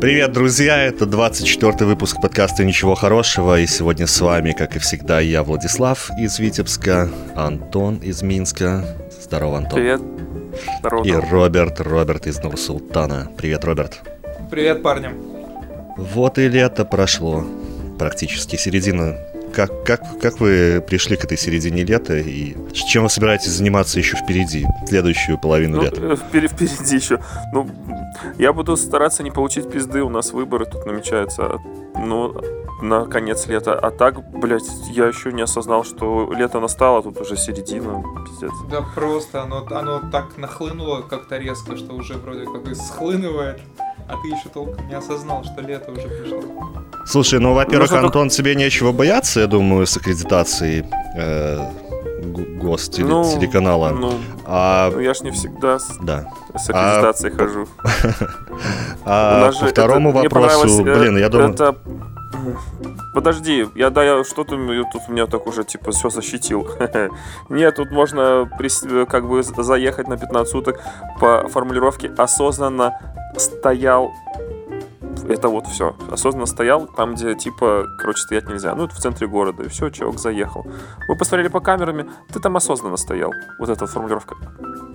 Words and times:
Привет, 0.00 0.32
друзья! 0.32 0.84
Это 0.84 1.06
24 1.06 1.86
выпуск 1.86 2.20
подкаста 2.20 2.62
«Ничего 2.62 2.94
хорошего», 2.94 3.58
и 3.58 3.66
сегодня 3.66 4.06
с 4.06 4.20
вами, 4.20 4.52
как 4.52 4.76
и 4.76 4.78
всегда, 4.78 5.18
я, 5.18 5.42
Владислав 5.42 6.10
из 6.18 6.38
Витебска, 6.38 7.08
Антон 7.34 7.96
из 7.96 8.22
Минска. 8.22 8.84
Здорово, 9.20 9.58
Антон. 9.58 9.78
Привет. 9.78 10.00
Здорово. 10.80 11.04
И 11.04 11.12
Роберт, 11.12 11.80
Роберт 11.80 12.26
из 12.26 12.38
Нур-Султана. 12.42 13.30
Привет, 13.36 13.64
Роберт. 13.64 14.02
Привет, 14.50 14.82
парни. 14.82 15.08
Вот 15.96 16.38
и 16.38 16.48
лето 16.48 16.84
прошло, 16.84 17.44
практически 17.98 18.56
середина 18.56 19.16
как, 19.54 19.84
как, 19.84 20.00
как 20.20 20.40
вы 20.40 20.84
пришли 20.86 21.16
к 21.16 21.24
этой 21.24 21.38
середине 21.38 21.84
лета 21.84 22.16
и 22.16 22.56
чем 22.72 23.04
вы 23.04 23.08
собираетесь 23.08 23.52
заниматься 23.52 23.98
еще 23.98 24.16
впереди, 24.16 24.66
следующую 24.86 25.38
половину 25.38 25.76
ну, 25.78 25.82
лета? 25.84 26.00
Э, 26.02 26.16
впереди, 26.16 26.48
впереди 26.66 26.96
еще. 26.96 27.20
Ну, 27.52 27.68
я 28.38 28.52
буду 28.52 28.76
стараться 28.76 29.22
не 29.22 29.30
получить 29.30 29.70
пизды, 29.70 30.02
у 30.02 30.08
нас 30.08 30.32
выборы 30.32 30.66
тут 30.66 30.84
намечаются. 30.86 31.58
Ну, 31.96 32.34
на 32.82 33.06
конец 33.06 33.46
лета. 33.46 33.78
А 33.78 33.90
так, 33.90 34.20
блядь, 34.32 34.68
я 34.90 35.06
еще 35.06 35.32
не 35.32 35.42
осознал, 35.42 35.84
что 35.84 36.32
лето 36.32 36.60
настало, 36.60 37.02
тут 37.02 37.20
уже 37.20 37.36
середина, 37.36 38.02
пиздец. 38.26 38.52
Да 38.70 38.84
просто, 38.94 39.42
оно, 39.42 39.66
оно 39.70 40.00
так 40.10 40.36
нахлынуло 40.36 41.02
как-то 41.02 41.38
резко, 41.38 41.76
что 41.76 41.94
уже 41.94 42.14
вроде 42.14 42.44
как 42.44 42.68
и 42.68 42.74
схлынывает, 42.74 43.60
а 44.08 44.16
ты 44.16 44.28
еще 44.28 44.48
толком 44.52 44.86
не 44.88 44.94
осознал, 44.94 45.44
что 45.44 45.60
лето 45.60 45.90
уже 45.92 46.08
пришло. 46.08 46.42
Слушай, 47.06 47.40
ну, 47.40 47.54
во-первых, 47.54 47.90
ну, 47.90 47.96
Антон, 47.98 48.28
только... 48.28 48.34
тебе 48.34 48.54
нечего 48.54 48.92
бояться, 48.92 49.40
я 49.40 49.46
думаю, 49.46 49.86
с 49.86 49.96
аккредитацией 49.96 50.84
э, 51.16 51.70
ГОС 52.60 52.90
ну, 52.98 53.24
телеканала. 53.24 53.90
Ну, 53.90 54.14
а... 54.46 54.90
ну, 54.90 55.00
я 55.00 55.14
ж 55.14 55.20
не 55.20 55.30
всегда 55.30 55.78
с, 55.78 55.96
да. 56.02 56.26
с 56.54 56.70
аккредитацией 56.70 57.34
а... 57.34 57.36
хожу. 57.36 57.68
А 59.04 59.52
по 59.60 59.66
второму 59.66 60.12
вопросу, 60.12 60.86
э, 60.86 60.98
блин, 60.98 61.18
я 61.18 61.28
думаю... 61.28 61.54
Подожди, 63.12 63.68
я 63.74 63.90
да, 63.90 64.04
я 64.04 64.24
что-то 64.24 64.56
тут 64.92 65.02
у 65.08 65.12
меня 65.12 65.26
так 65.26 65.46
уже 65.46 65.64
типа 65.64 65.92
все 65.92 66.10
защитил. 66.10 66.68
Нет, 67.48 67.76
тут 67.76 67.90
можно 67.90 68.48
как 69.08 69.28
бы 69.28 69.42
заехать 69.42 70.08
на 70.08 70.16
15 70.16 70.50
суток 70.50 70.80
по 71.20 71.48
формулировке 71.48 72.12
осознанно 72.16 72.98
стоял 73.36 74.12
это 75.28 75.48
вот 75.48 75.66
все. 75.66 75.96
Осознанно 76.10 76.46
стоял 76.46 76.86
там, 76.86 77.14
где, 77.14 77.34
типа, 77.34 77.86
короче, 77.98 78.20
стоять 78.20 78.48
нельзя. 78.48 78.74
Ну, 78.74 78.84
это 78.84 78.94
в 78.94 78.98
центре 78.98 79.26
города. 79.26 79.62
И 79.62 79.68
все, 79.68 79.88
человек 79.90 80.20
заехал. 80.20 80.66
Мы 81.08 81.16
посмотрели 81.16 81.48
по 81.48 81.60
камерами, 81.60 82.06
ты 82.32 82.40
там 82.40 82.56
осознанно 82.56 82.96
стоял. 82.96 83.32
Вот 83.58 83.68
эта 83.68 83.86
формулировка. 83.86 84.36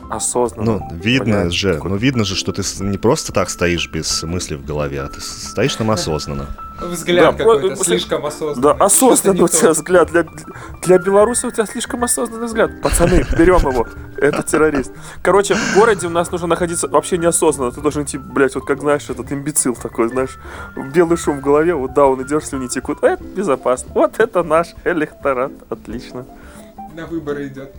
Осознанно. 0.09 0.79
Ну, 0.79 0.97
видно 0.97 1.25
Понятно. 1.25 1.51
же, 1.51 1.73
такой. 1.75 1.91
ну, 1.91 1.97
видно 1.97 2.23
же, 2.25 2.35
что 2.35 2.51
ты 2.51 2.61
не 2.83 2.97
просто 2.97 3.33
так 3.33 3.49
стоишь 3.49 3.89
без 3.91 4.23
мысли 4.23 4.55
в 4.55 4.65
голове, 4.65 5.01
а 5.01 5.07
ты 5.07 5.21
стоишь 5.21 5.75
там 5.75 5.91
осознанно. 5.91 6.47
Взгляд 6.81 7.35
да, 7.35 7.37
какой-то 7.37 7.75
после... 7.75 7.99
слишком 7.99 8.25
осознанный. 8.25 8.61
Да, 8.61 8.85
осознанный 8.85 9.41
у 9.41 9.47
тебя 9.47 9.71
взгляд. 9.71 10.09
Для, 10.11 10.25
для 10.81 10.97
белоруса 10.97 11.47
у 11.47 11.51
тебя 11.51 11.65
слишком 11.65 12.03
осознанный 12.03 12.47
взгляд. 12.47 12.81
Пацаны, 12.81 13.25
берем 13.37 13.59
его. 13.69 13.87
Это 14.17 14.43
террорист. 14.43 14.91
Короче, 15.21 15.55
в 15.55 15.75
городе 15.75 16.07
у 16.07 16.09
нас 16.09 16.31
нужно 16.31 16.47
находиться 16.47 16.87
вообще 16.87 17.17
неосознанно. 17.17 17.71
Ты 17.71 17.81
должен 17.81 18.03
идти, 18.03 18.17
блядь, 18.17 18.55
вот 18.55 18.65
как, 18.65 18.79
знаешь, 18.79 19.09
этот 19.09 19.31
имбецил 19.31 19.75
такой, 19.75 20.09
знаешь, 20.09 20.39
белый 20.93 21.17
шум 21.17 21.39
в 21.39 21.41
голове, 21.41 21.73
вот 21.73 21.93
да, 21.93 22.05
он 22.05 22.21
идешь, 22.23 22.45
слюни 22.45 22.67
текут. 22.67 23.03
Это 23.03 23.23
безопасно. 23.23 23.91
Вот 23.93 24.19
это 24.19 24.43
наш 24.43 24.67
электорат. 24.83 25.51
Отлично. 25.69 26.25
На 26.95 27.05
выборы 27.05 27.47
идет. 27.47 27.73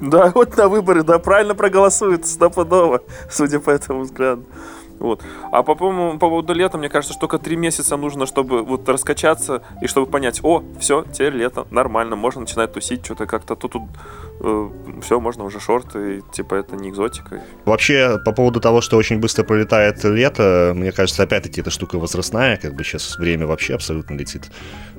Да, 0.00 0.30
вот 0.34 0.56
на 0.56 0.68
выборы, 0.68 1.02
да, 1.02 1.18
правильно 1.18 1.54
проголосуют 1.54 2.26
стопудово, 2.26 3.02
судя 3.30 3.60
по 3.60 3.70
этому 3.70 4.02
взгляду. 4.02 4.44
Вот. 4.98 5.22
А 5.52 5.62
по, 5.62 5.74
по, 5.74 6.12
по 6.12 6.18
поводу 6.18 6.54
лета, 6.54 6.78
мне 6.78 6.88
кажется, 6.88 7.12
что 7.12 7.20
только 7.20 7.38
три 7.38 7.56
месяца 7.56 7.96
нужно, 7.96 8.26
чтобы 8.26 8.62
вот 8.62 8.88
раскачаться 8.88 9.62
и 9.80 9.86
чтобы 9.86 10.06
понять, 10.06 10.40
о, 10.42 10.62
все, 10.78 11.04
теперь 11.12 11.34
лето, 11.34 11.66
нормально, 11.70 12.16
можно 12.16 12.42
начинать 12.42 12.72
тусить, 12.72 13.04
что-то 13.04 13.26
как-то 13.26 13.56
тут, 13.56 13.72
тут 13.72 13.82
все, 15.02 15.20
можно 15.20 15.44
уже 15.44 15.60
шорты, 15.60 16.18
и, 16.18 16.22
типа 16.32 16.56
это 16.56 16.76
не 16.76 16.90
экзотика. 16.90 17.42
Вообще, 17.64 18.18
по 18.24 18.32
поводу 18.32 18.60
того, 18.60 18.80
что 18.80 18.96
очень 18.96 19.18
быстро 19.18 19.44
пролетает 19.44 20.02
лето, 20.04 20.72
мне 20.74 20.92
кажется, 20.92 21.22
опять-таки 21.22 21.60
эта 21.60 21.70
штука 21.70 21.98
возрастная, 21.98 22.56
как 22.56 22.74
бы 22.74 22.84
сейчас 22.84 23.16
время 23.16 23.46
вообще 23.46 23.74
абсолютно 23.74 24.14
летит 24.14 24.50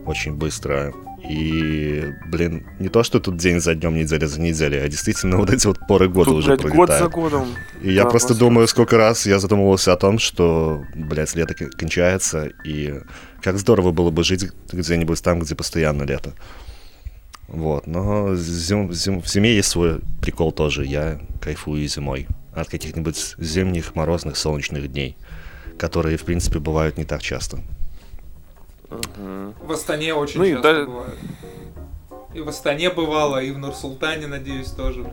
очень 0.06 0.34
быстро. 0.34 0.94
И, 1.28 2.14
блин, 2.28 2.68
не 2.80 2.90
то, 2.90 3.04
что 3.04 3.20
тут 3.20 3.38
день 3.38 3.60
за 3.60 3.74
днем, 3.74 3.96
неделя 3.96 4.28
за 4.28 4.40
неделей, 4.40 4.78
а 4.78 4.88
действительно 4.88 5.38
вот 5.38 5.50
эти 5.50 5.66
вот 5.66 5.80
поры 5.88 6.08
года 6.08 6.30
тут, 6.32 6.40
уже 6.40 6.48
блядь, 6.50 6.62
пролетают. 6.62 6.88
год 6.90 7.00
за 7.00 7.08
годом. 7.08 7.56
И 7.82 7.92
я 7.92 8.04
просто 8.04 8.34
абсолютно. 8.34 8.48
думаю, 8.48 8.68
сколько 8.68 8.98
раз 8.98 9.26
я 9.26 9.40
задумывался 9.40 9.94
о 9.94 9.98
том, 9.98 10.20
что, 10.20 10.84
блядь, 10.94 11.36
лето 11.36 11.56
кончается, 11.56 12.52
и 12.64 13.02
как 13.42 13.58
здорово 13.58 13.92
было 13.92 14.12
бы 14.12 14.24
жить 14.24 14.52
где-нибудь 14.72 15.22
там, 15.24 15.40
где 15.40 15.56
постоянно 15.56 16.04
лето. 16.04 16.34
Вот, 17.48 17.86
но 17.88 18.36
зим, 18.36 18.92
зим, 18.92 19.22
в 19.22 19.28
зиме 19.28 19.56
есть 19.56 19.70
свой 19.70 20.02
прикол 20.22 20.52
тоже. 20.52 20.86
Я 20.86 21.20
кайфую 21.42 21.88
зимой 21.88 22.28
от 22.54 22.70
каких-нибудь 22.70 23.36
зимних 23.38 23.96
морозных 23.96 24.38
солнечных 24.38 24.92
дней, 24.92 25.16
которые, 25.78 26.18
в 26.18 26.24
принципе, 26.24 26.60
бывают 26.60 26.98
не 26.98 27.06
так 27.06 27.22
часто. 27.22 27.60
В 28.90 29.72
Астане 29.72 30.14
очень 30.14 30.40
ну, 30.40 30.48
часто 30.48 30.82
и 30.82 30.86
бывает. 30.86 31.16
И 32.34 32.42
в 32.42 32.50
Астане 32.50 32.90
бывало, 32.90 33.42
и 33.42 33.52
в 33.52 33.58
Нур-Султане, 33.58 34.28
надеюсь, 34.28 34.68
тоже. 34.72 35.10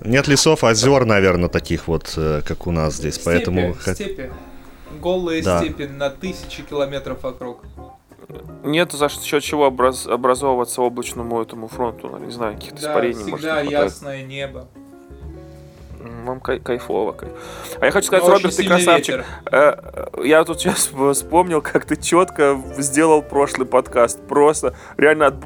Нет 0.00 0.26
лесов, 0.26 0.64
озер, 0.64 1.04
наверное, 1.04 1.48
таких 1.48 1.86
вот, 1.86 2.12
э, 2.16 2.42
как 2.44 2.66
у 2.66 2.72
нас 2.72 2.96
здесь, 2.96 3.14
степи, 3.14 3.26
поэтому... 3.26 3.76
Степи. 3.80 4.32
Голые 5.00 5.42
да. 5.42 5.60
степи 5.60 5.84
на 5.84 6.10
тысячи 6.10 6.62
километров 6.62 7.22
вокруг. 7.22 7.64
Нет 8.62 8.92
за 8.92 9.08
счет 9.08 9.42
чего 9.42 9.66
образ, 9.66 10.06
образовываться 10.06 10.82
облачному 10.82 11.40
этому 11.42 11.68
фронту, 11.68 12.16
не 12.18 12.30
знаю, 12.30 12.54
каких-то 12.54 12.82
да, 12.82 12.88
испарений. 12.90 13.36
всегда 13.36 13.56
может, 13.56 13.70
ясное 13.70 14.22
небо 14.22 14.66
вам 16.24 16.40
кай- 16.40 16.60
кайфово. 16.60 17.14
А 17.80 17.86
я 17.86 17.90
хочу 17.90 18.06
сказать, 18.06 18.24
Но 18.24 18.34
Роберт, 18.34 18.56
ты 18.56 18.66
красавчик. 18.66 19.16
Ветер. 19.16 19.26
Э, 19.50 20.06
я 20.24 20.44
тут 20.44 20.60
сейчас 20.60 20.90
вспомнил, 21.12 21.62
как 21.62 21.84
ты 21.84 21.96
четко 21.96 22.60
сделал 22.76 23.22
прошлый 23.22 23.66
подкаст. 23.66 24.20
Просто 24.26 24.74
реально 24.96 25.38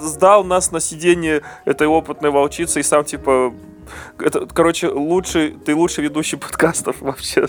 сдал 0.00 0.44
нас 0.44 0.70
на 0.72 0.80
сиденье 0.80 1.42
этой 1.64 1.86
опытной 1.86 2.30
волчицы 2.30 2.80
и 2.80 2.82
сам 2.82 3.04
типа 3.04 3.52
это, 4.18 4.46
короче, 4.46 4.88
лучший, 4.88 5.52
ты 5.64 5.74
лучший 5.74 6.04
ведущий 6.04 6.36
подкастов 6.36 7.00
вообще 7.00 7.46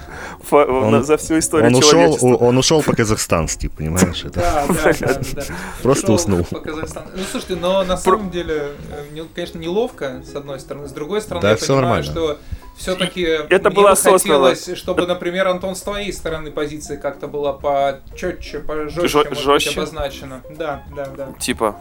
он, 0.50 1.04
за 1.04 1.16
всю 1.16 1.38
историю 1.38 1.68
он 1.68 1.74
ушел, 1.76 2.18
он 2.40 2.58
ушел 2.58 2.82
по-казахстански, 2.82 3.68
понимаешь? 3.68 4.24
Да, 4.34 4.66
да, 4.68 5.20
да. 5.32 5.42
Просто 5.82 6.12
уснул. 6.12 6.46
Ну, 6.50 7.22
слушайте, 7.30 7.56
но 7.56 7.84
на 7.84 7.96
самом 7.96 8.30
деле, 8.30 8.72
э, 8.90 9.24
конечно, 9.34 9.58
неловко, 9.58 10.22
с 10.24 10.34
одной 10.34 10.58
стороны. 10.58 10.88
С 10.88 10.92
другой 10.92 11.20
стороны, 11.20 11.46
я 11.46 11.56
понимаю, 11.56 12.02
что 12.02 12.38
все-таки 12.76 13.22
это 13.22 13.70
было 13.70 13.92
осознанно. 13.92 14.50
хотелось, 14.50 14.78
чтобы, 14.78 15.06
например, 15.06 15.48
Антон 15.48 15.76
с 15.76 15.82
твоей 15.82 16.12
стороны 16.12 16.50
позиции 16.50 16.96
как-то 16.96 17.28
была 17.28 17.52
почетче, 17.52 18.58
пожестче, 18.58 19.34
жестче 19.34 19.70
обозначена. 19.70 20.42
Да, 20.50 20.82
да, 20.94 21.06
да. 21.16 21.28
Типа, 21.38 21.76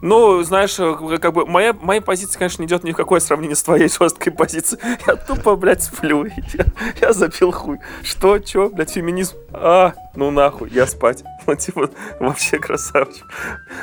ну, 0.00 0.42
знаешь, 0.42 0.76
как 0.76 1.32
бы 1.32 1.46
моя, 1.46 1.72
моя 1.72 2.00
позиция, 2.00 2.38
конечно, 2.38 2.62
не 2.62 2.68
идет 2.68 2.84
ни 2.84 2.92
в 2.92 2.96
какое 2.96 3.20
сравнение 3.20 3.56
с 3.56 3.62
твоей 3.62 3.88
жесткой 3.88 4.32
позицией. 4.32 4.80
Я 5.06 5.16
тупо, 5.16 5.56
блядь, 5.56 5.82
сплю. 5.82 6.24
Я, 6.54 6.64
я 7.00 7.12
запил 7.12 7.52
хуй. 7.52 7.78
Что, 8.02 8.38
чё, 8.38 8.68
блядь, 8.68 8.90
феминизм? 8.90 9.36
А, 9.52 9.94
ну 10.14 10.30
нахуй, 10.30 10.70
я 10.70 10.86
спать. 10.86 11.24
Ну, 11.46 11.54
типа, 11.56 11.90
вообще 12.20 12.58
красавчик. 12.58 13.24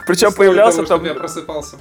Причем 0.06 0.31
появлялся 0.31 0.83
того, 0.83 1.00
там... 1.00 1.06
я 1.06 1.13
просыпался. 1.13 1.77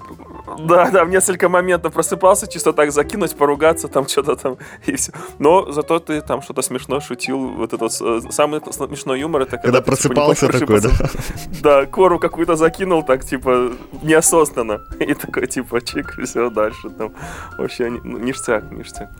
Да, 0.58 0.90
да, 0.90 1.04
в 1.04 1.08
несколько 1.08 1.48
моментов 1.48 1.92
просыпался, 1.92 2.46
чисто 2.46 2.72
так 2.72 2.92
закинуть, 2.92 3.36
поругаться, 3.36 3.88
там 3.88 4.08
что-то 4.08 4.36
там, 4.36 4.56
и 4.86 4.96
все. 4.96 5.12
Но 5.38 5.70
зато 5.72 5.98
ты 5.98 6.20
там 6.20 6.42
что-то 6.42 6.62
смешно 6.62 7.00
шутил. 7.00 7.38
Вот 7.38 7.72
этот 7.72 7.92
э, 8.00 8.20
самый 8.30 8.60
смешной 8.72 9.20
юмор, 9.20 9.42
это 9.42 9.58
когда... 9.58 9.80
Когда 9.80 9.80
ты, 9.80 10.02
типа, 10.02 10.14
просыпался 10.14 10.46
типа, 10.46 10.58
такой, 10.58 10.80
да? 10.80 10.90
Да, 11.62 11.86
кору 11.86 12.18
какую-то 12.18 12.56
закинул, 12.56 13.02
так, 13.02 13.24
типа, 13.24 13.72
неосознанно. 14.02 14.84
И 15.00 15.14
такой, 15.14 15.46
типа, 15.46 15.80
чик, 15.80 16.18
и 16.18 16.24
все, 16.24 16.50
дальше 16.50 16.90
там. 16.90 17.12
Вообще, 17.58 17.90
ништяк, 17.90 18.70
ништяк. 18.70 19.10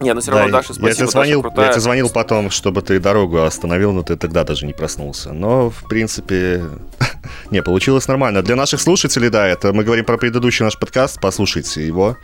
Не, 0.00 0.14
ну 0.14 0.20
все 0.20 0.30
равно 0.30 0.46
да, 0.46 0.58
Даша, 0.58 0.74
спасибо, 0.74 0.88
я 0.88 0.94
тебе, 0.94 1.06
звонил, 1.08 1.42
Даша 1.42 1.62
я 1.62 1.68
тебе 1.70 1.80
звонил 1.80 2.08
потом, 2.10 2.50
чтобы 2.50 2.82
ты 2.82 3.00
дорогу 3.00 3.42
остановил, 3.42 3.92
но 3.92 4.02
ты 4.02 4.16
тогда 4.16 4.44
даже 4.44 4.64
не 4.64 4.72
проснулся. 4.72 5.32
Но, 5.32 5.70
в 5.70 5.88
принципе, 5.88 6.64
не, 7.50 7.62
получилось 7.62 8.06
нормально. 8.06 8.42
Для 8.42 8.54
наших 8.54 8.80
слушателей, 8.80 9.28
да, 9.28 9.46
это 9.46 9.72
мы 9.72 9.82
говорим 9.82 10.04
про 10.04 10.16
предыдущий 10.16 10.64
наш 10.64 10.78
подкаст, 10.78 11.20
послушайте 11.20 11.84
его, 11.84 12.16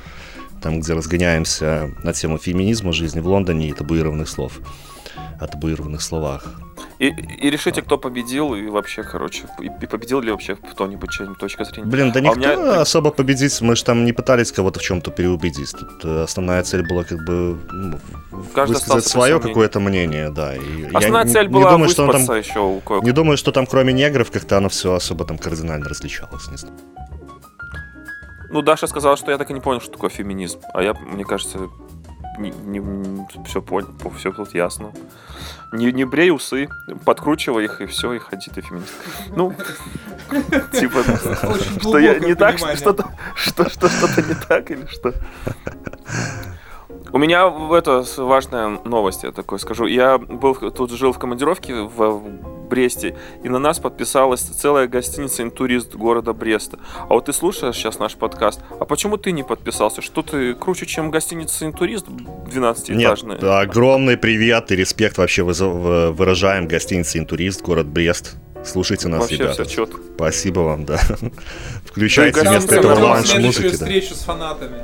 там, 0.63 0.81
где 0.81 0.95
разгоняемся 0.95 1.91
на 2.03 2.13
тему 2.13 2.39
феминизма, 2.39 2.93
жизни 2.93 3.21
в 3.21 3.27
Лондоне 3.27 3.71
и 3.71 3.73
табуированных 3.73 4.29
слов. 4.29 4.61
О 5.41 5.47
табуированных 5.47 6.01
словах. 6.01 6.45
И, 6.99 7.09
и 7.09 7.51
решите, 7.51 7.83
кто 7.83 7.99
победил, 7.99 8.55
и 8.55 8.69
вообще, 8.69 9.03
короче, 9.03 9.43
и, 9.61 9.67
и 9.67 9.87
победил 9.87 10.21
ли 10.21 10.31
вообще 10.31 10.55
кто-нибудь, 10.57 11.11
чья-нибудь 11.11 11.39
точка 11.39 11.65
зрения. 11.65 11.89
Блин, 11.89 12.13
да 12.13 12.21
А 12.21 12.23
никто 12.23 12.39
меня- 12.39 12.81
особо 12.81 13.11
победить, 13.11 13.61
мы 13.61 13.75
же 13.77 13.85
там 13.85 14.05
не 14.05 14.13
пытались 14.13 14.53
кого-то 14.53 14.79
в 14.79 14.83
чем-то 14.83 15.11
переубедить. 15.11 15.73
Тут 15.73 16.05
э, 16.05 16.23
основная 16.23 16.63
цель 16.63 16.87
была 16.87 17.03
как 17.05 17.25
бы 17.25 17.59
ну, 17.73 17.99
Каждый 18.55 18.75
высказать 18.75 19.07
свое 19.07 19.41
какое-то 19.41 19.81
мнение, 19.81 20.31
да. 20.31 20.55
И 20.57 20.83
я 20.83 20.99
Основная 20.99 21.25
не- 21.25 21.33
цель 21.33 21.47
не 21.49 21.53
была 21.53 21.71
думаю, 21.73 21.91
что 21.91 22.05
он 22.05 22.13
там, 22.13 22.37
еще 22.37 22.61
у 22.61 22.81
кое 22.81 23.01
не 23.03 23.13
думаю, 23.13 23.37
что 23.37 23.51
там 23.53 23.67
кроме 23.67 23.93
негров 23.93 24.31
как-то 24.31 24.57
оно 24.57 24.69
все 24.69 24.95
особо 24.95 25.25
там 25.25 25.37
кардинально 25.39 25.89
различалось. 25.89 26.49
Не 26.51 26.57
знаю. 26.57 26.77
Ну, 28.51 28.63
Даша 28.63 28.87
сказала, 28.87 29.17
что 29.17 29.33
я 29.33 29.39
так 29.39 29.51
и 29.51 29.53
не 29.53 29.61
понял, 29.61 29.81
что 29.81 29.91
такое 29.91 30.11
феминизм. 30.11 30.61
А 30.75 30.83
я, 30.83 30.95
мне 30.95 31.25
кажется, 31.25 31.59
не, 32.39 33.45
все 33.47 33.63
понял, 33.63 33.95
все 34.17 34.33
тут 34.33 34.55
ясно. 34.55 34.93
Не, 35.73 35.93
не 35.93 36.05
брей 36.05 36.31
усы, 36.31 36.69
подкручивай 37.05 37.65
их, 37.65 37.81
и 37.81 37.87
все, 37.87 38.13
и 38.13 38.19
ходи 38.19 38.51
ты 38.51 38.61
феминист. 38.61 38.95
Ну, 39.37 39.53
типа, 40.73 41.03
что 41.81 41.99
я 41.99 42.19
не 42.19 42.35
так, 42.35 42.59
что-то 42.59 44.23
не 44.23 44.35
так 44.35 44.71
или 44.71 44.87
что? 44.87 45.15
У 47.13 47.19
меня 47.19 47.49
в 47.49 47.73
это 47.73 48.05
важная 48.17 48.81
новость, 48.85 49.23
я 49.23 49.33
такое 49.33 49.59
скажу. 49.59 49.87
Я 49.87 50.19
был 50.19 50.55
тут 50.55 50.91
жил 50.91 51.13
в 51.13 51.19
командировке 51.19 51.75
в 51.75 52.23
Бресте, 52.69 53.17
и 53.43 53.49
на 53.49 53.59
нас 53.59 53.79
подписалась 53.79 54.41
целая 54.41 54.89
гостиница 54.89 55.43
«Интурист» 55.43 55.95
города 55.95 56.33
Бреста. 56.33 56.79
А 57.09 57.15
вот 57.15 57.27
ты 57.27 57.33
слушаешь 57.33 57.77
сейчас 57.77 57.99
наш 57.99 58.15
подкаст, 58.15 58.61
а 58.81 58.85
почему 58.85 59.17
ты 59.17 59.33
не 59.33 59.43
подписался? 59.43 60.03
Что 60.03 60.23
ты 60.23 60.55
круче, 60.55 60.87
чем 60.87 61.11
гостиница 61.11 61.67
«Интурист» 61.67 62.07
12-этажная? 62.09 63.35
Нет, 63.37 63.45
огромный 63.45 64.17
привет 64.17 64.73
и 64.73 64.77
респект 64.77 65.19
вообще 65.19 65.43
выражаем 65.43 66.67
гостинице 66.67 67.19
«Интурист», 67.19 67.63
город 67.63 67.87
Брест. 67.87 68.37
Слушайте 68.65 69.09
нас, 69.09 69.21
Вообще 69.21 69.37
ребята. 69.37 69.65
все 69.65 69.77
четко. 69.77 70.01
Спасибо 70.17 70.61
вам, 70.61 70.87
да. 70.87 70.99
Включайте 71.85 72.43
Да 72.43 72.51
вместо 72.51 72.77
этого 72.77 73.23
следующую 73.23 73.43
музыки, 73.43 73.67
да. 73.67 73.73
встречу 73.73 74.15
с 74.15 74.21
фанатами. 74.21 74.79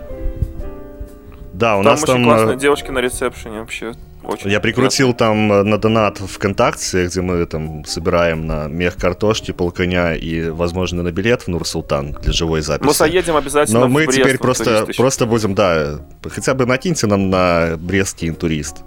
Да, 1.60 1.76
у 1.76 1.82
Там 1.82 1.92
нас 1.92 2.02
очень 2.02 2.14
там... 2.14 2.24
классные 2.24 2.56
э, 2.56 2.58
девушки 2.58 2.90
на 2.90 3.00
ресепшене 3.00 3.60
вообще. 3.60 3.92
Очень 4.22 4.50
Я 4.50 4.60
прикрутил 4.60 5.12
там 5.12 5.52
э, 5.52 5.62
на 5.62 5.76
донат 5.76 6.16
ВКонтакте, 6.16 7.04
где 7.04 7.20
мы 7.20 7.44
там 7.44 7.84
собираем 7.84 8.46
на 8.46 8.66
мех 8.66 8.96
картошки, 8.96 9.52
полконя 9.52 10.14
и, 10.14 10.48
возможно, 10.48 11.02
на 11.02 11.12
билет 11.12 11.42
в 11.42 11.48
Нур-Султан 11.48 12.12
для 12.12 12.32
живой 12.32 12.62
записи. 12.62 12.86
Мы 12.86 12.94
заедем 12.94 13.36
обязательно 13.36 13.80
Но 13.80 13.88
мы 13.88 14.06
Брест, 14.06 14.18
теперь 14.18 14.38
просто, 14.38 14.86
просто 14.96 15.26
будем, 15.26 15.54
да, 15.54 16.00
хотя 16.26 16.54
бы 16.54 16.64
накиньте 16.64 17.06
нам 17.06 17.28
на 17.28 17.76
брестский 17.76 18.28
интурист. 18.30 18.78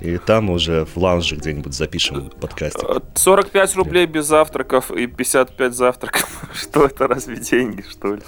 И 0.00 0.16
там 0.16 0.48
уже 0.48 0.86
в 0.86 0.96
лаунже 0.96 1.36
где-нибудь 1.36 1.74
запишем 1.74 2.30
подкастик. 2.40 2.82
Э, 2.82 3.00
45 3.14 3.76
рублей 3.76 4.06
без 4.06 4.24
завтраков 4.24 4.90
и 4.90 5.06
55 5.06 5.74
завтраков. 5.74 6.48
Что 6.54 6.86
это, 6.86 7.06
разве 7.06 7.36
деньги, 7.36 7.84
что 7.86 8.14
ли? 8.14 8.22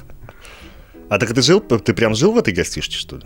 А 1.08 1.18
так 1.18 1.32
ты 1.32 1.40
жил, 1.40 1.60
ты 1.60 1.94
прям 1.94 2.14
жил 2.14 2.32
в 2.32 2.38
этой 2.38 2.52
гостишке, 2.52 2.98
что 2.98 3.16
ли? 3.16 3.24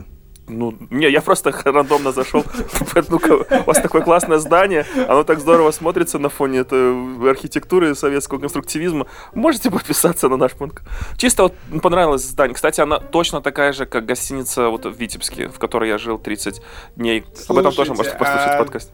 Ну, 0.52 0.75
не, 0.90 1.10
я 1.10 1.20
просто 1.20 1.52
рандомно 1.64 2.12
зашел. 2.12 2.44
Ну-ка, 3.08 3.32
у 3.32 3.64
вас 3.64 3.81
такое 3.81 4.02
классное 4.02 4.38
здание, 4.38 4.87
оно 5.08 5.25
так 5.25 5.40
здорово 5.40 5.70
смотрится 5.70 6.19
на 6.19 6.28
фоне 6.28 6.60
этой 6.60 7.31
архитектуры 7.31 7.94
советского 7.94 8.38
конструктивизма. 8.38 9.06
Можете 9.34 9.70
подписаться 9.70 10.28
на 10.28 10.37
наш 10.37 10.52
пункт? 10.52 10.82
Чисто 11.16 11.44
вот 11.44 11.54
понравилось 11.82 12.22
здание. 12.22 12.54
Кстати, 12.54 12.81
она 12.81 12.99
точно 12.99 13.40
такая 13.40 13.72
же, 13.72 13.87
как 13.87 14.04
гостиница 14.04 14.69
вот 14.69 14.87
в 14.87 14.93
Витебске, 14.99 15.49
в 15.49 15.58
которой 15.58 15.88
я 15.88 15.99
жил 15.99 16.19
30 16.19 16.60
дней. 16.96 17.25
Об 17.49 17.58
этом 17.58 17.72
тоже 17.72 17.94
Слушайте, 17.94 17.94
можете 17.94 18.16
послушать 18.19 18.54
а- 18.54 18.58
подкаст. 18.58 18.93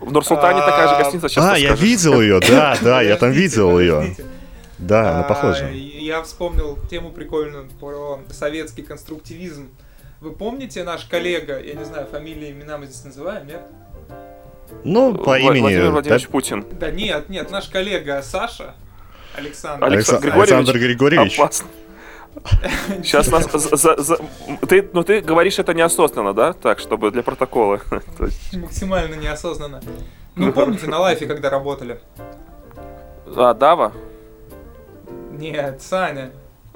В 0.00 0.12
Нур-Султане 0.12 0.60
такая 0.60 0.88
же 0.88 0.94
А, 0.94 1.02
гостиница, 1.02 1.28
сейчас 1.28 1.44
а, 1.44 1.58
я 1.58 1.74
видел 1.74 2.20
ее, 2.20 2.38
да, 2.38 2.76
да, 2.80 3.02
я 3.02 3.16
там 3.16 3.32
видел 3.32 3.80
ее. 3.80 4.14
Да, 4.78 5.10
она 5.10 5.20
А, 5.20 5.22
похожа. 5.24 5.70
Я 5.70 6.22
вспомнил 6.22 6.78
тему 6.88 7.10
прикольную 7.10 7.68
про 7.80 8.20
советский 8.30 8.82
конструктивизм. 8.82 9.68
Вы 10.20 10.32
помните 10.32 10.82
наш 10.84 11.04
коллега, 11.04 11.60
я 11.60 11.74
не 11.74 11.84
знаю, 11.84 12.06
фамилии, 12.06 12.50
имена 12.50 12.78
мы 12.78 12.86
здесь 12.86 13.04
называем, 13.04 13.46
нет? 13.46 13.62
Ну, 14.84 15.14
по 15.14 15.36
Вла- 15.36 15.40
имени... 15.40 15.60
Владимир 15.60 15.84
да, 15.84 15.90
Владимирович 15.92 16.28
Путин. 16.28 16.66
Да 16.72 16.90
нет, 16.90 17.28
нет, 17.28 17.50
наш 17.50 17.68
коллега 17.68 18.20
Саша, 18.22 18.74
Александр. 19.36 19.84
Алекс- 19.86 20.08
Алекса- 20.10 20.20
Григорьевич? 20.20 20.52
Александр 20.52 20.78
Григорьевич. 20.78 21.38
Опасно. 21.38 21.68
Сейчас 23.02 23.28
нас 23.30 23.50
за- 23.50 23.76
за- 23.76 23.96
за- 23.96 24.18
ты, 24.68 24.88
ну 24.92 25.02
ты 25.02 25.20
говоришь 25.20 25.58
это 25.58 25.72
неосознанно, 25.74 26.34
да? 26.34 26.52
Так, 26.52 26.78
чтобы 26.78 27.10
для 27.10 27.22
протокола. 27.22 27.80
Максимально 28.52 29.14
неосознанно. 29.14 29.80
Ну, 30.36 30.52
помните, 30.52 30.86
на 30.86 30.98
лайфе, 31.00 31.26
когда 31.26 31.50
работали? 31.50 32.00
А, 33.34 33.54
Дава? 33.54 33.92
Нет, 35.32 35.80
Саня. 35.82 36.30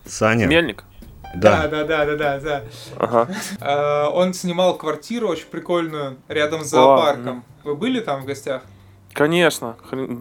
Саня. 0.06 0.46
Мельник? 0.46 0.84
Да, 1.34 1.66
Да. 1.66 1.68
да, 1.68 1.84
да, 1.84 2.04
да, 2.04 2.16
да, 2.16 2.40
да. 2.40 2.62
Ага. 2.98 3.28
А, 3.60 4.08
Он 4.10 4.34
снимал 4.34 4.76
квартиру 4.76 5.28
очень 5.28 5.46
прикольную 5.46 6.16
рядом 6.28 6.62
с 6.62 6.66
зоопарком. 6.68 7.44
Вы 7.64 7.74
были 7.74 8.00
там 8.00 8.22
в 8.22 8.26
гостях? 8.26 8.62
Конечно, 9.14 9.76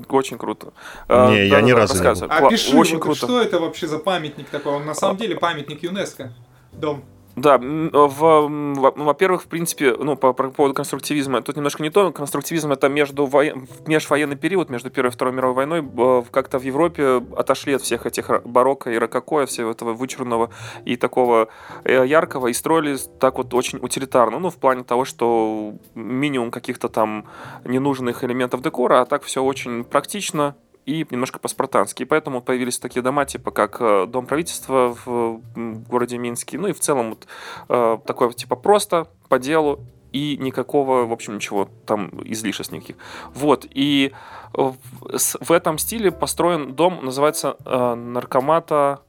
очень 0.09 0.37
круто. 0.37 0.73
А, 1.07 1.29
Не, 1.29 1.47
я 1.47 1.61
ни 1.61 1.71
разу 1.71 1.93
не 1.93 1.99
рассказывай. 2.01 2.29
А 2.35 2.41
Кла- 2.41 2.49
пиши, 2.49 2.75
очень 2.75 2.95
вот 2.95 3.03
круто. 3.03 3.19
что 3.19 3.41
это 3.41 3.59
вообще 3.59 3.87
за 3.87 3.99
памятник 3.99 4.49
такой? 4.49 4.73
Он 4.73 4.85
на 4.85 4.93
самом 4.93 5.15
деле 5.17 5.35
памятник 5.37 5.81
ЮНЕСКо. 5.83 6.33
Дом. 6.73 7.03
Да, 7.41 7.57
ну, 7.57 8.07
во-первых, 8.07 9.41
в 9.41 9.47
принципе, 9.47 9.95
ну, 9.97 10.15
по, 10.15 10.31
по 10.33 10.49
поводу 10.51 10.75
конструктивизма, 10.75 11.41
тут 11.41 11.55
немножко 11.55 11.81
не 11.81 11.89
то. 11.89 12.11
Конструктивизм 12.11 12.71
это 12.71 12.87
между 12.87 13.25
воен- 13.25 13.67
межвоенный 13.87 14.35
период, 14.35 14.69
между 14.69 14.91
Первой 14.91 15.09
и 15.09 15.11
Второй 15.11 15.33
мировой 15.33 15.55
войной, 15.55 15.81
э, 15.81 16.23
как-то 16.29 16.59
в 16.59 16.63
Европе 16.63 17.23
отошли 17.35 17.73
от 17.73 17.81
всех 17.81 18.05
этих 18.05 18.29
барокко 18.45 18.91
и 18.91 18.97
рококо, 18.99 19.47
всего 19.47 19.71
этого 19.71 19.93
вычурного 19.93 20.51
и 20.85 20.97
такого 20.97 21.47
э, 21.83 22.05
яркого, 22.05 22.47
и 22.47 22.53
строили 22.53 22.97
так 23.19 23.37
вот 23.37 23.51
очень 23.55 23.79
утилитарно. 23.81 24.37
Ну, 24.37 24.51
в 24.51 24.57
плане 24.57 24.83
того, 24.83 25.03
что 25.03 25.73
минимум 25.95 26.51
каких-то 26.51 26.89
там 26.89 27.25
ненужных 27.65 28.23
элементов 28.23 28.61
декора, 28.61 29.01
а 29.01 29.05
так 29.05 29.23
все 29.23 29.43
очень 29.43 29.83
практично, 29.83 30.55
и 30.85 31.05
немножко 31.09 31.39
по-спартански. 31.39 32.03
И 32.03 32.05
поэтому 32.05 32.41
появились 32.41 32.79
такие 32.79 33.01
дома, 33.01 33.25
типа 33.25 33.51
как 33.51 33.77
э, 33.79 34.05
Дом 34.07 34.25
правительства 34.25 34.95
в 35.05 35.41
городе 35.55 36.17
Минске. 36.17 36.57
Ну 36.57 36.67
и 36.67 36.73
в 36.73 36.79
целом 36.79 37.09
вот 37.09 37.27
э, 37.69 37.97
такое 38.05 38.31
типа 38.31 38.55
просто, 38.55 39.07
по 39.29 39.39
делу, 39.39 39.79
и 40.11 40.37
никакого, 40.37 41.05
в 41.05 41.13
общем, 41.13 41.35
ничего 41.35 41.69
там 41.85 42.09
излишеств 42.25 42.73
никаких. 42.73 42.97
Вот, 43.33 43.65
и 43.69 44.11
в 44.53 45.51
этом 45.51 45.77
стиле 45.77 46.11
построен 46.11 46.73
дом, 46.73 46.99
называется 47.03 47.55
э, 47.65 47.95
Наркомата... 47.95 49.01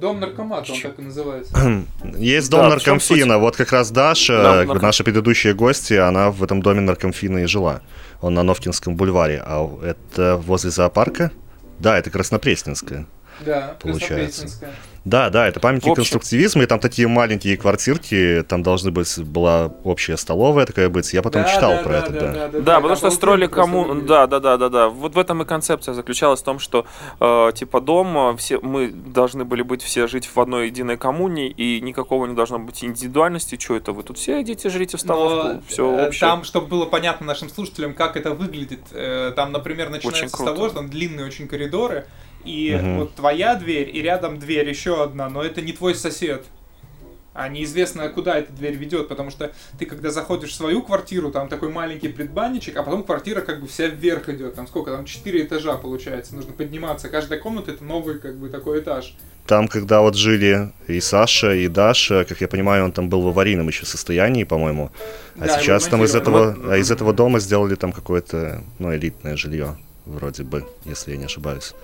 Дом 0.00 0.20
наркомата, 0.20 0.72
он 0.72 0.80
так 0.80 0.98
и 0.98 1.02
называется. 1.02 1.56
Есть 2.18 2.50
дом 2.50 2.60
Да, 2.62 2.68
наркомфина. 2.70 3.38
Вот 3.38 3.56
как 3.56 3.72
раз 3.72 3.90
Даша, 3.90 4.42
Да, 4.42 4.62
э, 4.64 4.78
наша 4.80 5.04
предыдущая 5.04 5.54
гостья, 5.54 6.06
она 6.06 6.30
в 6.30 6.42
этом 6.44 6.60
доме 6.60 6.80
наркомфина 6.80 7.38
и 7.38 7.46
жила. 7.46 7.80
Он 8.20 8.34
на 8.34 8.42
Новкинском 8.42 8.96
бульваре. 8.96 9.42
А 9.44 9.66
это 9.82 10.36
возле 10.36 10.70
зоопарка? 10.70 11.32
Да, 11.78 11.98
это 11.98 12.10
Краснопресненская. 12.10 13.06
Да, 13.40 13.76
Получается. 13.80 14.42
Краснопресненская. 14.42 14.74
Да, 15.06 15.30
да, 15.30 15.46
это 15.46 15.60
памятник 15.60 15.84
общем- 15.92 15.94
конструктивизма, 15.94 16.64
и 16.64 16.66
там 16.66 16.80
такие 16.80 17.06
маленькие 17.06 17.56
квартирки, 17.56 18.44
там 18.48 18.64
должны 18.64 18.90
быть, 18.90 19.16
была 19.20 19.66
общая 19.84 20.16
столовая 20.16 20.66
такая 20.66 20.88
быть, 20.88 21.12
я 21.14 21.22
потом 21.22 21.42
Да, 21.42 21.48
читал 21.48 21.70
да, 21.70 21.82
про 21.84 21.92
да, 21.92 21.98
это, 21.98 22.12
да, 22.12 22.20
да. 22.20 22.32
да, 22.32 22.48
да, 22.48 22.60
Да, 22.60 22.74
потому 22.80 22.96
что 22.96 23.10
строили 23.10 23.46
кому... 23.46 23.94
Да, 23.94 24.26
да, 24.26 24.40
да, 24.40 24.56
да, 24.56 24.68
да. 24.68 24.88
Вот 24.88 25.14
в 25.14 25.18
этом 25.18 25.42
и 25.42 25.44
концепция 25.44 25.94
заключалась 25.94 26.40
в 26.40 26.44
том, 26.44 26.58
что 26.58 26.86
э, 27.20 27.52
типа 27.54 27.80
дом, 27.80 28.34
э, 28.34 28.36
все, 28.36 28.58
мы 28.60 28.88
должны 28.88 29.44
были 29.44 29.62
быть 29.62 29.80
все 29.80 30.08
жить 30.08 30.26
в 30.26 30.40
одной 30.40 30.66
единой 30.66 30.96
коммуне, 30.96 31.48
и 31.50 31.80
никакого 31.80 32.26
не 32.26 32.34
должно 32.34 32.58
быть 32.58 32.82
индивидуальности. 32.82 33.56
Что 33.60 33.76
это 33.76 33.92
вы 33.92 34.02
тут 34.02 34.18
все 34.18 34.42
идите, 34.42 34.68
жрите 34.70 34.96
в 34.96 35.00
столовку, 35.00 35.48
Но, 35.54 35.62
все 35.68 35.88
э, 35.88 36.08
общее. 36.08 36.20
Там, 36.20 36.42
чтобы 36.42 36.66
было 36.66 36.84
понятно 36.84 37.26
нашим 37.26 37.48
слушателям, 37.48 37.94
как 37.94 38.16
это 38.16 38.32
выглядит, 38.32 38.80
э, 38.90 39.32
там, 39.36 39.52
например, 39.52 39.88
начинается 39.90 40.36
с 40.36 40.44
того, 40.44 40.66
что 40.66 40.78
там 40.78 40.90
длинные 40.90 41.26
очень 41.26 41.46
коридоры, 41.46 42.06
и 42.46 42.74
Мгм. 42.74 42.98
вот 43.00 43.14
твоя 43.14 43.54
дверь, 43.56 43.90
и 43.94 44.00
рядом 44.02 44.38
дверь 44.38 44.68
еще 44.68 45.02
одна, 45.02 45.28
но 45.28 45.42
это 45.42 45.60
не 45.60 45.72
твой 45.72 45.94
сосед. 45.94 46.44
А 47.38 47.48
неизвестно, 47.48 48.08
куда 48.08 48.38
эта 48.38 48.50
дверь 48.50 48.76
ведет, 48.76 49.08
потому 49.08 49.30
что 49.30 49.52
ты, 49.78 49.84
когда 49.84 50.10
заходишь 50.10 50.52
в 50.52 50.54
свою 50.54 50.80
квартиру, 50.80 51.30
там 51.30 51.48
такой 51.48 51.68
маленький 51.68 52.08
предбанничек, 52.08 52.74
а 52.78 52.82
потом 52.82 53.02
квартира 53.02 53.42
как 53.42 53.60
бы 53.60 53.66
вся 53.66 53.88
вверх 53.88 54.30
идет. 54.30 54.54
Там 54.54 54.66
сколько? 54.66 54.90
Там 54.90 55.04
четыре 55.04 55.42
этажа 55.42 55.76
получается. 55.76 56.34
Нужно 56.34 56.54
подниматься. 56.54 57.10
Каждая 57.10 57.38
комната 57.38 57.72
это 57.72 57.84
новый 57.84 58.18
как 58.20 58.36
бы 58.36 58.48
такой 58.48 58.80
этаж. 58.80 59.14
Там, 59.46 59.68
когда 59.68 60.00
вот 60.00 60.16
жили 60.16 60.72
и 60.88 60.98
Саша, 60.98 61.54
и 61.54 61.68
Даша, 61.68 62.24
как 62.24 62.40
я 62.40 62.48
понимаю, 62.48 62.84
он 62.84 62.92
там 62.92 63.10
был 63.10 63.20
в 63.20 63.28
аварийном 63.28 63.68
еще 63.68 63.84
состоянии, 63.84 64.44
по-моему. 64.44 64.90
А 65.36 65.46
Да, 65.46 65.60
сейчас 65.60 65.86
там 65.88 66.02
из 66.02 66.14
этого, 66.14 66.56
а 66.72 66.78
из 66.78 66.90
этого 66.90 67.12
дома 67.12 67.38
сделали 67.38 67.74
там 67.74 67.92
какое-то, 67.92 68.64
ну, 68.78 68.96
элитное 68.96 69.36
жилье, 69.36 69.76
вроде 70.06 70.42
бы, 70.42 70.64
если 70.86 71.10
я 71.10 71.18
не 71.18 71.26
ошибаюсь. 71.26 71.74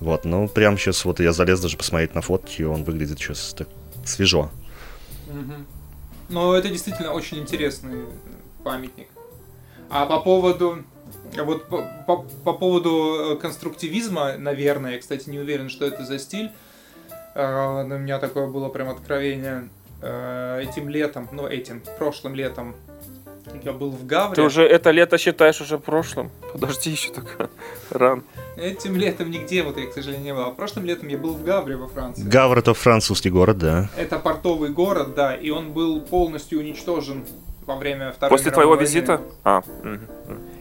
Вот, 0.00 0.24
ну, 0.24 0.48
прям 0.48 0.78
сейчас 0.78 1.04
вот 1.04 1.20
я 1.20 1.32
залез 1.32 1.60
даже 1.60 1.76
посмотреть 1.76 2.14
на 2.14 2.22
фотки, 2.22 2.62
он 2.62 2.84
выглядит 2.84 3.18
сейчас 3.18 3.54
так 3.54 3.68
свежо. 4.04 4.50
Мгм. 5.26 5.66
Но 6.28 6.54
это 6.54 6.68
действительно 6.68 7.12
очень 7.12 7.38
интересный 7.38 8.04
памятник. 8.62 9.08
А 9.90 10.06
по 10.06 10.20
поводу 10.20 10.84
Вот 11.36 11.68
по, 11.68 11.82
по, 12.06 12.16
по 12.44 12.52
поводу 12.52 13.32
э, 13.32 13.36
конструктивизма, 13.36 14.36
наверное, 14.38 14.92
я, 14.92 14.98
кстати, 14.98 15.28
не 15.30 15.38
уверен, 15.38 15.68
что 15.68 15.86
это 15.86 16.04
за 16.04 16.18
стиль. 16.18 16.50
Э, 17.34 17.82
у 17.82 17.98
меня 17.98 18.18
такое 18.18 18.46
было 18.46 18.68
прям 18.68 18.88
откровение 18.88 19.68
э, 20.02 20.62
этим 20.62 20.88
летом, 20.88 21.28
ну 21.32 21.46
этим, 21.46 21.82
прошлым 21.98 22.34
летом. 22.34 22.74
Я 23.64 23.72
был 23.72 23.90
в 23.90 24.06
Гавре. 24.06 24.34
Ты 24.36 24.42
уже 24.42 24.62
это 24.62 24.90
лето 24.90 25.18
считаешь 25.18 25.60
уже 25.60 25.78
прошлым? 25.78 26.30
Подожди 26.52 26.90
еще 26.90 27.10
только 27.12 27.50
рано. 27.90 28.22
Этим 28.56 28.96
летом 28.96 29.30
нигде 29.30 29.62
вот 29.62 29.76
я, 29.78 29.86
к 29.86 29.92
сожалению, 29.92 30.24
не 30.24 30.34
был. 30.34 30.42
А 30.42 30.50
прошлым 30.50 30.84
летом 30.84 31.08
я 31.08 31.18
был 31.18 31.34
в 31.34 31.44
Гавре 31.44 31.76
во 31.76 31.88
Франции. 31.88 32.22
Гавр 32.22 32.58
это 32.58 32.74
французский 32.74 33.30
город, 33.30 33.58
да. 33.58 33.88
Это 33.96 34.18
портовый 34.18 34.70
город, 34.70 35.14
да, 35.14 35.34
и 35.34 35.50
он 35.50 35.72
был 35.72 36.00
полностью 36.00 36.58
уничтожен 36.60 37.24
во 37.66 37.76
время 37.76 38.12
Второй 38.12 38.30
После 38.30 38.46
мировой 38.50 38.54
твоего 38.54 38.70
войны. 38.76 38.82
визита? 38.86 39.20
А, 39.44 39.62
мгм. 39.82 40.00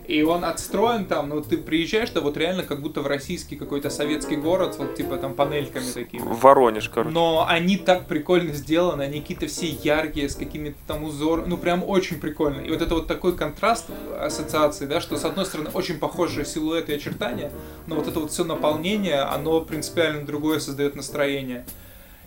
И 0.07 0.23
он 0.23 0.45
отстроен 0.45 1.05
там, 1.05 1.27
ну 1.27 1.41
ты 1.41 1.57
приезжаешь, 1.57 2.11
да 2.11 2.21
вот 2.21 2.37
реально 2.37 2.63
как 2.63 2.81
будто 2.81 3.01
в 3.01 3.07
российский 3.07 3.57
какой-то 3.57 3.89
советский 3.89 4.37
город, 4.37 4.75
вот 4.77 4.95
типа 4.95 5.17
там 5.17 5.33
панельками 5.33 5.83
такими. 5.83 6.21
Воронеж, 6.23 6.87
короче. 6.87 7.13
Но 7.13 7.45
они 7.45 7.75
так 7.75 8.07
прикольно 8.07 8.53
сделаны, 8.53 9.01
они 9.01 9.19
какие-то 9.19 9.47
все 9.47 9.67
яркие, 9.67 10.29
с 10.29 10.35
какими-то 10.35 10.77
там 10.87 11.03
узорами, 11.03 11.49
ну 11.49 11.57
прям 11.57 11.83
очень 11.83 12.21
прикольно. 12.21 12.61
И 12.61 12.69
вот 12.69 12.81
это 12.81 12.95
вот 12.95 13.07
такой 13.07 13.35
контраст 13.35 13.87
ассоциации, 14.17 14.85
да, 14.85 15.01
что 15.01 15.17
с 15.17 15.25
одной 15.25 15.45
стороны 15.45 15.71
очень 15.73 15.99
похожие 15.99 16.45
силуэты 16.45 16.93
и 16.93 16.95
очертания, 16.95 17.51
но 17.85 17.95
вот 17.95 18.07
это 18.07 18.21
вот 18.21 18.31
все 18.31 18.45
наполнение, 18.45 19.19
оно 19.19 19.59
принципиально 19.59 20.25
другое 20.25 20.59
создает 20.59 20.95
настроение. 20.95 21.65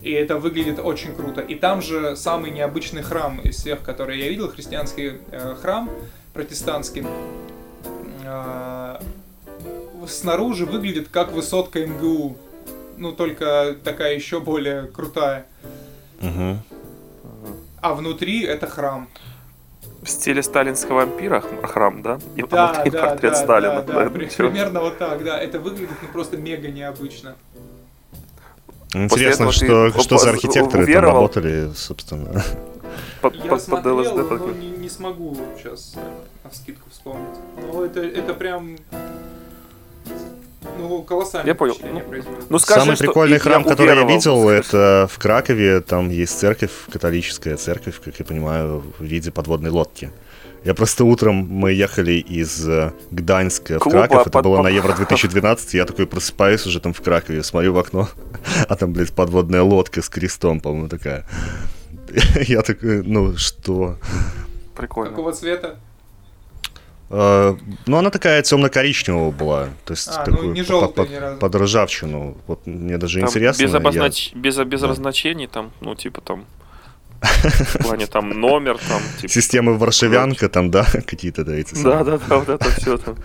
И 0.02 0.10
это 0.12 0.36
выглядит 0.36 0.78
очень 0.78 1.14
круто. 1.14 1.40
И 1.40 1.54
там 1.54 1.80
же 1.80 2.14
самый 2.14 2.50
необычный 2.50 3.02
храм 3.02 3.40
из 3.40 3.56
всех, 3.56 3.82
которые 3.82 4.20
я 4.20 4.28
видел, 4.28 4.48
христианский 4.50 5.14
э, 5.30 5.54
храм 5.60 5.90
протестантский. 6.32 7.04
Э, 8.30 8.98
снаружи 10.06 10.66
выглядит 10.66 11.08
как 11.08 11.32
высотка 11.32 11.84
МГУ. 11.84 12.36
Ну, 12.96 13.12
только 13.12 13.76
такая 13.82 14.14
еще 14.14 14.40
более 14.40 14.86
крутая. 14.86 15.46
Мгм. 16.20 16.58
А 17.80 17.94
внутри 17.94 18.44
это 18.44 18.66
храм. 18.66 19.08
В 20.02 20.08
стиле 20.08 20.42
сталинского 20.42 21.02
ампира 21.02 21.40
х- 21.40 21.66
храм, 21.66 22.02
да? 22.02 22.18
И 22.36 22.42
Да, 22.42 22.72
внутри 22.72 22.90
да, 22.90 23.00
портрет 23.08 23.32
да, 23.32 23.38
Сталина. 23.38 23.82
да, 23.82 23.92
да, 23.92 24.04
да, 24.04 24.10
при- 24.10 24.26
примерно 24.26 24.80
вот 24.80 24.98
так, 24.98 25.24
да. 25.24 25.38
Это 25.38 25.58
выглядит 25.58 25.90
ну, 26.02 26.08
просто 26.08 26.36
мега 26.36 26.68
необычно. 26.68 27.34
Интересно, 28.92 29.44
этого 29.44 29.52
что, 29.52 29.90
ты 29.92 30.00
что 30.00 30.18
за 30.18 30.30
архитекторы 30.30 30.70
там 30.70 30.80
уверовал? 30.82 31.14
работали, 31.22 31.70
собственно. 31.74 32.42
Под, 33.20 33.34
Я 33.34 33.40
под- 33.42 33.50
под 33.50 33.62
смотрел, 33.62 33.98
ЛСД 33.98 34.30
но 34.30 34.50
не 34.52 34.79
смогу 34.90 35.36
сейчас 35.56 35.94
на 36.44 36.50
скидку 36.50 36.90
вспомнить. 36.90 37.38
Но 37.72 37.84
это, 37.84 38.00
это 38.00 38.34
прям... 38.34 38.76
Ну, 40.78 41.02
колоссальное 41.02 41.48
Я 41.48 41.54
понял. 41.54 41.76
Ну. 41.82 42.22
Ну 42.48 42.58
скажи, 42.58 42.80
Самый 42.80 42.96
что 42.96 43.04
прикольный 43.04 43.34
я 43.34 43.40
храм, 43.40 43.64
который 43.64 43.96
я 43.96 44.04
видел, 44.04 44.42
скажи. 44.42 44.58
это 44.58 45.08
в 45.10 45.18
Кракове. 45.18 45.80
Там 45.80 46.10
есть 46.10 46.38
церковь, 46.38 46.70
католическая 46.90 47.56
церковь, 47.56 48.00
как 48.02 48.18
я 48.18 48.24
понимаю, 48.24 48.82
в 48.98 49.02
виде 49.02 49.30
подводной 49.30 49.70
лодки. 49.70 50.10
Я 50.64 50.74
просто 50.74 51.04
утром 51.04 51.36
мы 51.36 51.72
ехали 51.72 52.12
из 52.12 52.68
э, 52.68 52.92
Гданьска 53.10 53.78
в 53.78 53.82
Клуба 53.82 54.00
Краков, 54.00 54.20
это 54.22 54.30
под- 54.30 54.44
было 54.44 54.62
на 54.62 54.68
Евро 54.68 54.92
2012, 54.94 55.74
и 55.74 55.78
я 55.78 55.86
такой 55.86 56.06
просыпаюсь 56.06 56.66
уже 56.66 56.80
там 56.80 56.92
в 56.92 57.00
Кракове, 57.00 57.42
смотрю 57.42 57.72
в 57.72 57.78
окно, 57.78 58.10
а 58.68 58.76
там, 58.76 58.92
блядь, 58.92 59.12
подводная 59.12 59.62
лодка 59.62 60.02
с 60.02 60.10
крестом, 60.10 60.60
по-моему, 60.60 60.88
такая. 60.88 61.26
Я 62.46 62.60
такой, 62.60 63.02
ну 63.02 63.38
что? 63.38 63.96
Прикольно. 64.74 65.10
Какого 65.10 65.32
цвета? 65.32 65.76
Э, 67.10 67.56
Ну, 67.86 67.96
она 67.96 68.10
такая 68.10 68.40
темно-коричневая 68.42 69.30
была, 69.32 69.68
то 69.84 69.92
есть 69.92 70.08
А, 70.08 70.24
ну, 70.26 70.32
такую 70.32 70.52
не 70.52 70.62
по- 70.62 70.66
желтая 70.68 71.06
по- 71.06 71.10
ни 71.10 71.38
под 71.38 71.54
ржавчину. 71.56 72.36
Вот 72.46 72.66
мне 72.66 72.98
даже 72.98 73.20
Там 73.20 73.28
интересно. 73.28 73.62
без, 73.64 73.70
я- 73.72 73.76
обознач... 73.78 74.32
без, 74.34 74.56
без 74.58 74.80
Да. 74.80 74.86
обозначений 74.86 75.46
там, 75.48 75.72
ну, 75.80 75.94
типа 75.96 76.20
там, 76.20 76.44
в 77.20 77.78
плане 77.82 78.06
там 78.06 78.30
номер, 78.30 78.78
там, 78.88 79.02
типа. 79.20 79.32
Системы 79.32 79.76
Варшавянка, 79.76 80.48
там, 80.48 80.70
да, 80.70 80.84
какие-то, 81.06 81.44
да, 81.44 81.54
эти 81.54 81.74
Да, 81.82 82.04
да, 82.04 82.18
да, 82.28 82.38
вот 82.38 82.48
это 82.48 82.70
все 82.70 82.96
там. 82.96 83.16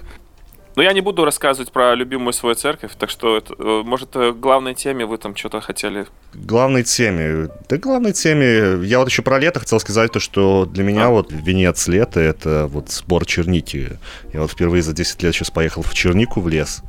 Но 0.76 0.84
я 0.84 0.92
не 0.92 1.00
буду 1.00 1.24
рассказывать 1.24 1.72
про 1.72 1.96
любимую 1.96 2.34
свою 2.34 2.56
церковь, 2.56 2.92
так 3.00 3.10
что, 3.10 3.38
это, 3.38 3.54
э, 3.58 3.82
может, 3.86 4.16
э, 4.16 4.34
главной 4.34 4.76
теме 4.76 5.06
вы 5.06 5.18
там 5.18 5.34
что-то 5.36 5.62
хотели... 5.62 6.06
Главной 6.34 6.84
теме. 6.84 7.50
Да, 7.70 7.78
главной 7.78 8.12
теме. 8.12 8.86
Я 8.86 9.00
вот 9.00 9.08
еще 9.10 9.22
про 9.22 9.40
лето 9.40 9.62
хотел 9.62 9.80
сказать 9.80 10.12
то, 10.12 10.20
что 10.20 10.66
для 10.66 10.84
меня 10.84 11.06
А. 11.06 11.10
вот 11.12 11.32
венец 11.32 11.88
лета 11.88 12.20
это 12.20 12.68
вот 12.68 12.92
сбор 12.92 13.26
черники. 13.26 13.98
Я 14.34 14.42
вот 14.42 14.52
впервые 14.52 14.84
за 14.84 14.92
10 14.92 15.24
лет 15.24 15.34
сейчас 15.34 15.50
поехал 15.50 15.82
в 15.82 15.94
чернику 15.94 16.42
в 16.42 16.50
лес. 16.50 16.82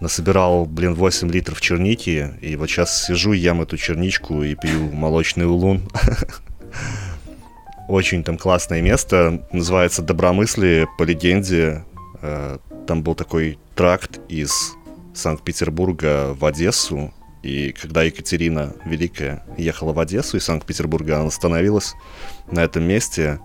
Насобирал, 0.00 0.64
блин, 0.64 0.94
8 0.94 1.30
литров 1.32 1.60
черники. 1.60 2.32
И 2.40 2.54
вот 2.54 2.70
сейчас 2.70 3.06
сижу, 3.06 3.32
ем 3.32 3.60
эту 3.60 3.76
черничку 3.76 4.44
и 4.44 4.54
пью 4.54 4.92
молочный 4.92 5.46
улун. 5.46 5.82
Очень 7.88 8.22
там 8.22 8.38
классное 8.38 8.80
место. 8.82 9.44
Называется 9.50 10.00
Добромыслие 10.00 10.86
по 10.96 11.02
легенде. 11.02 11.84
Там 12.90 13.04
был 13.04 13.14
такой 13.14 13.56
тракт 13.76 14.18
из 14.28 14.72
Санкт-Петербурга 15.14 16.34
в 16.34 16.44
Одессу. 16.44 17.14
И 17.44 17.70
когда 17.70 18.02
Екатерина 18.02 18.74
Великая 18.84 19.44
ехала 19.56 19.92
в 19.92 20.00
Одессу 20.00 20.38
из 20.38 20.44
Санкт-Петербурга, 20.46 21.18
она 21.18 21.28
остановилась 21.28 21.94
на 22.50 22.58
этом 22.64 22.82
месте 22.82 23.38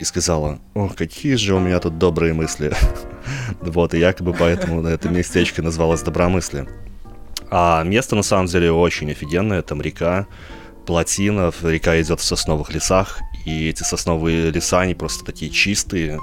и 0.00 0.04
сказала, 0.04 0.58
о, 0.72 0.88
какие 0.88 1.34
же 1.34 1.54
у 1.54 1.58
меня 1.58 1.78
тут 1.80 1.98
добрые 1.98 2.32
мысли. 2.32 2.72
Вот, 3.60 3.92
и 3.92 3.98
якобы 3.98 4.32
поэтому 4.32 4.82
это 4.86 5.10
местечко 5.10 5.60
называлось 5.60 6.00
Добромыслие. 6.00 6.66
А 7.50 7.82
место 7.82 8.16
на 8.16 8.22
самом 8.22 8.46
деле 8.46 8.72
очень 8.72 9.10
офигенное, 9.10 9.60
там 9.60 9.82
река, 9.82 10.28
плотина, 10.86 11.52
река 11.62 12.00
идет 12.00 12.20
в 12.20 12.24
сосновых 12.24 12.72
лесах, 12.72 13.20
и 13.44 13.68
эти 13.68 13.82
сосновые 13.82 14.50
леса, 14.50 14.80
они 14.80 14.94
просто 14.94 15.26
такие 15.26 15.50
чистые, 15.50 16.20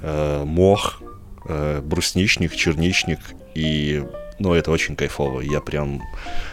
э, 0.00 0.44
мох, 0.44 1.02
э, 1.48 1.80
брусничник, 1.82 2.54
черничник, 2.54 3.18
и, 3.54 4.04
ну, 4.38 4.52
это 4.54 4.70
очень 4.70 4.94
кайфово, 4.96 5.40
я 5.40 5.60
прям 5.60 6.02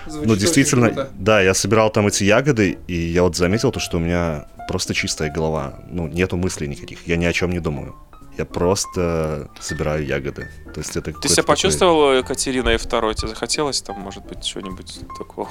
Звучит 0.06 0.28
ну, 0.28 0.34
очень 0.34 0.42
действительно, 0.42 0.88
круто. 0.88 1.10
да, 1.14 1.42
я 1.42 1.54
собирал 1.54 1.90
там 1.90 2.08
эти 2.08 2.24
ягоды, 2.24 2.78
и 2.88 2.94
я 2.94 3.24
вот 3.24 3.36
заметил 3.36 3.72
то, 3.72 3.80
что 3.80 3.98
у 3.98 4.00
меня 4.00 4.48
просто 4.68 4.94
чистая 4.94 5.32
голова. 5.32 5.80
Ну, 5.90 6.08
нету 6.08 6.38
мыслей 6.38 6.68
никаких, 6.68 7.08
я 7.08 7.18
ни 7.18 7.26
о 7.26 7.34
чем 7.34 7.52
не 7.52 7.60
думаю. 7.60 7.96
Я 8.38 8.44
просто 8.44 9.50
собираю 9.62 10.06
ягоды. 10.06 10.50
То 10.74 10.82
есть 10.82 10.98
это 10.98 11.14
Ты 11.14 11.30
себя 11.30 11.38
такой- 11.44 11.56
почувствовал 11.56 12.18
Екатериной 12.18 12.76
II? 12.76 13.14
Тебе 13.14 13.30
захотелось 13.30 13.82
там, 13.82 13.98
может 14.02 14.26
быть, 14.26 14.44
что-нибудь 14.44 15.00
такого? 15.18 15.48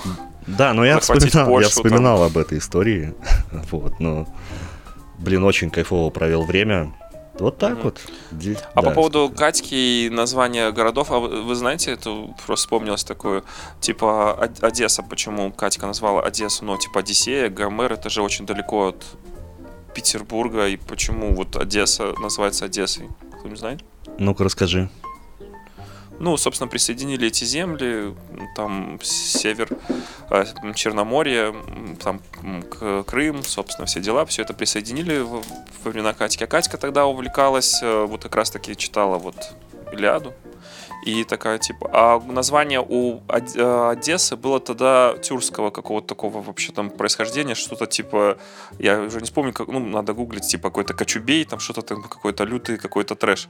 Да, 0.47 0.75
но 0.75 0.85
я 0.85 0.99
вспоминал, 0.99 1.61
я 1.61 1.69
вспоминал 1.69 2.23
об 2.23 2.37
этой 2.37 2.59
истории. 2.59 3.15
вот, 3.71 4.01
но, 4.01 4.29
блин, 5.19 5.45
очень 5.45 5.71
кайфово 5.71 6.11
провел 6.11 6.45
время. 6.45 6.93
Вот 7.39 7.59
так 7.59 7.83
вот. 7.83 8.01
А 8.75 8.83
да, 8.83 8.89
по 8.91 8.95
поводу 8.95 9.25
сколько- 9.27 9.39
Катьки 9.45 10.07
и 10.07 10.11
названия 10.11 10.71
городов, 10.71 11.11
а 11.11 11.19
вы 11.19 11.43
вы 11.43 11.55
знаете, 11.55 11.91
это 11.93 12.29
просто 12.47 12.55
вспомнилось 12.67 13.05
такое, 13.05 13.43
типа 13.81 14.35
Од- 14.41 14.63
Одесса, 14.63 15.03
почему 15.03 15.53
Катька 15.53 15.87
назвала 15.87 16.23
Одессу, 16.23 16.65
ну, 16.65 16.77
типа 16.79 17.01
Одиссея, 17.01 17.49
Гомер, 17.49 17.93
это 17.93 18.09
же 18.09 18.23
очень 18.23 18.47
далеко 18.47 18.89
от 18.89 19.05
Петербурга, 19.95 20.67
и 20.69 20.77
почему 20.77 21.35
вот 21.35 21.57
Одесса 21.57 22.13
называется 22.21 22.65
Одессой? 22.67 23.09
Кто-нибудь 23.39 23.59
знает? 23.59 23.81
Ну-ка, 24.19 24.45
расскажи. 24.45 24.89
Ну, 26.21 26.37
собственно, 26.37 26.69
присоединили 26.69 27.29
эти 27.29 27.45
земли, 27.45 28.15
там 28.57 28.99
север 29.03 29.69
э, 30.31 30.45
Черноморье, 30.75 31.55
там 32.03 32.21
Крым, 33.07 33.43
собственно, 33.43 33.87
все 33.87 34.01
дела, 34.01 34.25
все 34.25 34.43
это 34.43 34.55
присоединили 34.55 35.19
во 35.19 35.43
времена 35.85 36.13
Катьки. 36.15 36.45
А 36.45 36.47
Катька 36.47 36.79
тогда 36.79 37.07
увлекалась, 37.07 37.83
э, 37.83 38.05
вот 38.05 38.23
как 38.23 38.37
раз-таки 38.37 38.77
читала 38.77 39.19
вот 39.19 39.37
Илиаду. 39.93 40.33
И 41.05 41.25
такая 41.25 41.59
типа... 41.59 41.91
А 41.93 42.21
название 42.21 42.81
у 42.81 43.21
э, 43.29 43.91
Одессы 43.91 44.37
было 44.37 44.59
тогда 44.59 45.15
тюркского 45.23 45.71
какого-то 45.71 46.07
такого 46.09 46.41
вообще 46.41 46.73
там 46.73 46.89
происхождения, 46.89 47.55
что-то 47.55 47.87
типа... 47.87 48.39
Я 48.79 49.01
уже 49.01 49.19
не 49.19 49.27
вспомню, 49.27 49.53
как, 49.53 49.69
ну, 49.69 49.81
надо 49.81 50.15
гуглить, 50.15 50.47
типа 50.47 50.71
какой-то 50.71 50.95
Кочубей, 50.95 51.45
там 51.45 51.59
что-то 51.59 51.83
там 51.83 52.03
какой-то 52.03 52.45
лютый, 52.45 52.79
какой-то 52.79 53.17
трэш. 53.17 53.49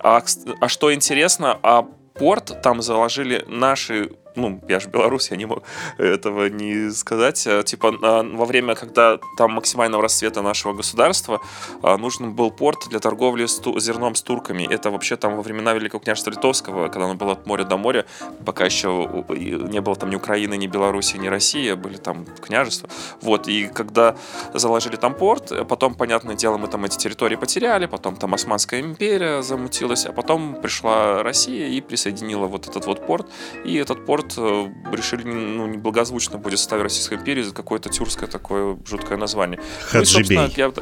А, 0.00 0.22
а 0.60 0.68
что 0.68 0.94
интересно, 0.94 1.58
а 1.62 1.82
порт 2.14 2.62
там 2.62 2.82
заложили 2.82 3.44
наши 3.46 4.10
ну, 4.38 4.60
я 4.68 4.80
же 4.80 4.88
белорус, 4.88 5.30
я 5.30 5.36
не 5.36 5.46
мог 5.46 5.62
этого 5.98 6.48
не 6.48 6.90
сказать. 6.90 7.46
Э, 7.46 7.62
типа, 7.62 7.92
во 7.92 8.44
время, 8.44 8.74
когда 8.74 9.18
там 9.36 9.52
максимального 9.52 10.02
расцвета 10.02 10.42
нашего 10.42 10.72
государства, 10.72 11.40
нужен 11.82 12.32
был 12.32 12.50
порт 12.50 12.88
для 12.88 13.00
торговли 13.00 13.46
с 13.46 13.56
ту, 13.56 13.78
зерном 13.80 14.14
с 14.14 14.22
турками. 14.22 14.66
Это 14.70 14.90
вообще 14.90 15.16
там 15.16 15.36
во 15.36 15.42
времена 15.42 15.74
Великого 15.74 16.00
княжества 16.00 16.30
Литовского, 16.30 16.88
когда 16.88 17.04
оно 17.04 17.14
было 17.14 17.32
от 17.32 17.46
моря 17.46 17.64
до 17.64 17.76
моря, 17.76 18.04
пока 18.44 18.64
еще 18.64 19.24
не 19.28 19.80
было 19.80 19.96
там 19.96 20.10
ни 20.10 20.16
Украины, 20.16 20.56
ни 20.56 20.66
Беларуси, 20.66 21.16
ни 21.16 21.28
России, 21.28 21.72
были 21.74 21.96
там 21.96 22.26
княжества. 22.40 22.88
Вот, 23.20 23.48
и 23.48 23.66
когда 23.66 24.16
заложили 24.54 24.96
там 24.96 25.14
порт, 25.14 25.52
потом, 25.68 25.94
понятное 25.94 26.34
дело, 26.34 26.58
мы 26.58 26.68
там 26.68 26.84
эти 26.84 26.96
территории 26.96 27.36
потеряли, 27.36 27.86
потом 27.86 28.16
там 28.16 28.34
Османская 28.34 28.80
империя 28.80 29.42
замутилась, 29.42 30.06
а 30.06 30.12
потом 30.12 30.54
пришла 30.60 31.22
Россия 31.22 31.68
и 31.68 31.80
присоединила 31.80 32.46
вот 32.46 32.68
этот 32.68 32.86
вот 32.86 33.06
порт, 33.06 33.26
и 33.64 33.76
этот 33.76 34.04
порт 34.06 34.27
э, 34.36 34.72
решили, 34.92 35.22
ну, 35.22 35.66
неблагозвучно 35.66 36.38
будет 36.38 36.58
составе 36.58 36.82
Российской 36.82 37.14
империи 37.14 37.42
за 37.42 37.54
какое-то 37.54 37.88
тюркское 37.88 38.28
такое 38.28 38.78
жуткое 38.86 39.18
название. 39.18 39.60
Хаджибей. 39.90 40.36
Ну, 40.36 40.46
и, 40.46 40.52
я, 40.56 40.72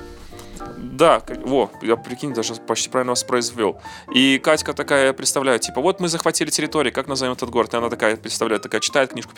да, 0.77 1.23
во, 1.45 1.71
я 1.83 1.97
прикинь, 1.97 2.33
даже 2.33 2.55
почти 2.55 2.89
правильно 2.89 3.13
воспроизвел. 3.13 3.81
И 4.13 4.39
Катька 4.39 4.73
такая, 4.73 5.13
представляю, 5.13 5.59
типа, 5.59 5.81
вот 5.81 6.01
мы 6.01 6.09
захватили 6.09 6.51
территорию, 6.51 6.93
как 6.93 7.07
назовем 7.07 7.35
этот 7.35 7.51
город? 7.51 7.75
И 7.75 7.77
она 7.77 7.89
такая, 7.89 8.17
представляет, 8.17 8.63
такая, 8.63 8.81
читает 8.81 9.13
книжку, 9.13 9.33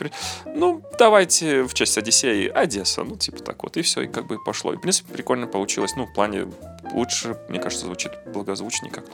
ну, 0.46 0.82
давайте 0.98 1.64
в 1.64 1.74
честь 1.74 1.98
Одиссеи 1.98 2.48
Одесса, 2.48 3.04
ну, 3.04 3.16
типа 3.16 3.42
так 3.42 3.62
вот, 3.62 3.76
и 3.76 3.82
все, 3.82 4.02
и 4.02 4.06
как 4.06 4.26
бы 4.26 4.42
пошло. 4.42 4.72
И, 4.72 4.76
в 4.76 4.80
принципе, 4.80 5.12
прикольно 5.12 5.46
получилось, 5.46 5.94
ну, 5.96 6.06
в 6.06 6.12
плане 6.12 6.46
лучше, 6.92 7.36
мне 7.48 7.58
кажется, 7.58 7.86
звучит 7.86 8.12
благозвучнее 8.32 8.92
как-то. 8.92 9.12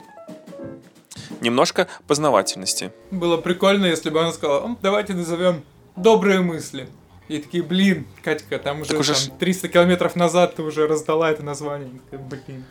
Немножко 1.41 1.87
познавательности. 2.07 2.91
Было 3.11 3.37
прикольно, 3.37 3.85
если 3.85 4.09
бы 4.09 4.19
она 4.19 4.31
сказала, 4.31 4.75
давайте 4.81 5.13
назовем 5.13 5.63
«Добрые 5.95 6.41
мысли». 6.41 6.89
И 7.27 7.39
такие, 7.39 7.63
блин, 7.63 8.05
Катька, 8.23 8.59
там 8.59 8.81
уже, 8.81 8.95
уже 8.97 9.13
там, 9.13 9.37
300 9.39 9.67
километров 9.69 10.15
назад 10.15 10.55
ты 10.55 10.61
уже 10.61 10.87
раздала 10.87 11.31
это 11.31 11.43
название. 11.43 11.89
Блин. 12.11 12.65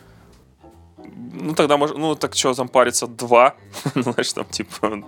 Ну 1.33 1.53
тогда, 1.53 1.75
может, 1.75 1.97
ну 1.97 2.15
так 2.15 2.35
что 2.35 2.53
там 2.53 2.69
париться 2.69 3.07
два? 3.07 3.55
знаешь, 3.95 4.31
там 4.31 4.45
типа... 4.45 5.03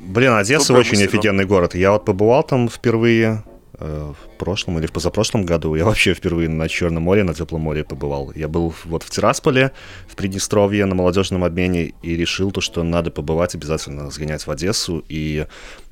Блин, 0.00 0.32
Одесса 0.32 0.68
Добрый 0.68 0.86
очень 0.86 1.04
офигенный 1.04 1.44
город. 1.44 1.74
Я 1.74 1.92
вот 1.92 2.04
побывал 2.04 2.42
там 2.42 2.68
впервые 2.68 3.44
в 3.78 4.16
прошлом 4.38 4.78
или 4.78 4.86
в 4.86 4.92
позапрошлом 4.92 5.44
году. 5.44 5.74
Я 5.74 5.84
вообще 5.84 6.14
впервые 6.14 6.48
на 6.48 6.68
Черном 6.68 7.04
море, 7.04 7.24
на 7.24 7.34
Теплом 7.34 7.62
море 7.62 7.84
побывал. 7.84 8.32
Я 8.34 8.48
был 8.48 8.74
вот 8.84 9.02
в 9.02 9.10
Тирасполе, 9.10 9.72
в 10.08 10.16
Приднестровье, 10.16 10.86
на 10.86 10.94
молодежном 10.94 11.44
обмене 11.44 11.94
и 12.02 12.16
решил 12.16 12.52
то, 12.52 12.60
что 12.60 12.82
надо 12.82 13.10
побывать, 13.10 13.54
обязательно 13.54 14.10
сгонять 14.10 14.46
в 14.46 14.50
Одессу. 14.50 15.04
И 15.08 15.46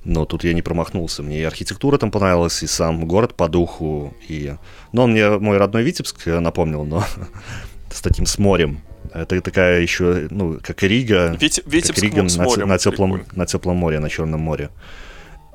но 0.05 0.25
тут 0.25 0.45
я 0.45 0.53
не 0.53 0.63
промахнулся. 0.63 1.23
Мне 1.23 1.41
и 1.41 1.45
архитектура 1.45 1.99
там 1.99 2.11
понравилась, 2.11 2.63
и 2.63 2.67
сам 2.67 3.07
город 3.07 3.35
по 3.35 3.49
духу. 3.49 4.15
И... 4.29 4.55
Но 4.93 5.05
он 5.05 5.13
мне 5.13 5.31
мой 5.31 5.59
родной 5.59 5.83
Витебск 5.85 6.27
напомнил, 6.27 6.85
но 6.85 7.05
с 7.91 8.01
таким 8.01 8.27
с 8.27 8.39
морем. 8.39 8.81
Это 9.13 9.41
такая 9.41 9.81
еще, 9.81 10.27
ну, 10.31 10.59
как 10.63 10.83
и 10.83 10.89
Рига. 10.89 11.37
Вит... 11.41 11.61
Витебск 11.67 11.95
как 11.95 12.05
Рига 12.05 12.23
на, 12.23 12.67
на, 12.67 12.79
теплом, 12.79 13.25
на 13.33 13.47
теплом 13.47 13.77
море, 13.77 14.01
на 14.01 14.09
Черном 14.09 14.41
море. 14.41 14.71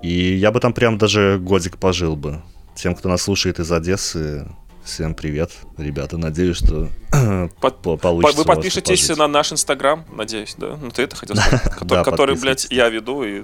И 0.02 0.36
я 0.36 0.52
бы 0.52 0.60
там 0.60 0.74
прям 0.74 0.98
даже 0.98 1.40
годик 1.42 1.78
пожил 1.78 2.16
бы. 2.16 2.42
Тем, 2.76 2.96
кто 2.96 3.10
нас 3.10 3.24
слушает 3.24 3.60
из 3.60 3.72
Одессы, 3.72 4.48
Всем 4.88 5.16
привет, 5.16 5.52
ребята. 5.78 6.18
Надеюсь, 6.18 6.56
что 6.56 6.88
Под, 7.60 7.82
получится. 8.00 8.38
Вы 8.38 8.46
подпишетесь 8.46 9.10
на 9.18 9.28
наш 9.28 9.52
инстаграм, 9.52 10.06
надеюсь, 10.10 10.56
да? 10.58 10.78
Ну, 10.82 10.92
ты 10.92 11.02
это 11.02 11.18
хотел 11.18 11.36
сказать. 11.36 11.62
Который, 11.78 12.04
который 12.06 12.36
блядь, 12.38 12.68
я 12.70 12.88
веду. 12.88 13.22
И... 13.26 13.44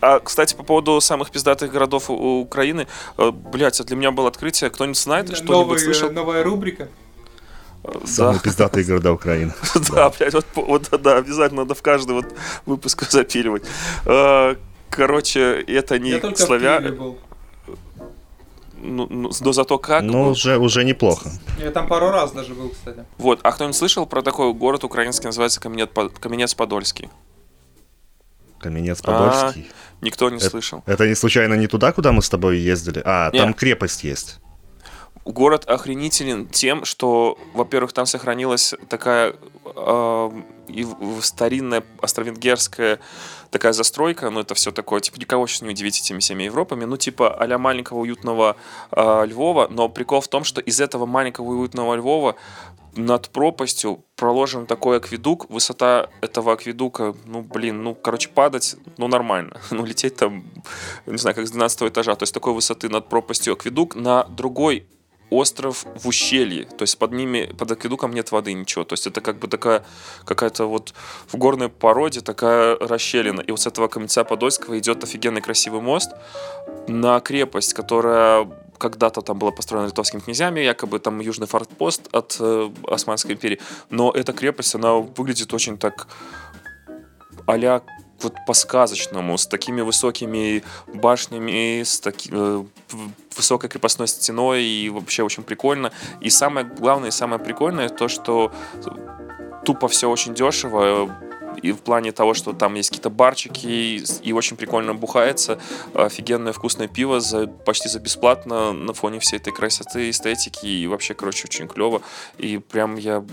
А, 0.00 0.20
кстати, 0.20 0.54
по 0.54 0.62
поводу 0.62 1.00
самых 1.00 1.32
пиздатых 1.32 1.72
городов 1.72 2.08
Украины, 2.08 2.86
э, 3.18 3.30
блядь, 3.32 3.84
для 3.84 3.96
меня 3.96 4.12
было 4.12 4.28
открытие. 4.28 4.70
Кто-нибудь 4.70 4.96
знает, 4.96 5.36
что-нибудь 5.36 5.80
слышал? 5.80 6.12
Новая 6.12 6.44
рубрика. 6.44 6.88
Самые 8.04 8.38
пиздатые 8.44 8.84
города 8.84 9.12
Украины. 9.12 9.52
Да, 9.90 10.12
блядь, 10.16 10.34
вот, 10.54 10.88
да, 11.02 11.16
обязательно 11.16 11.62
надо 11.62 11.74
в 11.74 11.82
каждый 11.82 12.12
вот 12.12 12.26
выпуск 12.64 13.02
запиливать. 13.10 13.64
Короче, 14.96 15.60
это 15.62 15.98
не 15.98 16.18
славяне 16.36 16.92
ну, 18.78 19.06
ну, 19.10 19.30
но 19.40 19.52
зато 19.52 19.78
как. 19.78 20.02
Ну, 20.02 20.30
уже, 20.30 20.58
уже 20.58 20.84
неплохо. 20.84 21.30
Я 21.58 21.70
там 21.70 21.88
пару 21.88 22.10
раз 22.10 22.32
даже 22.32 22.54
был, 22.54 22.70
кстати. 22.70 23.04
Вот, 23.18 23.40
а 23.42 23.52
кто-нибудь 23.52 23.76
слышал 23.76 24.06
про 24.06 24.22
такой 24.22 24.52
город 24.52 24.84
украинский, 24.84 25.26
называется 25.26 25.60
Каменец-Подольский? 25.60 27.08
Каменец-Подольский? 28.60 29.66
А, 29.70 30.04
никто 30.04 30.30
не 30.30 30.36
это, 30.36 30.50
слышал. 30.50 30.82
Это 30.86 31.08
не 31.08 31.14
случайно 31.14 31.54
не 31.54 31.66
туда, 31.66 31.92
куда 31.92 32.12
мы 32.12 32.22
с 32.22 32.28
тобой 32.28 32.58
ездили? 32.58 33.02
А, 33.04 33.30
Нет. 33.32 33.42
там 33.42 33.54
крепость 33.54 34.04
есть. 34.04 34.38
Город 35.24 35.64
охренителен 35.64 36.46
тем, 36.46 36.84
что, 36.84 37.36
во-первых, 37.52 37.92
там 37.92 38.06
сохранилась 38.06 38.74
такая 38.88 39.34
э, 39.64 40.30
старинная 41.20 41.82
австро-венгерская 42.00 43.00
такая 43.50 43.72
застройка, 43.72 44.30
ну 44.30 44.40
это 44.40 44.54
все 44.54 44.72
такое, 44.72 45.00
типа 45.00 45.18
никого 45.18 45.46
сейчас 45.46 45.62
не 45.62 45.70
удивить 45.70 46.00
этими 46.00 46.18
всеми 46.18 46.44
Европами, 46.44 46.84
ну 46.84 46.96
типа 46.96 47.34
а 47.34 47.58
маленького 47.58 48.00
уютного 48.00 48.56
э, 48.90 49.26
Львова, 49.26 49.68
но 49.70 49.88
прикол 49.88 50.20
в 50.20 50.28
том, 50.28 50.44
что 50.44 50.60
из 50.60 50.80
этого 50.80 51.06
маленького 51.06 51.46
уютного 51.46 51.94
Львова 51.94 52.36
над 52.96 53.28
пропастью 53.28 54.04
проложен 54.16 54.66
такой 54.66 54.96
акведук, 54.98 55.50
высота 55.50 56.08
этого 56.20 56.52
акведука, 56.52 57.14
ну, 57.26 57.42
блин, 57.42 57.82
ну, 57.82 57.94
короче, 57.94 58.28
падать, 58.28 58.76
ну, 58.96 59.08
нормально. 59.08 59.60
Ну, 59.70 59.84
лететь 59.84 60.16
там, 60.16 60.44
не 61.04 61.18
знаю, 61.18 61.36
как 61.36 61.46
с 61.46 61.50
12 61.50 61.82
этажа, 61.82 62.14
то 62.14 62.22
есть 62.22 62.32
такой 62.32 62.54
высоты 62.54 62.88
над 62.88 63.08
пропастью 63.08 63.52
акведук 63.52 63.94
на 63.94 64.24
другой 64.24 64.86
остров 65.30 65.84
в 65.96 66.06
ущелье, 66.06 66.64
то 66.64 66.82
есть 66.82 66.98
под 66.98 67.12
ними, 67.12 67.52
под 67.58 67.72
акведуком 67.72 68.12
нет 68.12 68.32
воды, 68.32 68.52
ничего, 68.52 68.84
то 68.84 68.92
есть 68.92 69.06
это 69.06 69.20
как 69.20 69.38
бы 69.38 69.48
такая 69.48 69.84
какая-то 70.24 70.66
вот 70.66 70.94
в 71.28 71.36
горной 71.36 71.68
породе 71.68 72.20
такая 72.20 72.76
расщелина, 72.76 73.40
и 73.40 73.50
вот 73.50 73.60
с 73.60 73.66
этого 73.66 73.88
каменца 73.88 74.24
Подольского 74.24 74.78
идет 74.78 75.02
офигенный 75.02 75.40
красивый 75.40 75.80
мост 75.80 76.12
на 76.86 77.20
крепость, 77.20 77.74
которая 77.74 78.48
когда-то 78.78 79.22
там 79.22 79.38
была 79.38 79.50
построена 79.50 79.86
литовскими 79.86 80.20
князьями, 80.20 80.60
якобы 80.60 80.98
там 80.98 81.20
южный 81.20 81.46
фортпост 81.46 82.08
от 82.12 82.36
э, 82.38 82.70
Османской 82.86 83.34
империи, 83.34 83.58
но 83.90 84.12
эта 84.12 84.32
крепость, 84.32 84.74
она 84.74 84.94
выглядит 84.94 85.52
очень 85.54 85.78
так 85.78 86.06
а 87.46 87.56
вот 88.22 88.34
по-сказочному, 88.46 89.36
с 89.38 89.46
такими 89.46 89.80
высокими 89.80 90.62
башнями, 90.86 91.82
с 91.82 92.00
таки, 92.00 92.30
э, 92.32 92.64
высокой 93.36 93.68
крепостной 93.68 94.08
стеной, 94.08 94.64
и 94.64 94.88
вообще 94.90 95.22
очень 95.22 95.42
прикольно. 95.42 95.92
И 96.20 96.30
самое 96.30 96.66
главное, 96.66 97.08
и 97.08 97.12
самое 97.12 97.40
прикольное, 97.40 97.88
то, 97.88 98.08
что 98.08 98.52
тупо 99.64 99.88
все 99.88 100.08
очень 100.08 100.34
дешево, 100.34 101.10
и 101.62 101.72
в 101.72 101.78
плане 101.78 102.12
того, 102.12 102.34
что 102.34 102.52
там 102.52 102.74
есть 102.74 102.90
какие-то 102.90 103.10
барчики, 103.10 103.66
и, 103.66 104.04
и 104.22 104.32
очень 104.32 104.56
прикольно 104.56 104.94
бухается, 104.94 105.58
офигенное 105.94 106.52
вкусное 106.52 106.88
пиво 106.88 107.20
за, 107.20 107.46
почти 107.46 107.88
за 107.88 108.00
бесплатно 108.00 108.72
на 108.72 108.92
фоне 108.92 109.18
всей 109.18 109.36
этой 109.36 109.52
красоты, 109.52 110.10
эстетики, 110.10 110.66
и 110.66 110.86
вообще, 110.86 111.14
короче, 111.14 111.44
очень 111.46 111.68
клево. 111.68 112.02
И 112.38 112.58
прям 112.58 112.96
я 112.96 113.24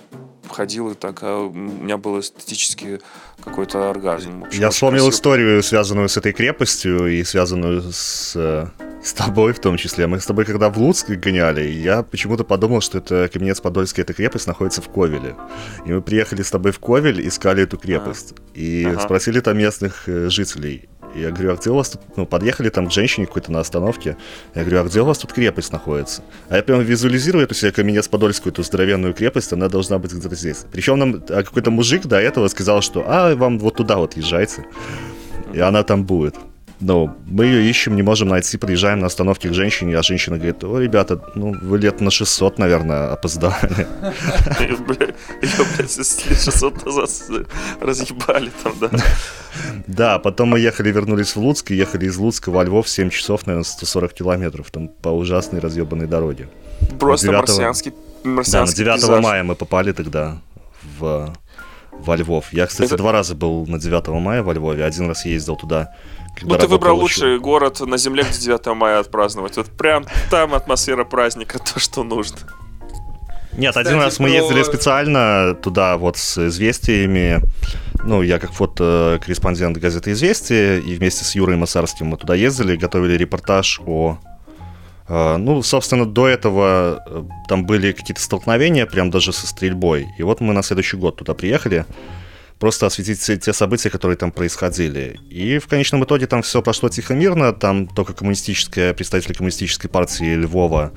ходил 0.49 0.91
и 0.91 0.93
так, 0.95 1.19
а 1.21 1.39
у 1.39 1.53
меня 1.53 1.97
был 1.97 2.19
эстетический 2.19 2.99
какой-то 3.43 3.89
оргазм. 3.89 4.43
Общем, 4.43 4.61
я 4.61 4.69
вспомнил 4.69 5.03
красиво. 5.03 5.15
историю, 5.15 5.63
связанную 5.63 6.09
с 6.09 6.17
этой 6.17 6.33
крепостью 6.33 7.07
и 7.07 7.23
связанную 7.23 7.81
с 7.91 8.33
э, 8.35 8.67
с 9.03 9.13
тобой 9.13 9.53
в 9.53 9.59
том 9.59 9.77
числе. 9.77 10.07
Мы 10.07 10.19
с 10.19 10.25
тобой 10.25 10.45
когда 10.45 10.69
в 10.69 10.77
Луцк 10.77 11.09
гоняли, 11.09 11.67
я 11.67 12.03
почему-то 12.03 12.43
подумал, 12.43 12.81
что 12.81 12.99
это 12.99 13.29
Каменец-Подольский, 13.31 14.01
эта 14.01 14.13
крепость 14.13 14.47
находится 14.47 14.81
в 14.81 14.89
Ковеле. 14.89 15.35
И 15.85 15.91
мы 15.91 16.01
приехали 16.01 16.41
с 16.41 16.49
тобой 16.49 16.71
в 16.71 16.79
Ковель, 16.79 17.27
искали 17.27 17.63
эту 17.63 17.77
крепость. 17.77 18.33
А. 18.33 18.41
И 18.53 18.85
ага. 18.85 19.01
спросили 19.01 19.41
там 19.41 19.57
местных 19.57 20.07
э, 20.07 20.29
жителей. 20.29 20.87
Я 21.15 21.29
говорю, 21.29 21.53
а 21.53 21.55
где 21.57 21.69
у 21.69 21.75
вас 21.75 21.91
тут... 21.91 22.01
Ну, 22.15 22.25
подъехали 22.25 22.69
там 22.69 22.87
к 22.87 22.91
женщине 22.91 23.27
какой-то 23.27 23.51
на 23.51 23.59
остановке. 23.59 24.17
Я 24.55 24.61
говорю, 24.61 24.81
а 24.81 24.83
где 24.85 25.01
у 25.01 25.05
вас 25.05 25.19
тут 25.19 25.31
крепость 25.31 25.71
находится? 25.71 26.23
А 26.49 26.55
я 26.55 26.63
прям 26.63 26.81
визуализирую 26.81 27.43
эту 27.43 27.53
себе 27.53 27.71
Каменец-Подольскую, 27.71 28.51
эту 28.51 28.63
здоровенную 28.63 29.13
крепость, 29.13 29.53
она 29.53 29.69
должна 29.69 29.99
быть 29.99 30.13
где-то 30.13 30.35
здесь. 30.35 30.65
Причем 30.71 30.97
нам 30.97 31.23
а 31.29 31.43
какой-то 31.43 31.69
мужик 31.69 32.05
до 32.07 32.19
этого 32.19 32.47
сказал, 32.47 32.81
что 32.81 33.03
а, 33.05 33.35
вам 33.35 33.59
вот 33.59 33.75
туда 33.75 33.97
вот 33.97 34.17
езжайте. 34.17 34.65
И 35.53 35.59
она 35.59 35.83
там 35.83 36.03
будет. 36.05 36.35
Ну, 36.85 37.15
мы 37.27 37.45
ее 37.45 37.69
ищем, 37.69 37.95
не 37.95 38.01
можем 38.01 38.27
найти, 38.27 38.57
приезжаем 38.57 38.99
на 38.99 39.07
остановке 39.07 39.47
к 39.47 39.53
женщине, 39.53 39.97
а 39.97 40.03
женщина 40.03 40.35
говорит, 40.35 40.63
о, 40.65 40.79
ребята, 40.79 41.17
ну, 41.33 41.55
вы 41.61 41.79
лет 41.79 42.01
на 42.01 42.11
600, 42.11 42.59
наверное, 42.59 43.13
опоздали. 43.13 43.87
Ее, 44.59 44.75
блядь, 44.85 45.15
600 45.89 46.85
назад 46.85 47.09
разъебали 47.79 48.51
там, 48.63 48.73
да. 48.81 48.89
Да, 49.87 50.19
потом 50.19 50.49
мы 50.49 50.59
ехали, 50.59 50.91
вернулись 50.91 51.37
в 51.37 51.39
Луцк, 51.39 51.71
и 51.71 51.75
ехали 51.75 52.07
из 52.07 52.17
Луцка 52.17 52.51
во 52.51 52.63
Львов 52.65 52.89
7 52.89 53.09
часов, 53.11 53.47
наверное, 53.47 53.63
140 53.63 54.13
километров, 54.13 54.69
там 54.69 54.89
по 54.89 55.07
ужасной 55.09 55.61
разъебанной 55.61 56.07
дороге. 56.07 56.49
Просто 56.99 57.31
марсианский, 57.31 58.83
Да, 58.83 58.91
на 58.91 58.97
9 58.97 59.23
мая 59.23 59.43
мы 59.43 59.55
попали 59.55 59.93
тогда 59.93 60.41
в 60.99 61.33
во 61.99 62.15
Львов. 62.15 62.51
Я, 62.51 62.65
кстати, 62.65 62.87
Это- 62.87 62.97
два 62.97 63.11
раза 63.11 63.35
был 63.35 63.65
на 63.67 63.79
9 63.79 64.19
мая 64.19 64.43
во 64.43 64.53
Львове. 64.53 64.83
Один 64.83 65.07
раз 65.07 65.25
ездил 65.25 65.55
туда, 65.55 65.95
Ну, 66.41 66.57
ты 66.57 66.67
выбрал 66.67 66.97
лучший 66.99 67.39
город 67.39 67.79
на 67.81 67.97
земле, 67.97 68.23
где 68.23 68.39
9 68.47 68.65
мая 68.75 68.99
отпраздновать. 68.99 69.55
Вот 69.57 69.67
прям 69.67 70.05
там 70.29 70.53
атмосфера 70.53 71.03
праздника, 71.05 71.59
то, 71.73 71.79
что 71.79 72.03
нужно. 72.03 72.37
Нет, 73.55 73.69
Кстати, 73.69 73.87
один 73.89 73.99
раз 74.01 74.19
мы 74.19 74.29
про- 74.29 74.37
ездили 74.37 74.63
специально 74.63 75.53
туда 75.53 75.97
вот 75.97 76.17
с 76.17 76.47
известиями. 76.47 77.39
Ну, 78.03 78.21
я 78.23 78.39
как 78.39 78.51
фотокорреспондент 78.51 79.77
газеты 79.77 80.11
«Известия», 80.11 80.79
и 80.79 80.95
вместе 80.95 81.23
с 81.23 81.35
Юрой 81.35 81.55
Масарским 81.55 82.07
мы 82.07 82.17
туда 82.17 82.33
ездили, 82.35 82.75
готовили 82.75 83.13
репортаж 83.15 83.79
о... 83.85 84.17
э, 85.07 85.37
Ну, 85.37 85.61
собственно, 85.63 86.05
до 86.05 86.27
этого 86.27 87.01
э, 87.05 87.23
там 87.47 87.65
были 87.65 87.91
какие-то 87.93 88.21
столкновения, 88.21 88.85
прям 88.87 89.11
даже 89.11 89.31
со 89.31 89.45
стрельбой. 89.47 90.07
И 90.17 90.23
вот 90.23 90.41
мы 90.41 90.53
на 90.53 90.63
следующий 90.63 90.97
год 90.97 91.15
туда 91.17 91.33
приехали, 91.35 91.85
просто 92.63 92.85
осветить 92.85 93.19
все 93.19 93.35
те 93.35 93.51
события, 93.51 93.89
которые 93.89 94.15
там 94.15 94.31
происходили. 94.31 95.19
И 95.29 95.59
в 95.59 95.67
конечном 95.67 96.05
итоге 96.05 96.27
там 96.27 96.41
все 96.41 96.61
прошло 96.61 96.87
тихо-мирно, 96.87 97.51
там 97.51 97.87
только 97.87 98.13
коммунистическая, 98.13 98.93
представители 98.93 99.33
коммунистической 99.33 99.89
партии 99.89 100.33
Львова 100.33 100.93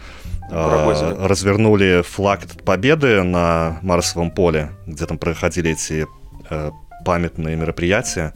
э, 0.48 1.16
развернули 1.26 2.04
флаг 2.08 2.42
победы 2.64 3.24
на 3.24 3.80
Марсовом 3.82 4.30
поле, 4.30 4.70
где 4.86 5.06
там 5.06 5.18
проходили 5.18 5.72
эти 5.72 6.06
э, 6.50 6.70
памятные 7.04 7.56
мероприятия. 7.56 8.32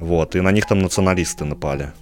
Вот, 0.00 0.34
и 0.34 0.40
на 0.40 0.50
них 0.50 0.66
там 0.66 0.80
националисты 0.80 1.44
напали. 1.44 1.92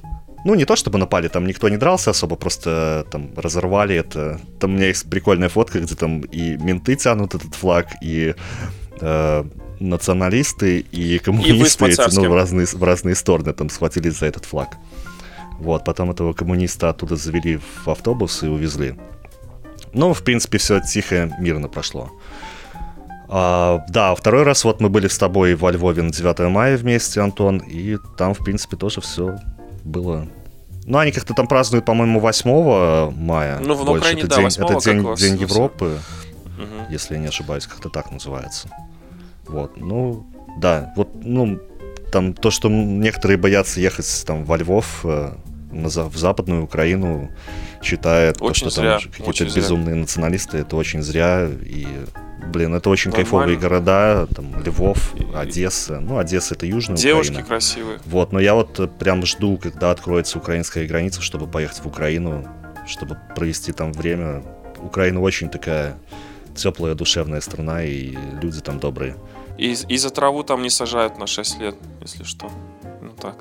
Ну, 0.47 0.55
не 0.55 0.65
то 0.65 0.77
чтобы 0.77 0.99
напали, 0.99 1.29
там 1.29 1.47
никто 1.47 1.69
не 1.69 1.77
дрался 1.77 2.13
особо, 2.13 2.37
просто 2.37 3.05
там 3.11 3.33
разорвали 3.37 3.97
это. 3.97 4.41
Там 4.59 4.71
у 4.71 4.77
меня 4.77 4.87
есть 4.87 5.11
прикольная 5.11 5.51
фотка, 5.51 5.81
где 5.81 5.95
там 5.95 6.21
и 6.21 6.57
менты 6.57 6.97
тянут 6.97 7.35
этот 7.35 7.55
флаг, 7.55 7.89
и 8.01 8.35
э, 9.03 9.45
националисты, 9.89 10.81
и 10.81 11.19
коммунисты 11.19 11.85
эти, 11.87 11.91
Мацарским. 11.99 12.25
ну, 12.25 12.31
в 12.31 12.35
разные, 12.35 12.67
в 12.67 12.83
разные 12.83 13.15
стороны 13.15 13.53
там 13.53 13.71
схватились 13.71 14.19
за 14.19 14.27
этот 14.27 14.45
флаг. 14.45 14.77
Вот, 15.59 15.85
потом 15.85 16.11
этого 16.11 16.33
коммуниста 16.33 16.89
оттуда 16.91 17.17
завели 17.17 17.59
в 17.85 17.89
автобус 17.89 18.43
и 18.43 18.47
увезли. 18.49 18.95
Ну, 19.93 20.13
в 20.13 20.23
принципе, 20.25 20.59
все 20.59 20.81
тихо, 20.81 21.31
мирно 21.39 21.69
прошло. 21.69 22.11
А, 23.29 23.85
да, 23.89 24.15
второй 24.15 24.43
раз 24.43 24.65
вот 24.65 24.81
мы 24.81 24.89
были 24.89 25.09
с 25.09 25.17
тобой 25.19 25.55
во 25.55 25.71
Львове 25.71 26.03
на 26.03 26.13
9 26.13 26.51
мая 26.51 26.77
вместе, 26.77 27.21
Антон, 27.21 27.59
и 27.59 27.99
там, 28.17 28.35
в 28.35 28.39
принципе, 28.45 28.77
тоже 28.77 29.01
все 29.01 29.39
было... 29.85 30.27
Ну, 30.87 30.99
они 30.99 31.13
как-то 31.13 31.33
там 31.33 31.47
празднуют, 31.47 31.87
по-моему, 31.87 32.21
8 32.21 33.11
мая. 33.17 33.59
Ну, 33.61 33.75
в 33.75 33.85
больше. 33.87 34.01
Украине, 34.01 34.21
это 34.23 34.29
да, 34.31 34.37
день, 34.37 34.45
8 34.45 34.65
это 34.65 34.85
день, 34.85 35.15
день 35.17 35.37
Европы, 35.41 35.99
Мгм. 36.59 36.87
если 36.91 37.15
я 37.15 37.21
не 37.21 37.29
ошибаюсь, 37.29 37.67
как-то 37.67 37.89
так 37.89 38.13
называется. 38.13 38.69
Вот, 39.49 39.77
ну, 39.77 40.27
да, 40.59 40.93
вот, 40.97 41.11
ну, 41.15 41.61
там 42.13 42.33
то, 42.33 42.51
что 42.51 42.69
некоторые 42.69 43.39
боятся 43.39 43.81
ехать 43.81 44.25
там 44.27 44.45
во 44.45 44.57
Львов, 44.57 45.01
э, 45.05 45.33
на 45.73 45.89
в 45.89 46.17
западную 46.17 46.65
Украину, 46.65 47.31
считая, 47.83 48.33
то, 48.33 48.55
что 48.55 48.71
зря, 48.71 48.99
там 48.99 49.11
какие-то 49.11 49.31
очень 49.31 49.51
зря. 49.51 49.63
безумные 49.63 49.95
националисты, 49.97 50.59
это 50.59 50.77
очень 50.77 51.03
зря, 51.03 51.49
и, 51.49 51.87
блин, 52.53 52.75
это 52.75 52.89
очень 52.91 53.11
Нормально. 53.11 53.31
кайфовые 53.31 53.59
города, 53.59 54.27
там, 54.35 54.63
Львов, 54.65 55.15
Одесса, 55.35 56.01
ну, 56.01 56.19
Одесса 56.19 56.55
это 56.55 56.67
южная 56.67 56.97
Девушки 56.97 57.33
Украина. 57.33 57.49
красивые. 57.49 57.99
Вот, 58.07 58.33
но 58.33 58.41
я 58.41 58.55
вот 58.55 58.79
э, 58.79 58.87
прям 58.87 59.27
жду, 59.27 59.59
когда 59.59 59.91
откроется 59.91 60.39
украинская 60.39 60.87
граница, 60.87 61.21
чтобы 61.21 61.47
поехать 61.47 61.79
в 61.81 61.87
Украину, 61.87 62.47
чтобы 62.87 63.19
провести 63.35 63.73
там 63.73 63.93
время. 63.93 64.43
Украина 64.81 65.21
очень 65.21 65.49
такая 65.49 65.97
теплая, 66.55 66.95
душевная 66.95 67.41
страна, 67.41 67.83
и 67.85 68.17
люди 68.43 68.61
там 68.61 68.79
добрые. 68.79 69.17
И, 69.59 69.77
и 69.89 69.97
за 69.97 70.11
траву 70.11 70.43
там 70.43 70.63
не 70.63 70.71
сажают 70.71 71.19
на 71.19 71.27
6 71.27 71.61
лет, 71.61 71.77
если 72.01 72.25
что. 72.25 72.51
Ну 73.03 73.11
так. 73.21 73.37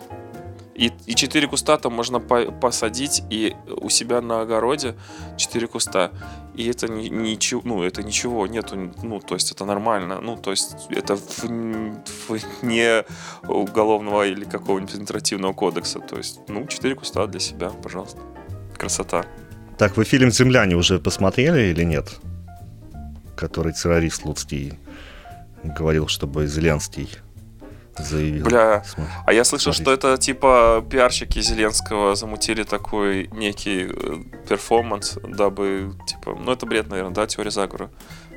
И, 0.76 0.92
и 1.06 1.14
4 1.14 1.48
куста 1.48 1.78
там 1.78 1.94
можно 1.94 2.20
по- 2.20 2.52
посадить, 2.52 3.22
и 3.30 3.56
у 3.68 3.90
себя 3.90 4.22
на 4.22 4.42
огороде 4.42 4.96
4 5.38 5.68
куста. 5.68 6.12
И 6.56 6.68
это 6.68 6.88
ни- 6.88 7.10
ничего, 7.10 7.62
ну, 7.64 7.84
это 7.84 8.02
ничего, 8.04 8.48
нету, 8.48 8.92
ну, 9.04 9.20
то 9.20 9.36
есть 9.36 9.52
это 9.52 9.66
нормально. 9.66 10.20
Ну, 10.22 10.36
то 10.36 10.52
есть 10.52 10.76
это 10.90 11.16
в- 11.16 11.44
вне 12.62 13.04
уголовного 13.48 14.24
или 14.28 14.46
какого-нибудь 14.46 14.94
административного 14.94 15.54
кодекса. 15.54 16.00
То 16.00 16.18
есть, 16.18 16.40
ну, 16.48 16.66
4 16.68 16.96
куста 16.96 17.28
для 17.28 17.40
себя, 17.40 17.70
пожалуйста. 17.70 18.20
Красота. 18.78 19.26
Так, 19.78 19.98
вы 19.98 20.04
фильм 20.06 20.32
«Земляне» 20.32 20.76
уже 20.76 21.00
посмотрели 21.00 21.72
или 21.72 21.84
нет? 21.86 22.20
Который 23.36 23.74
террорист 23.74 24.26
Луцкий 24.26 24.78
говорил, 25.64 26.08
чтобы 26.08 26.48
Зеленский 26.48 27.10
заявил. 27.98 28.46
Бля, 28.46 28.84
Сма- 28.86 29.08
А 29.26 29.34
я 29.34 29.44
слышал, 29.44 29.74
Смотрите. 29.74 29.84
что 29.84 30.10
это 30.12 30.18
типа 30.22 30.84
пиарщики 30.90 31.40
Зеленского 31.42 32.16
замутили 32.16 32.64
такой 32.64 33.28
некий 33.32 33.88
э, 33.90 34.16
перформанс, 34.50 35.18
дабы, 35.24 35.94
типа, 36.08 36.36
ну 36.36 36.52
это 36.52 36.66
бред, 36.66 36.90
наверное, 36.90 37.14
да, 37.14 37.28
теория 37.28 37.52
заговора. 37.52 37.90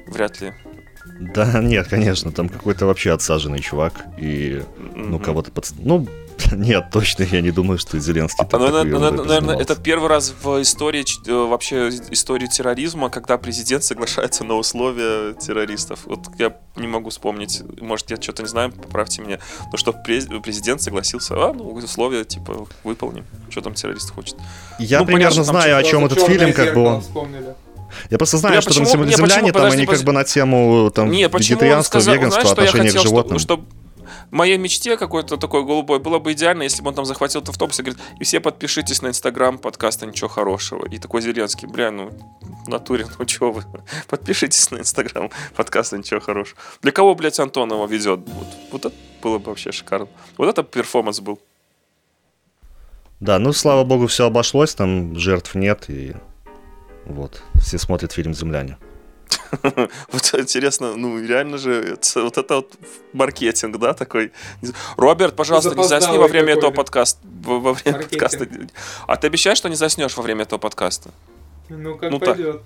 Вряд 0.07 0.41
ли. 0.41 0.53
Да, 1.35 1.61
нет, 1.63 1.89
конечно, 1.89 2.33
там 2.33 2.49
какой-то 2.49 2.87
вообще 2.87 3.13
отсаженный 3.13 3.61
чувак, 3.61 4.05
и, 4.19 4.63
ну, 4.95 5.17
Мгм. 5.17 5.25
кого-то 5.25 5.51
под... 5.51 5.67
Ну, 5.79 6.07
нет, 6.53 6.87
точно 6.93 7.23
я 7.25 7.41
не 7.41 7.51
думаю, 7.51 7.79
что 7.79 7.99
Зеленский 7.99 8.45
А, 8.45 8.47
там 8.47 8.61
ну, 8.61 8.67
такой 8.67 8.85
на- 8.85 8.89
ерундой 8.89 9.11
на- 9.13 9.25
наверное, 9.25 9.57
это 9.57 9.75
первый 9.75 10.09
раз 10.09 10.35
в 10.43 10.61
истории, 10.63 11.05
э, 11.29 11.49
вообще 11.49 11.89
истории 12.11 12.47
терроризма, 12.47 13.09
когда 13.11 13.39
президент 13.39 13.85
соглашается 13.85 14.45
на 14.45 14.55
условия 14.55 15.33
террористов. 15.35 16.01
Вот 16.05 16.21
я 16.39 16.57
не 16.77 16.87
могу 16.87 17.11
вспомнить, 17.11 17.63
может, 17.81 18.11
я 18.11 18.17
что-то 18.21 18.43
не 18.43 18.49
знаю, 18.49 18.73
поправьте 18.73 19.23
меня, 19.23 19.39
но 19.73 19.79
что 19.79 19.93
през- 19.93 20.27
президент 20.43 20.83
согласился, 20.83 21.35
а, 21.37 21.53
ну, 21.53 21.71
условия, 21.71 22.25
типа, 22.25 22.67
выполним, 22.85 23.25
что 23.51 23.61
там 23.63 23.75
террорист 23.75 24.11
хочет. 24.13 24.37
Я 24.79 25.01
ну, 25.01 25.07
примерно 25.07 25.31
понятно, 25.37 25.45
там 25.53 25.63
знаю, 25.63 25.77
о 25.79 25.83
чем 25.83 26.05
этот 26.05 26.19
«Чёрное 26.19 26.39
фильм, 26.39 26.53
как 26.53 26.57
бы 26.57 26.65
зеркало» 26.67 26.95
он... 26.97 27.01
вспомнили. 27.01 27.55
Я 28.11 28.19
просто 28.19 28.37
знаю, 28.37 28.55
Бля, 28.55 28.61
что 28.63 28.75
там 28.75 28.85
почему- 28.85 29.05
не, 29.05 29.13
земляне, 29.13 29.29
почему? 29.35 29.47
там 29.47 29.53
Подожди, 29.55 29.77
они 29.79 29.87
как 29.87 29.93
подожди. 29.95 30.07
бы 30.07 30.13
на 30.13 30.25
тему 30.25 30.91
там 30.95 31.11
Не, 31.11 31.29
почему 31.29 31.55
он 31.57 31.61
вегетарианства, 31.61 32.01
сказал, 32.01 32.15
веганства, 32.15 32.43
знаешь, 32.43 32.53
что 32.55 32.63
я 32.63 32.69
отношения 32.69 33.01
к 33.01 33.03
животным. 33.03 33.39
чтобы 33.39 33.65
моей 34.31 34.59
мечте 34.59 34.97
какой-то 34.97 35.37
такой 35.37 35.65
голубой 35.65 35.99
было 35.99 36.19
бы 36.19 36.33
идеально, 36.33 36.63
если 36.63 36.83
бы 36.83 36.89
он 36.89 36.95
там 36.95 37.05
захватил 37.05 37.41
этот 37.41 37.51
автобус 37.51 37.79
и 37.79 37.83
говорит, 37.83 38.03
и 38.19 38.25
все 38.25 38.41
подпишитесь 38.41 39.03
на 39.03 39.09
инстаграм 39.09 39.59
подкаста 39.59 40.07
«Ничего 40.07 40.29
хорошего». 40.29 40.87
И 40.87 40.99
такой 40.99 41.23
Зеленский, 41.23 41.69
бля, 41.69 41.91
ну, 41.91 42.11
в 42.41 42.69
натуре, 42.69 43.07
ну 43.19 43.25
чё 43.25 43.53
вы, 43.53 43.65
подпишитесь 44.09 44.71
на 44.71 44.79
инстаграм 44.79 45.31
подкаста 45.55 45.99
«Ничего 45.99 46.21
хорошего». 46.21 46.59
Для 46.83 46.93
кого, 46.93 47.15
блядь, 47.15 47.39
Антонова 47.41 47.87
ведет? 47.87 48.21
Вот, 48.27 48.47
вот 48.73 48.85
это 48.87 48.97
было 49.23 49.39
бы 49.39 49.47
вообще 49.47 49.73
шикарно. 49.73 50.09
Вот 50.37 50.49
это 50.49 50.63
перформанс 50.63 51.21
был. 51.21 51.41
Да, 53.21 53.39
ну, 53.39 53.53
слава 53.53 53.85
богу, 53.85 54.07
все 54.07 54.27
обошлось, 54.27 54.75
там 54.75 55.19
жертв 55.19 55.55
нет, 55.55 55.85
и 55.89 56.15
вот, 57.07 57.43
все 57.61 57.79
смотрят 57.79 58.13
фильм 58.13 58.35
«Земляне». 58.35 58.77
Вот 60.13 60.35
интересно, 60.35 60.97
ну 60.97 61.21
реально 61.21 61.59
же, 61.59 61.99
вот 62.15 62.39
это 62.39 62.57
вот 62.57 62.75
маркетинг, 63.13 63.79
да, 63.79 63.95
такой. 63.95 64.33
Роберт, 64.97 65.37
пожалуйста, 65.37 65.75
не 65.75 65.85
засни 65.85 66.17
во 66.17 66.29
время 66.29 66.55
этого 66.55 66.71
подкаста. 66.71 67.21
Во, 67.25 67.73
время 67.73 68.01
подкаста. 68.01 68.47
А 69.07 69.17
ты 69.17 69.27
обещаешь, 69.27 69.59
что 69.59 69.69
не 69.69 69.77
заснешь 69.77 70.17
во 70.17 70.23
время 70.23 70.43
этого 70.43 70.59
подкаста? 70.59 71.11
Ну, 71.69 71.97
как 71.97 72.11
Ну, 72.11 72.21
пойдет. 72.21 72.63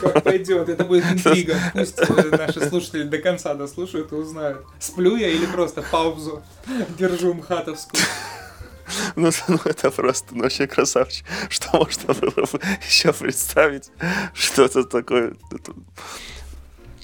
Как 0.00 0.24
пойдет. 0.24 0.68
Это 0.68 0.84
будет 0.84 1.04
интрига. 1.12 1.56
Пусть 1.72 1.98
наши 2.32 2.68
слушатели 2.68 3.04
до 3.04 3.18
конца 3.18 3.54
дослушают 3.54 4.12
и 4.12 4.14
узнают, 4.16 4.64
сплю 4.78 5.16
я 5.16 5.28
или 5.28 5.46
просто 5.46 5.82
паузу 5.82 6.42
держу 6.98 7.34
мхатовскую. 7.34 8.02
Ну, 9.16 9.30
ну, 9.48 9.58
это 9.64 9.90
просто 9.90 10.28
ну, 10.34 10.42
вообще 10.42 10.66
красавчик. 10.66 11.24
Что 11.48 11.78
можно 11.78 12.14
было 12.14 12.30
бы 12.46 12.60
еще 12.88 13.12
представить? 13.12 13.90
Что-то 14.34 14.84
такое. 14.84 15.34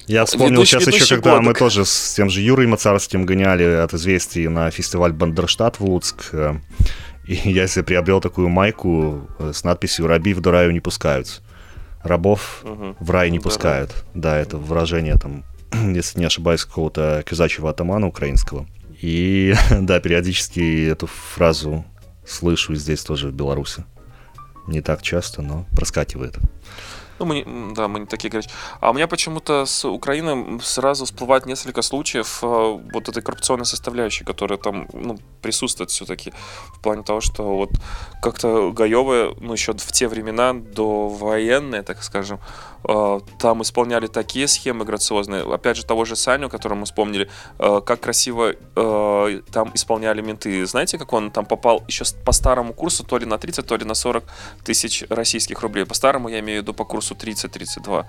Я 0.07 0.23
вспомнил 0.25 0.61
Ведущий- 0.61 0.79
сейчас 0.79 0.87
еще, 0.87 0.97
ведущий 0.97 1.15
когда 1.15 1.37
мы 1.37 1.47
Годок. 1.47 1.57
тоже 1.59 1.85
с 1.85 2.13
тем 2.13 2.29
же 2.29 2.41
Юрой 2.41 2.65
Мацарским 2.67 3.25
гоняли 3.25 3.63
от 3.63 3.93
известий 3.93 4.47
на 4.47 4.71
фестиваль 4.71 5.11
Бандерштат 5.11 5.79
в 5.79 5.83
Луцк. 5.85 6.31
И 7.25 7.33
я 7.51 7.67
себе 7.67 7.83
приобрел 7.83 8.21
такую 8.21 8.47
майку 8.47 9.27
э, 9.39 9.51
с 9.53 9.65
надписью 9.65 10.07
«Раби 10.07 10.33
в 10.33 10.41
раю 10.47 10.71
не 10.71 10.79
пускают». 10.79 11.41
Рабов 12.03 12.61
Мгм. 12.63 12.95
в 13.01 13.11
рай 13.11 13.29
не 13.31 13.39
Да. 13.39 13.43
пускают. 13.43 14.05
Да, 14.13 14.37
это 14.37 14.55
выражение 14.57 15.15
там, 15.17 15.43
если 15.73 16.19
не 16.19 16.25
ошибаюсь, 16.25 16.63
какого-то 16.63 17.21
казачьего 17.25 17.69
атамана 17.69 18.07
украинского. 18.07 18.65
И 19.01 19.53
да, 19.71 19.99
периодически 19.99 20.87
эту 20.87 21.07
фразу 21.07 21.85
слышу 22.25 22.75
здесь 22.75 23.03
тоже 23.03 23.29
в 23.29 23.33
Беларуси. 23.33 23.85
Не 24.67 24.81
так 24.81 25.01
часто, 25.01 25.41
но 25.41 25.65
проскакивает. 25.75 26.37
Ну, 27.19 27.25
мы, 27.25 27.35
не- 27.35 27.73
да, 27.73 27.87
мы 27.87 28.01
не 28.01 28.05
такие 28.05 28.29
горячие. 28.29 28.51
А 28.79 28.91
у 28.91 28.93
меня 28.93 29.07
почему-то 29.07 29.65
с 29.65 29.85
Украины 29.85 30.59
сразу 30.61 31.05
всплывает 31.05 31.45
несколько 31.45 31.81
случаев 31.81 32.39
э, 32.43 32.47
вот 32.93 33.09
этой 33.09 33.23
коррупционной 33.23 33.65
составляющей, 33.65 34.23
которая 34.23 34.59
там, 34.59 34.87
ну, 34.93 35.17
присутствует 35.41 35.89
все-таки 35.89 36.31
в 36.75 36.79
плане 36.79 37.03
того, 37.03 37.21
что 37.21 37.57
вот 37.57 37.71
как-то 38.21 38.71
Гаевы, 38.71 39.35
ну, 39.39 39.53
еще 39.53 39.73
в 39.73 39.91
те 39.91 40.07
времена, 40.07 40.53
до 40.53 41.07
военные, 41.07 41.81
так 41.81 42.03
скажем, 42.03 42.39
там 43.39 43.61
исполняли 43.61 44.07
такие 44.07 44.47
схемы 44.47 44.85
грациозные. 44.85 45.43
Опять 45.43 45.77
же, 45.77 45.85
того 45.85 46.05
же 46.05 46.15
Саню, 46.15 46.49
которого 46.49 46.79
мы 46.79 46.85
вспомнили, 46.85 47.29
э, 47.59 47.81
как 47.85 47.99
красиво 47.99 48.53
э, 48.53 49.41
там 49.51 49.71
исполняли 49.73 50.21
менты. 50.21 50.65
Знаете, 50.65 50.97
как 50.97 51.11
он 51.13 51.31
там 51.31 51.45
попал 51.45 51.83
еще 51.87 52.05
по 52.23 52.31
старому 52.31 52.73
курсу, 52.73 53.03
то 53.03 53.17
ли 53.17 53.25
на 53.25 53.37
30, 53.37 53.65
то 53.65 53.75
ли 53.75 53.85
на 53.85 53.93
40 53.93 54.23
тысяч 54.63 55.03
российских 55.09 55.61
рублей. 55.61 55.85
По 55.85 55.93
старому 55.93 56.29
я 56.29 56.39
имею 56.39 56.59
в 56.59 56.63
виду 56.63 56.73
по 56.73 56.85
курсу 56.85 57.13
30-32. 57.13 58.05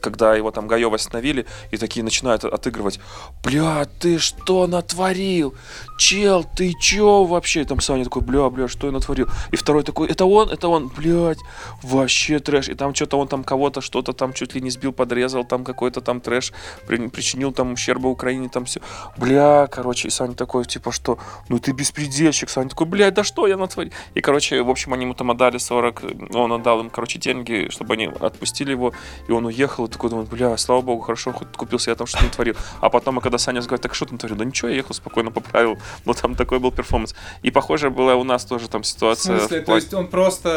Когда 0.00 0.34
его 0.34 0.50
там 0.50 0.66
Гаева 0.66 0.94
остановили, 0.96 1.46
и 1.70 1.76
такие 1.76 2.02
начинают 2.02 2.44
отыгрывать. 2.44 3.00
Бля, 3.44 3.84
ты 4.00 4.18
что 4.18 4.66
натворил? 4.66 5.54
Чел, 5.98 6.44
ты 6.44 6.72
чё 6.80 7.24
вообще? 7.24 7.62
И 7.62 7.64
Там 7.64 7.80
Саня 7.80 8.04
такой, 8.04 8.22
бля, 8.22 8.48
бля, 8.50 8.68
что 8.68 8.86
я 8.86 8.92
натворил? 8.92 9.28
И 9.50 9.56
второй 9.56 9.82
такой, 9.82 10.08
это 10.08 10.24
он, 10.24 10.48
это 10.50 10.68
он, 10.68 10.88
блядь, 10.88 11.38
вообще 11.82 12.38
трэш. 12.38 12.68
И 12.68 12.74
там 12.74 12.94
что-то 12.94 13.18
он 13.18 13.28
там 13.28 13.44
кого-то 13.44 13.80
что-то 13.80 14.12
там 14.12 14.32
чуть 14.32 14.54
ли 14.54 14.60
не 14.60 14.70
сбил, 14.70 14.92
подрезал, 14.92 15.44
там 15.44 15.64
какой-то 15.64 16.00
там 16.00 16.20
трэш, 16.20 16.52
при- 16.86 17.08
причинил 17.08 17.52
там 17.52 17.72
ущерба 17.72 18.08
Украине, 18.08 18.48
там 18.48 18.64
все. 18.64 18.80
Бля, 19.16 19.66
короче, 19.70 20.08
и 20.08 20.10
Саня 20.10 20.34
такой, 20.34 20.64
типа, 20.64 20.92
что, 20.92 21.18
ну 21.48 21.58
ты 21.58 21.72
беспредельщик. 21.72 22.48
Саня 22.50 22.68
такой, 22.68 22.86
блядь, 22.86 23.14
да 23.14 23.24
что 23.24 23.46
я 23.46 23.56
натворил? 23.56 23.92
И, 24.14 24.20
короче, 24.20 24.62
в 24.62 24.70
общем, 24.70 24.92
они 24.94 25.04
ему 25.04 25.14
там 25.14 25.30
отдали 25.30 25.58
40, 25.58 26.02
он 26.34 26.52
отдал 26.52 26.80
им, 26.80 26.90
короче, 26.90 27.18
деньги, 27.18 27.68
чтобы 27.70 27.94
они 27.94 28.06
отпустили 28.20 28.70
его, 28.72 28.92
и 29.28 29.32
он 29.32 29.46
уехал, 29.46 29.71
и 29.78 29.88
такой 29.88 30.10
думает, 30.10 30.28
бля, 30.28 30.56
слава 30.56 30.80
богу, 30.82 31.02
хорошо, 31.02 31.32
хоть 31.32 31.48
купился, 31.56 31.90
я 31.90 31.94
там 31.96 32.06
что-то 32.06 32.24
натворил. 32.24 32.54
А 32.80 32.88
потом, 32.88 33.20
когда 33.20 33.38
Саня 33.38 33.60
говорит, 33.60 33.80
так 33.80 33.94
что 33.94 34.04
ты 34.06 34.12
натворил? 34.12 34.36
Да 34.36 34.44
ничего, 34.44 34.68
я 34.70 34.76
ехал 34.76 34.94
спокойно, 34.94 35.30
поправил. 35.30 35.78
Ну, 36.04 36.14
там 36.14 36.34
такой 36.34 36.58
был 36.58 36.70
перформанс. 36.72 37.14
И, 37.44 37.50
похоже, 37.50 37.90
была 37.90 38.14
у 38.14 38.24
нас 38.24 38.44
тоже 38.44 38.68
там 38.68 38.82
В 38.82 38.86
ситуация. 38.86 39.38
смысле, 39.38 39.56
в 39.58 39.60
то 39.60 39.66
плане- 39.66 39.80
есть 39.82 39.94
он 39.94 40.06
просто 40.08 40.48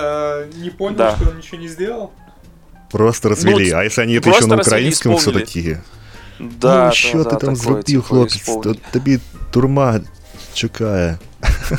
э, 0.51 0.57
не 0.63 0.69
понял, 0.69 0.97
Да. 0.97 1.15
что 1.15 1.29
он 1.29 1.37
ничего 1.37 1.61
не 1.61 1.67
сделал? 1.67 2.11
Просто 2.91 3.29
развели. 3.29 3.71
Ну, 3.71 3.77
а 3.79 3.83
если 3.83 4.01
они 4.03 4.13
это 4.19 4.29
еще 4.29 4.45
на 4.47 4.55
украинском 4.55 5.15
все 5.17 5.31
такие? 5.31 5.81
Да, 6.39 6.85
ну, 6.87 6.91
що 6.93 7.23
да, 7.23 7.29
да, 7.29 7.35
там 7.35 7.55
такое, 7.55 7.83
типа, 7.83 8.03
хлопець? 8.03 8.35
исполнили. 8.35 8.73
Т- 8.75 8.79
Тобі 8.91 9.19
турма 9.51 9.99
чекає. 10.53 11.17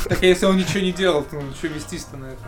Так 0.09 0.18
а 0.22 0.27
если 0.27 0.49
он 0.49 0.57
ничего 0.57 0.81
не 0.85 0.92
делал, 0.92 1.22
то 1.22 1.37
ну, 1.37 1.42
что 1.59 1.68
вестись-то 1.68 2.16
на 2.16 2.27
это? 2.27 2.46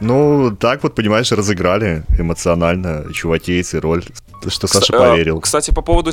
Ну, 0.00 0.54
так 0.54 0.82
вот, 0.82 0.94
понимаешь, 0.94 1.32
разыграли 1.32 2.04
эмоционально 2.18 3.12
чувакейцы 3.12 3.80
роль, 3.80 4.04
что 4.46 4.66
Саша 4.66 4.92
Кс- 4.92 4.96
э, 4.96 4.98
поверил. 4.98 5.40
Кстати, 5.40 5.70
по 5.72 5.82
поводу... 5.82 6.10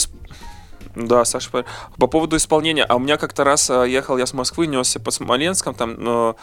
Да, 0.95 1.25
Саша 1.25 1.49
поверил. 1.49 1.69
По 1.97 2.07
поводу 2.07 2.37
исполнения. 2.37 2.83
А 2.85 2.95
у 2.95 2.99
меня 2.99 3.17
как-то 3.17 3.43
раз 3.43 3.69
э, 3.69 3.89
ехал 3.89 4.17
я 4.17 4.25
с 4.25 4.33
Москвы, 4.33 4.67
несся 4.67 4.99
по 4.99 5.11
Смоленском, 5.11 5.73
там, 5.73 5.95
э, 5.99 6.33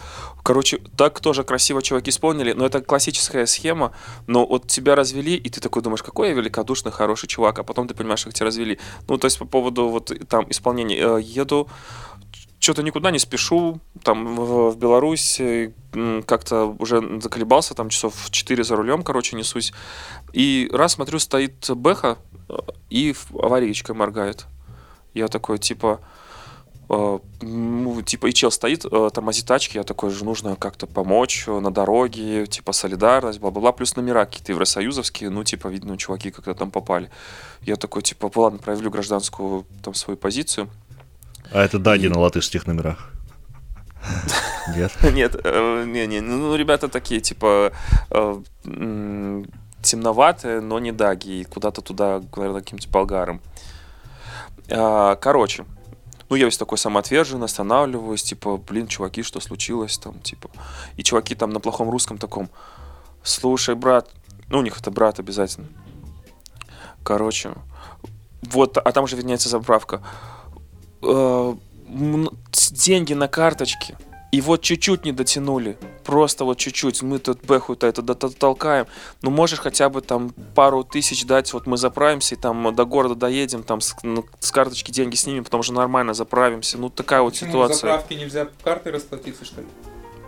короче, 0.42 0.80
так 0.96 1.20
тоже 1.20 1.44
красиво 1.44 1.80
чуваки 1.82 2.10
исполнили, 2.10 2.52
но 2.52 2.66
это 2.66 2.80
классическая 2.80 3.46
схема, 3.46 3.92
но 4.26 4.44
вот 4.44 4.66
тебя 4.66 4.94
развели, 4.94 5.36
и 5.36 5.48
ты 5.48 5.60
такой 5.60 5.82
думаешь, 5.82 6.02
какой 6.02 6.28
я 6.28 6.34
великодушный, 6.34 6.92
хороший 6.92 7.28
чувак, 7.28 7.58
а 7.60 7.62
потом 7.62 7.86
ты 7.88 7.94
понимаешь, 7.94 8.24
как 8.24 8.34
тебя 8.34 8.46
развели. 8.46 8.78
Ну, 9.08 9.18
то 9.18 9.26
есть 9.26 9.38
по 9.38 9.44
поводу 9.46 9.88
вот 9.88 10.12
там 10.28 10.46
исполнения. 10.50 10.98
Э, 10.98 11.20
Еду 11.22 11.68
что-то 12.60 12.82
никуда 12.82 13.10
не 13.10 13.18
спешу, 13.18 13.80
там 14.04 14.36
в, 14.36 14.70
в 14.70 14.76
Беларусь 14.76 15.40
как-то 16.26 16.76
уже 16.78 17.20
заколебался, 17.20 17.74
там 17.74 17.88
часов 17.88 18.14
в 18.14 18.30
4 18.30 18.62
за 18.62 18.76
рулем, 18.76 19.02
короче, 19.02 19.34
несусь. 19.34 19.72
И 20.32 20.68
раз 20.72 20.92
смотрю, 20.92 21.18
стоит 21.18 21.70
Бэха 21.70 22.18
э, 22.48 22.54
и 22.90 23.14
аварийкой 23.32 23.94
моргает. 23.94 24.46
Я 25.14 25.28
такой, 25.28 25.58
типа, 25.58 26.00
э, 26.88 27.18
ну, 27.40 28.02
типа, 28.02 28.26
и 28.26 28.32
чел 28.32 28.50
стоит, 28.50 28.84
э, 28.84 29.10
тормозит 29.12 29.46
тачки, 29.46 29.78
я 29.78 29.82
такой 29.82 30.10
же, 30.10 30.24
нужно 30.24 30.54
как-то 30.54 30.86
помочь 30.86 31.46
на 31.46 31.72
дороге, 31.72 32.46
типа, 32.46 32.72
солидарность, 32.72 33.40
бла-бла-бла, 33.40 33.72
плюс 33.72 33.96
номера 33.96 34.26
какие-то 34.26 34.52
евросоюзовские, 34.52 35.30
ну, 35.30 35.42
типа, 35.42 35.68
видно, 35.68 35.96
чуваки 35.96 36.30
как-то 36.30 36.54
там 36.54 36.70
попали. 36.70 37.10
Я 37.62 37.76
такой, 37.76 38.02
типа, 38.02 38.30
ладно, 38.36 38.58
проявлю 38.58 38.90
гражданскую 38.90 39.66
там 39.82 39.94
свою 39.94 40.16
позицию. 40.16 40.68
А 41.52 41.62
это 41.62 41.78
Даги 41.78 42.06
на 42.06 42.18
латышских 42.18 42.66
номерах. 42.66 43.10
Нет? 44.74 44.92
Нет, 45.12 45.36
э, 45.44 45.84
не, 45.86 46.06
не, 46.06 46.20
ну 46.20 46.54
ребята 46.54 46.88
такие 46.88 47.20
типа 47.20 47.72
э, 48.10 48.42
темноватые, 49.82 50.60
но 50.60 50.78
не 50.78 50.92
даги, 50.92 51.40
и 51.40 51.44
куда-то 51.44 51.80
туда, 51.82 52.22
наверное, 52.36 52.60
каким-то 52.60 52.88
болгаром. 52.88 53.40
А, 54.70 55.16
Короче, 55.16 55.64
ну 56.28 56.36
я 56.36 56.44
весь 56.44 56.58
такой 56.58 56.78
самоотверженный, 56.78 57.46
останавливаюсь, 57.46 58.22
типа, 58.22 58.56
блин, 58.56 58.86
чуваки, 58.86 59.22
что 59.22 59.40
случилось 59.40 59.98
там, 59.98 60.20
типа. 60.20 60.50
И 60.96 61.02
чуваки 61.02 61.34
там 61.34 61.50
на 61.50 61.60
плохом 61.60 61.90
русском 61.90 62.18
таком, 62.18 62.50
слушай, 63.22 63.74
брат, 63.74 64.10
ну 64.48 64.58
у 64.58 64.62
них 64.62 64.78
это 64.78 64.90
брат 64.90 65.18
обязательно. 65.18 65.68
Короче, 67.02 67.52
вот, 68.42 68.76
а 68.78 68.92
там 68.92 69.06
же 69.06 69.16
виднеется 69.16 69.48
заправка. 69.48 70.02
Э, 71.02 71.54
деньги 72.70 73.14
на 73.14 73.28
карточке. 73.28 73.96
И 74.32 74.40
вот 74.40 74.62
чуть-чуть 74.62 75.04
не 75.04 75.10
дотянули. 75.10 75.76
Просто 76.04 76.44
вот 76.44 76.56
чуть-чуть. 76.56 77.02
Мы 77.02 77.18
тут 77.18 77.44
бэху-то 77.44 77.86
это 77.86 78.02
толкаем. 78.30 78.86
Ну, 79.22 79.30
можешь 79.30 79.58
хотя 79.58 79.88
бы 79.88 80.02
там 80.02 80.30
пару 80.54 80.84
тысяч 80.84 81.24
дать. 81.24 81.52
Вот 81.52 81.66
мы 81.66 81.76
заправимся 81.76 82.36
и 82.36 82.38
там 82.38 82.72
до 82.74 82.84
города 82.84 83.16
доедем, 83.16 83.64
там 83.64 83.80
с, 83.80 83.96
ну, 84.04 84.24
с 84.38 84.52
карточки 84.52 84.92
деньги 84.92 85.16
снимем, 85.16 85.42
потому 85.42 85.64
что 85.64 85.72
нормально 85.72 86.14
заправимся. 86.14 86.78
Ну, 86.78 86.90
такая 86.90 87.22
вот 87.22 87.32
Почему 87.32 87.50
ситуация. 87.50 87.74
заправке 87.74 88.14
нельзя 88.14 88.48
картой 88.62 88.92
расплатиться, 88.92 89.44
что 89.44 89.62
ли? 89.62 89.66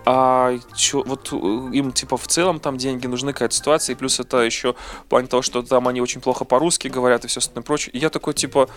А 0.05 0.59
чё, 0.75 1.05
вот 1.05 1.29
э, 1.33 1.37
им 1.73 1.93
типа 1.93 2.17
в 2.17 2.27
целом 2.27 2.59
там 2.59 2.77
деньги 2.77 3.07
нужны, 3.07 3.33
какая-то 3.33 3.55
ситуация, 3.55 3.95
и 3.95 3.97
плюс 3.97 4.19
это 4.19 4.39
еще 4.39 4.75
в 5.05 5.09
плане 5.09 5.29
того, 5.29 5.43
что 5.43 5.63
там 5.63 5.87
они 5.87 6.01
очень 6.01 6.21
плохо 6.21 6.45
по-русски 6.45 6.89
говорят 6.89 7.25
и 7.25 7.29
все 7.29 7.39
остальное 7.39 7.63
прочее. 7.63 7.93
И 7.93 7.99
я 7.99 8.11
такой 8.11 8.35
типа... 8.35 8.69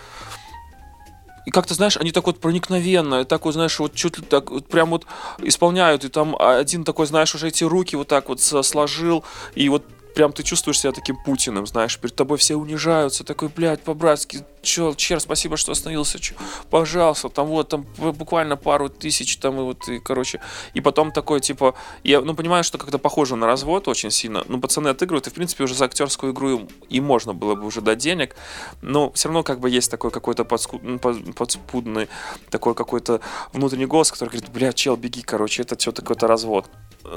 И 1.46 1.52
как-то, 1.52 1.74
знаешь, 1.74 1.96
они 1.96 2.10
так 2.10 2.26
вот 2.26 2.40
проникновенно, 2.40 3.24
так 3.24 3.44
вот, 3.44 3.54
знаешь, 3.54 3.78
вот 3.78 3.94
чуть 3.94 4.18
ли 4.18 4.24
так 4.24 4.50
вот 4.50 4.66
прям 4.66 4.90
вот 4.90 5.06
исполняют, 5.38 6.04
и 6.04 6.08
там 6.08 6.36
один 6.38 6.84
такой, 6.84 7.06
знаешь, 7.06 7.34
уже 7.36 7.48
эти 7.48 7.62
руки 7.62 7.94
вот 7.96 8.08
так 8.08 8.28
вот 8.28 8.40
сложил, 8.40 9.24
и 9.54 9.68
вот 9.68 9.84
прям 10.16 10.32
ты 10.32 10.42
чувствуешь 10.42 10.80
себя 10.80 10.92
таким 10.92 11.16
Путиным, 11.16 11.66
знаешь, 11.66 11.98
перед 11.98 12.16
тобой 12.16 12.38
все 12.38 12.56
унижаются, 12.56 13.22
такой, 13.22 13.48
блядь, 13.48 13.82
по-братски, 13.82 14.44
чё, 14.62 14.94
чер, 14.96 15.20
спасибо, 15.20 15.58
что 15.58 15.72
остановился, 15.72 16.18
чё, 16.18 16.34
пожалуйста, 16.70 17.28
там 17.28 17.46
вот, 17.48 17.68
там 17.68 17.86
буквально 17.98 18.56
пару 18.56 18.88
тысяч, 18.88 19.36
там 19.36 19.60
и 19.60 19.62
вот, 19.62 19.86
и, 19.88 19.98
короче, 19.98 20.40
и 20.72 20.80
потом 20.80 21.12
такой, 21.12 21.40
типа, 21.40 21.74
я, 22.02 22.22
ну, 22.22 22.34
понимаю, 22.34 22.64
что 22.64 22.78
как-то 22.78 22.98
похоже 22.98 23.36
на 23.36 23.46
развод 23.46 23.88
очень 23.88 24.10
сильно, 24.10 24.42
ну, 24.48 24.58
пацаны 24.58 24.88
отыгрывают, 24.88 25.26
и, 25.26 25.30
в 25.30 25.34
принципе, 25.34 25.64
уже 25.64 25.74
за 25.74 25.84
актерскую 25.84 26.32
игру 26.32 26.50
им, 26.50 26.68
и 26.88 27.00
можно 27.00 27.34
было 27.34 27.54
бы 27.54 27.66
уже 27.66 27.82
дать 27.82 27.98
денег, 27.98 28.36
но 28.80 29.12
все 29.12 29.28
равно, 29.28 29.42
как 29.42 29.60
бы, 29.60 29.68
есть 29.68 29.90
такой 29.90 30.10
какой-то 30.10 30.44
подску- 30.44 30.80
ну, 30.82 30.98
под- 30.98 31.34
подспудный, 31.34 32.08
такой 32.50 32.74
какой-то 32.74 33.20
внутренний 33.52 33.86
голос, 33.86 34.10
который 34.10 34.30
говорит, 34.30 34.50
бля, 34.50 34.72
чел, 34.72 34.96
беги, 34.96 35.20
короче, 35.20 35.60
это 35.62 35.78
что-то 35.78 36.00
какой-то 36.00 36.26
развод. 36.26 36.66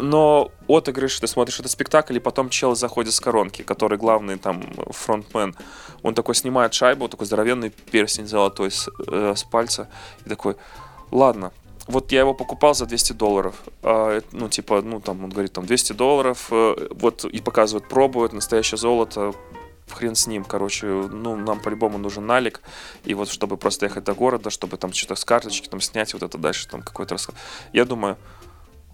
Но 0.01 0.51
отыгрыш, 0.67 1.19
ты 1.19 1.27
смотришь 1.27 1.59
этот 1.59 1.71
спектакль, 1.71 2.17
и 2.17 2.19
потом 2.19 2.49
чел 2.49 2.75
заходит 2.75 3.13
с 3.13 3.19
коронки, 3.19 3.61
который 3.61 3.97
главный 3.97 4.37
там 4.37 4.63
фронтмен. 4.89 5.55
Он 6.03 6.13
такой 6.13 6.35
снимает 6.35 6.73
шайбу, 6.73 7.07
такой 7.07 7.25
здоровенный 7.25 7.69
перстень 7.69 8.27
золотой 8.27 8.71
с, 8.71 8.89
э, 9.07 9.33
с 9.35 9.43
пальца, 9.43 9.89
и 10.25 10.29
такой, 10.29 10.55
ладно, 11.11 11.51
вот 11.87 12.11
я 12.11 12.19
его 12.19 12.33
покупал 12.33 12.75
за 12.75 12.85
200 12.85 13.13
долларов. 13.13 13.55
А, 13.81 14.21
ну, 14.31 14.47
типа, 14.47 14.81
ну, 14.81 15.01
там, 15.01 15.23
он 15.23 15.29
говорит, 15.31 15.53
там, 15.53 15.65
200 15.65 15.93
долларов, 15.93 16.47
э, 16.51 16.87
вот, 16.91 17.25
и 17.25 17.41
показывают, 17.41 17.89
пробуют, 17.89 18.33
настоящее 18.33 18.77
золото, 18.77 19.33
хрен 19.91 20.15
с 20.15 20.27
ним, 20.27 20.43
короче, 20.43 20.85
ну, 20.85 21.35
нам 21.35 21.59
по-любому 21.59 21.97
нужен 21.97 22.25
налик, 22.25 22.61
и 23.05 23.13
вот, 23.13 23.29
чтобы 23.29 23.57
просто 23.57 23.87
ехать 23.87 24.03
до 24.03 24.13
города, 24.13 24.49
чтобы 24.49 24.77
там 24.77 24.93
что-то 24.93 25.15
с 25.15 25.25
карточки 25.25 25.67
там 25.67 25.81
снять, 25.81 26.13
вот 26.13 26.23
это 26.23 26.37
дальше 26.37 26.67
там 26.67 26.81
какой-то 26.81 27.15
расход. 27.15 27.35
Я 27.73 27.85
думаю, 27.85 28.17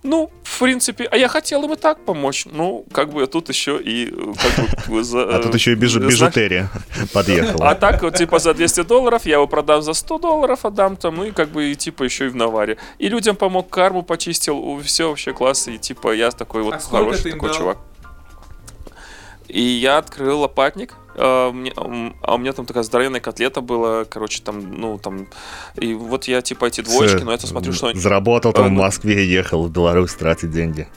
ну, 0.06 0.30
в 0.44 0.60
принципе, 0.60 1.04
а 1.12 1.18
я 1.18 1.28
хотел 1.28 1.64
им 1.64 1.74
и 1.74 1.76
так 1.76 2.06
помочь. 2.06 2.46
Ну, 2.46 2.86
как 2.94 3.10
бы 3.12 3.26
тут 3.28 3.50
еще 3.50 3.78
и 3.82 4.10
э, 4.10 4.34
как 4.78 4.88
бы 4.88 5.04
за, 5.04 5.36
А 5.36 5.40
тут 5.40 5.54
еще 5.56 5.72
и 5.74 5.76
бижу- 5.76 6.02
э, 6.02 6.08
бижутерия 6.08 6.70
подъехала. 7.14 7.70
а 7.72 7.76
так, 7.76 8.02
вот, 8.04 8.16
типа, 8.16 8.40
за 8.40 8.54
200 8.54 8.84
долларов 8.84 9.26
я 9.26 9.34
его 9.34 9.48
продам 9.48 9.82
за 9.82 9.94
100 9.94 10.18
долларов, 10.20 10.64
отдам 10.66 10.96
там, 10.96 11.16
ну 11.16 11.24
и 11.26 11.32
как 11.32 11.50
бы, 11.50 11.72
и, 11.72 11.76
типа, 11.76 12.04
еще 12.04 12.26
и 12.26 12.30
в 12.30 12.36
наваре. 12.36 12.78
И 13.00 13.10
людям 13.10 13.36
помог, 13.36 13.70
карму 13.70 14.04
почистил, 14.04 14.80
все 14.84 15.10
вообще 15.10 15.34
классно, 15.34 15.72
и, 15.72 15.78
типа, 15.78 16.14
я 16.14 16.32
такой 16.32 16.64
вот 16.64 16.76
А 16.76 16.80
хороший 16.80 17.32
такой 17.32 17.50
дал? 17.50 17.58
чувак. 17.58 17.78
И 19.48 19.62
я 19.62 19.98
открыл 20.00 20.40
лопатник, 20.42 20.94
а, 21.18 21.52
мне- 21.52 21.74
а 21.76 22.36
у 22.36 22.38
меня 22.38 22.54
там 22.54 22.66
такая 22.66 22.84
здоровенная 22.84 23.20
котлета 23.20 23.62
была, 23.62 24.06
короче, 24.06 24.42
там, 24.44 24.80
ну, 24.80 24.98
там, 24.98 25.28
и 25.76 25.94
вот 25.94 26.26
я, 26.26 26.42
типа, 26.42 26.66
эти 26.66 26.82
двоечки, 26.82 27.24
но 27.24 27.32
я 27.32 27.38
смотрю, 27.40 27.74
что... 27.74 27.94
Заработал 27.94 28.54
там 28.54 28.66
А, 28.66 28.68
в 28.68 28.72
ну- 28.72 28.82
Москве, 28.82 29.26
ехал 29.28 29.64
в 29.68 29.72
Беларусь 29.72 30.14
тратить 30.14 30.52
деньги. 30.52 30.88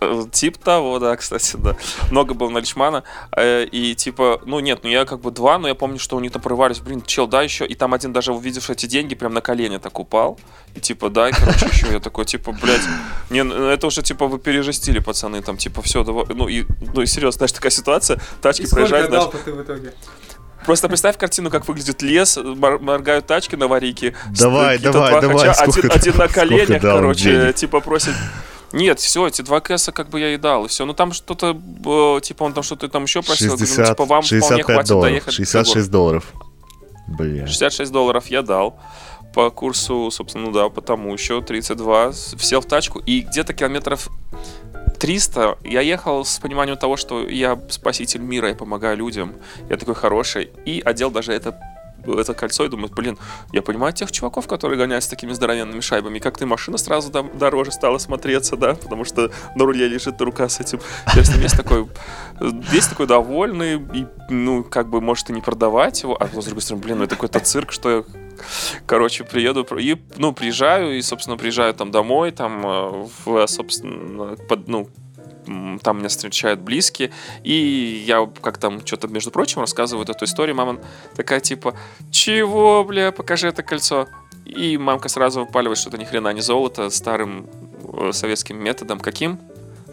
Э, 0.00 0.24
Тип 0.30 0.58
того, 0.58 0.98
да, 0.98 1.16
кстати, 1.16 1.56
да. 1.56 1.76
Много 2.10 2.34
было 2.34 2.50
наличмана. 2.50 3.02
Э, 3.36 3.64
И 3.64 3.94
типа, 3.94 4.40
ну 4.46 4.60
нет, 4.60 4.80
ну 4.84 4.88
я 4.90 5.04
как 5.04 5.20
бы 5.20 5.30
два, 5.30 5.58
но 5.58 5.68
я 5.68 5.74
помню, 5.74 5.98
что 5.98 6.16
они 6.18 6.28
там 6.30 6.40
порывались, 6.42 6.78
блин, 6.78 7.02
чел, 7.04 7.26
да, 7.26 7.42
еще. 7.42 7.66
И 7.66 7.74
там 7.74 7.94
один 7.94 8.12
даже 8.12 8.32
увидев 8.32 8.70
эти 8.70 8.86
деньги, 8.86 9.14
прям 9.14 9.34
на 9.34 9.40
колени 9.40 9.78
так 9.78 9.98
упал. 9.98 10.38
И 10.74 10.80
типа, 10.80 11.10
дай, 11.10 11.32
короче, 11.32 11.66
еще. 11.66 11.92
Я 11.92 12.00
такой, 12.00 12.24
типа, 12.26 12.52
блядь, 12.52 12.82
не, 13.30 13.42
ну, 13.42 13.66
это 13.68 13.86
уже 13.86 14.02
типа 14.02 14.26
вы 14.26 14.38
пережестили, 14.38 14.98
пацаны, 15.00 15.42
там, 15.42 15.56
типа, 15.56 15.82
все, 15.82 16.04
давай. 16.04 16.26
Ну 16.28 16.46
и, 16.48 16.64
ну 16.94 17.02
и 17.02 17.06
серьезно, 17.06 17.38
знаешь, 17.38 17.52
такая 17.52 17.70
ситуация, 17.70 18.20
тачки 18.40 18.62
И 18.62 18.66
сколько 18.66 18.82
проезжают, 18.88 19.08
знаешь, 19.08 19.24
дал-то 19.24 19.38
ты 19.38 19.52
в 19.52 19.62
итоге? 19.62 19.94
Просто 20.64 20.88
представь 20.88 21.16
картину, 21.16 21.50
как 21.50 21.66
выглядит 21.68 22.02
лес, 22.02 22.36
мор- 22.36 22.78
моргают 22.80 23.26
тачки 23.26 23.54
на 23.56 23.68
варийке. 23.68 24.14
Давай, 24.38 24.78
давай, 24.78 25.10
два 25.12 25.20
давай, 25.20 25.48
хача, 25.48 25.54
сколько 25.54 25.80
один, 25.80 25.90
ты- 25.90 25.96
один 25.98 26.16
на 26.16 26.28
сколько 26.28 26.34
коленях, 26.40 26.82
короче, 26.82 27.30
денег? 27.32 27.54
типа 27.54 27.80
просит. 27.80 28.14
Нет, 28.72 29.00
все, 29.00 29.26
эти 29.26 29.42
два 29.42 29.60
кэса 29.60 29.92
как 29.92 30.08
бы 30.10 30.20
я 30.20 30.34
и 30.34 30.36
дал, 30.36 30.66
и 30.66 30.68
все. 30.68 30.84
Ну 30.84 30.92
там 30.92 31.12
что-то, 31.12 31.50
э, 31.56 32.20
типа 32.20 32.42
он 32.44 32.52
там 32.52 32.62
что-то 32.62 32.88
там 32.88 33.04
еще 33.04 33.22
просил, 33.22 33.48
говорю, 33.56 33.60
ну, 33.62 33.66
60, 33.66 33.86
типа 33.88 34.04
вам 34.04 34.22
вполне 34.22 34.40
65 34.42 34.64
хватит 34.64 34.88
долларов. 34.88 35.10
доехать. 35.10 35.26
до 35.26 35.32
66 35.32 35.90
долларов. 35.90 36.32
Бля. 37.06 37.46
66 37.46 37.90
долларов 37.90 38.26
я 38.26 38.42
дал 38.42 38.78
по 39.34 39.50
курсу, 39.50 40.10
собственно, 40.10 40.46
ну 40.46 40.52
да, 40.52 40.68
потому 40.68 41.12
еще 41.12 41.40
32. 41.40 42.12
С- 42.12 42.34
Сел 42.38 42.60
в 42.60 42.66
тачку, 42.66 42.98
и 42.98 43.20
где-то 43.20 43.54
километров 43.54 44.08
300 44.98 45.58
я 45.64 45.80
ехал 45.80 46.24
с 46.24 46.38
пониманием 46.38 46.76
того, 46.76 46.96
что 46.96 47.26
я 47.26 47.58
спаситель 47.70 48.20
мира, 48.20 48.48
я 48.48 48.54
помогаю 48.54 48.96
людям, 48.96 49.34
я 49.70 49.76
такой 49.76 49.94
хороший, 49.94 50.50
и 50.64 50.82
одел 50.84 51.10
даже 51.10 51.32
это 51.32 51.58
это 52.06 52.34
кольцо 52.34 52.64
и 52.64 52.68
думаю, 52.68 52.90
блин, 52.94 53.18
я 53.52 53.62
понимаю 53.62 53.92
тех 53.92 54.12
чуваков, 54.12 54.46
которые 54.46 54.78
гоняют 54.78 55.04
с 55.04 55.08
такими 55.08 55.32
здоровенными 55.32 55.80
шайбами, 55.80 56.18
как 56.18 56.38
ты 56.38 56.46
машина 56.46 56.78
сразу 56.78 57.10
дам- 57.10 57.36
дороже 57.36 57.72
стала 57.72 57.98
смотреться, 57.98 58.56
да, 58.56 58.74
потому 58.74 59.04
что 59.04 59.30
на 59.54 59.64
руле 59.64 59.88
лежит 59.88 60.20
рука 60.20 60.48
с 60.48 60.60
этим. 60.60 60.80
Ним 61.14 61.40
весь 61.40 61.52
такой, 61.52 61.88
весь 62.40 62.86
такой 62.86 63.06
довольный, 63.06 63.76
и, 63.94 64.06
ну, 64.28 64.64
как 64.64 64.88
бы, 64.88 65.00
может, 65.00 65.30
и 65.30 65.32
не 65.32 65.40
продавать 65.40 66.02
его, 66.02 66.16
а 66.20 66.26
с 66.26 66.44
другой 66.44 66.62
стороны, 66.62 66.82
блин, 66.82 66.98
ну, 66.98 67.04
это 67.04 67.16
какой-то 67.16 67.40
цирк, 67.40 67.72
что 67.72 67.90
я 67.90 68.04
Короче, 68.86 69.24
приеду, 69.24 69.66
и, 69.78 69.96
ну, 70.16 70.32
приезжаю, 70.32 70.96
и, 70.96 71.02
собственно, 71.02 71.36
приезжаю 71.36 71.74
там 71.74 71.90
домой, 71.90 72.30
там, 72.30 72.64
э, 72.64 73.06
в, 73.24 73.46
собственно, 73.46 74.36
под, 74.36 74.68
ну, 74.68 74.88
там 75.82 75.98
меня 75.98 76.08
встречают 76.08 76.60
близкие, 76.60 77.10
и 77.42 78.04
я 78.06 78.28
как 78.40 78.58
там 78.58 78.84
что-то, 78.86 79.08
между 79.08 79.30
прочим, 79.30 79.60
рассказываю 79.60 80.06
эту 80.08 80.24
историю, 80.24 80.56
мама 80.56 80.78
такая, 81.16 81.40
типа, 81.40 81.74
чего, 82.10 82.84
бля, 82.84 83.12
покажи 83.12 83.48
это 83.48 83.62
кольцо. 83.62 84.06
И 84.44 84.78
мамка 84.78 85.08
сразу 85.08 85.40
выпаливает, 85.40 85.78
что 85.78 85.90
это 85.90 85.98
ни 85.98 86.04
хрена 86.04 86.32
не 86.32 86.40
золото, 86.40 86.88
старым 86.88 87.46
э, 87.92 88.12
советским 88.12 88.56
методом. 88.62 88.98
Каким? 88.98 89.38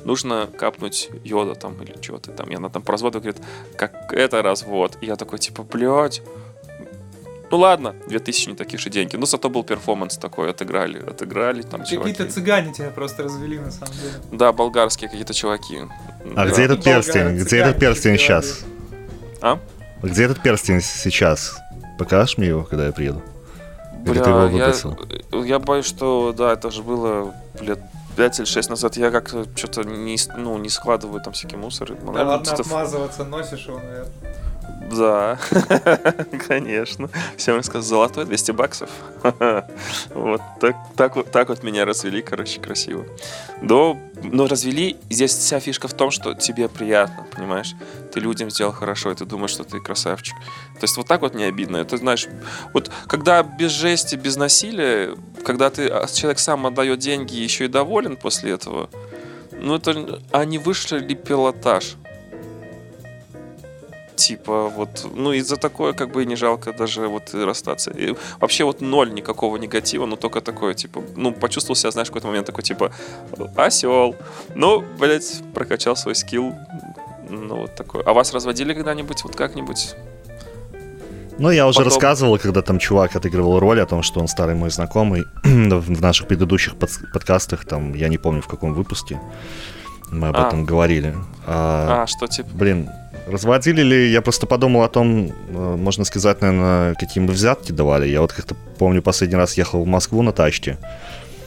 Нужно 0.06 0.48
капнуть 0.48 1.10
йода 1.26 1.56
там 1.56 1.82
или 1.84 2.00
чего-то 2.00 2.32
там. 2.32 2.50
И 2.50 2.56
она 2.56 2.70
там 2.70 2.82
разводу 2.86 3.20
говорит, 3.20 3.41
как 3.76 4.13
это 4.13 4.41
развод. 4.41 4.98
И 5.02 5.08
я 5.08 5.18
такой, 5.18 5.39
типа, 5.39 5.63
блядь, 5.63 6.22
ну 7.51 7.58
ладно, 7.58 7.95
2000 8.08 8.49
не 8.49 8.55
такие 8.55 8.79
же 8.79 8.89
деньги. 8.89 9.15
Но 9.15 9.25
зато 9.25 9.49
был 9.49 9.63
перформанс 9.63 10.17
такой, 10.17 10.49
отыграли, 10.49 10.99
отыграли 10.99 11.62
там 11.62 11.81
Какие-то 11.81 12.29
цыгане 12.29 12.73
тебя 12.73 12.89
просто 12.89 13.23
развели, 13.23 13.60
на 13.60 13.71
самом 13.71 13.93
деле. 13.93 14.13
Да, 14.31 14.51
болгарские 14.51 15.10
какие-то 15.10 15.34
чуваки. 15.34 15.79
А 16.36 16.45
Да. 16.45 16.51
где 16.51 16.63
этот 16.63 16.84
Болгары, 16.84 17.03
перстень? 17.03 17.38
Где 17.38 17.58
этот 17.58 17.79
перстень 17.79 18.17
сейчас? 18.17 18.62
А? 19.41 19.60
Где 20.01 20.25
этот 20.25 20.41
перстень 20.41 20.81
сейчас? 20.81 21.58
Покажешь 21.97 22.38
мне 22.38 22.47
его, 22.47 22.63
когда 22.63 22.88
я 22.88 22.91
приеду? 22.91 23.21
Или 24.05 24.13
Бля, 24.13 24.23
ты 24.23 24.29
его 24.29 24.39
я, 24.41 24.45
выбросил? 24.47 24.97
я 25.45 25.60
боюсь, 25.60 25.86
что 25.86 26.34
да, 26.38 26.53
это 26.53 26.69
же 26.69 26.84
было 26.84 27.34
лет 27.60 27.79
5 28.15 28.39
или 28.39 28.45
6 28.45 28.69
назад. 28.69 28.97
Я 28.97 29.12
как-то 29.12 29.45
что-то 29.55 29.84
не, 29.84 30.17
ну, 30.38 30.58
не 30.58 30.69
складываю 30.69 31.21
там 31.21 31.34
всякий 31.34 31.58
мусор. 31.58 31.89
Да 31.89 31.95
Наверное, 32.12 32.25
ладно, 32.25 32.51
обмазываться 32.53 33.23
носишь 33.23 33.67
его, 33.67 33.79
наверное. 33.79 34.12
Да, 34.91 35.39
конечно. 36.47 37.10
Всем 37.38 37.58
рассказал, 37.58 37.82
золотой 37.82 38.25
200 38.25 38.51
баксов. 38.51 38.89
Вот 40.13 40.41
так, 40.62 40.75
так, 40.95 41.15
вот, 41.15 41.32
так 41.32 41.49
вот 41.49 41.63
меня 41.63 41.86
развели, 41.86 42.21
короче, 42.21 42.62
красиво. 42.62 43.06
Но, 43.62 43.99
но 44.23 44.47
развели, 44.47 44.97
здесь 45.10 45.32
вся 45.32 45.60
фишка 45.60 45.88
в 45.88 45.93
том, 45.93 46.12
что 46.12 46.34
тебе 46.34 46.69
приятно, 46.69 47.25
понимаешь? 47.36 47.73
Ты 48.13 48.19
людям 48.19 48.49
сделал 48.49 48.71
хорошо, 48.71 49.12
и 49.12 49.15
ты 49.15 49.25
думаешь, 49.25 49.51
что 49.51 49.63
ты 49.63 49.80
красавчик. 49.80 50.36
То 50.75 50.84
есть 50.84 50.97
вот 50.97 51.08
так 51.08 51.21
вот 51.21 51.34
не 51.34 51.45
обидно. 51.45 51.78
Это, 51.78 51.97
знаешь, 51.97 52.28
вот 52.73 52.91
когда 53.08 53.43
без 53.43 53.71
жести, 53.71 54.15
без 54.15 54.38
насилия, 54.38 55.15
когда 55.43 55.69
ты, 55.69 55.88
а, 55.88 56.08
человек 56.08 56.39
сам 56.39 56.65
отдает 56.65 56.99
деньги 56.99 57.36
еще 57.36 57.65
и 57.65 57.67
доволен 57.67 58.15
после 58.15 58.51
этого, 58.51 58.89
ну 59.51 59.75
это, 59.75 60.21
а 60.32 60.45
не 60.45 60.58
вышли 60.58 60.99
ли 60.99 61.15
пилотаж? 61.15 61.95
Типа, 64.15 64.69
вот, 64.69 65.06
ну, 65.13 65.34
и 65.34 65.41
за 65.41 65.58
такое, 65.58 65.93
как 65.93 66.12
бы, 66.12 66.23
и 66.23 66.25
не 66.25 66.36
жалко 66.36 66.71
даже 66.73 67.08
вот 67.08 67.34
и 67.34 67.43
расстаться. 67.43 67.91
И 67.91 68.15
вообще, 68.39 68.63
вот 68.63 68.82
ноль 68.82 69.13
никакого 69.13 69.58
негатива, 69.58 70.06
но 70.06 70.15
только 70.15 70.41
такое, 70.41 70.73
типа, 70.73 71.01
ну, 71.15 71.34
почувствовал 71.34 71.75
себя, 71.75 71.91
знаешь, 71.91 72.08
в 72.08 72.12
какой-то 72.12 72.28
момент 72.28 72.45
такой, 72.47 72.63
типа, 72.63 72.91
осел. 73.58 74.15
Ну, 74.56 74.84
блядь, 74.99 75.41
прокачал 75.54 75.95
свой 75.95 76.15
скилл. 76.15 76.54
Ну, 77.30 77.56
вот 77.58 77.75
такой. 77.75 78.04
А 78.04 78.13
вас 78.13 78.34
разводили 78.34 78.73
когда-нибудь, 78.73 79.23
вот 79.23 79.36
как-нибудь? 79.36 79.95
Ну, 81.38 81.49
я 81.51 81.67
уже 81.67 81.80
Потом- 81.80 81.91
рассказывал, 81.91 82.38
когда 82.39 82.62
там 82.62 82.80
чувак 82.80 83.15
отыгрывал 83.15 83.60
роль 83.60 83.82
о 83.82 83.86
том, 83.86 84.01
что 84.04 84.21
он 84.21 84.28
старый 84.30 84.56
мой 84.56 84.69
знакомый. 84.69 85.23
в 85.43 86.01
наших 86.01 86.28
предыдущих 86.28 86.75
под- 86.78 87.12
подкастах, 87.13 87.65
там, 87.65 87.93
я 87.93 88.08
не 88.08 88.17
помню 88.17 88.41
в 88.41 88.47
каком 88.47 88.73
выпуске, 88.73 89.19
мы 90.12 90.30
об 90.30 90.38
А. 90.38 90.47
этом 90.47 90.63
говорили. 90.63 91.13
А, 91.45 92.04
А, 92.04 92.08
что, 92.08 92.28
типа, 92.28 92.47
Блин, 92.54 92.89
разводили 93.27 93.81
ли? 93.81 94.11
Я 94.11 94.21
просто 94.21 94.47
подумал 94.47 94.83
о 94.83 94.89
том, 94.89 95.27
э, 95.27 95.75
можно 95.75 96.05
сказать, 96.05 96.41
наверное, 96.41 96.95
какие 96.95 97.23
мы 97.23 97.33
взятки 97.33 97.71
давали. 97.71 98.07
Я 98.07 98.21
вот 98.21 98.33
как-то 98.33 98.55
помню, 98.77 99.01
последний 99.01 99.38
раз 99.38 99.57
ехал 99.57 99.83
в 99.83 99.88
Москву 99.88 100.21
на 100.21 100.31
тачке, 100.31 100.77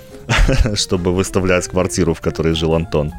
чтобы 0.74 1.12
выставлять 1.12 1.68
квартиру, 1.68 2.14
в 2.14 2.20
которой 2.20 2.54
жил 2.54 2.74
Антон. 2.74 3.12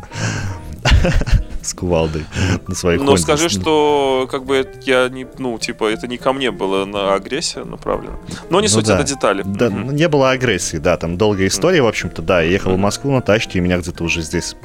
С 1.61 1.73
кувалдой 1.73 2.23
на 2.67 2.75
ну, 2.83 3.05
Хонде. 3.05 3.17
скажи, 3.17 3.49
что, 3.49 4.27
как 4.31 4.45
бы, 4.45 4.65
я 4.85 5.09
не, 5.09 5.27
ну, 5.37 5.59
типа, 5.59 5.91
это 5.91 6.07
не 6.07 6.17
ко 6.17 6.31
мне 6.31 6.51
было 6.51 6.85
на 6.85 7.13
агрессию 7.13 7.65
направлено. 7.65 8.17
Но 8.49 8.61
не 8.61 8.67
Ну 8.67 8.73
суть, 8.73 8.87
это 8.87 9.03
детали. 9.03 9.43
Да, 9.45 9.69
не 9.69 10.07
было 10.07 10.31
агрессии, 10.31 10.77
да, 10.77 10.95
там 10.95 11.17
долгая 11.17 11.47
история, 11.47 11.81
в 11.81 11.87
общем-то, 11.87 12.21
да. 12.21 12.41
Я 12.41 12.51
ехал 12.51 12.73
в 12.73 12.77
Москву 12.77 13.11
на 13.11 13.21
тачке, 13.21 13.59
и 13.59 13.61
меня 13.61 13.77
где-то 13.77 14.03
уже 14.03 14.21
здесь, 14.21 14.55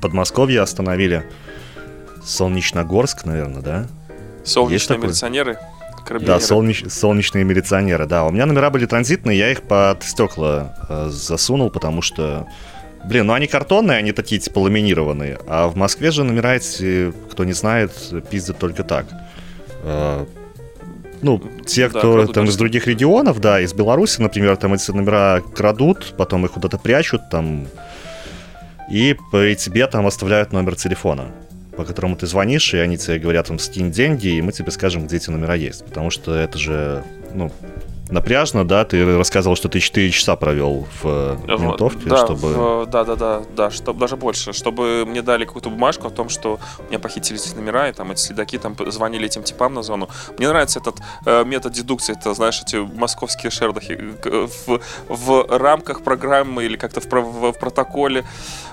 Подмосковье, 0.00 0.62
остановили. 0.62 1.24
Солнечногорск, 2.24 3.24
наверное, 3.24 3.62
да? 3.62 3.86
Солнечные 4.44 4.98
милиционеры, 4.98 5.58
Да, 6.26 6.38
солнеч- 6.38 6.88
солнечные 6.90 7.44
милиционеры, 7.44 8.06
да. 8.06 8.24
У 8.24 8.30
меня 8.30 8.46
номера 8.46 8.70
были 8.70 8.86
транзитные, 8.86 9.38
я 9.38 9.50
их 9.52 9.62
под 9.62 10.02
стекла 10.02 10.74
э, 10.88 11.08
засунул, 11.10 11.70
потому 11.70 12.02
что, 12.02 12.46
блин, 13.04 13.26
ну 13.26 13.34
они 13.34 13.46
картонные, 13.46 13.98
они 13.98 14.12
такие 14.12 14.40
типа 14.40 14.58
ламинированные. 14.58 15.38
А 15.46 15.68
в 15.68 15.76
Москве 15.76 16.10
же 16.10 16.24
номера 16.24 16.56
эти, 16.56 17.12
кто 17.30 17.44
не 17.44 17.52
знает, 17.52 17.92
пиздят 18.30 18.58
только 18.58 18.82
так. 18.82 19.06
Э, 19.84 20.26
ну, 21.22 21.40
те, 21.66 21.88
Да, 21.88 22.00
кто 22.00 22.14
крадут 22.14 22.34
там 22.34 22.44
из 22.46 22.56
других 22.56 22.88
регионов, 22.88 23.40
да, 23.40 23.60
из 23.60 23.72
Беларуси, 23.72 24.20
например, 24.20 24.56
там 24.56 24.74
эти 24.74 24.90
номера 24.90 25.40
крадут, 25.54 26.14
потом 26.18 26.44
их 26.46 26.50
куда-то 26.52 26.78
прячут, 26.78 27.30
там, 27.30 27.68
и 28.90 29.16
при 29.30 29.54
тебе 29.54 29.86
там 29.86 30.06
оставляют 30.08 30.52
номер 30.52 30.74
телефона 30.74 31.26
по 31.76 31.84
которому 31.84 32.16
ты 32.16 32.26
звонишь, 32.26 32.74
и 32.74 32.78
они 32.78 32.98
тебе 32.98 33.18
говорят, 33.18 33.48
там, 33.48 33.58
скинь 33.58 33.90
деньги, 33.90 34.28
и 34.28 34.42
мы 34.42 34.52
тебе 34.52 34.70
скажем, 34.70 35.06
где 35.06 35.16
эти 35.16 35.30
номера 35.30 35.54
есть. 35.54 35.84
Потому 35.84 36.10
что 36.10 36.34
это 36.34 36.58
же, 36.58 37.04
ну, 37.34 37.50
напряжно, 38.12 38.64
да, 38.64 38.84
ты 38.84 39.16
рассказывал, 39.18 39.56
что 39.56 39.68
ты 39.68 39.80
4 39.80 40.10
часа 40.10 40.36
провел 40.36 40.86
в 41.02 41.06
э, 41.06 41.36
ментовке, 41.58 42.08
да, 42.08 42.18
чтобы... 42.24 42.48
в- 42.48 42.86
да, 42.86 43.04
да, 43.04 43.16
да, 43.16 43.42
да, 43.56 43.70
чтобы 43.70 43.98
даже 44.00 44.16
больше, 44.16 44.52
чтобы 44.52 45.04
мне 45.06 45.22
дали 45.22 45.44
какую-то 45.44 45.70
бумажку 45.70 46.06
о 46.06 46.10
том, 46.10 46.28
что 46.28 46.60
меня 46.88 46.98
похитили 46.98 47.40
эти 47.40 47.54
номера, 47.54 47.88
и 47.88 47.92
там 47.92 48.10
эти 48.12 48.20
следаки 48.20 48.58
там 48.58 48.76
звонили 48.90 49.26
этим 49.26 49.42
типам 49.42 49.74
на 49.74 49.82
зону. 49.82 50.08
Мне 50.38 50.48
нравится 50.48 50.78
этот 50.78 50.96
э, 51.26 51.44
метод 51.44 51.72
дедукции, 51.72 52.12
это, 52.18 52.34
знаешь, 52.34 52.60
эти 52.62 52.76
московские 52.76 53.50
шердохи 53.50 53.96
К- 54.22 54.48
в, 54.66 54.80
в 55.08 55.58
рамках 55.58 56.02
программы 56.02 56.64
или 56.64 56.76
как-то 56.76 57.00
в, 57.00 57.06
в- 57.10 57.52
в 57.52 57.58
протоколе 57.58 58.24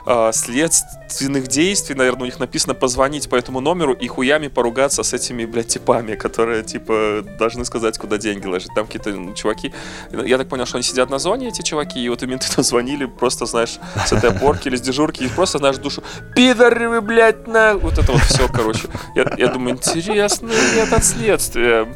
э, 0.05 0.31
следственных 0.33 1.47
действий, 1.47 1.95
наверное, 1.95 2.23
у 2.23 2.25
них 2.25 2.39
написано 2.39 2.73
позвонить 2.73 3.29
по 3.29 3.35
этому 3.35 3.59
номеру 3.61 3.93
и 3.93 4.07
хуями 4.07 4.47
поругаться 4.47 5.03
с 5.03 5.13
этими, 5.13 5.45
блядь, 5.45 5.67
типами, 5.67 6.15
которые, 6.15 6.63
типа, 6.63 7.23
должны 7.39 7.65
сказать, 7.65 7.97
куда 7.97 8.17
деньги 8.17 8.45
ложить. 8.47 8.73
Там 8.75 8.85
какие-то 8.85 9.28
чуваки. 9.35 9.71
Я 10.11 10.37
так 10.37 10.47
понял, 10.47 10.65
что 10.65 10.77
они 10.77 10.83
сидят 10.83 11.09
на 11.09 11.19
зоне, 11.19 11.47
эти 11.49 11.61
чуваки, 11.61 11.99
и 12.03 12.09
вот 12.09 12.23
и 12.23 12.27
менты 12.27 12.47
там 12.55 12.63
звонили, 12.63 13.05
просто, 13.05 13.45
знаешь, 13.45 13.79
с 14.05 14.11
этой 14.13 14.29
опорки 14.31 14.67
или 14.67 14.75
с 14.75 14.81
дежурки, 14.81 15.23
и 15.23 15.27
просто, 15.27 15.57
знаешь, 15.59 15.77
душу, 15.77 16.03
пидоры 16.35 16.89
вы, 16.89 17.01
блядь, 17.01 17.47
на... 17.47 17.75
Вот 17.75 17.97
это 17.97 18.11
вот 18.11 18.21
все, 18.21 18.47
короче. 18.47 18.87
Я, 19.15 19.25
я 19.37 19.47
думаю, 19.47 19.75
интересный 19.75 20.55
метод 20.75 21.03
следствия. 21.03 21.87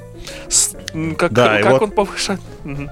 С- 0.47 0.75
м, 0.93 1.15
Как, 1.15 1.31
Да, 1.33 1.59
как 1.61 1.71
вот- 1.73 1.81
он 1.83 1.91
повышает... 1.91 2.39
Мгм. 2.63 2.89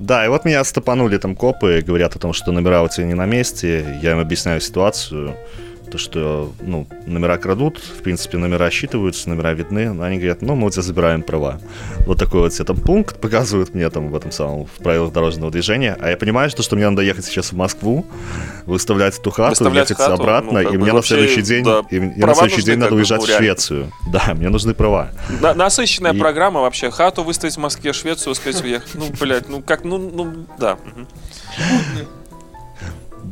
Да, 0.00 0.24
и 0.24 0.28
вот 0.28 0.44
меня 0.44 0.64
стопанули 0.64 1.18
там 1.18 1.36
копы, 1.36 1.80
говорят 1.86 2.16
о 2.16 2.18
том, 2.18 2.32
что 2.32 2.50
номера 2.52 2.82
у 2.82 2.88
тебя 2.88 3.06
не 3.06 3.14
на 3.14 3.26
месте. 3.26 3.98
Я 4.02 4.10
им 4.12 4.18
объясняю 4.18 4.60
ситуацию 4.60 5.36
то, 5.90 5.98
что, 5.98 6.52
ну, 6.60 6.86
номера 7.06 7.36
крадут, 7.38 7.78
в 7.78 8.02
принципе, 8.02 8.38
номера 8.38 8.68
считываются, 8.70 9.28
номера 9.28 9.52
видны, 9.52 9.92
но 9.92 10.02
они 10.04 10.16
говорят, 10.16 10.42
ну, 10.42 10.54
мы 10.54 10.66
у 10.66 10.70
тебя 10.70 10.82
забираем 10.82 11.22
права. 11.22 11.60
Вот 12.06 12.18
такой 12.18 12.40
вот 12.40 12.52
себе 12.52 12.64
там 12.64 12.76
пункт 12.76 13.20
показывают 13.20 13.74
мне 13.74 13.88
там 13.90 14.10
в 14.10 14.16
этом 14.16 14.32
самом, 14.32 14.66
в 14.66 14.82
правилах 14.82 15.12
дорожного 15.12 15.50
движения, 15.52 15.96
а 16.00 16.10
я 16.10 16.16
понимаю, 16.16 16.50
что, 16.50 16.62
что 16.62 16.76
мне 16.76 16.88
надо 16.88 17.02
ехать 17.02 17.24
сейчас 17.24 17.52
в 17.52 17.56
Москву, 17.56 18.06
выставлять 18.66 19.18
эту 19.18 19.30
хату, 19.30 19.50
Выставлять 19.50 19.90
ехать 19.90 20.04
хату, 20.04 20.22
обратно, 20.22 20.62
ну, 20.62 20.70
и 20.70 20.76
мне 20.76 20.92
на 20.92 21.02
следующий 21.02 21.42
день, 21.42 21.64
да, 21.64 21.82
и 21.90 22.00
мне 22.00 22.26
на 22.26 22.34
следующий 22.34 22.56
нужны, 22.56 22.70
день 22.70 22.78
надо 22.78 22.94
уезжать 22.94 23.22
в. 23.22 23.34
Швецию. 23.36 23.90
Да, 24.12 24.34
мне 24.34 24.48
нужны 24.48 24.74
права. 24.74 25.10
На- 25.40 25.54
насыщенная 25.54 26.12
И- 26.12 26.18
программа 26.18 26.60
вообще. 26.60 26.90
Хату 26.90 27.22
выставить 27.24 27.54
в 27.54 27.60
Москве, 27.60 27.92
Швецию 27.92 28.32
успеть 28.32 28.62
уехать. 28.62 28.94
Ну, 28.94 29.06
блядь, 29.20 29.48
ну 29.48 29.62
как, 29.62 29.84
ну, 29.84 29.98
ну, 29.98 30.46
да. 30.58 30.78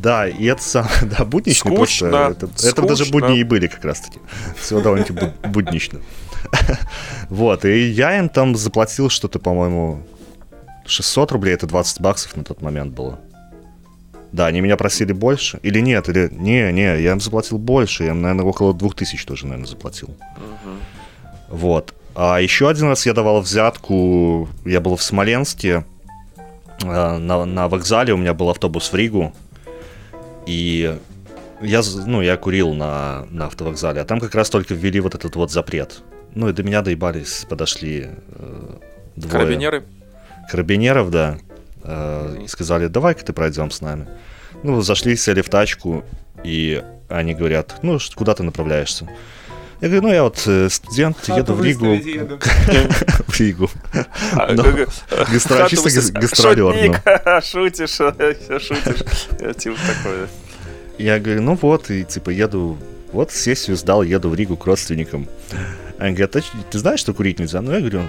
Да, 0.03 0.27
и 0.29 0.45
это 0.47 0.63
сам, 0.63 0.87
да, 1.19 1.25
буднично 1.25 1.71
Скучно, 1.71 2.11
просто. 2.11 2.47
Это, 2.47 2.69
это 2.69 2.83
даже 2.83 3.05
скучно. 3.05 3.29
будни 3.29 3.39
и 3.41 3.45
были 3.45 3.67
как 3.69 3.85
раз-таки. 3.85 4.19
Все 4.61 4.81
довольно-таки 4.81 5.13
бу- 5.19 5.49
буднично. 5.49 6.01
Вот, 7.31 7.65
и 7.65 7.89
я 7.89 8.19
им 8.19 8.29
там 8.29 8.57
заплатил 8.57 9.09
что-то, 9.09 9.39
по-моему, 9.39 10.03
600 10.87 11.33
рублей, 11.33 11.55
это 11.55 11.67
20 11.67 12.01
баксов 12.01 12.37
на 12.37 12.45
тот 12.45 12.61
момент 12.63 12.93
было. 12.95 13.19
Да, 14.33 14.47
они 14.47 14.61
меня 14.61 14.77
просили 14.77 15.13
больше. 15.13 15.61
Или 15.63 15.81
нет, 15.81 16.09
или... 16.09 16.29
Не, 16.33 16.73
не, 16.73 17.01
я 17.03 17.13
им 17.13 17.21
заплатил 17.21 17.59
больше. 17.59 18.05
Я 18.05 18.11
им, 18.11 18.23
наверное, 18.23 18.45
около 18.47 18.73
2000 18.75 19.27
тоже, 19.27 19.47
наверное, 19.47 19.69
заплатил. 19.69 20.17
Вот. 21.49 21.95
А 22.15 22.39
еще 22.41 22.69
один 22.69 22.89
раз 22.89 23.05
я 23.07 23.13
давал 23.13 23.41
взятку. 23.43 24.49
Я 24.65 24.81
был 24.81 24.97
в 24.97 25.03
Смоленске. 25.03 25.85
э, 26.83 27.17
На, 27.19 27.45
на 27.45 27.69
вокзале 27.69 28.15
у 28.15 28.17
меня 28.17 28.33
был 28.33 28.49
автобус 28.51 28.91
в 28.91 28.97
Ригу. 28.97 29.35
И 30.47 30.99
я, 31.61 31.83
ну, 32.07 32.23
я 32.23 32.37
курил 32.37 32.75
на, 32.75 33.27
на 33.31 33.47
автовокзале. 33.47 34.01
А 34.01 34.05
там 34.05 34.21
как 34.21 34.35
раз 34.35 34.51
только 34.51 34.75
ввели 34.75 35.01
вот 35.01 35.15
этот 35.15 35.37
вот 35.37 35.51
запрет. 35.51 36.03
Ну 36.35 36.49
и 36.49 36.53
до 36.53 36.63
меня 36.63 36.83
доебались, 36.83 37.47
подошли 37.49 38.09
э, 38.09 38.77
двое 39.17 39.33
Карабинеры. 39.33 39.85
карабинеров, 40.51 41.11
да, 41.11 41.39
э, 41.85 42.39
и 42.45 42.49
сказали, 42.49 42.87
давай-ка 42.87 43.25
ты 43.25 43.33
пройдем 43.33 43.71
с 43.71 43.81
нами. 43.81 44.09
Ну, 44.63 44.81
зашли, 44.81 45.17
сели 45.17 45.43
в 45.43 45.49
тачку, 45.49 46.05
и 46.43 46.83
они 47.09 47.35
говорят, 47.35 47.77
ну, 47.83 47.99
куда 48.15 48.35
ты 48.35 48.43
направляешься? 48.43 49.09
Я 49.83 49.89
говорю, 49.89 50.03
ну, 50.03 50.15
я 50.15 50.23
вот 50.23 50.41
э, 50.47 50.69
студент, 50.71 51.17
Хату 51.19 51.39
еду 51.41 51.55
в 51.55 51.63
Ригу. 51.65 51.87
В 53.27 53.41
Ригу. 53.41 53.69
А, 54.33 55.69
чисто 55.69 55.91
гас- 55.91 56.11
гастролер, 56.13 56.73
шутишь, 57.45 58.01
э, 58.01 58.59
шутишь. 58.61 59.03
Э, 59.41 59.53
Типа 59.55 59.77
такое. 59.87 60.29
Я 60.99 61.19
говорю, 61.19 61.43
ну 61.43 61.59
вот, 61.61 61.91
и 61.91 62.05
типа 62.05 62.31
еду, 62.31 62.79
вот 63.13 63.33
сессию 63.33 63.77
сдал, 63.77 64.05
еду 64.05 64.29
в 64.29 64.37
Ригу 64.37 64.57
к 64.57 64.65
родственникам. 64.67 65.27
Они 65.99 66.15
говорят, 66.15 66.37
«А 66.37 66.41
ты 66.71 66.79
знаешь, 66.79 67.01
что 67.01 67.13
курить 67.13 67.41
нельзя? 67.41 67.61
Ну, 67.61 67.73
я 67.73 67.81
говорю, 67.81 68.03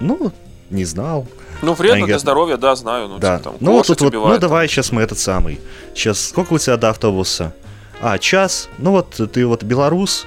ну, 0.00 0.32
не 0.70 0.86
знал. 0.86 1.26
Ну, 1.60 1.74
вредно 1.74 2.06
для 2.06 2.18
здоровья, 2.18 2.56
да, 2.56 2.74
знаю. 2.74 3.08
Ну, 3.08 3.18
Да. 3.18 3.36
типа, 3.38 3.50
там, 3.50 3.58
ну, 3.60 3.72
вот 3.72 3.86
тут 3.86 4.00
вот, 4.00 4.12
ну, 4.14 4.38
давай 4.38 4.66
сейчас 4.68 4.92
мы 4.92 5.02
этот 5.02 5.18
самый. 5.18 5.60
Сейчас, 5.94 6.28
сколько 6.28 6.54
у 6.54 6.58
тебя 6.58 6.78
до 6.78 6.88
автобуса? 6.88 7.52
А, 8.00 8.16
час. 8.18 8.68
Ну, 8.78 8.92
вот 8.92 9.20
ты 9.32 9.44
вот 9.46 9.62
белорус. 9.62 10.26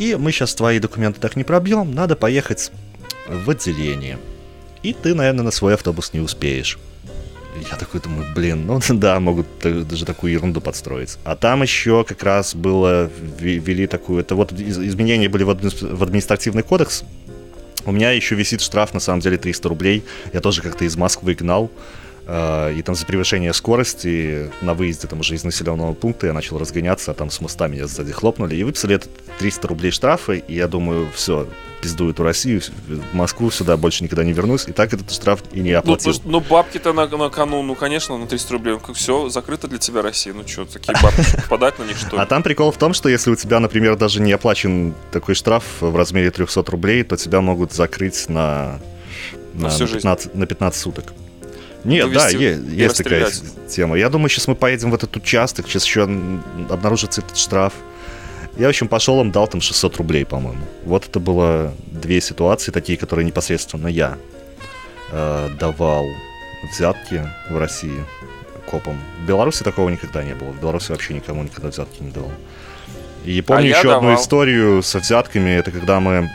И 0.00 0.16
мы 0.16 0.32
сейчас 0.32 0.54
твои 0.54 0.78
документы 0.78 1.20
так 1.20 1.36
не 1.36 1.44
пробьем. 1.44 1.94
Надо 1.94 2.16
поехать 2.16 2.72
в 3.28 3.50
отделение. 3.50 4.18
И 4.82 4.94
ты, 4.94 5.14
наверное, 5.14 5.44
на 5.44 5.50
свой 5.50 5.74
автобус 5.74 6.14
не 6.14 6.20
успеешь. 6.20 6.78
Я 7.70 7.76
такой 7.76 8.00
думаю, 8.00 8.26
блин, 8.34 8.64
ну 8.66 8.80
да, 8.88 9.20
могут 9.20 9.46
даже 9.62 10.06
такую 10.06 10.32
ерунду 10.32 10.62
подстроить. 10.62 11.18
А 11.24 11.36
там 11.36 11.60
еще 11.62 12.02
как 12.04 12.22
раз 12.22 12.54
было, 12.54 13.10
ве- 13.38 13.58
ввели 13.58 13.86
такую, 13.86 14.20
это 14.20 14.36
вот 14.36 14.52
из- 14.52 14.78
изменения 14.78 15.28
были 15.28 15.42
в 15.42 16.02
административный 16.02 16.62
кодекс. 16.62 17.02
У 17.84 17.92
меня 17.92 18.10
еще 18.12 18.36
висит 18.36 18.62
штраф, 18.62 18.94
на 18.94 19.00
самом 19.00 19.20
деле, 19.20 19.36
300 19.36 19.68
рублей. 19.68 20.02
Я 20.32 20.40
тоже 20.40 20.62
как-то 20.62 20.86
из 20.86 20.96
Москвы 20.96 21.34
гнал. 21.34 21.70
Э, 22.30 22.74
И 22.76 22.82
там 22.82 22.94
за 22.94 23.04
превышение 23.06 23.52
скорости 23.52 24.50
на 24.60 24.74
выезде 24.74 25.06
там 25.08 25.20
уже 25.20 25.34
из 25.34 25.44
населенного 25.44 25.92
пункта 25.94 26.28
я 26.28 26.32
начал 26.32 26.58
разгоняться, 26.58 27.10
а 27.10 27.14
там 27.14 27.30
с 27.30 27.40
моста 27.40 27.66
меня 27.68 27.86
сзади 27.86 28.12
хлопнули. 28.12 28.54
И 28.56 28.62
выписали 28.62 28.94
этот 28.96 29.10
300 29.38 29.68
рублей 29.68 29.90
штрафа, 29.90 30.32
и 30.34 30.54
я 30.54 30.68
думаю, 30.68 31.08
все, 31.14 31.48
пизду 31.82 32.10
эту 32.10 32.22
Россию, 32.22 32.60
в 32.88 33.14
Москву 33.14 33.50
сюда 33.50 33.76
больше 33.76 34.04
никогда 34.04 34.22
не 34.22 34.32
вернусь. 34.32 34.68
И 34.68 34.72
так 34.72 34.92
этот 34.92 35.10
штраф 35.10 35.42
и 35.52 35.60
не 35.60 35.72
Ну, 35.72 35.78
оплатил. 35.78 36.12
слушай, 36.12 36.22
ну, 36.26 36.40
бабки-то 36.40 36.92
на, 36.92 37.06
на 37.08 37.30
кону, 37.30 37.62
ну, 37.62 37.74
конечно, 37.74 38.16
на 38.18 38.26
300 38.26 38.52
рублей. 38.52 38.78
Все, 38.94 39.28
закрыто 39.30 39.66
для 39.66 39.78
тебя 39.78 40.02
Россия. 40.02 40.32
Ну, 40.34 40.46
что, 40.46 40.66
такие 40.66 40.94
бабки, 41.02 41.24
подать 41.48 41.78
на 41.78 41.84
них, 41.84 41.96
что 41.96 42.16
ли? 42.16 42.22
А 42.22 42.26
там 42.26 42.42
прикол 42.42 42.70
в 42.70 42.76
том, 42.76 42.92
что 42.94 43.08
если 43.08 43.30
у 43.30 43.36
тебя, 43.36 43.60
например, 43.60 43.96
даже 43.96 44.20
не 44.20 44.32
оплачен 44.32 44.94
такой 45.10 45.34
штраф 45.34 45.64
в 45.80 45.96
размере 45.96 46.30
300 46.30 46.62
рублей, 46.70 47.02
то 47.02 47.16
тебя 47.16 47.40
могут 47.40 47.72
закрыть 47.72 48.28
на, 48.28 48.78
На 49.54 49.62
на, 49.64 49.68
всю 49.70 49.80
на 49.80 49.86
жизнь. 49.86 49.98
15, 50.00 50.34
на 50.34 50.46
15 50.46 50.80
суток. 50.80 51.12
Нет, 51.84 52.12
да, 52.12 52.28
е- 52.28 52.56
и 52.58 52.74
есть 52.82 52.98
такая 52.98 53.30
тема. 53.68 53.96
Я 53.96 54.08
думаю, 54.08 54.28
сейчас 54.28 54.48
мы 54.48 54.54
поедем 54.54 54.90
в 54.90 54.94
этот 54.94 55.16
участок, 55.16 55.66
сейчас 55.66 55.84
еще 55.84 56.02
обнаружится 56.02 57.20
этот 57.20 57.36
штраф. 57.36 57.72
Я, 58.56 58.66
в 58.66 58.70
общем, 58.70 58.88
пошел 58.88 59.20
им, 59.20 59.30
дал 59.30 59.46
там 59.48 59.60
600 59.60 59.96
рублей, 59.96 60.26
по-моему. 60.26 60.62
Вот 60.84 61.06
это 61.06 61.20
было 61.20 61.72
две 61.86 62.20
ситуации 62.20 62.72
такие, 62.72 62.98
которые 62.98 63.24
непосредственно 63.24 63.86
я 63.88 64.18
э, 65.12 65.48
давал 65.58 66.04
взятки 66.72 67.26
в 67.48 67.56
России 67.58 68.04
копам. 68.70 68.98
В 69.22 69.26
Беларуси 69.26 69.62
такого 69.62 69.88
никогда 69.88 70.22
не 70.22 70.34
было. 70.34 70.50
В 70.50 70.60
Беларуси 70.60 70.90
вообще 70.90 71.14
никому 71.14 71.42
никогда 71.42 71.68
взятки 71.68 72.02
не 72.02 72.10
давал. 72.10 72.32
И 73.24 73.40
помню 73.42 73.74
А 73.74 73.78
еще 73.78 73.96
одну 73.96 74.14
историю 74.14 74.82
со 74.82 74.98
взятками. 74.98 75.50
Это 75.50 75.70
когда 75.70 76.00
мы 76.00 76.30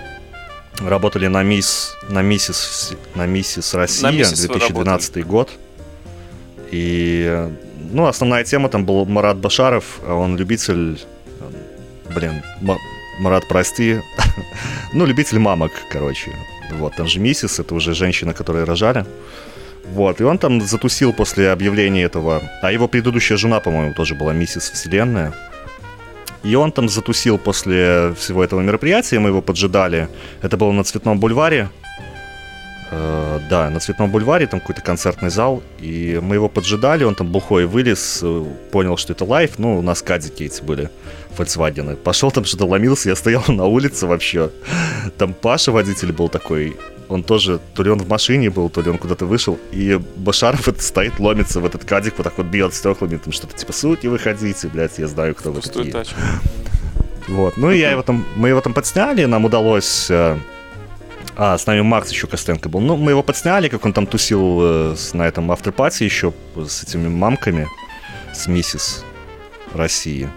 работали 0.82 1.28
на 1.28 1.44
мисс, 1.44 1.96
на 2.10 2.22
миссис, 2.22 2.94
на 3.16 3.26
миссис 3.26 3.74
Россия, 3.74 4.12
«Миссис» 4.12 4.42
вы 4.42 4.48
2012 4.60 5.26
год. 5.26 5.50
И, 6.72 7.50
ну, 7.92 8.06
основная 8.06 8.44
тема 8.44 8.70
там 8.70 8.86
был 8.86 9.06
Марат 9.06 9.38
Башаров, 9.38 10.00
он 10.08 10.38
любитель, 10.38 11.00
блин, 12.14 12.42
Ма- 12.62 12.78
Марат, 13.20 13.48
прости, 13.48 14.02
ну, 14.94 15.06
любитель 15.06 15.40
мамок, 15.40 15.72
короче. 15.92 16.32
Вот, 16.74 16.96
там 16.96 17.08
же 17.08 17.20
миссис, 17.20 17.60
это 17.60 17.76
уже 17.76 17.94
женщина, 17.94 18.34
которые 18.34 18.66
рожали. 18.66 19.06
Вот, 19.94 20.20
и 20.20 20.24
он 20.24 20.38
там 20.40 20.62
затусил 20.62 21.14
после 21.14 21.52
объявления 21.52 22.04
этого. 22.04 22.42
А 22.64 22.72
его 22.72 22.88
предыдущая 22.88 23.38
жена, 23.38 23.60
по-моему, 23.60 23.94
тоже 23.94 24.16
была 24.16 24.34
миссис 24.34 24.72
Вселенная. 24.72 25.32
И 26.46 26.56
он 26.56 26.72
там 26.72 26.90
затусил 26.90 27.40
после 27.40 28.14
всего 28.18 28.44
этого 28.44 28.62
мероприятия, 28.62 29.18
мы 29.18 29.30
его 29.30 29.42
поджидали. 29.42 30.08
Это 30.44 30.58
было 30.58 30.72
на 30.72 30.84
Цветном 30.84 31.20
бульваре. 31.20 31.70
Э, 32.92 33.40
да, 33.50 33.72
на 33.72 33.80
Цветном 33.80 34.12
бульваре, 34.12 34.46
там 34.46 34.60
какой-то 34.60 34.82
концертный 34.82 35.32
зал. 35.32 35.64
И 35.80 36.20
мы 36.22 36.36
его 36.36 36.48
поджидали, 36.48 37.04
он 37.04 37.16
там 37.16 37.32
бухой 37.32 37.66
вылез, 37.66 38.20
э, 38.22 38.46
понял, 38.72 38.96
что 38.96 39.14
это 39.14 39.26
лайф. 39.26 39.58
Ну, 39.58 39.80
у 39.80 39.82
нас 39.82 40.04
кадики 40.04 40.44
эти 40.44 40.62
были, 40.62 40.92
Volkswagen. 41.36 41.96
Пошел 41.96 42.32
там 42.32 42.46
что-то 42.46 42.66
ломился, 42.66 43.10
я 43.10 43.16
стоял 43.16 43.44
на 43.48 43.66
улице 43.66 44.06
вообще. 44.06 44.52
Там 45.18 45.34
Паша, 45.34 45.72
водитель, 45.72 46.12
был 46.12 46.30
такой. 46.30 46.76
Он 47.08 47.24
тоже, 47.24 47.60
то 47.76 47.84
ли 47.84 47.90
он 47.92 48.00
в 48.00 48.08
машине 48.10 48.50
был, 48.50 48.70
то 48.70 48.82
ли 48.82 48.90
он 48.90 48.98
куда-то 48.98 49.26
вышел. 49.26 49.60
И 49.72 50.00
Башаров 50.16 50.68
это 50.68 50.82
стоит, 50.82 51.20
ломится 51.20 51.60
в 51.60 51.66
этот 51.66 51.86
кадик, 51.86 52.16
вот 52.18 52.24
так 52.24 52.38
вот 52.38 52.48
бьет 52.48 52.74
стеклами, 52.74 53.18
там 53.18 53.32
что-то 53.32 53.56
типа, 53.56 53.74
сути, 53.74 54.08
выходите, 54.08 54.68
блядь, 54.68 54.98
я 54.98 55.08
знаю, 55.08 55.36
кто 55.36 55.52
вы 55.52 55.62
такие. 55.62 55.92
тачку. 55.92 56.16
Вот. 57.28 57.58
Ну 57.58 57.72
и 57.72 57.78
я 57.80 57.92
его 57.92 58.02
там, 58.04 58.26
мы 58.36 58.50
его 58.50 58.62
там 58.62 58.74
подсняли, 58.74 59.26
нам 59.26 59.46
удалось. 59.46 60.08
э, 60.10 60.38
А, 61.38 61.58
с 61.58 61.66
нами 61.68 61.82
Макс 61.82 62.10
еще 62.12 62.28
Костенко 62.28 62.70
был. 62.70 62.80
Ну, 62.80 62.96
мы 62.98 63.12
его 63.12 63.22
подсняли, 63.24 63.68
как 63.68 63.84
он 63.86 63.92
там 63.94 64.08
тусил 64.08 64.60
э, 64.62 64.96
с- 64.96 65.14
на 65.14 65.28
этом 65.28 65.52
авторпате 65.52 66.06
еще 66.06 66.32
с 66.56 66.84
этими 66.84 67.10
мамками, 67.10 67.68
с 68.34 68.48
миссис 68.48 69.04
России. 69.74 70.30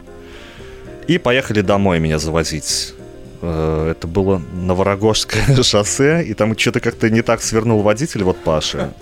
И 1.07 1.19
поехали 1.19 1.61
домой 1.61 2.01
меня 2.01 2.19
завозить. 2.19 2.95
Э, 3.43 3.91
Это 3.91 4.07
было 4.07 4.39
Новорогожское 4.53 5.63
шоссе, 5.63 6.23
и 6.25 6.35
там 6.35 6.57
что-то 6.59 6.81
как-то 6.81 7.11
не 7.11 7.23
так 7.23 7.43
свернул 7.43 7.83
водитель, 7.83 8.23
вот 8.25 8.37
Паша. 8.45 8.93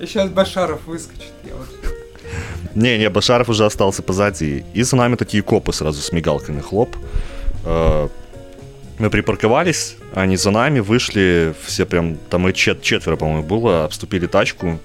Сейчас 0.00 0.28
Башаров 0.30 0.86
выскочит. 0.86 1.32
Я 1.44 1.54
вот... 1.54 1.68
Не-не, 2.74 3.08
Башаров 3.10 3.48
уже 3.48 3.64
остался 3.64 4.02
позади. 4.02 4.64
И 4.74 4.82
за 4.82 4.96
нами 4.96 5.16
такие 5.16 5.42
копы 5.42 5.72
сразу 5.72 6.00
с 6.02 6.12
мигалками, 6.12 6.60
хлоп. 6.60 6.96
Э, 7.64 8.08
Мы 8.98 9.10
припарковались, 9.10 9.96
они 10.14 10.36
за 10.36 10.50
нами 10.50 10.80
вышли, 10.80 11.52
все 11.64 11.84
прям, 11.84 12.16
там 12.30 12.48
и 12.48 12.52
чет- 12.52 12.80
четверо, 12.82 13.16
по-моему, 13.16 13.42
было, 13.42 13.84
обступили 13.84 14.26
тачку. 14.26 14.78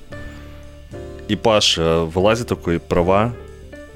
И 1.27 1.35
Паша 1.35 1.99
вылазит 2.05 2.47
такой, 2.47 2.79
права 2.79 3.33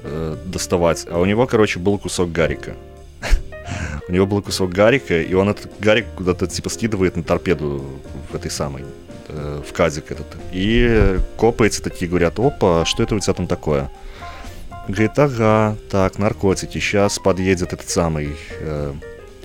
э, 0.04 0.36
доставать, 0.44 1.06
а 1.10 1.18
у 1.18 1.24
него, 1.24 1.46
короче, 1.46 1.80
был 1.80 1.98
кусок 1.98 2.30
гарика. 2.30 2.74
У 4.08 4.12
него 4.12 4.26
был 4.26 4.42
кусок 4.42 4.70
гарика, 4.70 5.20
и 5.20 5.32
он 5.34 5.48
этот 5.48 5.70
гарик 5.80 6.06
куда-то 6.16 6.46
типа 6.46 6.68
скидывает 6.68 7.16
на 7.16 7.22
торпеду 7.22 7.84
в 8.30 8.34
этой 8.34 8.50
самой 8.50 8.84
э, 9.28 9.62
в 9.66 9.72
казик 9.72 10.10
этот. 10.10 10.26
И 10.52 11.18
копы 11.36 11.66
эти 11.66 11.80
такие 11.80 12.08
говорят, 12.08 12.38
опа, 12.38 12.84
что 12.84 13.02
это 13.02 13.14
у 13.14 13.20
тебя 13.20 13.32
там 13.34 13.46
такое? 13.46 13.90
Говорит, 14.86 15.18
ага, 15.18 15.76
так, 15.90 16.18
наркотики, 16.18 16.78
сейчас 16.78 17.18
подъедет 17.18 17.72
этот 17.72 17.88
самый, 17.88 18.36
э, 18.60 18.92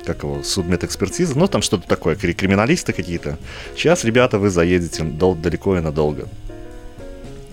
как 0.05 0.23
его, 0.23 0.43
судмедэкспертиза, 0.43 1.37
ну 1.37 1.47
там 1.47 1.61
что-то 1.61 1.87
такое, 1.87 2.15
кри- 2.15 2.33
криминалисты 2.33 2.91
какие-то. 2.91 3.37
Сейчас, 3.75 4.03
ребята, 4.03 4.37
вы 4.37 4.49
заедете 4.49 5.03
дол- 5.03 5.35
далеко 5.35 5.77
и 5.77 5.79
надолго. 5.79 6.27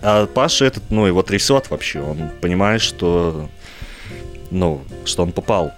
А 0.03 0.27
Паша 0.27 0.65
этот, 0.65 0.91
ну, 0.91 1.07
его 1.07 1.23
трясет 1.23 1.71
вообще, 1.71 2.01
он 2.01 2.31
понимает, 2.41 2.81
что, 2.81 3.49
ну, 4.51 4.83
что 5.05 5.23
он 5.23 5.33
попал. 5.33 5.73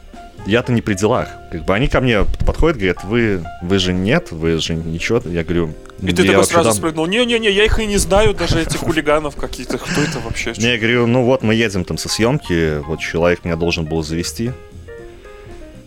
Я-то 0.47 0.73
не 0.73 0.81
при 0.81 0.95
делах. 0.95 1.29
Как 1.53 1.65
бы 1.65 1.75
они 1.75 1.89
ко 1.89 2.01
мне 2.01 2.25
подходят, 2.47 2.79
говорят, 2.79 3.05
вы, 3.05 3.45
вы 3.63 3.79
же 3.79 3.93
нет, 3.93 4.33
вы 4.33 4.59
же 4.59 4.75
ничего. 4.75 5.21
Я 5.27 5.45
говорю, 5.45 5.75
И 6.01 6.13
ты 6.13 6.23
«Я 6.23 6.33
такой 6.33 6.45
сразу 6.45 6.69
дам». 6.71 6.77
спрыгнул. 6.77 7.07
Не-не-не, 7.07 7.51
я 7.51 7.65
их 7.65 7.79
и 7.79 7.87
не 7.87 7.99
знаю, 7.99 8.35
даже 8.35 8.61
этих 8.63 8.79
хулиганов 8.79 9.37
каких-то. 9.37 9.79
Кто 9.79 10.01
это 10.01 10.21
вообще? 10.21 10.55
Не, 10.57 10.73
я 10.73 10.79
говорю, 10.79 11.07
ну 11.07 11.25
вот 11.25 11.43
мы 11.43 11.55
едем 11.55 11.85
там 11.85 11.99
со 11.99 12.09
съемки, 12.09 12.79
вот 12.79 13.01
человек 13.01 13.45
меня 13.45 13.57
должен 13.57 13.85
был 13.85 14.03
завести 14.03 14.53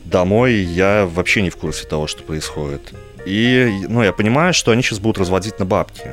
домой, 0.06 0.56
я 0.56 1.06
вообще 1.12 1.42
не 1.42 1.50
в 1.50 1.58
курсе 1.58 1.88
того, 1.88 2.06
что 2.06 2.22
происходит. 2.22 2.94
И, 3.26 3.86
ну, 3.88 4.04
я 4.04 4.12
понимаю, 4.14 4.54
что 4.54 4.72
они 4.72 4.82
сейчас 4.82 5.00
будут 5.00 5.18
разводить 5.20 5.58
на 5.60 5.66
бабки. 5.66 6.12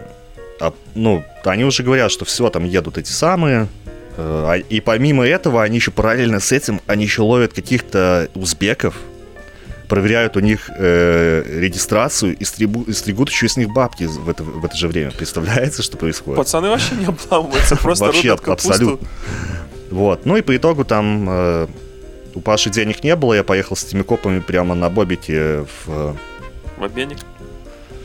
А, 0.60 0.72
ну, 0.94 1.24
они 1.44 1.64
уже 1.64 1.82
говорят, 1.82 2.10
что 2.10 2.24
все, 2.24 2.48
там 2.50 2.64
едут 2.64 2.98
эти 2.98 3.10
самые. 3.10 3.68
Э, 4.18 4.44
а- 4.46 4.56
И 4.56 4.80
помимо 4.80 5.26
этого, 5.26 5.62
они 5.62 5.76
еще 5.76 5.90
параллельно 5.90 6.40
с 6.40 6.52
этим, 6.52 6.80
они 6.86 7.04
еще 7.04 7.22
ловят 7.22 7.52
каких-то 7.52 8.28
узбеков, 8.34 8.94
проверяют 9.88 10.36
у 10.36 10.40
них 10.40 10.70
э, 10.76 11.42
регистрацию 11.60 12.36
и, 12.36 12.44
стрибу- 12.44 12.84
и 12.88 12.92
стригут 12.92 13.30
еще 13.30 13.48
с 13.48 13.56
них 13.56 13.70
бабки 13.70 14.04
в 14.04 14.28
это, 14.28 14.42
в 14.44 14.64
это 14.64 14.76
же 14.76 14.88
время. 14.88 15.10
Представляете, 15.12 15.82
что 15.82 15.96
происходит? 15.96 16.36
Пацаны 16.36 16.68
вообще 16.68 16.94
не 16.96 17.06
обламываются, 17.06 17.76
просто 17.82 18.04
Вообще, 18.04 18.32
абсолютно. 18.32 19.08
Вот. 19.90 20.26
Ну 20.26 20.36
и 20.36 20.42
по 20.42 20.54
итогу 20.54 20.84
там 20.84 21.26
э, 21.30 21.66
у 22.34 22.40
Паши 22.40 22.70
денег 22.70 23.02
не 23.02 23.16
было, 23.16 23.34
я 23.34 23.44
поехал 23.44 23.76
с 23.76 23.84
этими 23.84 24.02
копами 24.02 24.40
прямо 24.40 24.74
на 24.74 24.90
Бобике 24.90 25.64
в... 25.86 26.16
В 26.76 26.84
обменник? 26.84 27.18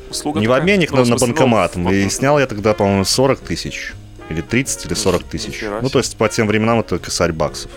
Услуга 0.09 0.39
не 0.39 0.47
в 0.47 0.53
обменник, 0.53 0.91
Ну, 0.91 0.97
но 0.97 1.03
на 1.03 1.09
ну, 1.11 1.17
банкомат. 1.17 1.75
И 1.75 2.09
снял 2.09 2.39
я 2.39 2.47
тогда, 2.47 2.73
по-моему, 2.73 3.03
40 3.03 3.39
тысяч. 3.39 3.93
Или 4.29 4.41
30, 4.41 4.85
или 4.85 4.93
40 4.93 5.23
тысяч. 5.23 5.63
Ну, 5.81 5.89
то 5.89 5.99
есть 5.99 6.17
по 6.17 6.29
тем 6.29 6.47
временам 6.47 6.79
это 6.79 6.97
косарь 6.99 7.31
баксов. 7.31 7.71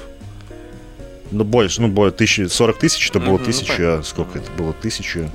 Ну, 1.31 1.45
больше, 1.45 1.83
ну, 1.83 1.89
более 1.89 2.13
тысячи, 2.13 2.47
40 2.47 2.79
тысяч, 2.79 3.11
это 3.11 3.19
было 3.19 3.39
ну, 3.39 3.45
тысяча, 3.45 3.77
понятно. 3.77 4.03
сколько 4.05 4.39
это 4.39 4.51
было, 4.53 4.73
тысяча, 4.73 5.29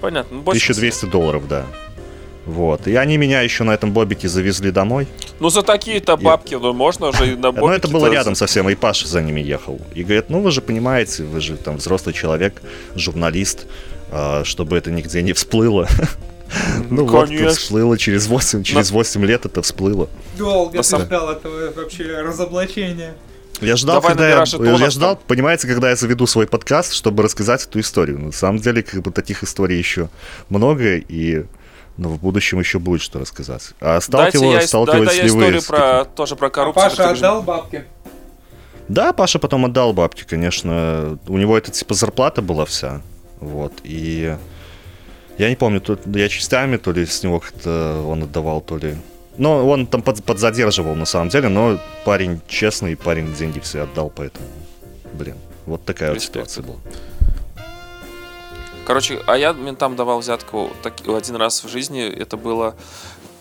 Понятно. 0.00 0.36
ну, 0.36 0.42
больше 0.42 0.72
1200 0.72 1.06
долларов, 1.06 1.46
да. 1.48 1.64
Вот. 2.48 2.86
И 2.88 2.94
они 2.96 3.18
меня 3.18 3.42
еще 3.42 3.62
на 3.64 3.72
этом 3.72 3.92
бобике 3.92 4.26
завезли 4.26 4.70
домой. 4.70 5.06
Ну, 5.38 5.50
за 5.50 5.62
такие-то 5.62 6.16
бабки, 6.16 6.54
ну, 6.54 6.72
можно 6.72 7.12
же 7.12 7.34
и 7.34 7.36
на 7.36 7.52
Ну, 7.52 7.68
это 7.68 7.88
было 7.88 8.10
рядом 8.10 8.34
совсем, 8.34 8.68
и 8.70 8.74
Паша 8.74 9.06
за 9.06 9.20
ними 9.20 9.40
ехал. 9.40 9.78
И 9.94 10.02
говорит, 10.02 10.30
ну, 10.30 10.40
вы 10.40 10.50
же 10.50 10.62
понимаете, 10.62 11.24
вы 11.24 11.40
же 11.40 11.56
там 11.56 11.76
взрослый 11.76 12.14
человек, 12.14 12.62
журналист, 12.94 13.66
а, 14.10 14.44
чтобы 14.44 14.78
это 14.78 14.90
нигде 14.90 15.22
не 15.22 15.34
всплыло. 15.34 15.86
Ну 16.90 17.04
вот, 17.04 17.20
тут 17.20 17.28
Конечно. 17.28 17.50
всплыло 17.50 17.98
через 17.98 18.26
8, 18.26 18.62
через 18.62 18.90
8 18.90 19.24
лет 19.24 19.46
это 19.46 19.62
всплыло. 19.62 20.08
Долго 20.36 20.82
ты 20.82 20.98
ждал 20.98 21.30
этого 21.30 21.72
вообще 21.72 22.20
разоблачения. 22.20 23.14
Я 23.60 23.76
ждал, 23.76 23.96
Давай 23.96 24.10
когда 24.12 24.28
я, 24.28 24.44
жетонов 24.44 24.80
я 24.80 24.90
ждал, 24.90 25.16
там. 25.16 25.24
понимаете, 25.26 25.66
когда 25.66 25.90
я 25.90 25.96
заведу 25.96 26.26
свой 26.26 26.46
подкаст, 26.46 26.92
чтобы 26.92 27.24
рассказать 27.24 27.64
эту 27.64 27.80
историю. 27.80 28.18
На 28.18 28.32
самом 28.32 28.58
деле, 28.58 28.82
как 28.82 29.02
бы 29.02 29.10
таких 29.10 29.42
историй 29.42 29.76
еще 29.76 30.10
много, 30.48 30.96
и 30.96 31.44
ну, 31.96 32.10
в 32.10 32.20
будущем 32.20 32.60
еще 32.60 32.78
будет 32.78 33.02
что 33.02 33.18
рассказать. 33.18 33.70
А 33.80 33.98
дай- 34.08 34.30
дай 34.30 34.32
ли 34.32 34.38
вы 34.38 34.58
историю 35.24 35.62
про, 35.66 36.04
тоже 36.04 36.36
про 36.36 36.46
А 36.46 36.50
коррупцию. 36.50 36.84
Паша 36.84 36.96
как 36.96 37.12
ты 37.12 37.18
отдал 37.18 37.42
бабки? 37.42 37.84
Да, 38.86 39.12
Паша 39.12 39.40
потом 39.40 39.64
отдал 39.66 39.92
бабки, 39.92 40.24
конечно. 40.24 41.18
У 41.26 41.36
него 41.36 41.58
это 41.58 41.72
типа 41.72 41.94
зарплата 41.94 42.40
была 42.40 42.64
вся. 42.64 43.02
Вот. 43.40 43.72
И 43.82 44.36
я 45.38 45.48
не 45.48 45.56
помню, 45.56 45.80
то 45.80 45.98
я 46.14 46.28
частями, 46.28 46.76
то 46.76 46.92
ли 46.92 47.06
с 47.06 47.22
него 47.22 47.40
как-то 47.40 48.04
он 48.06 48.22
отдавал, 48.22 48.60
то 48.60 48.76
ли. 48.78 48.96
Ну, 49.36 49.68
он 49.68 49.86
там 49.86 50.02
под- 50.02 50.24
подзадерживал 50.24 50.94
на 50.96 51.04
самом 51.06 51.28
деле, 51.28 51.48
но 51.48 51.78
парень 52.04 52.40
честный, 52.48 52.96
парень 52.96 53.32
деньги 53.34 53.60
все 53.60 53.82
отдал, 53.82 54.10
поэтому. 54.10 54.46
Блин, 55.12 55.36
вот 55.66 55.84
такая 55.84 56.10
вот 56.10 56.16
Респект. 56.16 56.50
ситуация 56.50 56.62
была. 56.64 56.78
Короче, 58.84 59.20
а 59.26 59.36
я 59.36 59.52
ментам 59.52 59.96
давал 59.96 60.18
взятку 60.20 60.70
так, 60.82 60.94
один 61.06 61.36
раз 61.36 61.62
в 61.62 61.68
жизни. 61.68 62.08
Это 62.08 62.36
было 62.36 62.74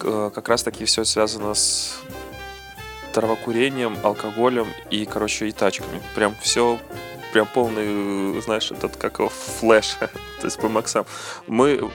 э, 0.02 0.30
как 0.36 0.50
раз 0.50 0.62
таки 0.64 0.84
все 0.86 1.06
связано 1.06 1.54
с 1.54 2.00
травокурением, 3.14 3.98
алкоголем 4.04 4.68
и, 4.92 5.06
короче, 5.06 5.48
и 5.48 5.52
тачками. 5.52 6.02
Прям 6.16 6.36
все, 6.42 6.78
прям 7.34 7.48
полный, 7.48 8.42
знаешь, 8.42 8.72
этот, 8.72 8.98
как 8.98 9.20
его, 9.20 9.30
флеш, 9.30 9.96
то 10.00 10.46
есть 10.46 10.60
по 10.60 10.70
максам. 10.70 11.06
Мы, 11.48 11.90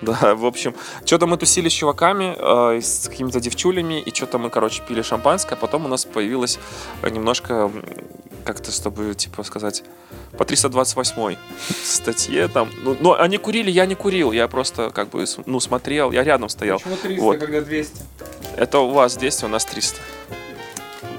да, 0.00 0.34
в 0.34 0.44
общем, 0.44 0.74
что-то 1.04 1.26
мы 1.26 1.36
тусили 1.36 1.68
с 1.68 1.72
чуваками, 1.72 2.34
э, 2.36 2.80
с 2.80 3.08
какими-то 3.08 3.40
девчулями, 3.40 4.00
и 4.00 4.14
что-то 4.14 4.38
мы, 4.38 4.50
короче, 4.50 4.82
пили 4.86 5.02
шампанское, 5.02 5.54
а 5.54 5.58
потом 5.58 5.84
у 5.86 5.88
нас 5.88 6.04
появилось 6.04 6.58
э, 7.02 7.10
немножко, 7.10 7.70
как-то, 8.44 8.72
чтобы, 8.72 9.14
типа, 9.14 9.44
сказать, 9.44 9.84
по 10.36 10.44
328 10.44 11.36
статье 11.84 12.48
там. 12.48 12.70
Ну, 12.82 12.96
но 12.98 13.20
они 13.20 13.38
курили, 13.38 13.70
я 13.70 13.86
не 13.86 13.94
курил, 13.94 14.32
я 14.32 14.48
просто 14.48 14.90
как 14.90 15.10
бы 15.10 15.24
ну 15.46 15.60
смотрел, 15.60 16.12
я 16.12 16.24
рядом 16.24 16.48
стоял. 16.48 16.78
Почему 16.78 16.96
300, 16.96 17.22
Вот. 17.22 17.38
когда 17.38 17.60
200? 17.60 17.96
Это 18.56 18.78
у 18.80 18.90
вас 18.90 19.16
200, 19.16 19.44
у 19.44 19.48
нас 19.48 19.64
300. 19.64 20.00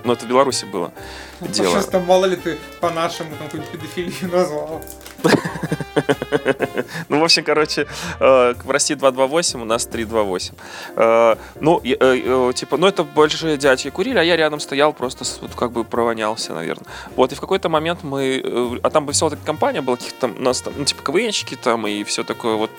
Ну 0.04 0.14
это 0.14 0.26
в 0.26 0.30
Беларуси 0.30 0.66
было 0.66 0.92
дело. 1.40 1.76
Сейчас 1.76 1.86
там 1.88 2.06
мало 2.06 2.26
ли 2.26 2.36
ты 2.36 2.58
по-нашему 2.82 3.36
там 3.38 3.48
какую-нибудь 3.48 3.72
педофилию 3.72 4.32
назвал. 4.32 4.82
Ну, 7.10 7.20
в 7.20 7.24
общем, 7.24 7.44
короче, 7.44 7.88
э, 8.20 8.54
в 8.64 8.72
России 8.72 8.96
228, 8.96 9.62
у 9.62 9.66
нас 9.66 9.86
328. 9.86 10.54
Э, 10.96 11.36
Ну, 11.60 11.80
э, 11.84 12.52
типа, 12.56 12.78
ну, 12.78 12.88
это 12.88 13.04
большие 13.04 13.58
дядьки 13.58 13.90
курили, 13.90 14.18
а 14.18 14.24
я 14.24 14.36
рядом 14.36 14.60
стоял, 14.60 14.94
просто 14.94 15.26
как 15.56 15.72
бы 15.72 15.84
провонялся, 15.84 16.54
наверное. 16.54 16.88
Вот, 17.16 17.32
и 17.32 17.36
в 17.36 17.40
какой-то 17.40 17.70
момент 17.70 18.04
мы... 18.04 18.80
А 18.84 18.90
там 18.90 19.06
вот 19.06 19.16
эта 19.16 19.46
компания 19.46 19.82
была, 19.82 19.98
каких-то 19.98 20.28
у 20.28 20.42
нас 20.42 20.62
там, 20.62 20.74
ну, 20.78 20.86
типа, 20.86 21.04
КВНщики 21.04 21.56
там, 21.56 21.88
и 21.88 22.04
все 22.04 22.24
такое 22.24 22.56
вот... 22.56 22.72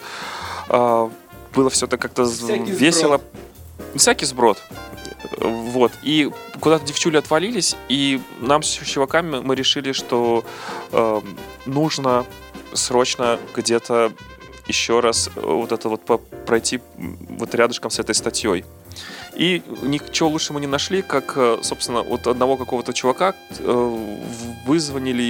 Было 1.54 1.70
все 1.70 1.86
так 1.86 2.00
как-то 2.00 2.24
весело. 2.24 3.20
Всякий 3.94 4.26
сброд. 4.26 4.58
Вот. 5.38 5.92
И 6.02 6.30
куда-то 6.60 6.86
девчули 6.86 7.16
отвалились, 7.16 7.76
и 7.88 8.20
нам 8.40 8.62
с 8.62 8.68
чуваками 8.68 9.40
мы 9.40 9.54
решили, 9.54 9.92
что 9.92 10.44
э, 10.92 11.20
нужно 11.66 12.26
срочно 12.72 13.38
где-то 13.54 14.12
еще 14.66 15.00
раз 15.00 15.30
э, 15.34 15.40
вот 15.40 15.72
это 15.72 15.88
вот 15.88 16.02
пройти 16.46 16.80
вот 16.96 17.54
рядышком 17.54 17.90
с 17.90 17.98
этой 17.98 18.14
статьей. 18.14 18.64
И 19.34 19.62
ничего 19.82 20.28
лучше 20.28 20.52
мы 20.52 20.60
не 20.60 20.66
нашли, 20.66 21.02
как, 21.02 21.32
э, 21.36 21.58
собственно, 21.62 22.02
вот 22.02 22.26
одного 22.26 22.56
какого-то 22.56 22.92
чувака 22.92 23.34
э, 23.58 24.06
вызвонили, 24.66 25.22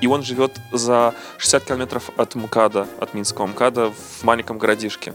и 0.00 0.06
он 0.06 0.22
живет 0.22 0.52
за 0.72 1.14
60 1.38 1.64
километров 1.64 2.10
от 2.16 2.34
МКАДа, 2.34 2.86
от 2.98 3.14
Минского 3.14 3.46
МКАДа 3.46 3.90
в 3.90 4.24
маленьком 4.24 4.58
городишке. 4.58 5.12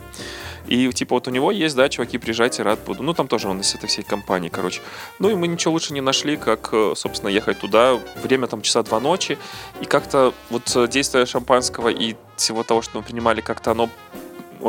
И 0.67 0.91
типа 0.91 1.15
вот 1.15 1.27
у 1.27 1.31
него 1.31 1.51
есть, 1.51 1.75
да, 1.75 1.89
чуваки, 1.89 2.17
приезжайте, 2.17 2.63
рад 2.63 2.79
буду. 2.85 3.03
Ну 3.03 3.13
там 3.13 3.27
тоже 3.27 3.47
он 3.47 3.61
из 3.61 3.73
этой 3.75 3.87
всей 3.87 4.03
компании, 4.03 4.49
короче. 4.49 4.81
Ну 5.19 5.29
и 5.29 5.35
мы 5.35 5.47
ничего 5.47 5.73
лучше 5.73 5.93
не 5.93 6.01
нашли, 6.01 6.37
как, 6.37 6.69
э, 6.71 6.93
собственно, 6.95 7.29
ехать 7.29 7.59
туда. 7.59 7.99
Время 8.21 8.47
там 8.47 8.61
часа 8.61 8.83
два 8.83 8.99
ночи. 8.99 9.37
И 9.81 9.85
как-то 9.85 10.33
вот 10.49 10.89
действие 10.89 11.25
шампанского 11.25 11.89
и 11.89 12.15
всего 12.35 12.63
того, 12.63 12.81
что 12.81 12.97
мы 12.97 13.03
принимали, 13.03 13.41
как-то 13.41 13.71
оно 13.71 13.89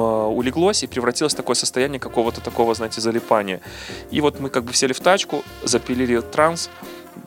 улеглось 0.00 0.82
и 0.82 0.86
превратилось 0.86 1.34
в 1.34 1.36
такое 1.36 1.56
состояние 1.56 1.98
какого-то 1.98 2.40
такого, 2.40 2.74
знаете, 2.74 3.00
залипания. 3.00 3.60
И 4.10 4.20
вот 4.20 4.40
мы 4.40 4.50
как 4.50 4.64
бы 4.64 4.74
сели 4.74 4.92
в 4.92 5.00
тачку, 5.00 5.42
запилили 5.64 6.20
транс 6.20 6.70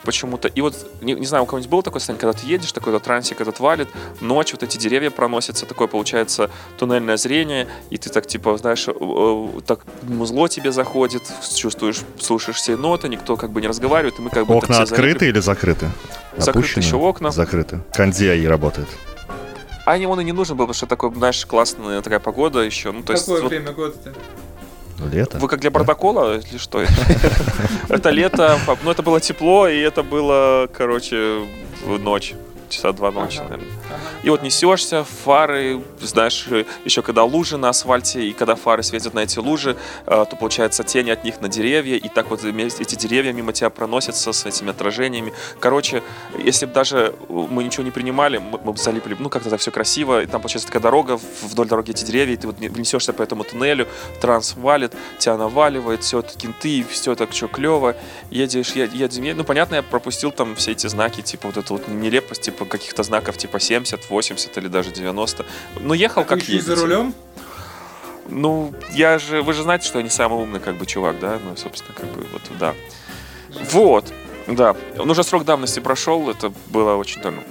почему-то. 0.03 0.47
И 0.47 0.61
вот, 0.61 0.75
не, 1.01 1.13
не 1.13 1.25
знаю, 1.25 1.43
у 1.43 1.47
кого-нибудь 1.47 1.69
было 1.69 1.83
такое 1.83 1.99
состояние, 1.99 2.21
когда 2.21 2.33
ты 2.33 2.45
едешь, 2.45 2.71
такой 2.71 2.93
вот 2.93 3.03
трансик 3.03 3.41
этот 3.41 3.59
валит, 3.59 3.87
ночь, 4.21 4.51
вот 4.53 4.63
эти 4.63 4.77
деревья 4.77 5.09
проносятся, 5.09 5.65
такое 5.65 5.87
получается 5.87 6.49
туннельное 6.77 7.17
зрение, 7.17 7.67
и 7.89 7.97
ты 7.97 8.09
так, 8.09 8.27
типа, 8.27 8.57
знаешь, 8.57 8.87
э, 8.87 8.91
э, 8.91 9.61
так 9.65 9.81
музло 10.03 10.47
тебе 10.49 10.71
заходит, 10.71 11.23
чувствуешь, 11.55 12.01
слушаешь 12.19 12.57
все 12.57 12.77
ноты, 12.77 13.09
никто 13.09 13.35
как 13.35 13.51
бы 13.51 13.61
не 13.61 13.67
разговаривает, 13.67 14.19
и 14.19 14.21
мы 14.21 14.29
как 14.29 14.47
бы... 14.47 14.55
Окна 14.55 14.81
открыты 14.81 15.27
или 15.27 15.39
закрыты? 15.39 15.89
Закрыты 16.37 16.59
Опущены? 16.59 16.83
еще 16.83 16.95
окна. 16.95 17.31
Закрыты. 17.31 17.81
Кондей 17.93 18.47
работает. 18.47 18.87
А 19.89 19.97
не, 19.97 20.05
он 20.05 20.21
и 20.21 20.23
не 20.23 20.33
нужен 20.33 20.55
был, 20.55 20.65
потому 20.65 20.75
что 20.75 20.85
такой, 20.85 21.11
знаешь, 21.15 21.43
классная 21.47 22.03
такая 22.03 22.19
погода 22.19 22.59
еще. 22.59 22.91
Ну, 22.91 23.01
то 23.01 23.13
есть, 23.13 23.25
Какое 23.25 23.41
вот 23.41 23.49
время 23.49 23.71
года-то? 23.71 24.13
Лето. 25.11 25.39
вы 25.39 25.47
как 25.47 25.61
для 25.61 25.71
протокола 25.71 26.37
или 26.37 26.59
что? 26.59 26.85
Это 27.89 28.09
лето, 28.11 28.59
ну 28.83 28.91
это 28.91 29.01
было 29.01 29.19
тепло, 29.19 29.67
и 29.67 29.79
это 29.79 30.03
было, 30.03 30.69
короче, 30.71 31.43
ночь. 31.87 32.35
часа 32.69 32.91
два 32.91 33.09
ночи, 33.09 33.39
наверное. 33.39 33.65
И 34.23 34.29
вот 34.29 34.43
несешься, 34.43 35.03
фары, 35.03 35.81
знаешь, 36.01 36.47
еще 36.85 37.01
когда 37.01 37.23
лужи 37.23 37.57
на 37.57 37.69
асфальте, 37.69 38.27
и 38.27 38.33
когда 38.33 38.55
фары 38.55 38.83
светят 38.83 39.13
на 39.13 39.19
эти 39.19 39.39
лужи, 39.39 39.77
э, 40.05 40.25
то 40.29 40.35
получается 40.35 40.83
тени 40.83 41.11
от 41.11 41.23
них 41.23 41.41
на 41.41 41.47
деревья, 41.47 41.95
и 41.95 42.09
так 42.09 42.29
вот 42.29 42.43
эти 42.43 42.95
деревья 42.95 43.33
мимо 43.33 43.53
тебя 43.53 43.69
проносятся 43.69 44.33
с 44.33 44.45
этими 44.45 44.71
отражениями. 44.71 45.33
Короче, 45.59 46.03
если 46.37 46.65
бы 46.65 46.73
даже 46.73 46.97
э, 46.97 47.33
мы 47.49 47.63
ничего 47.63 47.83
не 47.83 47.91
принимали, 47.91 48.37
мы, 48.37 48.57
бы 48.57 48.77
залипли, 48.77 49.15
ну 49.19 49.29
как-то 49.29 49.49
так 49.49 49.59
все 49.59 49.71
красиво, 49.71 50.21
и 50.21 50.25
там 50.25 50.41
получается 50.41 50.67
такая 50.67 50.81
дорога, 50.81 51.19
вдоль 51.41 51.67
дороги 51.67 51.91
эти 51.91 52.03
деревья, 52.03 52.33
и 52.33 52.37
ты 52.37 52.47
вот 52.47 52.59
не- 52.59 52.69
несешься 52.69 53.13
по 53.13 53.21
этому 53.21 53.43
туннелю, 53.43 53.87
транс 54.21 54.55
валит, 54.55 54.93
тебя 55.17 55.37
наваливает, 55.37 56.03
все 56.03 56.19
это 56.19 56.37
кенты, 56.37 56.85
все 56.89 57.15
так 57.15 57.33
что 57.33 57.47
клево, 57.47 57.95
едешь, 58.29 58.71
едешь, 58.71 58.93
едешь, 58.93 59.35
ну 59.35 59.43
понятно, 59.43 59.75
я 59.75 59.83
пропустил 59.83 60.31
там 60.31 60.55
все 60.55 60.71
эти 60.71 60.87
знаки, 60.87 61.21
типа 61.21 61.47
вот 61.47 61.57
эту 61.57 61.73
вот 61.73 61.87
нелепость, 61.87 62.41
типа 62.41 62.65
каких-то 62.65 63.03
знаков 63.03 63.37
типа 63.37 63.59
70, 63.85 64.09
80 64.09 64.57
или 64.57 64.67
даже 64.67 64.91
90. 64.91 65.45
Но 65.79 65.93
ехал 65.93 66.23
Ты 66.23 66.29
как 66.29 66.39
и 66.39 66.59
за 66.59 66.71
едете. 66.71 66.73
рулем? 66.73 67.13
Ну, 68.27 68.73
я 68.91 69.17
же, 69.17 69.41
вы 69.41 69.53
же 69.53 69.63
знаете, 69.63 69.87
что 69.87 69.99
я 69.99 70.03
не 70.03 70.09
самый 70.09 70.39
умный 70.39 70.59
как 70.59 70.75
бы 70.77 70.85
чувак, 70.85 71.19
да? 71.19 71.39
Ну, 71.43 71.55
собственно, 71.57 71.93
как 71.95 72.05
бы 72.11 72.25
вот, 72.31 72.41
да. 72.59 72.75
Вот, 73.71 74.05
да. 74.47 74.75
Он 74.97 75.09
уже 75.09 75.23
срок 75.23 75.45
давности 75.45 75.79
прошел, 75.79 76.29
это 76.29 76.53
было 76.67 76.95
очень 76.95 77.21
давно. 77.21 77.41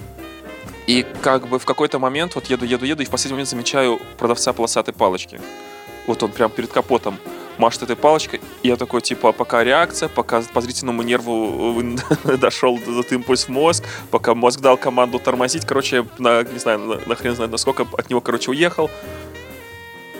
И 0.87 1.05
как 1.21 1.47
бы 1.47 1.59
в 1.59 1.65
какой-то 1.65 1.99
момент, 1.99 2.35
вот 2.35 2.45
еду, 2.47 2.65
еду, 2.65 2.85
еду, 2.85 3.03
и 3.03 3.05
в 3.05 3.09
последний 3.09 3.33
момент 3.33 3.49
замечаю 3.49 3.99
продавца 4.17 4.53
полосатой 4.53 4.93
палочки. 4.93 5.39
Вот 6.07 6.23
он 6.23 6.31
прям 6.31 6.49
перед 6.49 6.71
капотом 6.71 7.17
машет 7.59 7.83
этой 7.83 7.95
палочкой, 7.95 8.41
я 8.63 8.75
такой, 8.75 9.01
типа, 9.01 9.31
пока 9.31 9.63
реакция, 9.63 10.09
пока 10.09 10.41
по 10.41 10.61
зрительному 10.61 11.03
нерву 11.03 11.81
э, 12.25 12.37
дошел 12.37 12.77
этот 12.77 13.11
импульс 13.11 13.45
в 13.45 13.49
мозг, 13.49 13.83
пока 14.11 14.33
мозг 14.33 14.59
дал 14.61 14.77
команду 14.77 15.19
тормозить, 15.19 15.65
короче, 15.65 16.05
на, 16.17 16.43
не 16.43 16.59
знаю, 16.59 16.79
на, 16.79 16.95
на 17.05 17.35
знает 17.35 17.51
насколько 17.51 17.85
от 17.97 18.09
него, 18.09 18.21
короче, 18.21 18.51
уехал. 18.51 18.89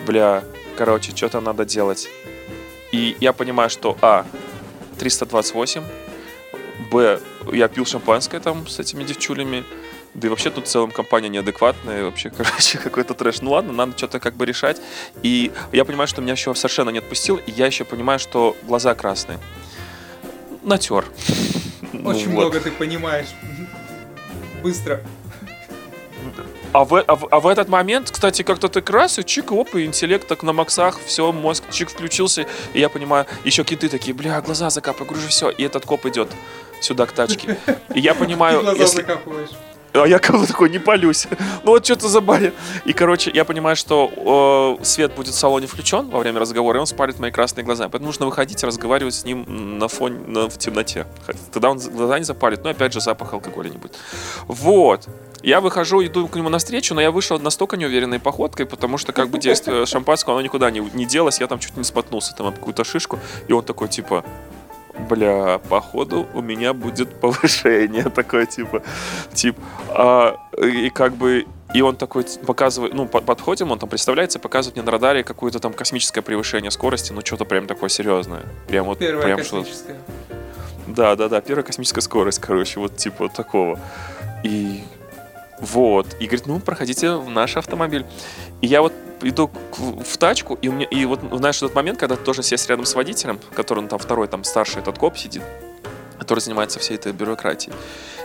Бля, 0.06 0.44
короче, 0.76 1.16
что-то 1.16 1.40
надо 1.40 1.64
делать. 1.64 2.08
И 2.92 3.16
я 3.20 3.32
понимаю, 3.32 3.70
что, 3.70 3.96
а, 4.00 4.26
328, 4.98 5.82
б, 6.90 7.20
я 7.52 7.68
пил 7.68 7.86
шампанское 7.86 8.40
там 8.40 8.66
с 8.66 8.78
этими 8.78 9.04
девчулями, 9.04 9.64
да 10.14 10.26
и 10.26 10.30
вообще 10.30 10.50
тут 10.50 10.66
в 10.66 10.70
целом 10.70 10.90
компания 10.90 11.28
неадекватная, 11.28 12.04
вообще, 12.04 12.30
короче, 12.36 12.78
какой-то 12.78 13.14
трэш. 13.14 13.40
Ну 13.42 13.52
ладно, 13.52 13.72
надо 13.72 13.96
что-то 13.96 14.20
как 14.20 14.34
бы 14.34 14.46
решать. 14.46 14.80
И 15.22 15.52
я 15.72 15.84
понимаю, 15.84 16.08
что 16.08 16.20
меня 16.20 16.32
еще 16.32 16.54
совершенно 16.54 16.90
не 16.90 16.98
отпустил, 16.98 17.36
и 17.36 17.50
я 17.50 17.66
еще 17.66 17.84
понимаю, 17.84 18.18
что 18.18 18.56
глаза 18.62 18.94
красные. 18.94 19.38
Натер. 20.62 21.06
Ну 21.92 22.10
Очень 22.10 22.30
вот. 22.30 22.44
много 22.44 22.60
ты 22.60 22.70
понимаешь. 22.70 23.26
Быстро. 24.62 25.02
А 26.72 26.84
в, 26.84 26.94
а, 26.94 27.16
в, 27.16 27.26
а 27.30 27.40
в 27.40 27.48
этот 27.48 27.68
момент, 27.68 28.10
кстати, 28.10 28.42
как-то 28.42 28.68
ты 28.68 28.80
раз, 28.92 29.18
и 29.18 29.24
чик, 29.24 29.50
оп, 29.50 29.74
и 29.74 29.84
интеллект 29.84 30.26
так 30.28 30.44
на 30.44 30.52
максах, 30.52 31.00
все, 31.04 31.32
мозг 31.32 31.64
чик 31.70 31.90
включился, 31.90 32.46
и 32.74 32.80
я 32.80 32.88
понимаю, 32.88 33.26
еще 33.44 33.64
киты 33.64 33.88
такие, 33.88 34.14
бля, 34.14 34.40
глаза 34.40 34.70
закапай, 34.70 35.06
говорю, 35.06 35.26
все, 35.26 35.50
и 35.50 35.64
этот 35.64 35.84
коп 35.84 36.06
идет 36.06 36.30
сюда 36.80 37.06
к 37.06 37.12
тачке. 37.12 37.58
И 37.94 38.00
я 38.00 38.14
Ты 38.14 38.20
понимаю, 38.20 38.60
глаза 38.60 38.78
если... 38.78 38.96
закапываешь. 38.98 39.50
А 39.92 40.06
я 40.06 40.18
как 40.18 40.46
такой, 40.46 40.70
не 40.70 40.78
полюсь. 40.78 41.26
ну 41.64 41.72
вот 41.72 41.84
что-то 41.84 42.08
за 42.08 42.20
баре. 42.20 42.52
И, 42.84 42.92
короче, 42.92 43.30
я 43.34 43.44
понимаю, 43.44 43.76
что 43.76 44.78
э, 44.80 44.84
свет 44.84 45.14
будет 45.14 45.34
в 45.34 45.38
салоне 45.38 45.66
включен 45.66 46.08
во 46.10 46.20
время 46.20 46.40
разговора, 46.40 46.78
и 46.78 46.80
он 46.80 46.86
спалит 46.86 47.18
мои 47.18 47.30
красные 47.30 47.64
глаза. 47.64 47.84
Поэтому 47.84 48.06
нужно 48.06 48.26
выходить 48.26 48.62
и 48.62 48.66
разговаривать 48.66 49.14
с 49.14 49.24
ним 49.24 49.78
на 49.78 49.88
фоне, 49.88 50.18
на- 50.26 50.48
в 50.48 50.58
темноте. 50.58 51.06
Тогда 51.52 51.70
он 51.70 51.78
глаза 51.78 52.18
не 52.18 52.24
запалит, 52.24 52.62
но 52.64 52.70
опять 52.70 52.92
же 52.92 53.00
запах 53.00 53.32
алкоголя 53.32 53.68
не 53.70 53.78
будет. 53.78 53.96
Вот. 54.46 55.08
Я 55.42 55.60
выхожу, 55.60 56.04
иду 56.04 56.28
к 56.28 56.36
нему 56.36 56.50
навстречу, 56.50 56.94
но 56.94 57.00
я 57.00 57.10
вышел 57.10 57.38
настолько 57.40 57.76
неуверенной 57.76 58.18
походкой, 58.18 58.66
потому 58.66 58.98
что 58.98 59.12
как 59.12 59.30
бы 59.30 59.38
действие 59.38 59.86
шампанского, 59.86 60.34
оно 60.34 60.42
никуда 60.42 60.70
не, 60.70 60.80
не 60.80 61.06
делось, 61.06 61.40
я 61.40 61.46
там 61.46 61.58
чуть 61.58 61.76
не 61.76 61.84
споткнулся 61.84 62.34
там 62.36 62.52
какую-то 62.52 62.84
шишку, 62.84 63.18
и 63.48 63.52
он 63.52 63.64
такой, 63.64 63.88
типа, 63.88 64.22
бля, 65.08 65.58
походу 65.68 66.26
у 66.34 66.40
меня 66.42 66.72
будет 66.72 67.20
повышение 67.20 68.04
такое, 68.14 68.46
типа, 68.46 68.82
тип, 69.32 69.56
а, 69.88 70.36
и 70.62 70.90
как 70.90 71.14
бы, 71.14 71.46
и 71.74 71.80
он 71.82 71.96
такой 71.96 72.24
показывает, 72.46 72.94
ну, 72.94 73.06
по- 73.06 73.20
подходим, 73.20 73.70
он 73.70 73.78
там 73.78 73.88
представляется, 73.88 74.38
показывает 74.38 74.76
мне 74.76 74.84
на 74.84 74.92
радаре 74.92 75.24
какое-то 75.24 75.58
там 75.60 75.72
космическое 75.72 76.22
превышение 76.22 76.70
скорости, 76.70 77.12
ну, 77.12 77.20
что-то 77.24 77.44
прям 77.44 77.66
такое 77.66 77.88
серьезное. 77.88 78.42
Прям 78.68 78.86
вот, 78.86 78.98
Первая 78.98 79.24
прям 79.24 79.44
что 79.44 79.58
космическая. 79.60 79.96
да, 80.86 81.16
да, 81.16 81.28
да, 81.28 81.40
первая 81.40 81.64
космическая 81.64 82.00
скорость, 82.00 82.40
короче, 82.40 82.80
вот 82.80 82.96
типа 82.96 83.24
вот 83.24 83.32
такого. 83.32 83.78
И 84.42 84.82
вот. 85.60 86.16
И 86.20 86.24
говорит, 86.24 86.46
ну, 86.46 86.58
проходите 86.60 87.12
в 87.12 87.28
наш 87.28 87.56
автомобиль. 87.56 88.04
И 88.60 88.66
я 88.66 88.82
вот 88.82 88.92
иду 89.22 89.50
в 89.76 90.16
тачку, 90.16 90.58
и, 90.62 90.68
у 90.68 90.72
меня, 90.72 90.86
и 90.86 91.04
вот, 91.04 91.20
знаешь, 91.32 91.56
этот 91.58 91.74
момент, 91.74 91.98
когда 91.98 92.16
ты 92.16 92.24
должен 92.24 92.42
сесть 92.42 92.68
рядом 92.68 92.86
с 92.86 92.94
водителем, 92.94 93.38
который, 93.54 93.80
ну, 93.80 93.88
там, 93.88 93.98
второй, 93.98 94.28
там, 94.28 94.44
старший 94.44 94.80
этот 94.80 94.98
коп 94.98 95.18
сидит, 95.18 95.42
который 96.18 96.40
занимается 96.40 96.78
всей 96.78 96.94
этой 96.96 97.12
бюрократией. 97.12 97.74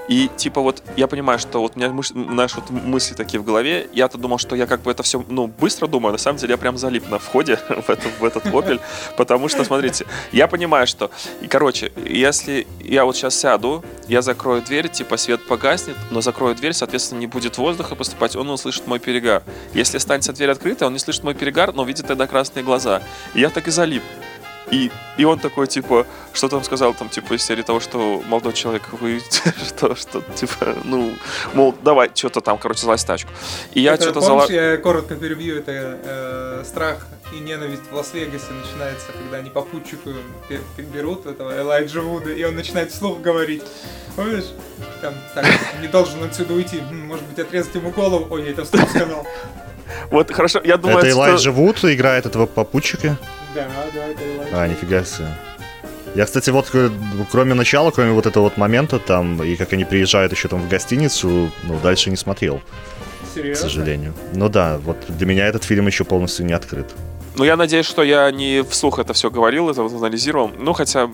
И, 0.08 0.30
типа, 0.38 0.62
вот, 0.62 0.84
я 0.96 1.08
понимаю, 1.08 1.40
что 1.40 1.60
вот 1.60 1.74
у 1.76 1.80
меня, 1.80 1.90
мыш- 1.90 2.14
знаешь, 2.14 2.56
вот 2.56 2.70
мысли 2.70 3.16
такие 3.16 3.40
в 3.40 3.44
голове. 3.44 3.88
Я-то 3.94 4.18
думал, 4.18 4.38
что 4.38 4.56
я 4.56 4.68
как 4.68 4.82
бы 4.82 4.92
это 4.92 5.04
все, 5.04 5.24
ну, 5.28 5.48
быстро 5.48 5.88
думаю. 5.88 6.12
На 6.12 6.18
самом 6.18 6.38
деле 6.38 6.52
я 6.54 6.58
прям 6.58 6.78
залип 6.78 7.10
на 7.10 7.18
входе 7.18 7.56
в, 7.70 7.90
этот 7.90 8.12
в 8.20 8.24
этот 8.24 8.46
Opel. 8.46 8.80
Потому 9.18 9.48
что, 9.48 9.64
смотрите, 9.64 10.06
я 10.32 10.48
понимаю, 10.48 10.86
что... 10.88 11.10
И, 11.42 11.48
короче, 11.48 11.92
если 12.06 12.68
я 12.80 13.06
вот 13.06 13.16
сейчас 13.16 13.36
сяду, 13.36 13.84
я 14.08 14.22
закрою 14.22 14.62
дверь, 14.62 14.90
типа, 14.90 15.18
свет 15.18 15.46
погаснет, 15.48 15.96
но 16.12 16.22
закрою 16.22 16.56
дверь, 16.56 16.74
соответственно, 16.74 17.20
не 17.20 17.28
будет 17.28 17.58
воздуха 17.58 17.96
поступать, 17.96 18.36
он 18.36 18.50
услышит 18.50 18.88
мой 18.88 19.00
перегар. 19.00 19.44
Если 19.74 19.98
останется 19.98 20.34
дверь 20.34 20.52
открыта, 20.52 20.86
он 20.86 20.94
не 20.94 21.00
слышит 21.00 21.24
мой 21.24 21.34
перегар, 21.34 21.74
но 21.74 21.84
видит 21.84 22.08
тогда 22.08 22.28
красные 22.28 22.64
глаза. 22.64 23.02
И 23.34 23.40
я 23.40 23.50
так 23.50 23.68
и 23.68 23.72
залип. 23.72 24.04
И, 24.72 24.92
и 25.18 25.26
он 25.26 25.40
такой, 25.40 25.68
типа, 25.68 26.06
что 26.34 26.50
там 26.50 26.64
сказал, 26.64 26.94
там, 26.94 27.10
типа, 27.10 27.34
из 27.34 27.44
серии 27.44 27.62
того, 27.62 27.80
что 27.80 28.22
молодой 28.28 28.54
человек, 28.54 28.84
вы 28.94 29.22
что, 29.68 29.96
что, 29.96 30.22
типа, 30.36 30.76
ну, 30.84 31.14
мол, 31.54 31.76
давай, 31.84 32.10
что-то 32.14 32.42
там, 32.42 32.58
короче, 32.58 32.82
залазь 32.82 33.04
в 33.04 33.08
тачку. 33.08 33.32
И 33.74 33.82
я 33.82 33.96
что-то 33.96 34.22
помнишь, 34.22 34.48
зала... 34.48 34.52
я 34.52 34.78
коротко 34.78 35.16
перебью, 35.16 35.58
это 35.58 35.72
э, 35.72 36.64
страх 36.66 37.08
и 37.34 37.40
ненависть 37.40 37.84
в 37.90 37.96
Лас-Вегасе 37.96 38.52
начинается, 38.52 39.12
когда 39.12 39.38
они 39.38 39.50
попутчику 39.50 40.12
берут 40.78 41.26
этого 41.26 41.58
Элайджа 41.60 42.02
Вуда, 42.02 42.32
и 42.32 42.44
он 42.44 42.56
начинает 42.56 42.92
вслух 42.92 43.22
говорить. 43.22 43.64
Помнишь? 44.16 44.46
Там, 45.02 45.14
так, 45.34 45.46
не 45.82 45.88
должен 45.88 46.24
отсюда 46.24 46.54
уйти. 46.54 46.82
Может 46.82 47.26
быть, 47.26 47.40
отрезать 47.40 47.76
ему 47.76 47.92
голову. 47.92 48.28
Ой, 48.30 48.46
я 48.46 48.52
это 48.52 48.64
вслух 48.64 48.90
сказал. 48.90 49.26
Вот, 50.12 50.32
хорошо, 50.32 50.62
я 50.64 50.78
думаю, 50.78 51.00
Это 51.00 51.08
что- 51.10 51.18
Элайджа 51.20 51.52
Вуд 51.52 51.84
играет 51.86 52.26
этого 52.26 52.46
попутчика? 52.46 53.18
Да, 53.54 53.68
да, 53.94 54.06
это 54.08 54.22
Элайджа. 54.24 54.62
А, 54.62 54.68
нифига 54.68 55.04
себе. 55.04 55.28
Я, 56.16 56.26
кстати, 56.26 56.50
вот 56.50 56.72
кроме 57.32 57.54
начала, 57.56 57.92
кроме 57.92 58.12
вот 58.12 58.26
этого 58.26 58.46
вот 58.46 58.58
момента 58.58 59.00
там, 59.00 59.44
и 59.44 59.56
как 59.58 59.74
они 59.74 59.84
приезжают 59.84 60.32
еще 60.32 60.48
там 60.48 60.62
в 60.62 60.70
гостиницу, 60.70 61.52
ну, 61.64 61.80
дальше 61.84 62.10
не 62.10 62.16
смотрел, 62.16 62.60
к 62.60 63.36
Серьезно? 63.36 63.64
сожалению. 63.64 64.14
Ну 64.34 64.48
да, 64.48 64.78
вот 64.78 64.98
для 65.10 65.28
меня 65.28 65.46
этот 65.48 65.66
фильм 65.66 65.88
еще 65.88 66.06
полностью 66.06 66.46
не 66.46 66.54
открыт. 66.54 66.86
Ну, 67.38 67.44
я 67.44 67.58
надеюсь, 67.58 67.86
что 67.86 68.02
я 68.02 68.32
не 68.32 68.64
вслух 68.64 68.98
это 69.00 69.12
все 69.14 69.30
говорил, 69.30 69.70
это 69.70 69.84
вот 69.84 69.92
анализировал. 69.92 70.52
Ну, 70.58 70.72
хотя, 70.72 71.10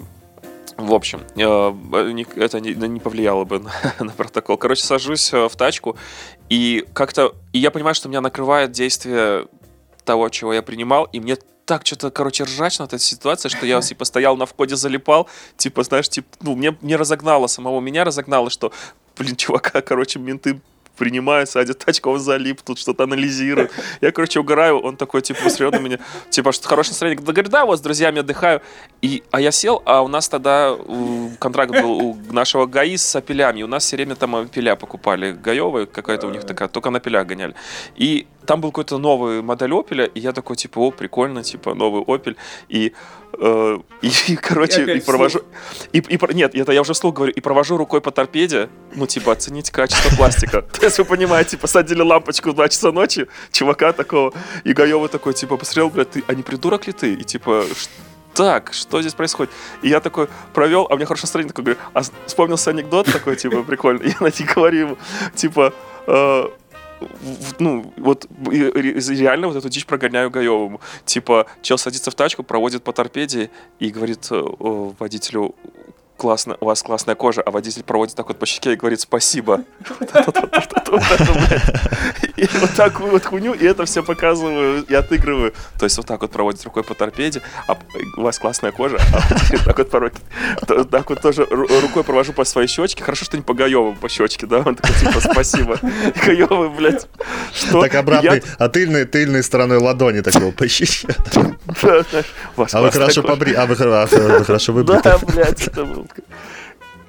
в 0.86 0.94
общем, 0.94 1.22
э, 1.36 2.12
не- 2.12 2.28
это 2.36 2.60
не, 2.60 3.00
повлияло 3.00 3.46
бы 3.46 3.60
на, 4.00 4.06
на 4.06 4.12
протокол. 4.12 4.58
Короче, 4.58 4.84
сажусь 4.84 5.34
э, 5.34 5.48
в 5.48 5.56
тачку, 5.56 5.98
и 6.50 6.86
как-то... 6.94 7.36
И 7.54 7.60
я 7.60 7.72
понимаю, 7.72 7.96
что 7.96 8.10
меня 8.10 8.22
накрывает 8.22 8.72
действие 8.72 9.48
того, 10.04 10.30
чего 10.30 10.54
я 10.54 10.62
принимал, 10.62 11.06
и 11.06 11.20
мне 11.20 11.38
так 11.66 11.86
что-то, 11.86 12.12
короче, 12.12 12.44
ржачно 12.44 12.86
от 12.86 12.94
этой 12.94 13.04
ситуации, 13.04 13.50
что 13.50 13.66
я 13.66 13.82
типа 13.82 14.04
стоял 14.06 14.36
на 14.36 14.46
входе, 14.46 14.76
залипал, 14.76 15.30
типа, 15.58 15.84
знаешь, 15.84 16.10
типа, 16.10 16.28
ну, 16.42 16.56
мне, 16.56 16.76
мне 16.82 16.96
разогнало 16.96 17.48
самого, 17.48 17.80
меня 17.80 18.04
разогнало, 18.04 18.50
что, 18.50 18.74
блин, 19.18 19.36
чувака, 19.36 19.82
короче, 19.82 20.20
менты 20.20 20.60
принимают, 20.98 21.50
садят 21.50 21.80
тачку, 21.80 22.12
он 22.12 22.20
залип, 22.20 22.62
тут 22.62 22.80
что-то 22.80 23.04
анализирует. 23.04 23.72
Я, 24.02 24.12
короче, 24.12 24.40
угораю, 24.40 24.80
он 24.80 24.98
такой, 24.98 25.22
типа, 25.22 25.44
посмотрел 25.44 25.72
на 25.72 25.80
меня, 25.80 26.00
типа, 26.30 26.52
что 26.52 26.68
хорошее 26.68 26.92
настроение. 26.92 27.24
Да, 27.24 27.32
говорит, 27.32 27.52
да, 27.52 27.66
вот 27.66 27.80
с 27.80 27.82
друзьями 27.82 28.20
отдыхаю. 28.20 28.62
И, 29.02 29.24
а 29.32 29.42
я 29.42 29.52
сел, 29.52 29.82
а 29.86 30.02
у 30.02 30.08
нас 30.08 30.30
тогда 30.30 30.76
контракт 31.40 31.72
был 31.72 31.92
у 31.92 32.18
нашего 32.32 32.66
ГАИ 32.66 32.98
с 32.98 33.16
опелями. 33.16 33.62
И 33.62 33.64
у 33.64 33.68
нас 33.68 33.84
все 33.84 33.96
время 33.96 34.16
там 34.16 34.36
опеля 34.36 34.76
покупали. 34.76 35.32
Гаевая 35.32 35.86
какая-то 35.86 36.28
у 36.28 36.32
них 36.32 36.46
такая, 36.46 36.68
только 36.68 36.90
на 36.90 36.98
опелях 36.98 37.26
гоняли. 37.26 37.56
И 37.96 38.28
там 38.52 38.60
был 38.60 38.72
какой-то 38.72 38.98
новый 38.98 39.42
модель 39.42 39.72
Опеля, 39.72 40.04
и 40.04 40.20
я 40.20 40.34
такой, 40.34 40.58
типа, 40.58 40.80
о, 40.80 40.92
прикольно, 40.92 41.42
типа, 41.42 41.74
новый 41.74 42.04
Опель. 42.06 42.36
И, 42.68 42.92
э, 43.40 43.80
и, 44.02 44.12
и, 44.28 44.36
короче, 44.36 44.94
И 44.94 45.00
провожу... 45.00 45.40
И, 45.94 46.00
и 46.00 46.34
нет, 46.34 46.54
это 46.54 46.74
я 46.74 46.82
уже 46.82 46.92
вслух 46.92 47.16
говорю, 47.16 47.32
и 47.32 47.40
провожу 47.40 47.78
рукой 47.78 48.02
по 48.02 48.12
торпеде, 48.12 48.68
ну, 48.94 49.08
типа, 49.08 49.32
оценить 49.32 49.72
качество 49.72 50.14
пластика. 50.18 50.62
То 50.80 50.86
есть, 50.86 50.98
вы 50.98 51.06
понимаете, 51.06 51.58
посадили 51.58 52.02
лампочку 52.02 52.50
в 52.50 52.56
2 52.56 52.68
часа 52.68 52.92
ночи, 52.92 53.28
чувака 53.54 53.94
такого, 53.94 54.34
и 54.66 54.74
Гаёва 54.74 55.08
такой, 55.08 55.34
типа, 55.34 55.56
посмотрел, 55.56 55.90
блядь, 55.90 56.12
ты, 56.12 56.24
а 56.28 56.34
не 56.34 56.44
придурок 56.44 56.88
ли 56.88 56.92
ты? 56.92 57.14
И, 57.14 57.24
типа, 57.24 57.64
так, 58.34 58.74
что 58.74 59.00
здесь 59.00 59.14
происходит? 59.14 59.54
И 59.82 59.88
я 59.88 60.02
такой 60.02 60.28
провел, 60.54 60.88
а 60.90 60.96
у 60.96 60.98
меня 60.98 61.06
хорошее 61.06 61.28
настроение, 61.28 61.54
такой 61.54 61.64
говорю, 61.64 61.80
а 61.94 62.02
вспомнился 62.26 62.72
анекдот 62.72 63.06
такой, 63.06 63.38
типа, 63.38 63.64
прикольный. 63.64 64.08
Я 64.20 64.28
на 64.28 64.54
говорю 64.54 64.80
ему, 64.80 64.98
типа, 65.36 65.74
э, 66.08 66.48
ну, 67.60 67.94
вот 67.98 68.28
реально 68.46 69.48
вот 69.48 69.56
эту 69.56 69.70
дичь 69.70 69.86
прогоняю 69.86 70.30
Гаевому. 70.30 70.82
Типа, 71.06 71.48
чел 71.62 71.78
садится 71.78 72.12
в 72.12 72.16
тачку, 72.16 72.44
проводит 72.44 72.84
по 72.84 72.94
торпеде 72.94 73.50
и 73.80 73.90
говорит 73.90 74.28
э, 74.32 74.44
водителю, 75.00 75.56
классно, 76.18 76.58
у 76.60 76.66
вас 76.66 76.84
классная 76.84 77.16
кожа, 77.16 77.42
а 77.42 77.52
водитель 77.52 77.84
проводит 77.84 78.16
так 78.16 78.28
вот 78.28 78.38
по 78.38 78.46
щеке 78.46 78.74
и 78.74 78.76
говорит 78.76 79.02
спасибо. 79.02 79.64
И 82.42 82.48
вот 82.60 82.72
такую 82.72 83.12
вот 83.12 83.24
хуйню, 83.24 83.54
и 83.54 83.64
это 83.66 83.86
все 83.86 84.02
показываю 84.02 84.84
и 84.84 84.94
отыгрываю. 84.96 85.54
То 85.78 85.86
есть 85.86 85.96
вот 85.98 86.08
так 86.08 86.22
вот 86.22 86.32
проводит 86.32 86.64
рукой 86.64 86.84
по 86.84 86.96
торпеде, 86.96 87.42
а 87.68 87.78
у 88.18 88.22
вас 88.22 88.40
классная 88.40 88.72
кожа, 88.72 88.98
а 89.14 89.58
так 89.66 89.78
вот 89.78 89.90
порой, 89.92 90.12
так 90.90 91.10
вот 91.10 91.22
тоже 91.22 91.46
рукой 91.46 92.04
провожу 92.04 92.34
по 92.34 92.44
своей 92.44 92.68
щечке. 92.68 93.04
Хорошо, 93.04 93.26
что 93.26 93.38
не 93.38 93.44
по 93.44 93.54
Гаеву 93.54 93.94
по 93.94 94.10
щечке, 94.10 94.48
да? 94.48 94.64
Он 94.66 94.76
такой, 94.76 94.96
типа, 94.96 95.20
спасибо. 95.20 95.78
Гаевый, 96.26 96.70
блядь, 96.70 97.08
что? 97.54 97.82
Так 97.82 97.94
обратной, 97.94 98.44
а 98.58 98.70
тыльной, 98.70 99.06
тыльной 99.06 99.44
стороной 99.44 99.78
ладони 99.78 100.22
такого 100.22 100.52
по 100.52 100.68
щеке. 100.68 101.10
А 102.72 102.82
вы 102.82 102.92
хорошо 102.92 103.22
побри... 103.22 103.54
А 103.54 103.68
вы 103.68 103.76
хорошо 103.76 104.74
выбрали. 104.74 105.02
Да, 105.04 105.20
блядь, 105.20 105.68
это 105.68 105.86
был 105.86 106.08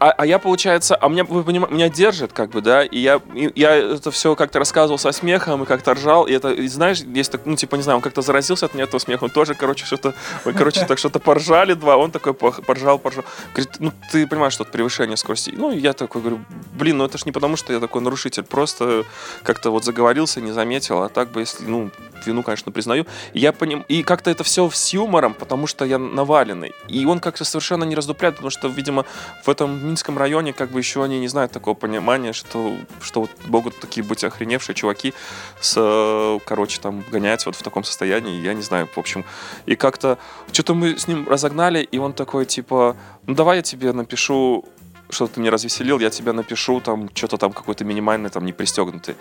а, 0.02 0.12
а 0.18 0.26
я, 0.26 0.40
получается, 0.40 0.96
а 0.96 1.08
меня, 1.08 1.22
вы 1.22 1.44
понимаете, 1.44 1.72
меня 1.76 1.88
держит, 1.88 2.32
как 2.32 2.50
бы, 2.50 2.60
да, 2.60 2.82
и 2.82 2.98
я, 2.98 3.20
и, 3.34 3.52
я 3.54 3.76
это 3.76 4.10
все 4.10 4.34
как-то 4.34 4.58
рассказывал 4.58 4.98
со 4.98 5.12
смехом 5.12 5.62
и 5.62 5.66
как-то 5.66 5.94
ржал, 5.94 6.26
и 6.26 6.32
это, 6.32 6.50
и 6.50 6.66
знаешь, 6.66 7.02
так, 7.28 7.42
ну, 7.44 7.54
типа, 7.54 7.76
не 7.76 7.82
знаю, 7.82 7.98
он 7.98 8.02
как-то 8.02 8.20
заразился 8.20 8.66
от 8.66 8.74
меня 8.74 8.84
этого 8.84 8.98
смеха, 8.98 9.22
он 9.22 9.30
тоже, 9.30 9.54
короче, 9.54 9.84
что-то, 9.84 10.14
мы, 10.44 10.54
короче, 10.54 10.84
так 10.86 10.98
что-то 10.98 11.20
поржали 11.20 11.74
два, 11.74 11.96
он 11.96 12.10
такой 12.10 12.34
поржал, 12.34 12.98
поржал, 12.98 13.22
говорит, 13.54 13.76
ну, 13.78 13.92
ты 14.10 14.26
понимаешь, 14.26 14.54
что 14.54 14.64
это 14.64 14.72
превышение 14.72 15.16
скорости, 15.16 15.54
ну, 15.56 15.70
я 15.70 15.92
такой 15.92 16.20
говорю, 16.20 16.40
блин, 16.72 16.96
ну, 16.96 17.04
это 17.04 17.16
ж 17.16 17.24
не 17.24 17.30
потому, 17.30 17.54
что 17.54 17.72
я 17.72 17.78
такой 17.78 18.02
нарушитель, 18.02 18.42
просто 18.42 19.04
как-то 19.44 19.70
вот 19.70 19.84
заговорился, 19.84 20.40
не 20.40 20.50
заметил, 20.50 21.02
а 21.02 21.10
так 21.10 21.30
бы, 21.30 21.40
если, 21.40 21.62
ну, 21.62 21.92
вину, 22.26 22.42
конечно, 22.42 22.72
признаю, 22.72 23.06
и 23.34 23.38
я 23.38 23.52
поним, 23.52 23.84
и 23.86 24.02
как-то 24.02 24.30
это 24.30 24.42
все 24.42 24.68
с 24.68 24.92
юмором, 24.92 25.34
потому 25.34 25.68
что 25.68 25.84
я 25.84 25.98
наваленный, 25.98 26.72
и 26.88 27.04
он 27.06 27.20
как-то 27.20 27.44
совершенно 27.44 27.84
не 27.84 27.94
раздупляет, 27.94 28.34
потому 28.34 28.50
что, 28.50 28.66
видимо, 28.66 29.04
в 29.44 29.48
этом 29.48 29.91
Минском 29.92 30.16
районе 30.16 30.54
как 30.54 30.70
бы 30.70 30.80
еще 30.80 31.04
они 31.04 31.20
не 31.20 31.28
знают 31.28 31.52
такого 31.52 31.74
понимания, 31.74 32.32
что, 32.32 32.74
что 33.02 33.20
вот 33.20 33.30
могут 33.46 33.78
такие 33.78 34.02
быть 34.02 34.24
охреневшие 34.24 34.74
чуваки 34.74 35.12
с, 35.60 36.40
короче, 36.46 36.80
там, 36.80 37.04
гонять 37.10 37.44
вот 37.44 37.56
в 37.56 37.62
таком 37.62 37.84
состоянии, 37.84 38.40
я 38.40 38.54
не 38.54 38.62
знаю, 38.62 38.88
в 38.92 38.98
общем. 38.98 39.24
И 39.66 39.76
как-то 39.76 40.16
что-то 40.50 40.74
мы 40.74 40.98
с 40.98 41.08
ним 41.08 41.28
разогнали, 41.28 41.82
и 41.82 41.98
он 41.98 42.14
такой, 42.14 42.46
типа, 42.46 42.96
ну 43.26 43.34
давай 43.34 43.58
я 43.58 43.62
тебе 43.62 43.92
напишу 43.92 44.64
что 45.10 45.26
ты 45.26 45.40
мне 45.40 45.50
развеселил, 45.50 45.98
я 45.98 46.08
тебе 46.08 46.32
напишу 46.32 46.80
там 46.80 47.10
что-то 47.12 47.36
там 47.36 47.52
какой-то 47.52 47.84
минимальный, 47.84 48.30
там 48.30 48.46
не 48.46 48.54
пристегнутый. 48.54 49.14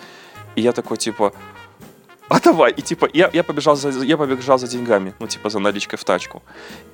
И 0.56 0.62
я 0.62 0.72
такой, 0.72 0.96
типа, 0.96 1.34
а 2.32 2.40
давай. 2.40 2.72
И 2.72 2.82
типа, 2.82 3.10
я, 3.14 3.30
я, 3.34 3.44
побежал 3.44 3.76
за, 3.76 3.90
я 3.90 4.18
побежал 4.18 4.58
за 4.58 4.68
деньгами, 4.68 5.14
ну, 5.20 5.28
типа, 5.28 5.50
за 5.50 5.60
наличкой 5.60 5.98
в 5.98 6.04
тачку. 6.06 6.42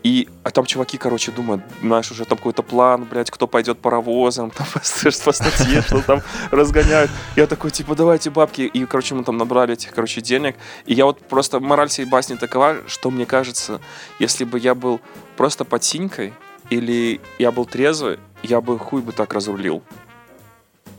И, 0.01 0.27
а 0.43 0.49
там 0.49 0.65
чуваки, 0.65 0.97
короче, 0.97 1.31
думают, 1.31 1.61
знаешь, 1.81 2.11
уже 2.11 2.25
там 2.25 2.39
какой-то 2.39 2.63
план, 2.63 3.03
блядь, 3.03 3.29
кто 3.29 3.45
пойдет 3.47 3.77
паровозом, 3.77 4.49
там, 4.57 4.65
по, 4.73 5.31
статье, 5.31 5.81
что 5.81 6.01
там 6.01 6.21
разгоняют. 6.49 7.11
Я 7.35 7.45
такой, 7.45 7.69
типа, 7.69 7.95
давайте 7.95 8.31
бабки. 8.31 8.61
И, 8.61 8.85
короче, 8.85 9.13
мы 9.13 9.23
там 9.23 9.37
набрали 9.37 9.73
этих, 9.73 9.93
короче, 9.93 10.21
денег. 10.21 10.55
И 10.87 10.95
я 10.95 11.05
вот 11.05 11.19
просто, 11.19 11.59
мораль 11.59 11.89
всей 11.89 12.05
басни 12.05 12.35
такова, 12.35 12.77
что 12.87 13.11
мне 13.11 13.27
кажется, 13.27 13.79
если 14.17 14.43
бы 14.43 14.57
я 14.57 14.73
был 14.73 14.99
просто 15.35 15.65
под 15.65 15.83
синькой, 15.83 16.33
или 16.71 17.21
я 17.37 17.51
был 17.51 17.65
трезвый, 17.65 18.17
я 18.41 18.59
бы 18.59 18.79
хуй 18.79 19.01
бы 19.01 19.11
так 19.11 19.33
разрулил 19.33 19.83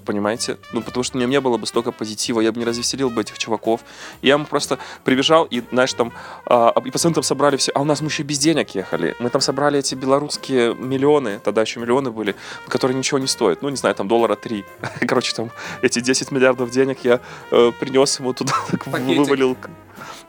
понимаете? 0.08 0.56
Ну, 0.72 0.80
потому 0.80 1.04
что 1.04 1.18
у 1.18 1.20
меня 1.20 1.28
не 1.28 1.38
было 1.38 1.58
бы 1.58 1.66
столько 1.66 1.92
позитива, 1.92 2.40
я 2.40 2.50
бы 2.50 2.58
не 2.58 2.64
развеселил 2.64 3.10
бы 3.10 3.20
этих 3.20 3.36
чуваков. 3.36 3.82
Я 4.22 4.34
ему 4.34 4.46
просто 4.46 4.78
прибежал, 5.04 5.44
и, 5.44 5.62
знаешь, 5.70 5.92
там, 5.92 6.12
а, 6.46 6.72
и 6.82 6.90
пацаны 6.90 7.14
там 7.14 7.22
собрали 7.22 7.58
все, 7.58 7.72
а 7.74 7.82
у 7.82 7.84
нас 7.84 8.00
мы 8.00 8.08
еще 8.08 8.22
без 8.22 8.38
денег 8.38 8.74
ехали. 8.74 9.14
Мы 9.20 9.28
там 9.28 9.42
собрали 9.42 9.78
эти 9.78 9.94
белорусские 9.94 10.74
миллионы, 10.74 11.40
тогда 11.44 11.60
еще 11.60 11.78
миллионы 11.78 12.10
были, 12.10 12.34
которые 12.68 12.96
ничего 12.96 13.18
не 13.18 13.26
стоят. 13.26 13.60
Ну, 13.60 13.68
не 13.68 13.76
знаю, 13.76 13.94
там 13.94 14.08
доллара 14.08 14.34
три. 14.34 14.64
Короче, 15.06 15.34
там 15.34 15.50
эти 15.82 16.00
10 16.00 16.30
миллиардов 16.30 16.70
денег 16.70 17.04
я 17.04 17.20
э, 17.50 17.72
принес 17.78 18.18
ему 18.18 18.32
туда, 18.32 18.54
вывалил. 18.86 19.58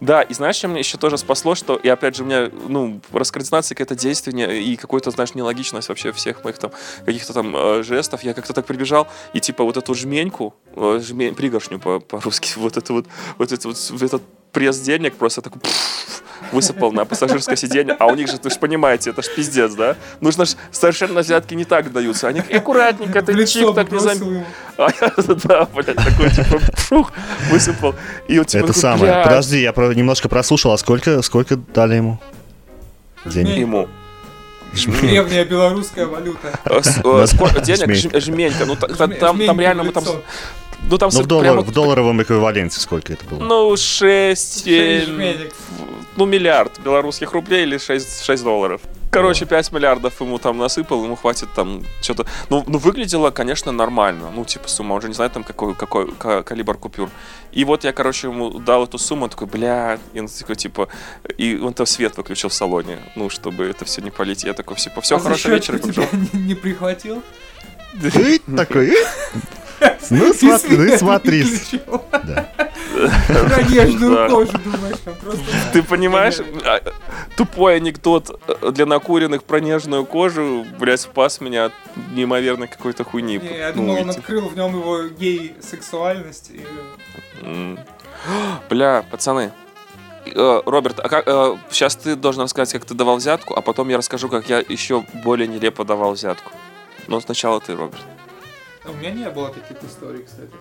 Да, 0.01 0.21
и 0.21 0.33
знаешь, 0.33 0.55
что 0.55 0.67
меня 0.67 0.79
еще 0.79 0.97
тоже 0.97 1.17
спасло, 1.17 1.55
что, 1.55 1.75
и 1.75 1.87
опять 1.89 2.15
же, 2.15 2.23
у 2.23 2.25
меня, 2.25 2.49
ну, 2.67 3.01
раскоординация 3.11 3.75
какая-то 3.75 3.95
действие 3.95 4.61
и 4.61 4.75
какой-то, 4.75 5.11
знаешь, 5.11 5.33
нелогичность 5.35 5.89
вообще 5.89 6.11
всех 6.11 6.43
моих 6.43 6.57
там, 6.57 6.71
каких-то 7.05 7.33
там 7.33 7.55
э, 7.55 7.83
жестов. 7.83 8.23
Я 8.23 8.33
как-то 8.33 8.53
так 8.53 8.65
прибежал, 8.65 9.07
и 9.33 9.39
типа 9.39 9.63
вот 9.63 9.77
эту 9.77 9.93
жменьку, 9.93 10.53
э, 10.75 10.99
жмень, 11.03 11.35
пригоршню 11.35 11.79
по- 11.79 11.99
по-русски, 11.99 12.53
вот 12.57 12.77
это 12.77 12.93
вот, 12.93 13.07
вот 13.37 13.51
это 13.51 13.67
вот, 13.67 14.01
этот 14.01 14.23
пресс 14.51 14.79
денег 14.79 15.15
просто 15.15 15.41
такой 15.41 15.61
высыпал 16.51 16.91
на 16.91 17.05
пассажирское 17.05 17.55
сиденье, 17.55 17.95
а 17.99 18.07
у 18.07 18.15
них 18.15 18.27
же, 18.27 18.37
ты 18.37 18.49
же 18.49 18.59
понимаете, 18.59 19.11
это 19.11 19.21
ж 19.21 19.27
пиздец, 19.35 19.73
да? 19.73 19.95
Нужно 20.21 20.45
ж 20.45 20.55
совершенно 20.71 21.21
взятки 21.21 21.53
не 21.53 21.65
так 21.65 21.91
даются. 21.91 22.27
Они 22.27 22.39
аккуратненько, 22.39 23.21
ты 23.21 23.45
чик 23.45 23.73
так 23.75 23.91
не 23.91 23.99
заметил. 23.99 24.43
А 24.77 24.87
я, 25.01 25.11
да, 25.17 25.67
блядь, 25.75 25.95
такой, 25.97 26.29
типа, 26.29 26.61
шух, 26.77 27.11
высыпал. 27.51 27.95
И 28.29 28.39
вот, 28.39 28.47
типа, 28.47 28.63
это 28.63 28.73
самое. 28.73 29.23
Подожди, 29.25 29.59
я 29.61 29.71
немножко 29.71 30.29
прослушал, 30.29 30.71
а 30.71 30.77
сколько, 30.77 31.21
сколько 31.21 31.57
дали 31.57 31.95
ему? 31.95 32.17
Денег? 33.25 33.57
Ему. 33.57 33.89
Древняя 34.73 35.45
белорусская 35.45 36.05
валюта. 36.05 36.59
Э, 36.65 36.79
э, 36.79 37.27
сколько 37.27 37.59
денег? 37.59 38.15
Жменька. 38.21 38.65
Ну, 38.65 38.75
там 38.75 39.59
реально 39.59 39.83
мы 39.83 39.91
там 39.91 40.03
ну, 40.89 40.97
там 40.97 41.09
ну, 41.13 41.21
в, 41.21 41.27
доллар, 41.27 41.45
прямо... 41.45 41.61
в 41.61 41.71
долларовом 41.71 42.21
эквиваленте 42.21 42.79
сколько 42.79 43.13
это 43.13 43.25
было? 43.25 43.39
Ну, 43.39 43.75
6... 43.75 44.65
6 44.65 45.09
ну, 46.15 46.25
миллиард 46.25 46.79
белорусских 46.79 47.31
рублей 47.31 47.63
или 47.63 47.77
6, 47.77 48.23
6 48.23 48.43
долларов. 48.43 48.81
Короче, 49.11 49.45
5 49.45 49.71
миллиардов 49.71 50.21
ему 50.21 50.37
там 50.37 50.57
насыпал, 50.57 51.03
ему 51.03 51.15
хватит 51.15 51.49
там 51.55 51.83
что-то... 52.01 52.25
Ну, 52.49 52.63
ну, 52.67 52.77
выглядело, 52.77 53.31
конечно, 53.31 53.71
нормально. 53.71 54.29
Ну, 54.35 54.45
типа, 54.45 54.67
сумма, 54.67 54.93
он 54.93 55.01
же 55.01 55.07
не 55.07 55.13
знает 55.13 55.33
там, 55.33 55.43
какой, 55.43 55.73
какой 55.73 56.13
калибр 56.43 56.77
купюр. 56.77 57.09
И 57.51 57.63
вот 57.63 57.83
я, 57.83 57.93
короче, 57.93 58.27
ему 58.27 58.59
дал 58.59 58.83
эту 58.83 58.97
сумму, 58.97 59.23
он 59.23 59.29
такой, 59.29 59.47
бля, 59.47 59.97
и 60.13 60.19
он 60.19 60.27
такой, 60.27 60.55
типа... 60.55 60.89
И 61.37 61.57
он 61.57 61.73
там 61.73 61.87
свет 61.87 62.17
выключил 62.17 62.49
в 62.49 62.53
салоне, 62.53 62.99
ну, 63.15 63.29
чтобы 63.29 63.65
это 63.65 63.85
все 63.85 64.01
не 64.01 64.11
полить. 64.11 64.43
Я 64.43 64.53
такой, 64.53 64.77
типа, 64.77 65.01
все, 65.01 65.15
а 65.15 65.19
хорошего 65.19 65.53
вечера. 65.53 65.79
тебя 65.79 66.05
не, 66.33 66.39
не 66.39 66.55
прихватил? 66.55 67.23
Такой, 68.55 68.93
ну, 70.09 70.33
смотри, 70.33 70.77
ну 70.77 70.97
смотри. 70.97 71.45
Про 73.27 73.63
нежную 73.63 74.29
кожу 74.29 74.57
думаешь, 74.57 74.97
Ты 75.73 75.83
понимаешь, 75.83 76.39
а, 76.65 76.81
тупой 77.35 77.77
анекдот 77.77 78.41
э, 78.47 78.71
для 78.71 78.85
накуренных 78.85 79.43
про 79.43 79.59
нежную 79.59 80.05
кожу, 80.05 80.65
блядь, 80.79 81.01
спас 81.01 81.39
меня 81.39 81.65
от 81.65 81.73
неимоверной 82.13 82.67
какой-то 82.67 83.03
хуйни. 83.03 83.35
Я 83.35 83.69
ну, 83.75 83.83
думал, 83.83 84.01
он 84.01 84.09
открыл 84.09 84.49
в 84.49 84.55
нем 84.55 84.75
его 84.75 85.07
гей-сексуальность. 85.07 86.51
Бля, 88.69 89.05
пацаны, 89.09 89.51
э, 90.25 90.61
Роберт, 90.65 90.99
а 90.99 91.09
как, 91.09 91.25
сейчас 91.71 91.95
э, 91.97 91.99
ты 91.99 92.15
должен 92.15 92.43
рассказать, 92.43 92.73
как 92.73 92.85
ты 92.85 92.93
давал 92.93 93.17
взятку, 93.17 93.53
а 93.55 93.61
потом 93.61 93.89
я 93.89 93.97
расскажу, 93.97 94.29
как 94.29 94.49
я 94.49 94.59
еще 94.59 95.05
более 95.23 95.47
нелепо 95.47 95.85
давал 95.85 96.13
взятку. 96.13 96.51
Но 97.07 97.19
сначала 97.21 97.61
ты, 97.61 97.75
Роберт. 97.75 98.01
У 98.89 98.93
меня 98.93 99.11
не 99.11 99.29
было 99.29 99.49
таких 99.49 99.83
историй, 99.83 100.23
кстати. 100.23 100.51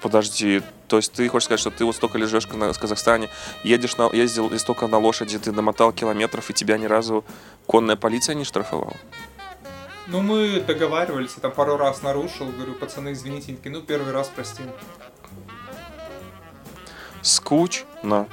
Подожди, 0.00 0.62
то 0.88 0.96
есть 0.96 1.12
ты 1.12 1.28
хочешь 1.28 1.44
сказать, 1.44 1.60
что 1.60 1.70
ты 1.70 1.84
вот 1.84 1.94
столько 1.94 2.18
лежишь 2.18 2.46
в 2.46 2.78
Казахстане, 2.78 3.28
едешь 3.62 3.96
на, 3.96 4.10
ездил 4.12 4.48
и 4.48 4.58
столько 4.58 4.88
на 4.88 4.98
лошади, 4.98 5.38
ты 5.38 5.52
намотал 5.52 5.92
километров, 5.92 6.50
и 6.50 6.52
тебя 6.52 6.76
ни 6.76 6.86
разу 6.86 7.24
конная 7.68 7.94
полиция 7.94 8.34
не 8.34 8.42
штрафовала? 8.42 8.96
Ну, 10.08 10.20
мы 10.20 10.60
договаривались, 10.60 11.34
я 11.36 11.42
там 11.42 11.52
пару 11.52 11.76
раз 11.76 12.02
нарушил, 12.02 12.46
говорю, 12.46 12.74
пацаны, 12.74 13.12
извините, 13.12 13.56
ну, 13.64 13.80
первый 13.80 14.12
раз 14.12 14.28
простим. 14.28 14.66
Скучно 17.22 18.26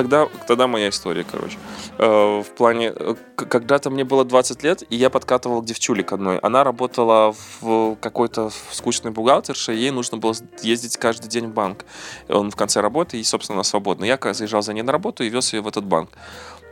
тогда, 0.00 0.28
тогда 0.46 0.66
моя 0.66 0.88
история, 0.88 1.24
короче. 1.30 1.58
Э, 1.98 2.40
в 2.40 2.54
плане, 2.56 2.92
э, 2.94 3.14
когда-то 3.36 3.90
мне 3.90 4.04
было 4.04 4.24
20 4.24 4.62
лет, 4.62 4.82
и 4.88 4.96
я 4.96 5.10
подкатывал 5.10 5.60
к 5.60 5.66
девчуле 5.66 6.02
к 6.02 6.12
одной. 6.12 6.38
Она 6.38 6.64
работала 6.64 7.34
в 7.60 7.96
какой-то 7.96 8.50
скучной 8.70 9.12
бухгалтерше, 9.12 9.72
ей 9.72 9.90
нужно 9.90 10.16
было 10.16 10.34
ездить 10.62 10.96
каждый 10.96 11.28
день 11.28 11.48
в 11.48 11.52
банк. 11.52 11.84
Он 12.28 12.50
в 12.50 12.56
конце 12.56 12.80
работы, 12.80 13.20
и, 13.20 13.24
собственно, 13.24 13.56
она 13.56 13.64
свободна. 13.64 14.06
Я 14.06 14.18
заезжал 14.32 14.62
за 14.62 14.72
ней 14.72 14.82
на 14.82 14.92
работу 14.92 15.22
и 15.22 15.28
вез 15.28 15.52
ее 15.52 15.60
в 15.60 15.68
этот 15.68 15.84
банк. 15.84 16.10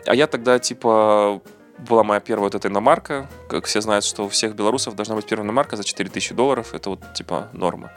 А 0.07 0.14
я 0.14 0.26
тогда, 0.26 0.59
типа, 0.59 1.43
была 1.79 2.05
моя 2.05 2.20
первая 2.20 2.45
вот 2.45 2.55
эта 2.55 2.68
иномарка. 2.68 3.29
Как 3.49 3.66
все 3.66 3.83
знают, 3.83 4.05
что 4.05 4.24
у 4.24 4.29
всех 4.29 4.55
белорусов 4.55 4.97
должна 4.97 5.16
быть 5.16 5.26
первая 5.26 5.45
иномарка 5.45 5.76
за 5.76 5.85
4000 5.85 6.35
долларов. 6.35 6.72
Это 6.72 6.91
вот 6.91 7.01
типа 7.14 7.49
норма 7.53 7.93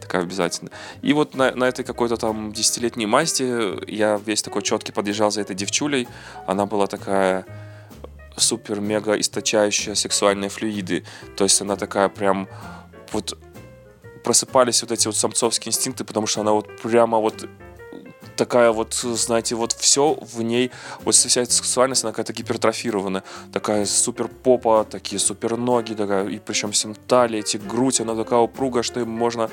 такая 0.00 0.22
обязательно. 0.22 0.70
И 1.02 1.12
вот 1.12 1.34
на, 1.34 1.52
на 1.54 1.64
этой 1.64 1.84
какой-то 1.84 2.16
там 2.16 2.52
десятилетней 2.52 3.06
Мазде 3.06 3.78
я 3.86 4.20
весь 4.24 4.42
такой 4.42 4.62
четкий 4.62 4.92
подъезжал 4.92 5.30
за 5.30 5.42
этой 5.42 5.54
девчулей. 5.56 6.08
Она 6.46 6.66
была 6.66 6.86
такая 6.86 7.44
супер-мега 8.36 9.18
источающая 9.20 9.94
сексуальные 9.94 10.50
флюиды. 10.50 11.04
То 11.36 11.44
есть 11.44 11.60
она 11.60 11.76
такая 11.76 12.08
прям 12.08 12.48
вот 13.12 13.38
просыпались 14.24 14.82
вот 14.82 14.92
эти 14.92 15.06
вот 15.06 15.16
самцовские 15.16 15.70
инстинкты, 15.70 16.04
потому 16.04 16.26
что 16.26 16.40
она 16.40 16.52
вот 16.52 16.80
прямо 16.82 17.18
вот 17.18 17.48
такая 18.40 18.70
вот, 18.72 18.94
знаете, 18.94 19.54
вот 19.54 19.72
все 19.72 20.16
в 20.34 20.40
ней, 20.42 20.70
вот 21.04 21.14
вся 21.14 21.42
эта 21.42 21.52
сексуальность, 21.52 22.04
она 22.04 22.12
какая-то 22.12 22.32
гипертрофированная, 22.32 23.22
такая 23.52 23.84
супер 23.84 24.28
попа, 24.28 24.84
такие 24.90 25.18
супер 25.18 25.56
ноги, 25.58 25.92
такая, 25.94 26.26
и 26.26 26.38
причем 26.38 26.70
всем 26.72 26.94
талия, 26.94 27.40
эти 27.40 27.58
грудь, 27.58 28.00
она 28.00 28.14
такая 28.14 28.38
упругая, 28.40 28.82
что 28.82 29.00
им 29.00 29.10
можно 29.10 29.50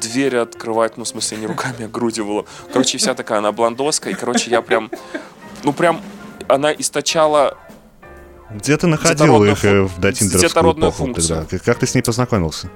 двери 0.00 0.36
открывать, 0.36 0.96
ну, 0.96 1.04
в 1.04 1.08
смысле, 1.08 1.36
не 1.38 1.46
руками, 1.46 1.84
а 1.84 1.88
грудью 1.88 2.24
было. 2.24 2.44
Короче, 2.72 2.96
вся 2.96 3.14
такая, 3.14 3.38
она 3.40 3.52
блондоска, 3.52 4.08
и, 4.08 4.14
короче, 4.14 4.50
я 4.50 4.62
прям, 4.62 4.90
ну, 5.62 5.72
прям, 5.74 6.00
она 6.48 6.72
источала 6.72 7.58
Где 8.50 8.76
ты 8.78 8.86
находил 8.86 9.44
их 9.44 9.58
фу- 9.58 9.66
э, 9.66 9.82
в 9.82 10.00
дотиндеровскую 10.00 10.72
эпоху 10.72 11.04
тогда? 11.14 11.46
Как- 11.50 11.62
Как 11.62 11.78
ты 11.78 11.86
с 11.86 11.94
ней 11.94 12.02
познакомился? 12.02 12.70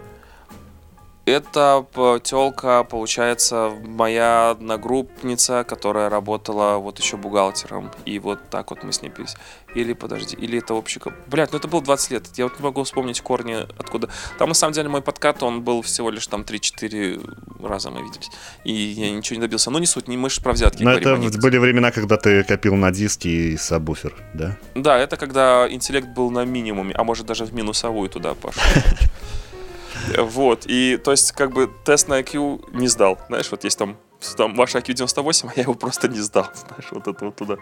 Это 1.29 1.87
телка, 2.25 2.85
получается, 2.85 3.73
моя 3.85 4.51
одногруппница, 4.51 5.65
которая 5.65 6.09
работала 6.09 6.79
вот 6.79 6.99
еще 6.99 7.17
бухгалтером. 7.17 7.91
И 8.07 8.19
вот 8.19 8.39
так 8.51 8.71
вот 8.71 8.83
мы 8.83 8.93
с 8.93 9.03
ней 9.03 9.11
пились. 9.11 9.37
Или, 9.75 9.93
подожди, 9.93 10.35
или 10.37 10.59
это 10.59 10.75
общий... 10.75 10.99
коп- 10.99 11.13
Блядь, 11.27 11.53
ну 11.53 11.59
это 11.59 11.69
было 11.69 11.83
20 11.83 12.11
лет. 12.11 12.27
Я 12.37 12.45
вот 12.45 12.59
не 12.59 12.65
могу 12.65 12.83
вспомнить 12.85 13.21
корни 13.21 13.67
откуда. 13.79 14.09
Там, 14.39 14.49
на 14.49 14.55
самом 14.55 14.73
деле, 14.73 14.89
мой 14.89 15.03
подкат, 15.03 15.43
он 15.43 15.63
был 15.63 15.83
всего 15.83 16.11
лишь 16.11 16.27
там 16.27 16.41
3-4 16.41 17.67
раза 17.69 17.91
мы 17.91 18.03
виделись. 18.03 18.31
И 18.65 18.73
я 18.73 19.11
ничего 19.11 19.37
не 19.37 19.43
добился. 19.43 19.71
Ну, 19.71 19.79
не 19.79 19.87
суть, 19.87 20.09
не 20.09 20.17
мы 20.17 20.31
же 20.31 20.41
про 20.41 20.53
взятки 20.53 20.83
Но 20.83 20.91
говорим, 20.93 21.09
это 21.27 21.37
не- 21.37 21.41
были 21.43 21.59
времена, 21.59 21.91
когда 21.91 22.17
ты 22.17 22.43
копил 22.45 22.77
на 22.77 22.91
диски 22.91 23.29
и 23.29 23.57
сабвуфер, 23.59 24.15
да? 24.35 24.57
Да, 24.75 24.99
это 24.99 25.17
когда 25.17 25.67
интеллект 25.71 26.09
был 26.09 26.31
на 26.31 26.45
минимуме, 26.47 26.95
а 26.95 27.05
может 27.05 27.27
даже 27.27 27.45
в 27.45 27.53
минусовую 27.55 28.09
туда 28.09 28.35
пошел. 28.35 28.63
Вот, 30.17 30.65
и 30.67 30.97
то 30.97 31.11
есть 31.11 31.33
как 31.33 31.53
бы 31.53 31.71
тест 31.85 32.09
на 32.09 32.21
IQ 32.21 32.71
не 32.73 32.89
сдал. 32.89 33.19
Знаешь, 33.29 33.51
вот 33.51 33.65
есть 33.65 33.79
там 33.79 33.97
там 34.37 34.55
ваш 34.55 34.75
IQ 34.75 34.95
98, 34.95 35.49
а 35.49 35.53
я 35.57 35.63
его 35.63 35.75
просто 35.75 36.09
не 36.09 36.19
сдал, 36.19 36.49
знаешь, 36.55 36.89
вот 36.91 37.07
это 37.07 37.25
вот 37.25 37.37
туда. 37.37 37.57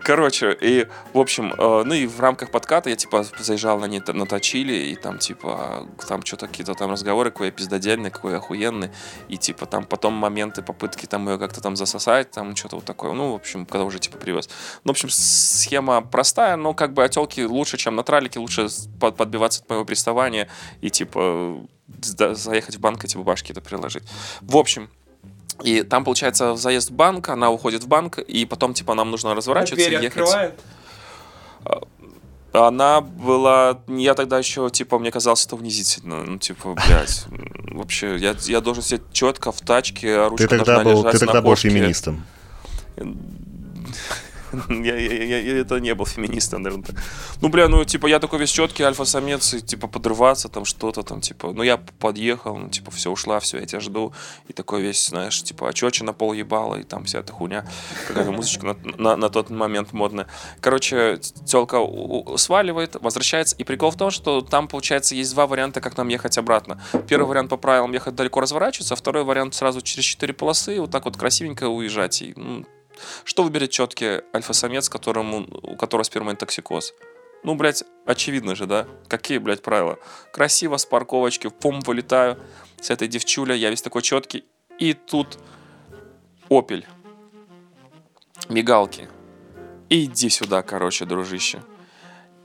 Короче, 0.00 0.56
и, 0.60 0.86
в 1.12 1.18
общем, 1.18 1.52
э, 1.56 1.82
ну 1.84 1.94
и 1.94 2.06
в 2.06 2.20
рамках 2.20 2.50
подката 2.50 2.90
я, 2.90 2.96
типа, 2.96 3.24
заезжал 3.38 3.78
на 3.78 3.86
ней 3.86 4.00
на 4.06 4.26
точили, 4.26 4.72
и 4.72 4.96
там, 4.96 5.18
типа, 5.18 5.86
там 6.08 6.24
что-то 6.24 6.46
какие-то 6.46 6.74
там 6.74 6.90
разговоры, 6.90 7.30
какой 7.30 7.46
я 7.46 7.52
пиздодельный, 7.52 8.10
какой 8.10 8.32
я 8.32 8.38
охуенный, 8.38 8.90
и, 9.28 9.36
типа, 9.36 9.66
там 9.66 9.84
потом 9.84 10.14
моменты, 10.14 10.62
попытки 10.62 11.06
там 11.06 11.28
ее 11.28 11.38
как-то 11.38 11.60
там 11.60 11.76
засосать, 11.76 12.30
там 12.30 12.56
что-то 12.56 12.76
вот 12.76 12.84
такое, 12.84 13.12
ну, 13.12 13.32
в 13.32 13.34
общем, 13.34 13.66
когда 13.66 13.84
уже, 13.84 13.98
типа, 13.98 14.16
привез. 14.18 14.48
Ну, 14.84 14.92
в 14.92 14.94
общем, 14.94 15.10
схема 15.10 16.00
простая, 16.00 16.56
но, 16.56 16.72
как 16.74 16.94
бы, 16.94 17.04
отелки 17.04 17.42
лучше, 17.42 17.76
чем 17.76 17.96
на 17.96 18.02
тралике, 18.02 18.38
лучше 18.38 18.68
под- 18.98 19.16
подбиваться 19.16 19.62
от 19.62 19.68
моего 19.68 19.84
приставания 19.84 20.48
и, 20.80 20.90
типа, 20.90 21.60
заехать 22.02 22.76
в 22.76 22.80
банк, 22.80 23.04
эти 23.04 23.16
бумажки 23.16 23.52
это 23.52 23.60
приложить. 23.60 24.04
В 24.40 24.56
общем, 24.56 24.88
и 25.62 25.82
там, 25.82 26.04
получается, 26.04 26.56
заезд 26.56 26.90
в 26.90 26.94
банк, 26.94 27.28
она 27.28 27.50
уходит 27.50 27.84
в 27.84 27.88
банк, 27.88 28.18
и 28.18 28.44
потом, 28.46 28.74
типа, 28.74 28.94
нам 28.94 29.10
нужно 29.10 29.34
разворачиваться 29.34 29.86
Двери 29.88 30.00
и 30.00 30.04
ехать. 30.04 30.22
открывает. 30.22 30.60
Она 32.52 33.00
была... 33.00 33.78
Я 33.86 34.14
тогда 34.14 34.38
еще, 34.38 34.70
типа, 34.70 34.98
мне 34.98 35.12
казалось 35.12 35.46
это 35.46 35.54
унизительно. 35.54 36.24
Ну, 36.24 36.38
типа, 36.38 36.74
блядь. 36.74 37.24
Вообще, 37.72 38.16
я, 38.16 38.34
я 38.40 38.60
должен 38.60 38.82
сидеть 38.82 39.02
четко 39.12 39.52
в 39.52 39.60
тачке, 39.60 40.16
а 40.16 40.28
ручка 40.28 40.48
Ты 40.48 40.58
тогда 40.58 40.74
должна 40.74 40.92
был, 40.92 40.98
лежать 41.00 41.12
ты 41.12 41.18
на 41.20 41.26
тогда 41.26 41.42
был 41.42 41.50
кошке. 41.50 41.68
феминистом. 41.68 42.26
Я, 44.68 44.96
я, 44.96 45.24
я, 45.24 45.38
я 45.38 45.58
это 45.58 45.78
не 45.78 45.94
был 45.94 46.06
феминистом, 46.06 46.62
наверное. 46.62 46.96
Ну, 47.40 47.48
бля, 47.48 47.68
ну, 47.68 47.84
типа, 47.84 48.06
я 48.06 48.18
такой 48.18 48.38
весь 48.38 48.50
четкий 48.50 48.82
альфа-самец, 48.82 49.54
и, 49.54 49.60
типа, 49.60 49.86
подрываться, 49.86 50.48
там, 50.48 50.64
что-то 50.64 51.02
там, 51.02 51.20
типа, 51.20 51.52
ну, 51.52 51.62
я 51.62 51.76
подъехал, 51.76 52.56
ну, 52.56 52.68
типа, 52.68 52.90
все, 52.90 53.10
ушла, 53.10 53.38
все, 53.40 53.58
я 53.58 53.66
тебя 53.66 53.80
жду, 53.80 54.12
и 54.48 54.52
такой 54.52 54.82
весь, 54.82 55.08
знаешь, 55.08 55.42
типа, 55.42 55.64
очечи 55.64 56.02
на 56.02 56.12
пол 56.12 56.32
ебала, 56.32 56.76
и 56.76 56.82
там 56.82 57.04
вся 57.04 57.20
эта 57.20 57.32
хуйня, 57.32 57.64
какая-то 58.08 58.32
музычка 58.32 58.66
на, 58.66 58.76
на, 58.96 59.16
на 59.16 59.28
тот 59.28 59.50
момент 59.50 59.92
модная. 59.92 60.26
Короче, 60.60 61.20
телка 61.46 61.78
сваливает, 62.36 62.96
возвращается, 63.00 63.56
и 63.56 63.64
прикол 63.64 63.90
в 63.90 63.96
том, 63.96 64.10
что 64.10 64.40
там, 64.40 64.68
получается, 64.68 65.14
есть 65.14 65.32
два 65.34 65.46
варианта, 65.46 65.80
как 65.80 65.96
нам 65.96 66.08
ехать 66.08 66.38
обратно. 66.38 66.82
Первый 67.08 67.26
вариант 67.26 67.50
по 67.50 67.56
правилам 67.56 67.92
ехать 67.92 68.14
далеко 68.14 68.40
разворачиваться, 68.40 68.94
а 68.94 68.96
второй 68.96 69.24
вариант 69.24 69.54
сразу 69.54 69.80
через 69.80 70.04
четыре 70.04 70.32
полосы, 70.32 70.80
вот 70.80 70.90
так 70.90 71.04
вот 71.04 71.16
красивенько 71.16 71.68
уезжать, 71.68 72.22
и, 72.22 72.32
ну, 72.36 72.64
что 73.24 73.42
выберет 73.42 73.70
четкий 73.70 74.22
альфа-самец, 74.34 74.88
которому, 74.88 75.46
у 75.62 75.76
которого 75.76 76.04
спермный 76.04 76.36
токсикоз? 76.36 76.94
Ну, 77.42 77.54
блядь, 77.54 77.84
очевидно 78.06 78.54
же, 78.54 78.66
да? 78.66 78.86
Какие, 79.08 79.38
блядь, 79.38 79.62
правила? 79.62 79.98
Красиво, 80.32 80.76
с 80.76 80.84
парковочки, 80.84 81.46
в 81.46 81.54
пом 81.54 81.80
вылетаю 81.80 82.38
с 82.80 82.90
этой 82.90 83.08
девчулей, 83.08 83.58
я 83.58 83.70
весь 83.70 83.82
такой 83.82 84.02
четкий. 84.02 84.44
И 84.78 84.92
тут 84.94 85.38
опель. 86.48 86.86
Мигалки. 88.48 89.08
Иди 89.88 90.28
сюда, 90.28 90.62
короче, 90.62 91.04
дружище. 91.04 91.62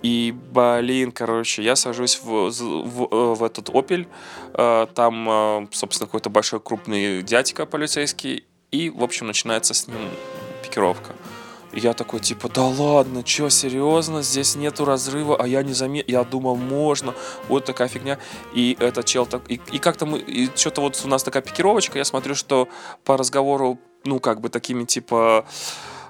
И, 0.02 0.36
блин, 0.52 1.12
короче, 1.12 1.64
я 1.64 1.76
сажусь 1.76 2.20
в, 2.22 2.50
в, 2.52 3.04
э, 3.04 3.34
в 3.36 3.44
этот 3.44 3.70
опель. 3.70 4.08
Э, 4.54 4.88
Там, 4.94 5.30
э, 5.30 5.68
собственно, 5.72 6.06
какой-то 6.06 6.30
большой 6.30 6.60
крупный 6.60 7.24
дядька 7.24 7.66
полицейский. 7.66 8.46
И, 8.72 8.90
в 8.90 9.04
общем, 9.04 9.28
начинается 9.28 9.74
с 9.74 9.88
ним 9.88 9.98
пикировка. 10.66 11.16
И 11.72 11.80
я 11.80 11.94
такой, 11.94 12.22
типа, 12.22 12.48
да 12.50 12.64
ладно, 12.64 13.22
чё, 13.24 13.50
серьезно, 13.50 14.22
здесь 14.22 14.56
нету 14.56 14.86
разрыва, 14.86 15.36
а 15.38 15.48
я 15.48 15.62
не 15.62 15.74
заметил, 15.74 16.06
я 16.08 16.24
думал, 16.24 16.56
можно, 16.56 17.14
вот 17.50 17.66
такая 17.66 17.90
фигня. 17.90 18.18
И 18.54 18.78
этот 18.80 19.06
чел 19.06 19.26
так, 19.26 19.42
и, 19.50 19.60
и 19.72 19.80
как-то 19.80 20.06
мы, 20.06 20.20
и 20.20 20.50
что-то 20.56 20.82
вот 20.82 21.02
у 21.04 21.08
нас 21.08 21.24
такая 21.24 21.44
пикировочка, 21.44 21.98
я 21.98 22.06
смотрю, 22.06 22.34
что 22.34 22.70
по 23.04 23.18
разговору, 23.18 23.78
ну, 24.06 24.20
как 24.20 24.40
бы 24.40 24.50
такими, 24.50 24.86
типа, 24.86 25.46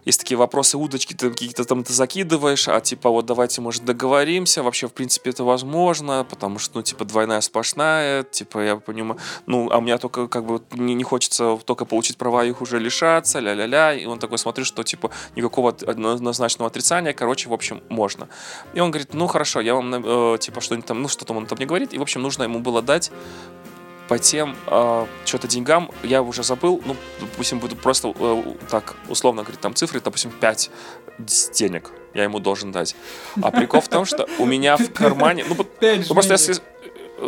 есть 0.05 0.19
такие 0.19 0.37
вопросы, 0.37 0.77
удочки 0.77 1.13
ты 1.13 1.29
какие-то 1.29 1.65
там 1.65 1.83
ты 1.83 1.93
закидываешь, 1.93 2.67
а 2.67 2.79
типа 2.79 3.09
вот 3.09 3.25
давайте, 3.25 3.61
может, 3.61 3.83
договоримся, 3.83 4.63
вообще, 4.63 4.87
в 4.87 4.93
принципе, 4.93 5.31
это 5.31 5.43
возможно, 5.43 6.25
потому 6.29 6.59
что, 6.59 6.77
ну, 6.77 6.81
типа, 6.83 7.05
двойная 7.05 7.41
сплошная, 7.41 8.23
типа, 8.23 8.59
я 8.59 8.75
понимаю, 8.77 9.19
ну, 9.47 9.69
а 9.71 9.79
у 9.79 9.81
меня 9.81 9.97
только, 9.97 10.27
как 10.27 10.45
бы, 10.45 10.61
не, 10.73 10.93
не 10.93 11.03
хочется 11.03 11.57
только 11.65 11.85
получить 11.85 12.17
права, 12.17 12.45
их 12.45 12.61
уже 12.61 12.79
лишаться, 12.79 13.39
ля-ля-ля, 13.39 13.93
и 13.93 14.05
он 14.05 14.19
такой 14.19 14.37
смотрит, 14.37 14.67
что, 14.67 14.83
типа, 14.83 15.11
никакого 15.35 15.69
однозначного 15.69 16.69
отрицания, 16.69 17.13
короче, 17.13 17.49
в 17.49 17.53
общем, 17.53 17.81
можно. 17.89 18.27
И 18.73 18.79
он 18.79 18.91
говорит, 18.91 19.13
ну, 19.13 19.27
хорошо, 19.27 19.61
я 19.61 19.73
вам, 19.73 19.93
э, 19.93 20.37
типа, 20.39 20.61
что-нибудь 20.61 20.85
там, 20.85 21.01
ну, 21.01 21.07
что 21.07 21.25
там 21.25 21.37
он 21.37 21.47
там 21.47 21.57
не 21.57 21.65
говорит, 21.65 21.93
и, 21.93 21.97
в 21.97 22.01
общем, 22.01 22.21
нужно 22.21 22.43
ему 22.43 22.59
было 22.59 22.81
дать 22.81 23.11
по 24.07 24.19
тем 24.19 24.55
э, 24.67 25.05
что-то 25.25 25.47
деньгам, 25.47 25.89
я 26.03 26.21
уже 26.21 26.43
забыл, 26.43 26.81
ну, 26.85 26.95
допустим, 27.19 27.59
буду 27.59 27.75
просто 27.75 28.13
э, 28.17 28.43
так 28.69 28.95
условно 29.09 29.41
говорить, 29.43 29.61
там 29.61 29.73
цифры, 29.73 29.99
допустим, 29.99 30.31
5 30.31 30.71
денег 31.53 31.91
я 32.13 32.23
ему 32.23 32.39
должен 32.39 32.71
дать. 32.71 32.95
А 33.41 33.51
прикол 33.51 33.81
в 33.81 33.87
том, 33.87 34.05
что 34.05 34.27
у 34.39 34.45
меня 34.45 34.77
в 34.77 34.91
кармане, 34.93 35.45
ну, 35.47 35.55
ну, 35.57 36.13
просто 36.13 36.33
если 36.33 36.55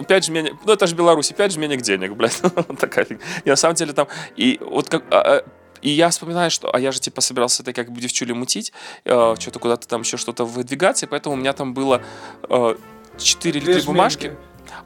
5 0.07 0.25
жменек, 0.25 0.53
ну 0.65 0.73
это 0.73 0.87
же 0.87 0.95
Беларусь, 0.95 1.31
5 1.31 1.53
жменек 1.53 1.81
денег, 1.81 2.13
блядь, 2.15 2.39
Вот 2.41 2.79
такая 2.79 3.05
фигня. 3.05 3.23
И 3.43 3.49
на 3.49 3.55
самом 3.55 3.75
деле 3.75 3.93
там, 3.93 4.07
и 4.35 4.59
вот 4.61 4.89
как, 4.89 5.03
а, 5.11 5.37
а, 5.37 5.43
и 5.81 5.89
я 5.89 6.09
вспоминаю, 6.09 6.51
что, 6.51 6.73
а 6.73 6.79
я 6.79 6.91
же 6.91 6.99
типа 6.99 7.21
собирался 7.21 7.57
с 7.57 7.59
этой 7.61 7.73
как 7.73 7.91
бы 7.91 8.01
девчулей 8.01 8.33
мутить, 8.33 8.73
э, 9.05 9.35
что-то 9.39 9.59
куда-то 9.59 9.87
там 9.87 10.01
еще 10.01 10.17
что-то 10.17 10.45
выдвигаться, 10.45 11.05
и 11.05 11.09
поэтому 11.09 11.35
у 11.35 11.37
меня 11.37 11.53
там 11.53 11.73
было 11.73 12.01
э, 12.49 12.75
4 13.17 13.59
или 13.59 13.65
Две 13.65 13.75
3 13.75 13.85
бумажки, 13.85 14.27
жменьки. 14.27 14.37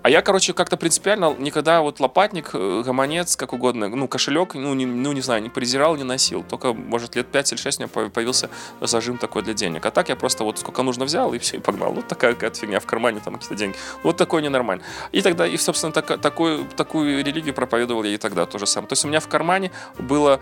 А 0.04 0.10
я, 0.10 0.22
короче, 0.22 0.54
как-то 0.54 0.78
принципиально 0.78 1.36
никогда 1.38 1.82
вот 1.82 2.00
лопатник, 2.00 2.52
э, 2.54 2.82
гаманец, 2.84 3.36
как 3.36 3.54
угодно, 3.54 3.88
ну, 3.88 4.08
кошелек, 4.08 4.56
ну 4.56 4.74
не, 4.74 4.86
ну, 4.88 5.12
не 5.12 5.22
знаю, 5.22 5.44
не 5.44 5.50
презирал, 5.50 5.96
не 5.96 6.04
носил. 6.04 6.44
Только, 6.44 6.74
может, 6.74 7.16
лет 7.16 7.28
5 7.28 7.54
или 7.54 7.60
6 7.60 7.80
у 7.80 7.82
меня 7.84 7.88
по- 7.88 8.10
появился 8.10 8.50
зажим 8.80 9.20
такой 9.20 9.44
для 9.44 9.54
денег. 9.54 9.86
А 9.86 9.92
так 9.92 10.10
я 10.10 10.16
просто 10.16 10.44
вот 10.44 10.58
сколько 10.58 10.82
нужно 10.82 11.06
взял 11.06 11.34
и 11.34 11.38
все, 11.38 11.58
и 11.58 11.60
погнал. 11.60 11.94
Вот 11.94 12.08
такая 12.08 12.34
какая-то 12.34 12.58
фигня 12.58 12.80
в 12.80 12.86
кармане, 12.88 13.22
там 13.24 13.36
какие-то 13.36 13.56
деньги. 13.56 13.76
Вот 14.02 14.18
такое 14.18 14.42
ненормально. 14.42 14.84
И 15.12 15.22
тогда, 15.22 15.46
и, 15.46 15.56
собственно, 15.58 15.94
так, 15.94 16.20
такую, 16.20 16.66
такую 16.76 17.24
религию 17.24 17.54
проповедовал 17.54 18.04
я 18.04 18.16
и 18.16 18.18
тогда 18.18 18.48
то 18.48 18.58
же 18.58 18.66
самое. 18.66 18.88
То 18.88 18.94
есть 18.94 19.06
у 19.06 19.08
меня 19.08 19.20
в 19.20 19.28
кармане 19.28 19.72
было 20.00 20.40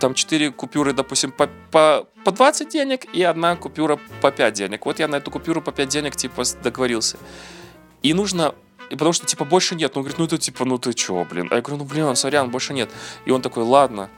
там 0.00 0.12
4 0.12 0.50
купюры, 0.50 0.92
допустим, 0.92 1.32
по, 1.32 1.48
по, 1.70 2.06
по 2.24 2.30
20 2.30 2.68
денег 2.68 3.06
и 3.14 3.22
одна 3.22 3.56
купюра 3.56 3.98
по 4.20 4.30
5 4.30 4.52
денег. 4.52 4.84
Вот 4.84 4.98
я 4.98 5.08
на 5.08 5.16
эту 5.16 5.30
купюру 5.30 5.62
по 5.62 5.72
5 5.72 5.88
денег, 5.88 6.14
типа, 6.14 6.42
договорился. 6.62 7.16
И 8.02 8.12
нужно 8.12 8.54
и 8.90 8.94
потому 8.94 9.12
что, 9.12 9.26
типа, 9.26 9.44
больше 9.44 9.74
нет. 9.74 9.94
Ну, 9.94 10.00
он 10.00 10.02
говорит, 10.04 10.18
ну, 10.18 10.24
это, 10.24 10.38
типа, 10.38 10.64
ну, 10.64 10.78
ты 10.78 10.92
чё, 10.92 11.24
блин? 11.24 11.48
А 11.50 11.56
я 11.56 11.60
говорю, 11.60 11.78
ну, 11.78 11.84
блин, 11.84 12.16
сорян, 12.16 12.50
больше 12.50 12.74
нет. 12.74 12.90
И 13.26 13.30
он 13.30 13.42
такой, 13.42 13.64
ладно, 13.64 14.10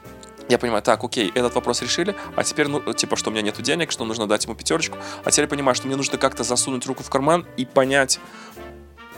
Я 0.49 0.57
понимаю, 0.57 0.81
так, 0.81 1.01
окей, 1.03 1.31
этот 1.33 1.55
вопрос 1.55 1.81
решили, 1.81 2.13
а 2.35 2.43
теперь, 2.43 2.67
ну, 2.67 2.93
типа, 2.93 3.15
что 3.15 3.29
у 3.29 3.33
меня 3.33 3.41
нету 3.41 3.61
денег, 3.61 3.89
что 3.89 4.03
нужно 4.03 4.27
дать 4.27 4.43
ему 4.43 4.55
пятерочку, 4.55 4.97
а 5.23 5.31
теперь 5.31 5.45
я 5.45 5.49
понимаю, 5.49 5.75
что 5.75 5.87
мне 5.87 5.95
нужно 5.95 6.17
как-то 6.17 6.43
засунуть 6.43 6.85
руку 6.87 7.03
в 7.03 7.09
карман 7.09 7.45
и 7.55 7.65
понять 7.65 8.19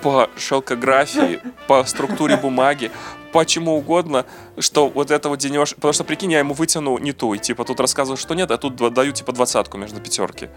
по 0.03 0.29
шелкографии, 0.37 1.39
по 1.67 1.83
структуре 1.85 2.37
бумаги, 2.37 2.91
по 3.31 3.45
чему 3.45 3.75
угодно, 3.75 4.25
что 4.59 4.89
вот 4.89 5.09
это 5.09 5.29
вот 5.29 5.39
денеж... 5.39 5.73
Потому 5.75 5.93
что, 5.93 6.03
прикинь, 6.03 6.31
я 6.31 6.39
ему 6.39 6.53
вытяну 6.53 6.99
не 6.99 7.13
ту, 7.13 7.33
и, 7.33 7.39
типа, 7.39 7.65
тут 7.65 7.79
рассказываю, 7.79 8.17
что 8.17 8.35
нет, 8.35 8.51
а 8.51 8.57
тут 8.57 8.75
даю, 8.75 9.11
типа, 9.11 9.31
двадцатку 9.31 9.77
между 9.77 9.99
пятерки. 9.99 10.49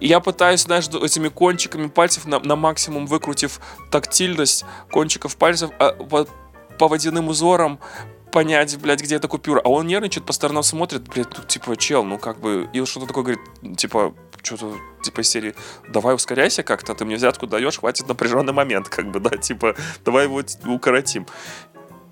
И 0.00 0.06
я 0.06 0.20
пытаюсь, 0.20 0.62
знаешь, 0.62 0.88
этими 0.88 1.28
кончиками 1.28 1.88
пальцев 1.88 2.26
на, 2.26 2.40
на 2.40 2.56
максимум 2.56 3.06
выкрутив 3.06 3.60
тактильность 3.90 4.64
кончиков 4.90 5.36
пальцев 5.36 5.70
а, 5.78 5.92
по, 5.92 6.26
по 6.78 6.88
водяным 6.88 7.28
узорам 7.28 7.78
понять, 8.30 8.78
блядь, 8.78 9.02
где 9.02 9.16
эта 9.16 9.28
купюра. 9.28 9.60
А 9.62 9.68
он 9.68 9.86
нервничает, 9.86 10.24
по 10.26 10.32
сторонам 10.32 10.62
смотрит, 10.62 11.02
блядь, 11.08 11.36
ну, 11.36 11.44
типа, 11.44 11.76
чел, 11.76 12.04
ну, 12.04 12.18
как 12.18 12.40
бы... 12.40 12.68
И 12.72 12.80
он 12.80 12.86
что-то 12.86 13.06
такое 13.06 13.24
говорит, 13.24 13.76
типа, 13.76 14.14
что-то, 14.42 14.74
типа, 15.02 15.20
из 15.20 15.28
серии, 15.28 15.54
давай 15.88 16.14
ускоряйся 16.14 16.62
как-то, 16.62 16.94
ты 16.94 17.04
мне 17.04 17.16
взятку 17.16 17.46
даешь, 17.46 17.78
хватит 17.78 18.08
напряженный 18.08 18.52
момент, 18.52 18.88
как 18.88 19.10
бы, 19.10 19.20
да, 19.20 19.36
типа, 19.36 19.74
давай 20.04 20.24
его 20.24 20.42
укоротим. 20.66 21.26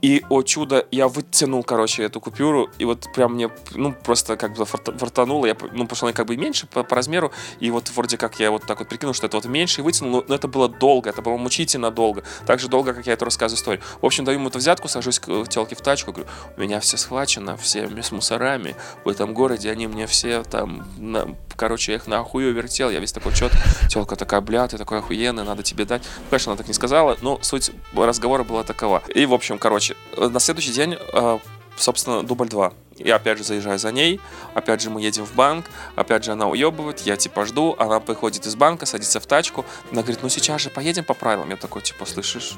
И, 0.00 0.24
о 0.28 0.42
чудо, 0.42 0.86
я 0.92 1.08
вытянул, 1.08 1.64
короче, 1.64 2.04
эту 2.04 2.20
купюру, 2.20 2.68
и 2.78 2.84
вот 2.84 3.08
прям 3.14 3.34
мне, 3.34 3.50
ну, 3.72 3.92
просто 3.92 4.36
как 4.36 4.54
бы 4.54 4.64
фартануло, 4.64 5.46
я, 5.46 5.56
ну, 5.72 5.84
потому 5.84 5.96
что 5.96 6.06
она 6.06 6.12
как 6.12 6.26
бы 6.26 6.36
меньше 6.36 6.66
по, 6.66 6.84
по 6.84 6.94
размеру, 6.94 7.32
и 7.58 7.70
вот 7.70 7.90
вроде 7.90 8.16
как 8.16 8.38
я 8.38 8.52
вот 8.52 8.64
так 8.64 8.78
вот 8.78 8.88
прикинул, 8.88 9.12
что 9.12 9.26
это 9.26 9.36
вот 9.36 9.46
меньше, 9.46 9.80
и 9.80 9.84
вытянул, 9.84 10.24
но 10.28 10.34
это 10.34 10.46
было 10.46 10.68
долго, 10.68 11.10
это 11.10 11.20
было 11.20 11.36
мучительно 11.36 11.90
долго, 11.90 12.22
так 12.46 12.60
же 12.60 12.68
долго, 12.68 12.94
как 12.94 13.06
я 13.06 13.14
это 13.14 13.24
рассказываю 13.24 13.58
историю. 13.58 13.82
В 14.00 14.06
общем, 14.06 14.24
даю 14.24 14.38
ему 14.38 14.48
эту 14.50 14.58
взятку, 14.58 14.86
сажусь 14.86 15.18
к 15.18 15.46
телке 15.48 15.74
в 15.74 15.80
тачку, 15.80 16.12
говорю, 16.12 16.30
у 16.56 16.60
меня 16.60 16.78
все 16.78 16.96
схвачено, 16.96 17.56
все 17.56 17.88
с 17.88 18.12
мусорами 18.12 18.76
в 19.04 19.08
этом 19.08 19.34
городе, 19.34 19.70
они 19.70 19.88
мне 19.88 20.06
все 20.06 20.44
там, 20.44 20.86
на, 20.96 21.34
короче, 21.56 21.92
я 21.92 21.96
их 21.98 22.06
нахую 22.06 22.54
вертел, 22.54 22.90
я 22.90 23.00
весь 23.00 23.12
такой 23.12 23.34
чет, 23.34 23.52
телка 23.90 24.14
такая, 24.14 24.40
бля, 24.40 24.68
ты 24.68 24.78
такой 24.78 24.98
охуенный, 24.98 25.42
надо 25.42 25.64
тебе 25.64 25.84
дать. 25.84 26.02
Конечно, 26.30 26.52
она 26.52 26.56
так 26.56 26.68
не 26.68 26.74
сказала, 26.74 27.18
но 27.20 27.38
суть 27.42 27.72
разговора 27.94 28.44
была 28.44 28.62
такова. 28.62 29.02
И, 29.14 29.26
в 29.26 29.34
общем, 29.34 29.58
короче, 29.58 29.87
Короче, 29.88 30.30
на 30.30 30.40
следующий 30.40 30.72
день, 30.72 30.96
э, 30.98 31.38
собственно, 31.76 32.22
дубль 32.22 32.48
2. 32.48 32.72
Я 32.98 33.16
опять 33.16 33.38
же 33.38 33.44
заезжаю 33.44 33.78
за 33.78 33.92
ней, 33.92 34.20
опять 34.54 34.80
же 34.80 34.90
мы 34.90 35.00
едем 35.00 35.24
в 35.24 35.34
банк, 35.34 35.66
опять 35.94 36.24
же 36.24 36.32
она 36.32 36.48
уебывает, 36.48 37.00
я 37.00 37.16
типа 37.16 37.46
жду, 37.46 37.76
она 37.78 38.00
приходит 38.00 38.44
из 38.46 38.56
банка, 38.56 38.86
садится 38.86 39.20
в 39.20 39.26
тачку, 39.26 39.64
она 39.92 40.02
говорит, 40.02 40.22
ну 40.22 40.28
сейчас 40.28 40.62
же 40.62 40.70
поедем 40.70 41.04
по 41.04 41.14
правилам. 41.14 41.50
Я 41.50 41.56
такой, 41.56 41.82
типа, 41.82 42.06
слышишь, 42.06 42.54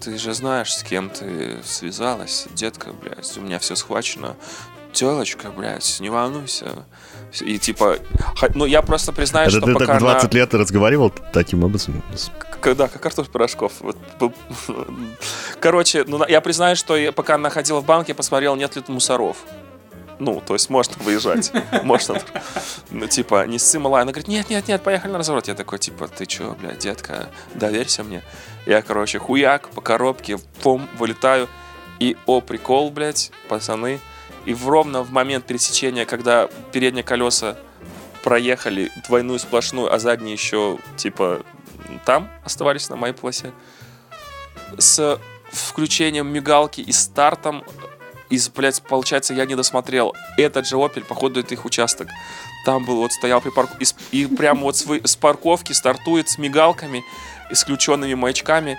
ты 0.00 0.18
же 0.18 0.34
знаешь, 0.34 0.74
с 0.74 0.82
кем 0.82 1.08
ты 1.08 1.62
связалась, 1.64 2.46
детка, 2.52 2.92
блядь, 2.92 3.36
у 3.38 3.40
меня 3.40 3.58
все 3.58 3.76
схвачено, 3.76 4.36
телочка, 4.92 5.50
блядь, 5.50 6.00
не 6.00 6.10
волнуйся. 6.10 6.84
И 7.42 7.58
типа, 7.58 7.98
ну 8.54 8.64
я 8.66 8.82
просто 8.82 9.12
признаю, 9.12 9.48
Это 9.48 9.58
что 9.58 9.66
ты 9.66 9.72
пока 9.74 9.86
так 9.86 9.98
20 9.98 10.24
она... 10.24 10.40
лет 10.40 10.54
разговаривал 10.54 11.10
таким 11.32 11.64
образом? 11.64 12.02
Да, 12.62 12.88
как 12.88 13.00
картофель 13.00 13.30
пирожков. 13.30 13.72
Короче, 15.60 16.04
ну, 16.06 16.26
я 16.26 16.40
признаю, 16.40 16.74
что 16.74 16.96
я, 16.96 17.12
пока 17.12 17.36
она 17.36 17.48
ходила 17.48 17.80
в 17.80 17.84
банк, 17.84 18.08
я 18.08 18.14
посмотрел, 18.14 18.56
нет 18.56 18.74
ли 18.74 18.82
тут 18.82 18.88
мусоров. 18.88 19.36
Ну, 20.18 20.42
то 20.44 20.54
есть 20.54 20.70
можно 20.70 20.94
выезжать. 21.02 21.52
Можно. 21.82 22.20
Ну, 22.90 23.06
типа, 23.06 23.46
не 23.46 23.58
ссы 23.58 23.78
малая. 23.78 24.02
Она 24.02 24.12
говорит, 24.12 24.28
нет, 24.28 24.48
нет, 24.48 24.66
нет, 24.66 24.82
поехали 24.82 25.12
на 25.12 25.18
разворот. 25.18 25.46
Я 25.46 25.54
такой, 25.54 25.78
типа, 25.78 26.08
ты 26.08 26.24
чё, 26.24 26.56
блядь, 26.58 26.78
детка, 26.78 27.28
доверься 27.54 28.02
мне. 28.02 28.22
Я, 28.64 28.80
короче, 28.80 29.18
хуяк 29.18 29.68
по 29.68 29.82
коробке, 29.82 30.38
пом, 30.62 30.88
вылетаю. 30.98 31.48
И, 31.98 32.16
о, 32.24 32.40
прикол, 32.40 32.90
блядь, 32.90 33.30
пацаны. 33.48 34.00
И 34.46 34.54
в 34.54 34.68
ровно 34.68 35.02
в 35.02 35.10
момент 35.10 35.44
пересечения, 35.44 36.06
когда 36.06 36.48
передние 36.72 37.02
колеса 37.02 37.56
проехали 38.22 38.90
двойную 39.06 39.38
сплошную, 39.38 39.92
а 39.92 39.98
задние 39.98 40.32
еще, 40.32 40.78
типа, 40.96 41.42
там 42.04 42.30
оставались 42.44 42.88
на 42.88 42.96
моей 42.96 43.12
полосе. 43.12 43.52
С 44.78 45.20
включением 45.52 46.28
мигалки 46.28 46.80
и 46.80 46.92
стартом 46.92 47.64
из, 48.30 48.48
блядь, 48.48 48.82
получается, 48.82 49.34
я 49.34 49.46
не 49.46 49.54
досмотрел. 49.54 50.14
Этот 50.36 50.66
же 50.66 50.76
Opel, 50.76 51.04
походу, 51.04 51.40
это 51.40 51.54
их 51.54 51.64
участок. 51.64 52.08
Там 52.64 52.84
был, 52.84 52.96
вот 52.96 53.12
стоял 53.12 53.40
при 53.40 53.50
парку... 53.50 53.76
И, 53.78 53.86
и 54.10 54.26
прямо 54.26 54.62
вот 54.62 54.76
с, 54.76 54.86
с 55.04 55.16
парковки 55.16 55.72
стартует 55.72 56.28
с 56.28 56.38
мигалками, 56.38 57.04
исключенными 57.50 58.14
маячками. 58.14 58.78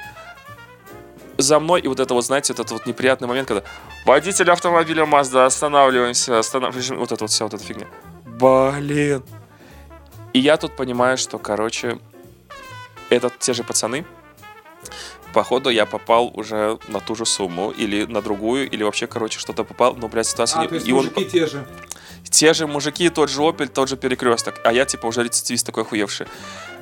За 1.38 1.60
мной, 1.60 1.82
и 1.82 1.88
вот 1.88 2.00
это 2.00 2.14
вот, 2.14 2.26
знаете, 2.26 2.54
этот 2.54 2.72
вот 2.72 2.86
неприятный 2.86 3.28
момент, 3.28 3.48
когда 3.48 3.64
водитель 4.06 4.50
автомобиля 4.50 5.04
Mazda, 5.04 5.46
останавливаемся, 5.46 6.40
останавливаемся, 6.40 6.96
вот 6.96 7.12
это 7.12 7.24
вот 7.24 7.32
вся 7.32 7.46
вот 7.46 7.54
эта 7.54 7.64
фигня. 7.64 7.88
Блин. 8.26 9.24
И 10.34 10.40
я 10.40 10.58
тут 10.58 10.76
понимаю, 10.76 11.18
что, 11.18 11.38
короче, 11.38 12.00
это 13.10 13.32
те 13.40 13.54
же 13.54 13.64
пацаны. 13.64 14.06
Походу, 15.34 15.70
я 15.70 15.86
попал 15.86 16.32
уже 16.34 16.80
на 16.88 17.00
ту 17.00 17.16
же 17.16 17.26
сумму, 17.26 17.72
или 17.72 18.06
на 18.06 18.22
другую, 18.22 18.70
или 18.70 18.84
вообще, 18.84 19.06
короче, 19.08 19.40
что-то 19.40 19.64
попал, 19.64 19.96
но, 19.96 20.08
блядь, 20.08 20.28
ситуация... 20.28 20.60
А, 20.60 20.64
не... 20.64 20.70
то 20.70 20.76
есть 20.76 20.88
и 20.88 20.94
мужики 20.94 21.24
он... 21.24 21.30
те 21.30 21.46
же. 21.46 21.68
Те 22.30 22.54
же 22.54 22.68
мужики, 22.68 23.10
тот 23.10 23.30
же 23.30 23.42
Opel, 23.42 23.68
тот 23.68 23.90
же 23.90 23.98
перекресток. 23.98 24.60
А 24.64 24.74
я, 24.74 24.86
типа, 24.86 25.06
уже 25.06 25.24
рецидивист 25.24 25.66
такой 25.66 25.84
охуевший. 25.84 26.28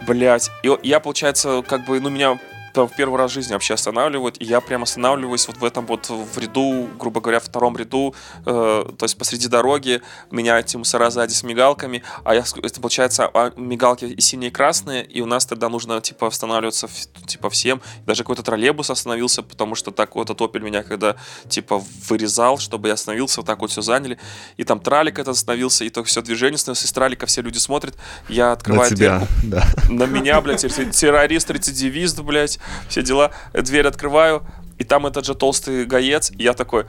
Блять. 0.07 0.49
И 0.63 0.77
я, 0.83 0.99
получается, 0.99 1.63
как 1.67 1.85
бы, 1.85 1.99
ну, 1.99 2.09
меня 2.09 2.39
в 2.75 2.95
первый 2.95 3.17
раз 3.17 3.31
в 3.31 3.33
жизни 3.33 3.53
вообще 3.53 3.73
останавливают, 3.73 4.41
и 4.41 4.45
я 4.45 4.61
прям 4.61 4.83
останавливаюсь 4.83 5.47
вот 5.47 5.57
в 5.57 5.63
этом 5.63 5.85
вот 5.85 6.09
в 6.09 6.37
ряду, 6.37 6.87
грубо 6.99 7.21
говоря, 7.21 7.39
втором 7.39 7.77
ряду, 7.77 8.13
э, 8.45 8.45
то 8.45 9.03
есть 9.03 9.17
посреди 9.17 9.47
дороги, 9.47 10.01
меня 10.31 10.59
эти 10.59 10.77
мусора 10.77 11.09
сзади 11.09 11.33
с 11.33 11.43
мигалками, 11.43 12.03
а 12.23 12.35
я, 12.35 12.43
это 12.61 12.81
получается 12.81 13.29
а, 13.33 13.51
мигалки 13.55 14.05
и 14.05 14.21
синие 14.21 14.49
и 14.49 14.53
красные, 14.53 15.05
и 15.05 15.21
у 15.21 15.25
нас 15.25 15.45
тогда 15.45 15.69
нужно, 15.69 16.01
типа, 16.01 16.27
останавливаться, 16.27 16.87
типа, 17.25 17.49
всем, 17.49 17.81
даже 18.05 18.23
какой-то 18.23 18.43
троллейбус 18.43 18.89
остановился, 18.89 19.41
потому 19.43 19.75
что 19.75 19.91
так 19.91 20.15
вот 20.15 20.29
этот 20.29 20.41
опель 20.41 20.61
меня 20.61 20.83
когда, 20.83 21.15
типа, 21.47 21.83
вырезал, 22.09 22.57
чтобы 22.57 22.89
я 22.89 22.95
остановился, 22.95 23.41
вот 23.41 23.47
так 23.47 23.59
вот 23.59 23.71
все 23.71 23.81
заняли, 23.81 24.17
и 24.57 24.63
там 24.63 24.79
тралик 24.79 25.19
этот 25.19 25.35
остановился, 25.35 25.85
и 25.85 25.89
то 25.89 26.03
все 26.03 26.21
движение 26.21 26.57
становилось, 26.57 26.85
из 26.85 26.91
тралика 26.91 27.25
все 27.25 27.41
люди 27.41 27.57
смотрят, 27.57 27.95
я 28.29 28.51
открываю 28.51 28.89
На 28.89 28.95
тебя, 28.95 29.27
дверь, 29.41 29.51
да. 29.51 29.65
на 29.89 30.03
меня, 30.05 30.41
блядь, 30.41 30.61
террорист, 30.61 31.49
рецидивист, 31.49 32.19
блядь, 32.19 32.59
все 32.89 33.01
дела. 33.01 33.31
Дверь 33.53 33.87
открываю, 33.87 34.43
и 34.77 34.83
там 34.83 35.05
этот 35.05 35.25
же 35.25 35.35
толстый 35.35 35.85
гаец, 35.85 36.31
и 36.31 36.43
я 36.43 36.53
такой, 36.53 36.85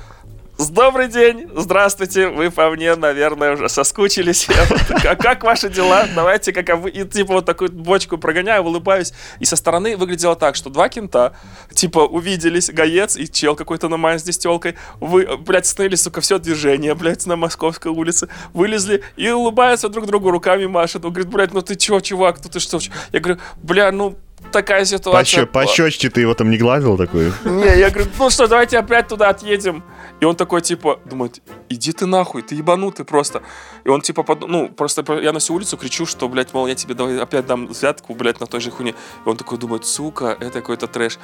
Добрый 0.58 1.08
день, 1.08 1.50
здравствуйте, 1.54 2.28
вы 2.28 2.50
по 2.50 2.70
мне, 2.70 2.94
наверное, 2.94 3.52
уже 3.52 3.68
соскучились. 3.68 4.48
А 5.04 5.14
как 5.14 5.44
ваши 5.44 5.68
дела? 5.68 6.06
Давайте, 6.14 6.52
как 6.52 6.78
вы... 6.78 6.90
И 6.90 7.04
типа 7.04 7.34
вот 7.34 7.44
такую 7.44 7.70
бочку 7.70 8.16
прогоняю, 8.16 8.62
улыбаюсь. 8.62 9.12
И 9.38 9.44
со 9.44 9.54
стороны 9.54 9.96
выглядело 9.96 10.34
так, 10.34 10.56
что 10.56 10.70
два 10.70 10.88
кента, 10.88 11.36
типа, 11.74 12.00
увиделись, 12.00 12.70
гаец 12.70 13.16
и 13.16 13.30
чел 13.30 13.54
какой-то 13.54 13.88
на 13.88 13.98
Мазде 13.98 14.32
с 14.32 14.38
телкой. 14.38 14.76
Вы, 14.98 15.36
блядь, 15.36 15.66
остановились, 15.66 16.02
сука, 16.02 16.22
все 16.22 16.38
движение, 16.38 16.94
блядь, 16.94 17.26
на 17.26 17.36
Московской 17.36 17.92
улице. 17.92 18.28
Вылезли 18.54 19.04
и 19.16 19.28
улыбаются 19.28 19.90
друг 19.90 20.06
другу, 20.06 20.30
руками 20.30 20.66
машут. 20.66 21.04
Он 21.04 21.12
говорит, 21.12 21.30
блядь, 21.30 21.52
ну 21.52 21.60
ты 21.60 21.76
чё, 21.76 22.00
чувак, 22.00 22.38
ну 22.42 22.50
ты 22.50 22.60
что? 22.60 22.80
Я 23.12 23.20
говорю, 23.20 23.40
бля, 23.62 23.92
ну 23.92 24.16
такая 24.52 24.84
ситуация. 24.84 25.46
По, 25.46 25.66
щечке 25.66 26.08
ты 26.08 26.20
его 26.22 26.34
там 26.34 26.50
не 26.50 26.58
гладил 26.58 26.96
такой? 26.96 27.32
Не, 27.44 27.78
я 27.78 27.90
говорю, 27.90 28.10
ну 28.18 28.30
что, 28.30 28.46
давайте 28.46 28.78
опять 28.78 29.08
туда 29.08 29.28
отъедем. 29.28 29.82
И 30.20 30.24
он 30.24 30.34
такой, 30.34 30.62
типа, 30.62 30.98
думает, 31.04 31.42
иди 31.68 31.92
ты 31.92 32.06
нахуй, 32.06 32.42
ты 32.42 32.54
ебанутый 32.54 33.04
просто. 33.04 33.42
И 33.84 33.88
он, 33.88 34.00
типа, 34.00 34.22
под... 34.22 34.48
ну, 34.48 34.68
просто 34.68 35.04
я 35.20 35.32
на 35.32 35.38
всю 35.38 35.54
улицу 35.54 35.76
кричу, 35.76 36.06
что, 36.06 36.28
блядь, 36.28 36.54
мол, 36.54 36.66
я 36.66 36.74
тебе 36.74 36.94
давай 36.94 37.18
опять 37.18 37.46
дам 37.46 37.66
взятку, 37.66 38.14
блядь, 38.14 38.40
на 38.40 38.46
той 38.46 38.60
же 38.60 38.70
хуйне. 38.70 38.94
И 39.24 39.28
он 39.28 39.36
такой 39.36 39.58
думает, 39.58 39.84
сука, 39.84 40.36
это 40.40 40.60
какой-то 40.60 40.86
трэш. 40.86 41.18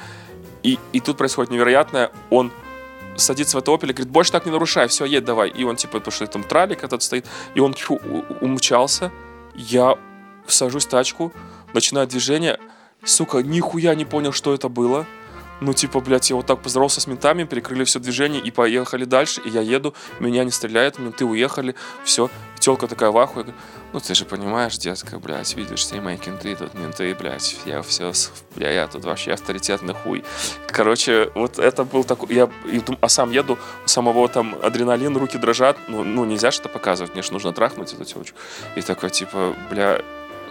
И, 0.61 0.77
и 0.91 0.99
тут 0.99 1.17
происходит 1.17 1.51
невероятное, 1.51 2.11
он 2.29 2.51
садится 3.15 3.57
в 3.57 3.59
это 3.59 3.73
опель 3.73 3.89
и 3.89 3.93
говорит, 3.93 4.11
больше 4.11 4.31
так 4.31 4.45
не 4.45 4.51
нарушай, 4.51 4.87
все, 4.87 5.05
едь 5.05 5.25
давай. 5.25 5.49
И 5.49 5.63
он, 5.63 5.75
типа, 5.75 5.99
потому 5.99 6.11
что 6.11 6.27
там 6.27 6.43
тралик 6.43 6.83
этот 6.83 7.03
стоит, 7.03 7.25
и 7.55 7.59
он 7.59 7.73
фу, 7.73 7.99
умчался. 8.41 9.11
Я 9.55 9.97
сажусь 10.47 10.85
в 10.85 10.89
тачку, 10.89 11.31
начинаю 11.73 12.07
движение, 12.07 12.59
Сука, 13.05 13.39
нихуя 13.39 13.95
не 13.95 14.05
понял, 14.05 14.31
что 14.31 14.53
это 14.53 14.69
было. 14.69 15.05
Ну, 15.61 15.73
типа, 15.73 16.01
блядь, 16.01 16.29
я 16.29 16.35
вот 16.35 16.45
так 16.45 16.61
поздоровался 16.61 16.99
с 16.99 17.07
ментами, 17.07 17.45
перекрыли 17.45 17.83
все 17.85 17.99
движение 17.99 18.41
и 18.41 18.51
поехали 18.51 19.05
дальше. 19.05 19.41
И 19.45 19.49
я 19.49 19.61
еду, 19.61 19.93
меня 20.19 20.43
не 20.43 20.51
стреляют, 20.51 20.99
менты 20.99 21.23
уехали, 21.25 21.75
все. 22.03 22.29
Телка 22.59 22.87
такая 22.87 23.11
в 23.11 23.17
ахуе. 23.17 23.45
Ну, 23.93 23.99
ты 23.99 24.15
же 24.15 24.25
понимаешь, 24.25 24.77
детка, 24.77 25.19
блядь, 25.19 25.55
видишь, 25.55 25.81
все 25.81 26.01
мои 26.01 26.17
кенты, 26.17 26.55
тут 26.55 26.73
менты, 26.73 27.15
блядь, 27.15 27.57
я 27.65 27.81
все, 27.81 28.11
бля, 28.55 28.71
я 28.71 28.87
тут 28.87 29.05
вообще 29.05 29.33
авторитетный 29.33 29.93
хуй. 29.93 30.23
Короче, 30.67 31.31
вот 31.35 31.59
это 31.59 31.83
был 31.83 32.03
такой, 32.03 32.33
я, 32.33 32.49
а 33.01 33.09
сам 33.09 33.31
еду, 33.31 33.57
у 33.85 33.87
самого 33.87 34.27
там 34.27 34.57
адреналин, 34.63 35.15
руки 35.15 35.37
дрожат, 35.37 35.77
ну, 35.87 36.03
ну 36.03 36.25
нельзя 36.25 36.51
что-то 36.51 36.69
показывать, 36.69 37.13
мне 37.13 37.21
же 37.21 37.31
нужно 37.31 37.53
трахнуть 37.53 37.93
эту 37.93 38.03
телочку. 38.03 38.37
И 38.75 38.81
такой, 38.81 39.11
типа, 39.11 39.55
бля, 39.69 40.01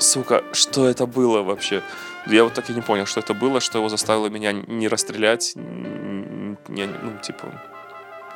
сука, 0.03 0.45
что 0.53 0.89
это 0.89 1.07
было 1.07 1.43
вообще? 1.43 1.83
Я 2.27 2.45
вот 2.45 2.55
так 2.55 2.71
и 2.71 2.73
не 2.73 2.83
понял, 2.83 3.07
что 3.07 3.21
это 3.21 3.35
было, 3.35 3.61
что 3.61 3.79
его 3.79 3.89
заставило 3.89 4.27
меня 4.27 4.53
не 4.53 4.89
расстрелять, 4.89 5.53
не, 5.55 6.87
ну, 6.87 7.19
типа... 7.23 7.61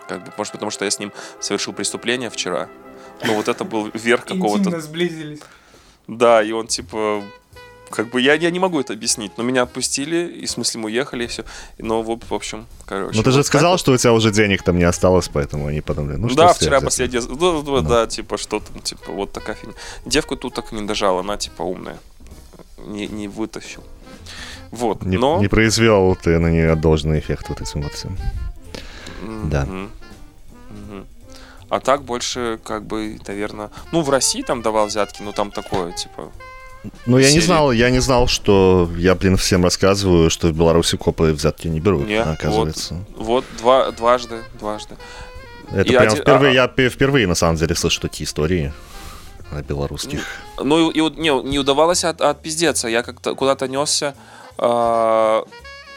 Как 0.08 0.24
бы, 0.24 0.32
может, 0.36 0.52
потому 0.52 0.70
что 0.70 0.84
я 0.84 0.90
с 0.90 1.00
ним 1.00 1.12
совершил 1.40 1.72
преступление 1.72 2.30
вчера. 2.30 2.68
Но 3.24 3.34
вот 3.34 3.48
это 3.48 3.64
был 3.64 3.90
верх 3.92 4.24
какого-то... 4.26 4.80
Сблизились. 4.80 5.40
Да, 6.06 6.42
и 6.42 6.52
он 6.52 6.68
типа 6.68 7.22
как 7.90 8.10
бы 8.10 8.20
я, 8.20 8.34
я 8.34 8.50
не 8.50 8.58
могу 8.58 8.80
это 8.80 8.92
объяснить, 8.92 9.32
но 9.36 9.44
меня 9.44 9.62
отпустили, 9.62 10.26
и 10.26 10.46
в 10.46 10.50
смысле 10.50 10.80
мы 10.80 10.86
уехали, 10.86 11.24
и 11.24 11.26
все. 11.26 11.44
Но, 11.78 12.02
в, 12.02 12.18
в 12.18 12.34
общем, 12.34 12.66
короче. 12.84 13.16
Ну 13.16 13.22
ты 13.22 13.30
же 13.30 13.38
вот 13.38 13.46
сказал, 13.46 13.72
так 13.72 13.80
что 13.80 13.92
у 13.92 13.96
тебя 13.96 14.12
уже 14.12 14.30
денег 14.30 14.62
там 14.62 14.78
не 14.78 14.84
осталось, 14.84 15.28
поэтому 15.28 15.66
они 15.66 15.80
подумали, 15.80 16.16
ну 16.16 16.28
что 16.28 16.36
Да, 16.36 16.52
вчера 16.52 16.80
последний... 16.80 17.20
Ну, 17.20 17.62
ну, 17.62 17.80
да, 17.82 18.06
типа, 18.06 18.38
что 18.38 18.60
там, 18.60 18.80
типа, 18.82 19.12
вот 19.12 19.32
такая 19.32 19.56
фигня. 19.56 19.74
Девку 20.04 20.36
тут 20.36 20.54
так 20.54 20.72
и 20.72 20.76
не 20.76 20.86
дожала, 20.86 21.20
она, 21.20 21.36
типа, 21.36 21.62
умная. 21.62 21.98
Не, 22.78 23.06
не 23.06 23.28
вытащил. 23.28 23.82
Вот, 24.70 25.04
Не, 25.04 25.16
но... 25.16 25.40
не 25.40 25.48
произвел 25.48 26.16
ты 26.16 26.38
на 26.38 26.50
нее 26.50 26.74
должный 26.74 27.18
эффект 27.18 27.48
вот 27.48 27.60
этим 27.60 27.82
вот 27.82 27.92
всем. 27.92 28.16
да. 29.44 29.64
Мгм. 29.64 29.90
Мгм. 30.70 31.06
А 31.68 31.80
так 31.80 32.02
больше, 32.02 32.58
как 32.62 32.84
бы, 32.84 33.18
наверное... 33.26 33.70
Ну, 33.92 34.02
в 34.02 34.10
России 34.10 34.42
там 34.42 34.62
давал 34.62 34.86
взятки, 34.86 35.22
но 35.22 35.32
там 35.32 35.50
такое, 35.50 35.92
типа... 35.92 36.32
Ну, 37.06 37.18
я 37.18 37.26
не 37.26 37.32
серии. 37.34 37.44
знал, 37.44 37.72
я 37.72 37.90
не 37.90 37.98
знал, 38.00 38.26
что 38.28 38.90
я, 38.96 39.14
блин, 39.14 39.36
всем 39.36 39.62
рассказываю, 39.64 40.30
что 40.30 40.48
в 40.48 40.52
Беларуси 40.52 40.96
копы 40.96 41.32
взятки 41.32 41.68
не 41.68 41.80
берут, 41.80 42.06
Не, 42.06 42.22
оказывается. 42.22 43.04
Вот, 43.16 43.44
два, 43.58 43.90
дважды, 43.92 44.42
дважды. 44.58 44.96
Это 45.72 45.80
И 45.82 45.96
прям 45.96 46.02
один- 46.12 46.22
впервые, 46.22 46.50
а- 46.52 46.54
я 46.54 46.68
пе- 46.68 46.88
впервые, 46.90 47.26
на 47.26 47.34
самом 47.34 47.56
деле, 47.56 47.74
слышу 47.74 48.00
такие 48.00 48.24
истории 48.26 48.72
о 49.50 49.62
белорусских. 49.62 50.20
Ну, 50.62 50.90
и, 50.90 50.98
и 50.98 51.00
вот 51.00 51.16
не, 51.16 51.30
не 51.42 51.58
удавалось 51.58 52.04
от, 52.04 52.20
отпиздеться. 52.20 52.88
Я 52.88 53.02
как-то 53.02 53.34
куда-то 53.34 53.66
несся. 53.68 54.14
а, 54.58 55.44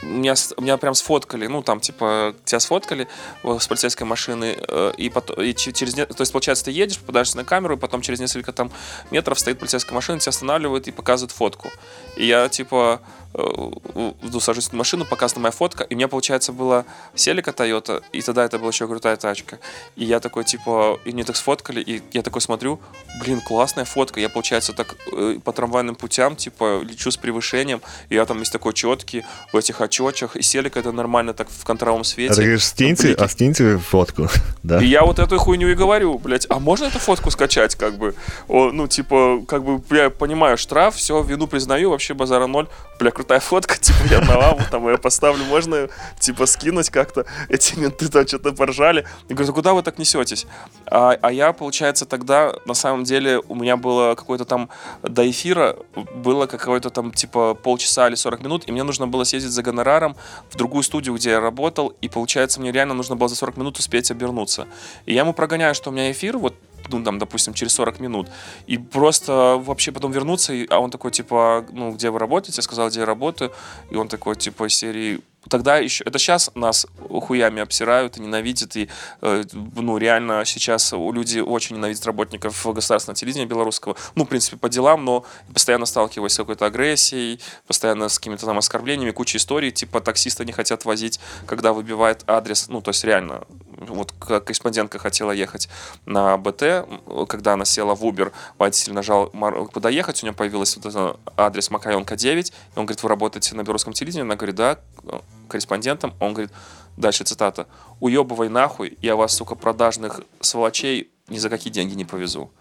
меня, 0.02 0.36
меня 0.58 0.78
прям 0.78 0.94
сфоткали, 0.94 1.48
ну 1.48 1.62
там 1.62 1.80
типа 1.80 2.36
тебя 2.46 2.60
сфоткали 2.60 3.08
с 3.44 3.68
полицейской 3.68 4.08
машины 4.08 4.58
э, 4.58 4.94
и 4.98 5.10
потом 5.10 5.42
и 5.44 5.54
че- 5.54 5.74
через 5.74 5.94
то 5.94 6.08
есть 6.20 6.32
получается 6.32 6.66
ты 6.66 6.72
едешь 6.72 7.00
попадаешь 7.00 7.34
на 7.36 7.44
камеру 7.44 7.76
и 7.76 7.78
потом 7.78 8.02
через 8.02 8.20
несколько 8.20 8.54
там 8.54 8.72
метров 9.12 9.40
стоит 9.40 9.60
полицейская 9.60 9.94
машина 9.94 10.20
тебя 10.20 10.30
останавливает 10.30 10.88
и 10.88 10.92
показывает 10.92 11.32
фотку. 11.32 11.70
И 12.16 12.26
я 12.26 12.48
типа 12.50 13.02
ну, 13.34 14.40
сажусь 14.40 14.70
в 14.70 14.74
машину 14.74 15.06
показана 15.06 15.42
моя 15.42 15.52
фотка 15.52 15.84
и 15.84 15.94
у 15.94 15.98
меня 15.98 16.08
получается 16.08 16.52
была 16.52 16.86
Селика 17.16 17.52
Toyota 17.52 18.02
и 18.12 18.22
тогда 18.22 18.44
это 18.46 18.58
была 18.58 18.70
еще 18.70 18.88
крутая 18.88 19.18
тачка 19.18 19.60
и 19.96 20.04
я 20.06 20.20
такой 20.20 20.44
типа 20.44 21.00
и 21.06 21.12
мне 21.12 21.24
так 21.24 21.36
сфоткали 21.36 21.82
и 21.82 22.02
я 22.14 22.22
такой 22.24 22.42
смотрю 22.42 22.80
блин 23.22 23.42
классная 23.42 23.86
фотка 23.86 24.20
я 24.20 24.30
получается 24.30 24.74
так 24.74 24.96
э, 25.12 25.38
по 25.44 25.52
трамвайным 25.54 25.96
путям 25.96 26.36
типа 26.36 26.82
лечу 26.82 27.12
с 27.12 27.18
превышением 27.18 27.82
и 28.10 28.16
я 28.16 28.26
там 28.26 28.40
весь 28.40 28.50
такой 28.50 28.74
четкий 28.74 29.24
в 29.54 29.58
этих 29.58 29.82
очочах, 29.82 30.36
и 30.36 30.42
селика 30.42 30.80
это 30.80 30.92
нормально 30.92 31.34
так 31.34 31.50
в 31.50 31.64
контровом 31.64 32.02
А 32.02 32.04
свете. 32.04 32.34
ты 32.34 32.42
говоришь, 32.42 32.66
скиньте, 32.66 33.08
блики. 33.10 33.22
а 33.22 33.28
скиньте 33.30 33.78
фотку, 33.78 34.28
да? 34.64 34.82
И 34.82 34.88
я 34.88 35.04
вот 35.04 35.20
эту 35.20 35.38
хуйню 35.38 35.70
и 35.70 35.76
говорю, 35.76 36.18
блядь, 36.18 36.48
а 36.50 36.60
можно 36.60 36.86
эту 36.86 37.00
фотку 37.00 37.32
скачать, 37.32 37.76
как 37.76 37.94
бы? 37.96 38.16
О, 38.48 38.72
ну, 38.72 38.88
типа, 38.88 39.44
как 39.48 39.64
бы, 39.64 39.82
я 39.96 40.10
понимаю, 40.10 40.58
штраф, 40.58 40.96
все, 40.96 41.22
вину 41.22 41.48
признаю, 41.48 41.90
вообще 41.92 42.14
базара 42.14 42.48
ноль. 42.48 42.68
Бля, 43.00 43.12
крутая 43.20 43.42
фотка, 43.42 43.78
типа, 43.80 43.98
я 44.10 44.22
на 44.22 44.38
лаву 44.38 44.62
там 44.72 44.88
ее 44.88 44.98
поставлю, 44.98 45.44
можно 45.44 45.90
типа, 46.20 46.46
скинуть 46.46 46.90
как-то? 46.90 47.26
Эти 47.50 47.78
менты 47.78 48.08
там 48.08 48.26
что-то 48.26 48.54
поржали. 48.54 49.06
Я 49.28 49.36
говорю, 49.36 49.48
«Да 49.48 49.54
куда 49.54 49.74
вы 49.74 49.84
так 49.84 50.00
несетесь? 50.00 50.48
А, 50.86 51.18
а 51.22 51.30
я, 51.30 51.52
получается, 51.52 52.06
тогда, 52.06 52.54
на 52.66 52.74
самом 52.74 53.04
деле, 53.04 53.42
у 53.50 53.56
меня 53.56 53.76
было 53.76 54.16
какое-то 54.16 54.46
там 54.46 54.70
до 55.04 55.30
эфира, 55.30 55.76
было 56.16 56.46
какое-то 56.46 56.92
там, 56.92 57.12
типа, 57.12 57.56
полчаса 57.56 58.08
или 58.08 58.16
40 58.16 58.42
минут, 58.42 58.64
и 58.68 58.72
мне 58.72 58.84
нужно 58.84 59.06
было 59.06 59.26
съездить 59.26 59.52
за 59.52 59.64
гонораром 59.64 60.16
в 60.50 60.56
другую 60.56 60.84
студию, 60.84 61.16
где 61.16 61.32
я 61.32 61.42
работал, 61.42 61.94
и, 62.00 62.08
получается, 62.08 62.62
мне 62.62 62.72
реально 62.72 62.94
нужно 62.94 63.18
было 63.18 63.28
за 63.28 63.36
40 63.36 63.58
минут 63.58 63.80
успеть 63.80 64.12
обернуться. 64.12 64.66
И 65.06 65.14
я 65.14 65.22
ему 65.22 65.34
прогоняю, 65.34 65.76
что 65.76 65.90
у 65.90 65.94
меня 65.94 66.10
эфир, 66.10 66.38
вот 66.38 66.56
ну, 66.90 67.04
там, 67.04 67.20
допустим, 67.20 67.54
через 67.54 67.74
40 67.74 68.00
минут, 68.00 68.28
и 68.68 68.78
просто 68.78 69.62
вообще 69.64 69.92
потом 69.92 70.12
вернуться, 70.12 70.54
и- 70.54 70.68
а 70.70 70.80
он 70.80 70.92
такой, 70.92 71.12
типа, 71.12 71.66
ну, 71.72 71.92
где 71.92 72.10
вы 72.10 72.20
работаете? 72.20 72.58
Я 72.58 72.64
сказал, 72.64 72.90
где 72.90 73.00
я 73.00 73.06
работаю, 73.06 73.52
и 73.90 73.96
он 73.96 74.08
такой, 74.08 74.36
типа, 74.36 74.70
серии, 74.70 75.22
тогда 75.48 75.78
еще, 75.78 76.04
это 76.04 76.20
сейчас 76.20 76.52
нас 76.56 76.86
хуями 77.10 77.62
обсирают 77.62 78.18
и 78.18 78.22
ненавидят, 78.22 78.76
и, 78.76 78.90
э, 79.22 79.44
ну, 79.76 79.98
реально 79.98 80.44
сейчас 80.46 80.92
люди 80.92 81.40
очень 81.40 81.78
ненавидят 81.78 82.06
работников 82.06 82.66
государственного 82.74 83.16
телевидения 83.16 83.46
белорусского, 83.46 83.96
ну, 84.16 84.26
в 84.26 84.28
принципе, 84.28 84.58
по 84.58 84.70
делам, 84.70 85.06
но 85.06 85.26
постоянно 85.54 85.86
сталкиваюсь 85.86 86.34
с 86.34 86.38
какой-то 86.38 86.66
агрессией, 86.66 87.40
постоянно 87.68 88.10
с 88.10 88.20
какими-то 88.20 88.46
там 88.46 88.58
оскорблениями, 88.58 89.12
куча 89.12 89.38
историй, 89.38 89.72
типа, 89.72 90.02
таксиста 90.02 90.44
не 90.46 90.52
хотят 90.52 90.86
возить, 90.86 91.20
когда 91.46 91.72
выбивает 91.74 92.24
адрес, 92.28 92.68
ну, 92.68 92.82
то 92.82 92.90
есть 92.90 93.04
реально, 93.04 93.44
вот 93.80 94.14
корреспондентка 94.20 95.00
хотела 95.00 95.32
ехать 95.32 95.70
на 96.06 96.38
БТ, 96.38 96.88
когда 97.28 97.54
она 97.54 97.66
села 97.66 97.96
в 97.96 98.04
Uber, 98.04 98.32
водитель 98.58 98.94
нажал, 98.94 99.28
куда 99.72 99.90
ехать, 99.90 100.22
у 100.24 100.26
нее 100.26 100.34
появился 100.34 100.80
вот 100.80 100.86
этот 100.86 101.20
адрес 101.38 101.72
Макаенко 101.72 102.16
9, 102.16 102.50
и 102.50 102.54
он 102.76 102.86
говорит, 102.86 103.02
вы 103.04 103.10
работаете 103.10 103.56
на 103.56 103.64
белорусском 103.64 103.94
телевидении? 103.94 104.24
Она 104.24 104.36
говорит, 104.36 104.56
да, 104.56 104.80
э, 105.04 105.20
корреспондентом. 105.48 106.14
Он 106.20 106.34
говорит, 106.34 106.52
дальше 106.98 107.24
цитата, 107.24 107.68
уебывай 108.00 108.50
нахуй, 108.50 108.98
я 109.02 109.16
вас, 109.16 109.34
сука, 109.34 109.56
продажных 109.56 110.22
сволочей 110.42 111.12
ни 111.28 111.38
за 111.38 111.50
какие 111.50 111.72
деньги 111.72 111.96
не 111.96 112.06
повезу. 112.06 112.52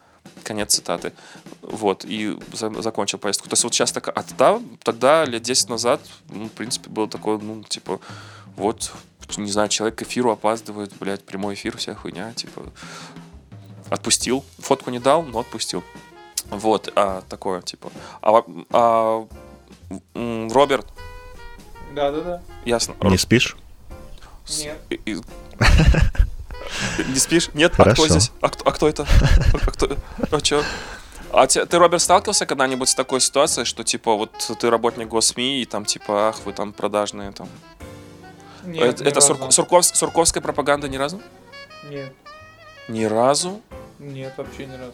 Конец 0.44 0.74
цитаты. 0.74 1.12
Вот, 1.62 2.04
и 2.04 2.38
за- 2.52 2.82
закончил 2.82 3.18
поездку. 3.18 3.48
То 3.48 3.54
есть 3.54 3.64
вот 3.64 3.74
сейчас 3.74 3.92
так, 3.92 4.08
а 4.08 4.22
тогда, 4.22 4.60
тогда 4.82 5.24
лет 5.24 5.42
10 5.42 5.70
назад, 5.70 6.00
ну, 6.28 6.46
в 6.46 6.52
принципе, 6.52 6.90
было 6.90 7.08
такое, 7.08 7.38
ну, 7.38 7.62
типа, 7.64 7.98
вот, 8.56 8.92
не 9.36 9.50
знаю, 9.50 9.68
человек 9.68 9.98
к 9.98 10.02
эфиру 10.02 10.30
опаздывает, 10.30 10.92
блядь, 10.98 11.24
прямой 11.24 11.54
эфир, 11.54 11.76
вся 11.76 11.94
хуйня, 11.94 12.32
типа, 12.32 12.62
отпустил. 13.90 14.44
Фотку 14.58 14.90
не 14.90 14.98
дал, 14.98 15.22
но 15.22 15.40
отпустил. 15.40 15.84
Вот, 16.50 16.90
а, 16.96 17.22
такое, 17.28 17.60
типа. 17.62 17.90
А, 18.22 18.42
а, 18.70 19.26
Роберт, 20.14 20.86
Да-да-да. 21.94 22.40
ясно. 22.64 22.94
Не 23.02 23.18
спишь? 23.18 23.56
С- 24.44 24.60
Нет. 24.64 24.78
и- 24.90 25.20
Не 27.08 27.18
спишь? 27.18 27.50
Нет? 27.54 27.74
А 27.78 27.92
кто 27.92 28.08
здесь? 28.08 28.30
А 28.40 28.48
кто, 28.48 28.68
а 28.68 28.72
кто 28.72 28.88
это? 28.88 29.06
А 29.66 29.70
кто? 29.70 29.96
А 30.30 30.40
чё? 30.40 30.62
А 31.32 31.46
те- 31.46 31.66
ты, 31.66 31.78
Роберт, 31.78 32.02
сталкивался 32.02 32.46
когда-нибудь 32.46 32.88
с 32.88 32.94
такой 32.94 33.20
ситуацией, 33.20 33.64
что, 33.66 33.84
типа, 33.84 34.14
вот 34.14 34.32
ты 34.58 34.70
работник 34.70 35.08
госсми, 35.08 35.60
и 35.60 35.64
там, 35.66 35.84
типа, 35.84 36.28
ах, 36.30 36.40
вы 36.46 36.52
там 36.54 36.72
продажные, 36.72 37.32
там. 37.32 37.48
Нет, 38.64 39.00
это 39.00 39.20
ни. 39.20 39.26
Сурк- 39.26 39.50
Сурковс- 39.50 39.94
сурковская 39.94 40.42
пропаганда 40.42 40.88
ни 40.88 40.96
разу? 40.96 41.20
Нет, 41.88 42.12
Ни 42.88 43.04
разу? 43.04 43.60
нет, 43.98 44.34
вообще 44.36 44.66
ни 44.66 44.72
разу. 44.76 44.92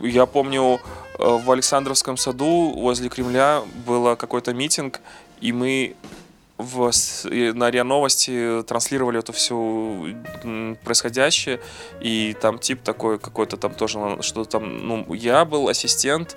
Я 0.00 0.26
помню, 0.26 0.80
э, 1.18 1.24
в 1.24 1.50
Александровском 1.50 2.16
саду 2.16 2.72
возле 2.76 3.08
Кремля 3.08 3.62
был 3.86 4.14
какой-то 4.16 4.54
митинг, 4.54 5.00
и 5.40 5.52
мы 5.52 5.96
в, 6.58 6.90
на 7.54 7.70
РИА 7.70 7.84
Новости 7.84 8.62
транслировали 8.64 9.20
это 9.20 9.32
все 9.32 10.14
происходящее, 10.84 11.60
и 12.00 12.36
там 12.40 12.58
тип 12.58 12.82
такой 12.82 13.18
какой-то 13.18 13.56
там 13.56 13.74
тоже, 13.74 14.18
что 14.22 14.44
там, 14.44 14.86
ну, 14.86 15.14
я 15.14 15.44
был 15.44 15.68
ассистент, 15.68 16.36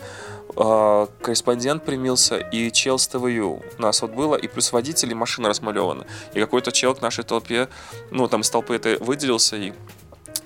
э, 0.55 1.07
корреспондент 1.21 1.83
примился, 1.83 2.37
и 2.37 2.71
чел 2.71 2.99
с 2.99 3.07
ТВЮ 3.07 3.61
у 3.77 3.81
нас 3.81 4.01
вот 4.03 4.11
было, 4.11 4.35
и 4.35 4.47
плюс 4.47 4.71
водители, 4.71 5.13
машина 5.15 5.49
размалевана, 5.49 6.05
и 6.33 6.39
какой-то 6.39 6.71
чел 6.71 6.93
к 6.93 7.01
нашей 7.01 7.23
толпе, 7.23 7.67
ну, 8.11 8.27
там 8.27 8.41
из 8.41 8.49
толпы 8.51 8.75
это 8.75 8.97
выделился, 9.03 9.55
и 9.55 9.73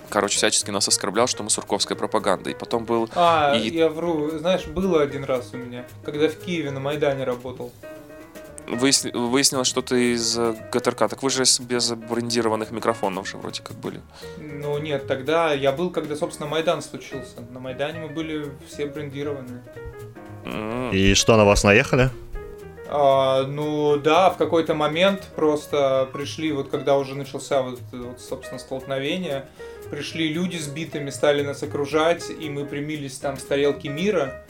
короче, 0.09 0.37
всячески 0.37 0.71
нас 0.71 0.87
оскорблял, 0.87 1.27
что 1.27 1.43
мы 1.43 1.49
сурковская 1.49 1.97
пропаганда. 1.97 2.49
И 2.49 2.53
потом 2.53 2.85
был... 2.85 3.09
А, 3.15 3.55
И- 3.57 3.69
я 3.75 3.89
вру, 3.89 4.29
знаешь, 4.37 4.65
было 4.65 5.01
один 5.01 5.25
раз 5.25 5.49
у 5.51 5.57
меня, 5.57 5.85
когда 6.05 6.29
в 6.29 6.35
Киеве 6.35 6.71
на 6.71 6.79
Майдане 6.79 7.25
работал. 7.25 7.73
Выясни- 8.67 9.11
Выяснилось, 9.11 9.67
что 9.67 9.81
ты 9.81 10.13
из 10.13 10.37
э, 10.37 10.55
ГТРК. 10.71 11.07
Так 11.09 11.23
вы 11.23 11.29
же 11.29 11.43
без 11.59 11.91
брендированных 11.91 12.71
микрофонов 12.71 13.27
же 13.27 13.37
вроде 13.37 13.61
как 13.61 13.77
были. 13.77 14.01
Ну 14.37 14.77
нет, 14.79 15.07
тогда 15.07 15.53
я 15.53 15.71
был, 15.71 15.91
когда, 15.91 16.15
собственно, 16.15 16.49
Майдан 16.49 16.81
случился. 16.81 17.41
На 17.51 17.59
Майдане 17.59 17.99
мы 17.99 18.07
были 18.09 18.51
все 18.67 18.87
брендированные. 18.87 19.63
М. 20.45 20.91
И 20.91 21.13
что, 21.13 21.37
на 21.37 21.45
вас 21.45 21.63
наехали? 21.63 22.09
А, 22.87 23.43
ну 23.47 23.97
да, 23.97 24.29
в 24.29 24.37
какой-то 24.37 24.73
момент 24.75 25.23
просто 25.35 26.07
пришли, 26.13 26.51
вот 26.51 26.69
когда 26.69 26.97
уже 26.97 27.15
начался 27.15 27.61
вот, 27.61 27.79
вот, 27.91 28.21
собственно, 28.21 28.59
столкновение, 28.59 29.47
пришли 29.89 30.31
люди 30.31 30.57
с 30.57 30.67
битами, 30.67 31.09
стали 31.09 31.41
нас 31.43 31.63
окружать, 31.63 32.29
и 32.29 32.49
мы 32.49 32.65
примились 32.65 33.17
там 33.17 33.37
с 33.37 33.43
тарелки 33.43 33.87
мира. 33.87 34.43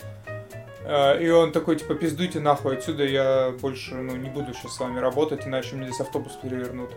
А, 0.87 1.17
И 1.17 1.29
он 1.29 1.51
такой, 1.51 1.77
типа, 1.77 1.95
пиздуйте 1.95 2.39
нахуй 2.39 2.77
отсюда, 2.77 3.03
я 3.03 3.53
больше, 3.59 3.95
ну, 3.95 4.15
не 4.15 4.29
буду 4.29 4.53
сейчас 4.53 4.75
с 4.75 4.79
вами 4.79 4.99
работать, 4.99 5.47
иначе 5.47 5.75
мне 5.75 5.87
здесь 5.87 5.99
автобус 5.99 6.33
перевернут. 6.41 6.91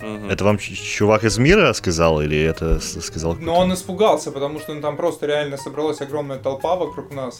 Это 0.00 0.44
вам 0.44 0.58
чувак 0.58 1.24
из 1.24 1.38
мира 1.38 1.72
сказал 1.72 2.20
или 2.20 2.38
это 2.38 2.80
сказал 2.80 3.34
Но 3.34 3.56
он 3.56 3.72
испугался, 3.72 4.30
потому 4.30 4.60
что 4.60 4.74
ну, 4.74 4.82
там 4.82 4.96
просто 4.96 5.26
реально 5.26 5.56
собралась 5.56 6.00
огромная 6.00 6.38
толпа 6.38 6.76
вокруг 6.76 7.12
нас. 7.12 7.38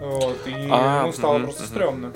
Вот, 0.00 0.38
и 0.46 0.68
А, 0.70 1.02
ему 1.02 1.12
стало 1.12 1.38
просто 1.38 1.62
стрёмно. 1.62 2.12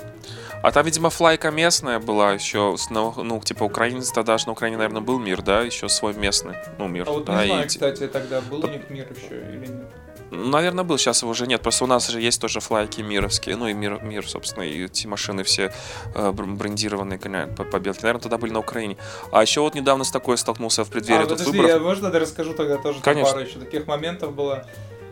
А 0.63 0.73
там, 0.73 0.85
видимо, 0.85 1.11
флайка 1.11 1.51
местная 1.51 2.01
была 2.01 2.33
еще, 2.33 2.75
ну, 2.91 3.15
ну, 3.17 3.41
типа, 3.41 3.63
украинец 3.65 4.11
тогда 4.11 4.37
же 4.39 4.47
на 4.47 4.53
Украине, 4.53 4.77
наверное, 4.79 5.03
был 5.03 5.21
мир, 5.21 5.41
да, 5.41 5.61
еще 5.61 5.89
свой 5.89 6.15
местный, 6.15 6.57
ну, 6.79 6.89
мир. 6.89 7.05
А 7.09 7.13
вот 7.13 7.25
да, 7.27 7.43
не 7.43 7.47
знаю, 7.47 7.65
и, 7.65 7.69
кстати, 7.69 8.09
тогда 8.09 8.41
был 8.41 8.65
у 8.65 8.69
них 8.69 8.91
мир 8.91 9.07
еще 9.15 9.39
или 9.39 9.67
нет. 9.67 9.87
Наверное, 10.31 10.85
был, 10.85 10.99
сейчас 10.99 11.23
его 11.23 11.31
уже 11.31 11.47
нет. 11.47 11.63
Просто 11.63 11.85
у 11.85 11.87
нас 11.87 12.09
же 12.09 12.21
есть 12.21 12.41
тоже 12.41 12.61
флайки 12.61 13.01
мировские. 13.01 13.57
Ну 13.57 13.69
и 13.69 13.73
мир, 13.75 14.03
мир 14.03 14.29
собственно, 14.29 14.65
и 14.65 14.85
эти 14.85 15.07
машины 15.07 15.45
все 15.45 15.73
э, 16.15 16.33
бр- 16.33 16.47
брендированные, 16.47 17.19
конечно, 17.19 17.53
по, 17.55 17.65
по 17.65 17.79
белке. 17.79 18.01
Наверное, 18.03 18.23
тогда 18.23 18.39
были 18.39 18.53
на 18.53 18.59
Украине. 18.59 18.97
А 19.31 19.43
еще 19.43 19.61
вот 19.61 19.75
недавно 19.75 20.05
с 20.05 20.11
такой 20.11 20.37
столкнулся 20.37 20.85
в 20.85 20.91
преддверии 20.91 21.23
а, 21.23 21.27
тут 21.27 21.39
подожди, 21.39 21.59
выборов. 21.59 21.71
я, 21.71 21.79
можно 21.81 22.07
я 22.09 22.19
расскажу 22.19 22.55
тогда 22.55 22.77
тоже 22.77 23.01
Конечно. 23.01 23.33
пару 23.33 23.45
еще 23.45 23.59
таких 23.59 23.87
моментов 23.87 24.35
было. 24.35 24.67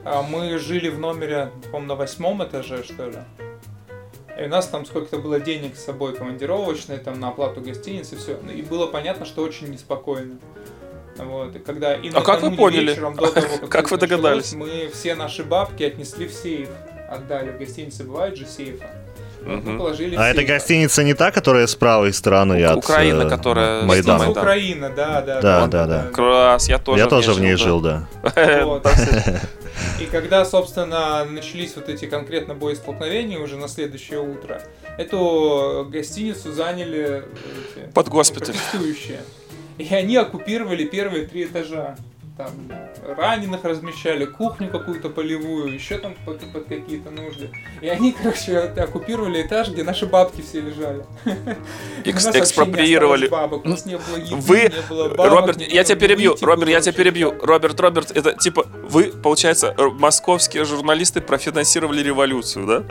А, 0.04 0.22
Мы 0.22 0.58
жили 0.58 0.88
в 0.88 0.98
номере, 0.98 1.50
по-моему, 1.70 1.86
на 1.88 1.94
восьмом 1.94 2.42
этаже, 2.44 2.82
что 2.82 3.06
ли. 3.06 3.18
И 4.38 4.46
у 4.46 4.48
нас 4.48 4.66
там 4.66 4.84
сколько-то 4.84 5.18
было 5.18 5.38
денег 5.38 5.76
с 5.76 5.84
собой 5.84 6.14
командировочные, 6.16 6.98
там 6.98 7.20
на 7.20 7.28
оплату 7.28 7.60
гостиницы, 7.60 8.16
все. 8.16 8.36
И 8.52 8.62
было 8.62 8.88
понятно, 8.88 9.26
что 9.26 9.42
очень 9.42 9.70
неспокойно. 9.70 10.38
Вот, 11.16 11.54
и 11.56 11.58
когда 11.58 11.94
и 11.94 12.10
А 12.12 12.20
как 12.22 12.42
вы 12.42 12.56
поняли? 12.56 12.90
вечером 12.90 13.14
до 13.14 13.30
того, 13.30 13.46
как, 13.60 13.68
Как 13.70 13.84
это 13.86 13.94
вы 13.94 14.00
догадались? 14.00 14.52
началось, 14.52 14.72
Мы 14.72 14.90
все 14.92 15.14
наши 15.14 15.44
бабки 15.44 15.82
отнесли 15.84 16.26
в 16.26 16.32
сейф, 16.32 16.68
отдали. 17.08 17.50
В 17.52 17.58
гостинице 17.58 18.04
бывает 18.04 18.36
же 18.36 18.46
сейфа. 18.46 18.90
Мгм. 19.42 19.76
положили 19.76 20.16
А 20.16 20.28
эта 20.28 20.38
сейф. 20.38 20.48
гостиница 20.48 21.04
не 21.04 21.12
та, 21.14 21.30
которая 21.30 21.66
с 21.66 21.74
правой 21.74 22.14
стороны 22.14 22.64
от 22.64 22.78
Украина, 22.78 23.22
э, 23.24 23.28
которая 23.28 23.82
Майдана. 23.82 24.24
Майдан. 24.24 24.42
Украина, 24.42 24.90
да, 24.90 25.20
да. 25.20 25.40
Да, 25.40 25.66
да, 25.66 25.86
да. 25.86 26.02
Класс, 26.14 26.68
я 26.68 26.78
тоже 26.78 27.00
Я 27.00 27.06
в 27.06 27.10
тоже 27.10 27.32
в 27.34 27.40
ней 27.40 27.54
жил, 27.56 27.80
да. 27.80 28.08
Вот. 28.64 28.86
И 30.00 30.06
когда, 30.06 30.44
собственно, 30.44 31.24
начались 31.24 31.74
вот 31.76 31.88
эти 31.88 32.06
конкретно 32.06 32.54
боестолкновения 32.54 33.38
уже 33.38 33.56
на 33.56 33.68
следующее 33.68 34.20
утро, 34.20 34.62
эту 34.98 35.86
гостиницу 35.90 36.52
заняли 36.52 37.24
эти, 37.76 37.92
Под 37.92 38.06
ну, 38.06 38.12
госпиталь. 38.12 38.54
И 39.78 39.92
они 39.92 40.16
оккупировали 40.16 40.84
первые 40.84 41.26
три 41.26 41.44
этажа. 41.44 41.96
Там 42.36 42.50
раненых 43.16 43.62
размещали, 43.62 44.24
кухню 44.24 44.68
какую-то 44.68 45.08
полевую, 45.08 45.72
еще 45.72 45.98
там 45.98 46.16
под, 46.26 46.40
под 46.52 46.64
какие-то 46.64 47.10
нужды. 47.12 47.50
И 47.80 47.86
они, 47.86 48.10
короче, 48.10 48.58
оккупировали 48.58 49.40
этаж, 49.42 49.68
где 49.68 49.84
наши 49.84 50.06
бабки 50.06 50.42
все 50.42 50.60
лежали. 50.60 51.04
Экс- 52.04 52.26
экспроприировали. 52.26 53.28
бабок, 53.28 53.64
у 53.64 53.68
нас 53.68 53.86
не 53.86 53.96
было 53.96 54.16
еды, 54.16 54.34
Вы, 54.34 54.62
не 54.62 54.88
было 54.88 55.08
бабок, 55.10 55.30
Роберт, 55.32 55.58
не 55.58 55.66
я 55.66 55.84
тебя 55.84 55.94
перебью, 55.94 56.32
выйти 56.32 56.44
Роберт, 56.44 56.70
я 56.70 56.80
тебя 56.80 56.92
перебью. 56.92 57.34
Роберт, 57.40 57.78
Роберт, 57.78 58.10
это 58.10 58.32
типа 58.32 58.66
вы, 58.82 59.04
получается, 59.04 59.72
р- 59.78 59.90
московские 59.90 60.64
журналисты 60.64 61.20
профинансировали 61.20 62.02
революцию, 62.02 62.66
да? 62.66 62.82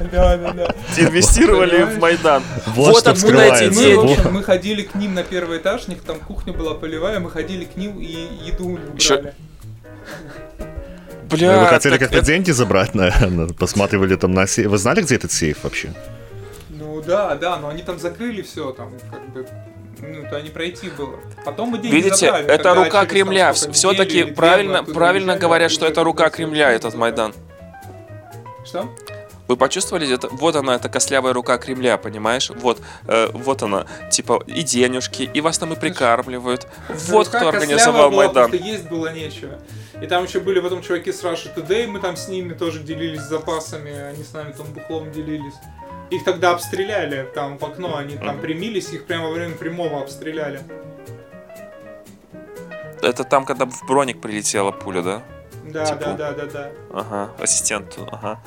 Да, 0.10 0.36
да, 0.38 0.52
да. 0.52 0.74
Инвестировали 0.96 1.82
в? 1.82 1.98
Майдан. 1.98 2.42
Вот 2.68 3.06
откуда 3.06 3.42
эти. 3.44 3.64
Мы, 3.64 3.70
в 3.70 3.74
деньги. 3.74 4.12
общем, 4.14 4.32
мы 4.32 4.42
ходили 4.42 4.82
к 4.82 4.94
ним 4.94 5.14
на 5.14 5.22
первый 5.22 5.58
этаж, 5.58 5.82
у 5.86 5.90
них 5.90 6.00
там 6.02 6.18
кухня 6.18 6.52
была 6.52 6.74
полевая, 6.74 7.20
мы 7.20 7.30
ходили 7.30 7.64
к 7.64 7.76
ним 7.76 7.98
и 8.00 8.53
еду 8.54 8.66
у 8.66 8.70
них 8.70 8.80
Ещё- 8.96 9.16
брали. 9.20 9.34
Бля, 11.30 11.52
Ну, 11.56 11.60
Вы 11.60 11.66
хотели 11.66 11.98
как-то 11.98 12.18
это- 12.18 12.26
деньги 12.26 12.50
забрать, 12.52 12.94
наверное. 12.94 13.48
Посматривали 13.48 14.16
там 14.16 14.32
на 14.32 14.46
сейф. 14.46 14.68
Вы 14.70 14.78
знали, 14.78 15.02
где 15.02 15.16
этот 15.16 15.32
сейф 15.32 15.64
вообще? 15.64 15.92
Ну 16.70 17.02
да, 17.02 17.34
да, 17.34 17.56
но 17.58 17.68
они 17.68 17.82
там 17.82 17.98
закрыли 17.98 18.42
все, 18.42 18.72
там 18.72 18.92
как 19.10 19.28
бы 19.30 19.46
ну, 20.00 20.28
то 20.30 20.40
не 20.40 20.50
пройти 20.50 20.90
было. 20.90 21.18
Потом 21.44 21.70
мы 21.70 21.78
деньги 21.78 21.94
Видите, 21.96 22.26
забрали, 22.26 22.46
это 22.46 22.74
рука 22.74 23.06
Кремля. 23.06 23.52
Все-таки 23.52 24.24
правильно, 24.24 24.84
правильно 24.84 25.36
говорят, 25.36 25.70
что 25.70 25.86
это 25.86 26.04
рука 26.04 26.28
Кремля, 26.30 26.70
этот. 26.72 26.94
Майдан. 26.94 27.32
Что? 28.66 28.88
Вы 29.46 29.56
почувствовали 29.56 30.10
это? 30.10 30.28
Вот 30.28 30.56
она, 30.56 30.76
эта 30.76 30.88
костлявая 30.88 31.34
рука 31.34 31.58
Кремля, 31.58 31.98
понимаешь? 31.98 32.50
Вот, 32.50 32.80
э, 33.06 33.28
вот 33.32 33.62
она, 33.62 33.86
типа 34.10 34.42
и 34.46 34.62
денежки, 34.62 35.28
и 35.32 35.40
вас 35.40 35.58
там 35.58 35.72
и 35.74 35.76
прикармливают. 35.76 36.66
Вот 36.88 37.26
Рука 37.26 37.38
кто 37.38 37.48
организовал 37.48 38.10
была, 38.10 38.24
Майдан. 38.24 38.50
потому 38.50 38.54
что 38.54 38.64
есть 38.64 38.88
было 38.88 39.12
нечего. 39.12 39.58
И 40.00 40.06
там 40.06 40.24
еще 40.24 40.40
были 40.40 40.60
потом 40.60 40.82
чуваки 40.82 41.12
с 41.12 41.22
Russia 41.22 41.54
Today, 41.54 41.86
мы 41.86 42.00
там 42.00 42.16
с 42.16 42.28
ними 42.28 42.54
тоже 42.54 42.80
делились 42.80 43.20
запасами, 43.20 43.92
они 43.92 44.24
с 44.24 44.32
нами 44.32 44.52
там 44.52 44.66
бухлом 44.72 45.12
делились. 45.12 45.54
Их 46.10 46.24
тогда 46.24 46.52
обстреляли 46.52 47.28
там 47.34 47.58
в 47.58 47.64
окно, 47.64 47.96
они 47.96 48.16
там 48.16 48.40
примились, 48.40 48.90
их 48.90 49.04
прямо 49.06 49.26
во 49.26 49.32
время 49.32 49.54
прямого 49.56 50.00
обстреляли. 50.00 50.60
Это 53.02 53.24
там, 53.24 53.44
когда 53.44 53.66
в 53.66 53.86
броник 53.86 54.20
прилетела 54.20 54.70
пуля, 54.70 55.02
да? 55.02 55.22
Да, 55.74 55.84
Типа. 55.86 55.98
да, 56.04 56.14
да, 56.14 56.32
да, 56.32 56.46
да. 56.46 56.70
Ага, 56.92 57.30
ассистент, 57.42 57.98
ага. 58.12 58.38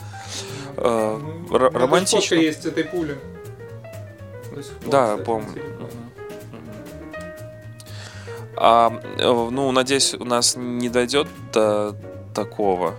Э, 0.78 1.18
Ну, 1.22 1.56
р- 1.56 1.68
у 1.68 1.70
меня 1.72 1.80
романтично. 1.80 2.22
фотка 2.22 2.36
есть 2.36 2.66
этой 2.66 2.86
пули. 2.86 3.18
Пор, 4.50 4.64
Да, 4.90 5.08
кстати, 5.10 5.26
помню. 5.26 5.48
А, 8.56 8.92
э, 9.20 9.24
ну, 9.52 9.72
надеюсь, 9.72 10.14
у 10.14 10.24
нас 10.24 10.56
не 10.56 10.90
дойдет 10.90 11.28
до 11.54 11.96
такого. 12.34 12.96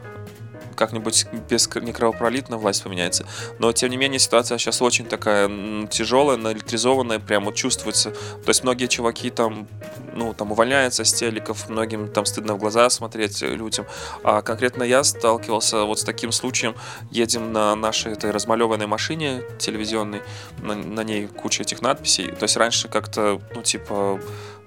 Как-нибудь 0.79 1.27
без 1.51 1.67
кр- 1.67 1.83
не 1.83 1.93
кровопролитно 1.93 2.57
власть 2.57 2.85
поменяется. 2.85 3.27
Но, 3.59 3.73
тем 3.73 3.91
не 3.91 3.97
менее, 3.97 4.21
ситуация 4.21 4.59
сейчас 4.59 4.81
очень 4.81 5.07
такая 5.07 5.49
тяжелая, 5.89 6.37
наэлектризованная, 6.37 7.19
прям 7.19 7.47
вот 7.47 7.57
чувствуется. 7.57 8.13
То 8.13 8.49
есть 8.49 8.63
многие 8.63 8.87
чуваки 8.87 9.31
там, 9.31 9.67
ну, 10.15 10.35
там 10.35 10.53
увольняются 10.53 11.03
с 11.05 11.13
телеков, 11.13 11.69
многим 11.69 12.09
там 12.09 12.25
стыдно 12.27 12.55
в 12.55 12.59
глаза 12.59 12.89
смотреть 12.91 13.43
э, 13.43 13.49
людям. 13.49 13.87
А 14.23 14.41
конкретно 14.41 14.85
я 14.85 15.03
сталкивался 15.03 15.83
вот 15.83 15.99
с 15.99 16.05
таким 16.05 16.31
случаем. 16.31 16.77
Едем 17.11 17.53
на 17.53 17.75
нашей 17.75 18.13
этой 18.13 18.31
размалеванной 18.31 18.87
машине 18.87 19.43
телевизионной, 19.59 20.23
на, 20.63 20.77
на 20.77 21.03
ней 21.03 21.27
куча 21.27 21.63
этих 21.65 21.83
надписей. 21.83 22.29
То 22.29 22.45
есть 22.45 22.57
раньше 22.57 22.87
как-то, 22.89 23.41
ну, 23.53 23.63
типа, 23.63 24.21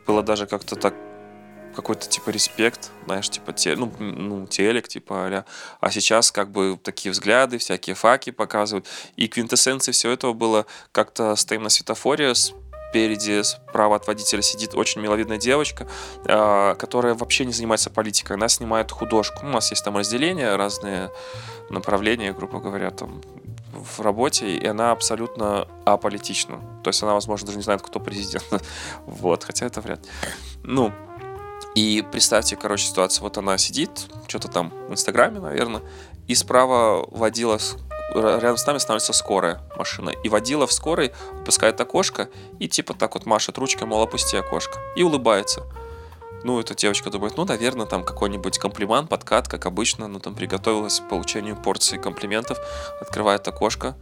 было 0.05 0.23
даже 0.23 0.45
как-то 0.45 0.75
так 0.75 0.93
какой-то 1.71 2.07
типа 2.07 2.29
респект, 2.29 2.91
знаешь, 3.05 3.29
типа 3.29 3.53
те, 3.53 3.75
ну, 3.75 3.91
ну, 3.99 4.47
телек, 4.47 4.87
типа 4.87 5.27
а 5.27 5.45
А 5.79 5.91
сейчас 5.91 6.31
как 6.31 6.51
бы 6.51 6.79
такие 6.81 7.11
взгляды, 7.11 7.57
всякие 7.57 7.95
факи 7.95 8.31
показывают. 8.31 8.87
И 9.15 9.27
квинтэссенцией 9.27 9.93
всего 9.93 10.13
этого 10.13 10.33
было 10.33 10.65
как-то 10.91 11.35
стоим 11.35 11.63
на 11.63 11.69
светофоре, 11.69 12.33
спереди, 12.91 13.41
справа 13.43 13.95
от 13.95 14.07
водителя 14.07 14.41
сидит 14.41 14.75
очень 14.75 15.01
миловидная 15.01 15.37
девочка, 15.37 15.87
а, 16.25 16.75
которая 16.75 17.13
вообще 17.13 17.45
не 17.45 17.53
занимается 17.53 17.89
политикой. 17.89 18.33
Она 18.33 18.49
снимает 18.49 18.91
художку. 18.91 19.45
У 19.45 19.49
нас 19.49 19.71
есть 19.71 19.83
там 19.85 19.95
разделения, 19.95 20.55
разные 20.57 21.09
направления, 21.69 22.33
грубо 22.33 22.59
говоря, 22.59 22.91
там 22.91 23.21
в 23.71 24.01
работе, 24.01 24.57
и 24.57 24.65
она 24.65 24.91
абсолютно 24.91 25.67
аполитична. 25.85 26.59
То 26.83 26.89
есть 26.89 27.01
она, 27.01 27.13
возможно, 27.13 27.47
даже 27.47 27.57
не 27.57 27.63
знает, 27.63 27.81
кто 27.81 27.99
президент. 27.99 28.45
Вот, 29.05 29.43
хотя 29.43 29.65
это 29.65 29.81
вряд 29.81 30.03
ли. 30.03 30.11
Ну, 30.63 30.91
и 31.75 32.05
представьте, 32.11 32.55
короче, 32.55 32.85
ситуацию. 32.85 33.23
Вот 33.23 33.37
она 33.37 33.57
сидит, 33.57 34.07
что-то 34.27 34.47
там 34.47 34.73
в 34.87 34.91
Инстаграме, 34.91 35.39
наверное, 35.39 35.81
и 36.27 36.35
справа 36.35 37.05
водила, 37.09 37.59
рядом 38.13 38.57
с 38.57 38.65
нами 38.65 38.77
становится 38.77 39.13
скорая 39.13 39.61
машина. 39.77 40.09
И 40.09 40.29
водила 40.29 40.67
в 40.67 40.73
скорой 40.73 41.13
опускает 41.41 41.79
окошко 41.79 42.29
и 42.59 42.67
типа 42.67 42.93
так 42.93 43.13
вот 43.15 43.25
машет 43.25 43.57
ручкой, 43.57 43.85
мол, 43.85 44.01
опусти 44.01 44.37
окошко. 44.37 44.79
И 44.95 45.03
улыбается. 45.03 45.63
Ну, 46.43 46.59
эта 46.59 46.73
девочка 46.73 47.11
думает, 47.11 47.37
ну, 47.37 47.45
наверное, 47.45 47.85
там 47.85 48.03
какой-нибудь 48.03 48.57
комплимент, 48.57 49.09
подкат, 49.09 49.47
как 49.47 49.67
обычно, 49.67 50.07
ну, 50.07 50.19
там 50.19 50.33
приготовилась 50.33 50.99
к 50.99 51.07
получению 51.07 51.55
порции 51.55 51.97
комплиментов, 51.97 52.57
открывает 52.99 53.47
окошко 53.47 53.95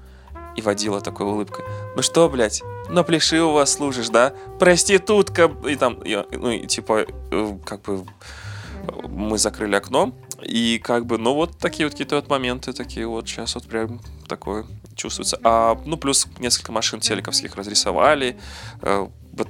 и 0.56 0.62
водила 0.62 1.02
такой 1.02 1.26
улыбкой. 1.26 1.66
Ну 1.96 2.02
что, 2.02 2.30
блядь, 2.30 2.62
на 2.90 3.04
пляши 3.04 3.42
у 3.42 3.52
вас 3.52 3.74
служишь, 3.74 4.10
да? 4.10 4.34
Проститутка! 4.60 5.52
И 5.68 5.76
там, 5.76 5.96
и, 6.04 6.18
ну, 6.32 6.66
типа, 6.66 7.06
э, 7.32 7.58
как 7.66 7.82
бы, 7.84 8.06
мы 9.08 9.38
закрыли 9.38 9.76
окно, 9.76 10.14
и 10.42 10.80
как 10.84 11.06
бы, 11.06 11.18
ну, 11.18 11.34
вот 11.34 11.58
такие 11.58 11.86
вот 11.86 11.94
какие-то 11.94 12.16
вот 12.16 12.30
моменты, 12.30 12.74
такие 12.74 13.06
вот 13.08 13.28
сейчас 13.28 13.56
вот 13.56 13.66
прям 13.68 14.00
такое 14.28 14.66
чувствуется. 14.96 15.40
А, 15.44 15.80
ну, 15.86 15.98
плюс 15.98 16.28
несколько 16.40 16.72
машин 16.72 17.00
телековских 17.00 17.56
разрисовали, 17.56 18.38
э, 18.82 19.08
б- 19.34 19.46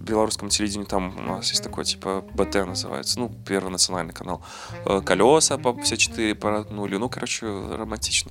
белорусском 0.00 0.48
телевидении 0.48 0.84
там 0.84 1.14
у 1.18 1.22
нас 1.22 1.50
есть 1.50 1.62
такой, 1.62 1.84
типа, 1.84 2.24
БТ 2.34 2.54
называется, 2.66 3.18
ну, 3.20 3.30
первый 3.46 3.70
национальный 3.70 4.12
канал. 4.14 4.42
Э, 4.84 5.00
Колеса 5.04 5.58
по 5.58 5.78
все 5.82 5.96
четыре 5.96 6.34
поротнули, 6.34 6.96
ну, 6.96 7.08
короче, 7.08 7.46
романтично, 7.46 8.30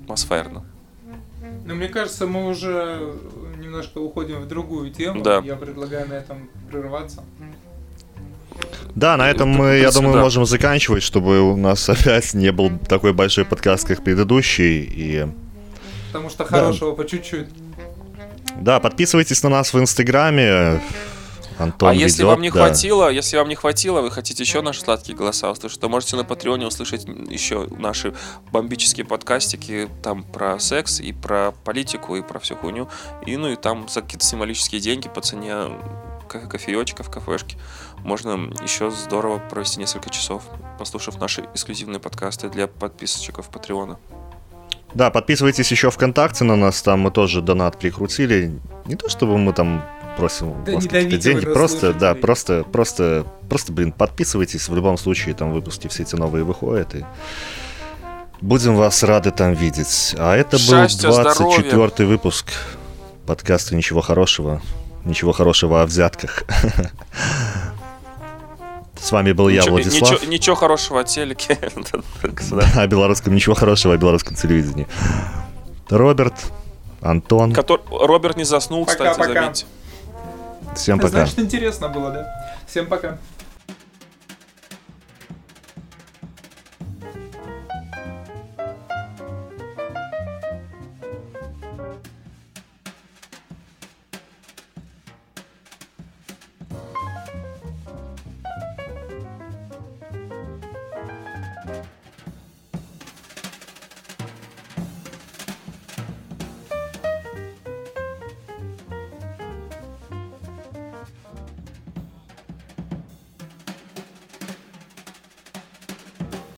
атмосферно. 0.00 0.64
Ну, 1.66 1.74
мне 1.74 1.88
кажется, 1.88 2.26
мы 2.26 2.46
уже 2.46 3.12
немножко 3.58 3.98
уходим 3.98 4.40
в 4.40 4.48
другую 4.48 4.92
тему. 4.92 5.22
Да. 5.22 5.42
Я 5.44 5.56
предлагаю 5.56 6.08
на 6.08 6.14
этом 6.14 6.48
прерваться. 6.70 7.24
Да, 8.94 9.16
на 9.16 9.28
этом 9.28 9.50
мы, 9.50 9.76
я 9.78 9.90
думаю, 9.90 10.14
да. 10.14 10.20
можем 10.22 10.46
заканчивать, 10.46 11.02
чтобы 11.02 11.40
у 11.40 11.56
нас 11.56 11.88
опять 11.88 12.34
не 12.34 12.52
был 12.52 12.70
такой 12.88 13.12
большой 13.12 13.44
подкаст, 13.44 13.86
как 13.86 14.02
предыдущий. 14.02 14.82
И 14.82 15.26
Потому 16.12 16.30
что 16.30 16.44
хорошего 16.44 16.92
по 16.94 17.04
чуть-чуть. 17.04 17.48
да, 18.60 18.80
подписывайтесь 18.80 19.42
на 19.42 19.50
нас 19.50 19.74
в 19.74 19.78
Инстаграме, 19.78 20.80
Антон 21.58 21.90
а 21.90 21.94
если 21.94 22.22
ведет, 22.22 22.26
вам 22.26 22.42
не 22.42 22.50
да. 22.50 22.58
хватило, 22.60 23.08
если 23.10 23.36
вам 23.36 23.48
не 23.48 23.54
хватило, 23.54 24.00
вы 24.00 24.10
хотите 24.10 24.42
еще 24.42 24.62
наши 24.62 24.80
сладкие 24.80 25.16
голоса 25.16 25.50
услышать, 25.50 25.80
то 25.80 25.88
можете 25.88 26.16
на 26.16 26.24
Патреоне 26.24 26.66
услышать 26.66 27.04
еще 27.04 27.66
наши 27.78 28.14
бомбические 28.52 29.06
подкастики 29.06 29.88
там 30.02 30.22
про 30.22 30.58
секс 30.58 31.00
и 31.00 31.12
про 31.12 31.52
политику 31.64 32.16
и 32.16 32.22
про 32.22 32.38
всю 32.38 32.56
хуйню. 32.56 32.88
И 33.24 33.36
ну 33.36 33.48
и 33.48 33.56
там 33.56 33.88
за 33.88 34.02
какие-то 34.02 34.24
символические 34.24 34.80
деньги 34.80 35.08
по 35.08 35.20
цене 35.20 35.54
ка- 36.28 36.46
кофеечка 36.46 37.02
в 37.02 37.10
кафешке 37.10 37.56
можно 37.98 38.52
еще 38.62 38.90
здорово 38.90 39.38
провести 39.38 39.80
несколько 39.80 40.10
часов, 40.10 40.42
послушав 40.78 41.18
наши 41.20 41.42
эксклюзивные 41.54 42.00
подкасты 42.00 42.48
для 42.48 42.66
подписчиков 42.66 43.48
Патреона. 43.48 43.98
Да, 44.94 45.10
подписывайтесь 45.10 45.70
еще 45.70 45.90
ВКонтакте 45.90 46.44
на 46.44 46.56
нас, 46.56 46.80
там 46.82 47.00
мы 47.00 47.10
тоже 47.10 47.42
донат 47.42 47.78
прикрутили. 47.78 48.58
Не 48.86 48.94
то 48.94 49.08
чтобы 49.08 49.36
мы 49.36 49.52
там 49.52 49.84
просим 50.16 50.64
Да 50.64 50.72
у 50.72 50.74
вас 50.76 50.84
какие-то 50.84 51.16
деньги, 51.18 51.44
просто, 51.44 51.92
да, 51.92 52.14
просто, 52.14 52.64
просто, 52.64 53.26
просто, 53.48 53.72
блин, 53.72 53.92
подписывайтесь, 53.92 54.68
в 54.68 54.74
любом 54.74 54.96
случае 54.98 55.34
там 55.34 55.52
выпуски 55.52 55.88
все 55.88 56.02
эти 56.02 56.14
новые 56.16 56.44
выходят, 56.44 56.94
и 56.94 57.04
будем 58.40 58.76
вас 58.76 59.02
рады 59.02 59.30
там 59.30 59.52
видеть. 59.54 60.14
А 60.18 60.34
это 60.36 60.56
был 60.56 60.64
Счастья, 60.64 61.08
24 61.08 62.08
выпуск 62.08 62.46
подкаста 63.26 63.74
«Ничего 63.76 64.00
хорошего», 64.00 64.62
«Ничего 65.04 65.32
хорошего 65.32 65.82
о 65.82 65.86
взятках». 65.86 66.44
С 69.00 69.12
вами 69.12 69.32
был 69.32 69.48
я, 69.48 69.60
ничего, 69.60 69.74
Владислав. 69.76 70.10
ничего, 70.12 70.30
ничего 70.32 70.56
хорошего 70.56 71.00
о 71.00 71.04
телеке. 71.04 71.56
О 72.74 72.86
белорусском 72.86 73.34
ничего 73.34 73.54
хорошего, 73.54 73.94
о 73.94 73.96
белорусском 73.96 74.34
телевидении. 74.34 74.88
Роберт, 75.90 76.34
Антон, 77.02 77.52
Котор- 77.52 77.82
Роберт 77.88 78.36
не 78.36 78.44
заснул, 78.44 78.84
кстати, 78.84 79.16
Пока-пока. 79.16 79.40
заметьте. 79.42 79.66
Всем 80.76 80.98
пока. 80.98 81.08
Значит, 81.08 81.38
интересно 81.38 81.88
было, 81.88 82.10
да? 82.10 82.54
Всем 82.66 82.86
пока. 82.86 83.18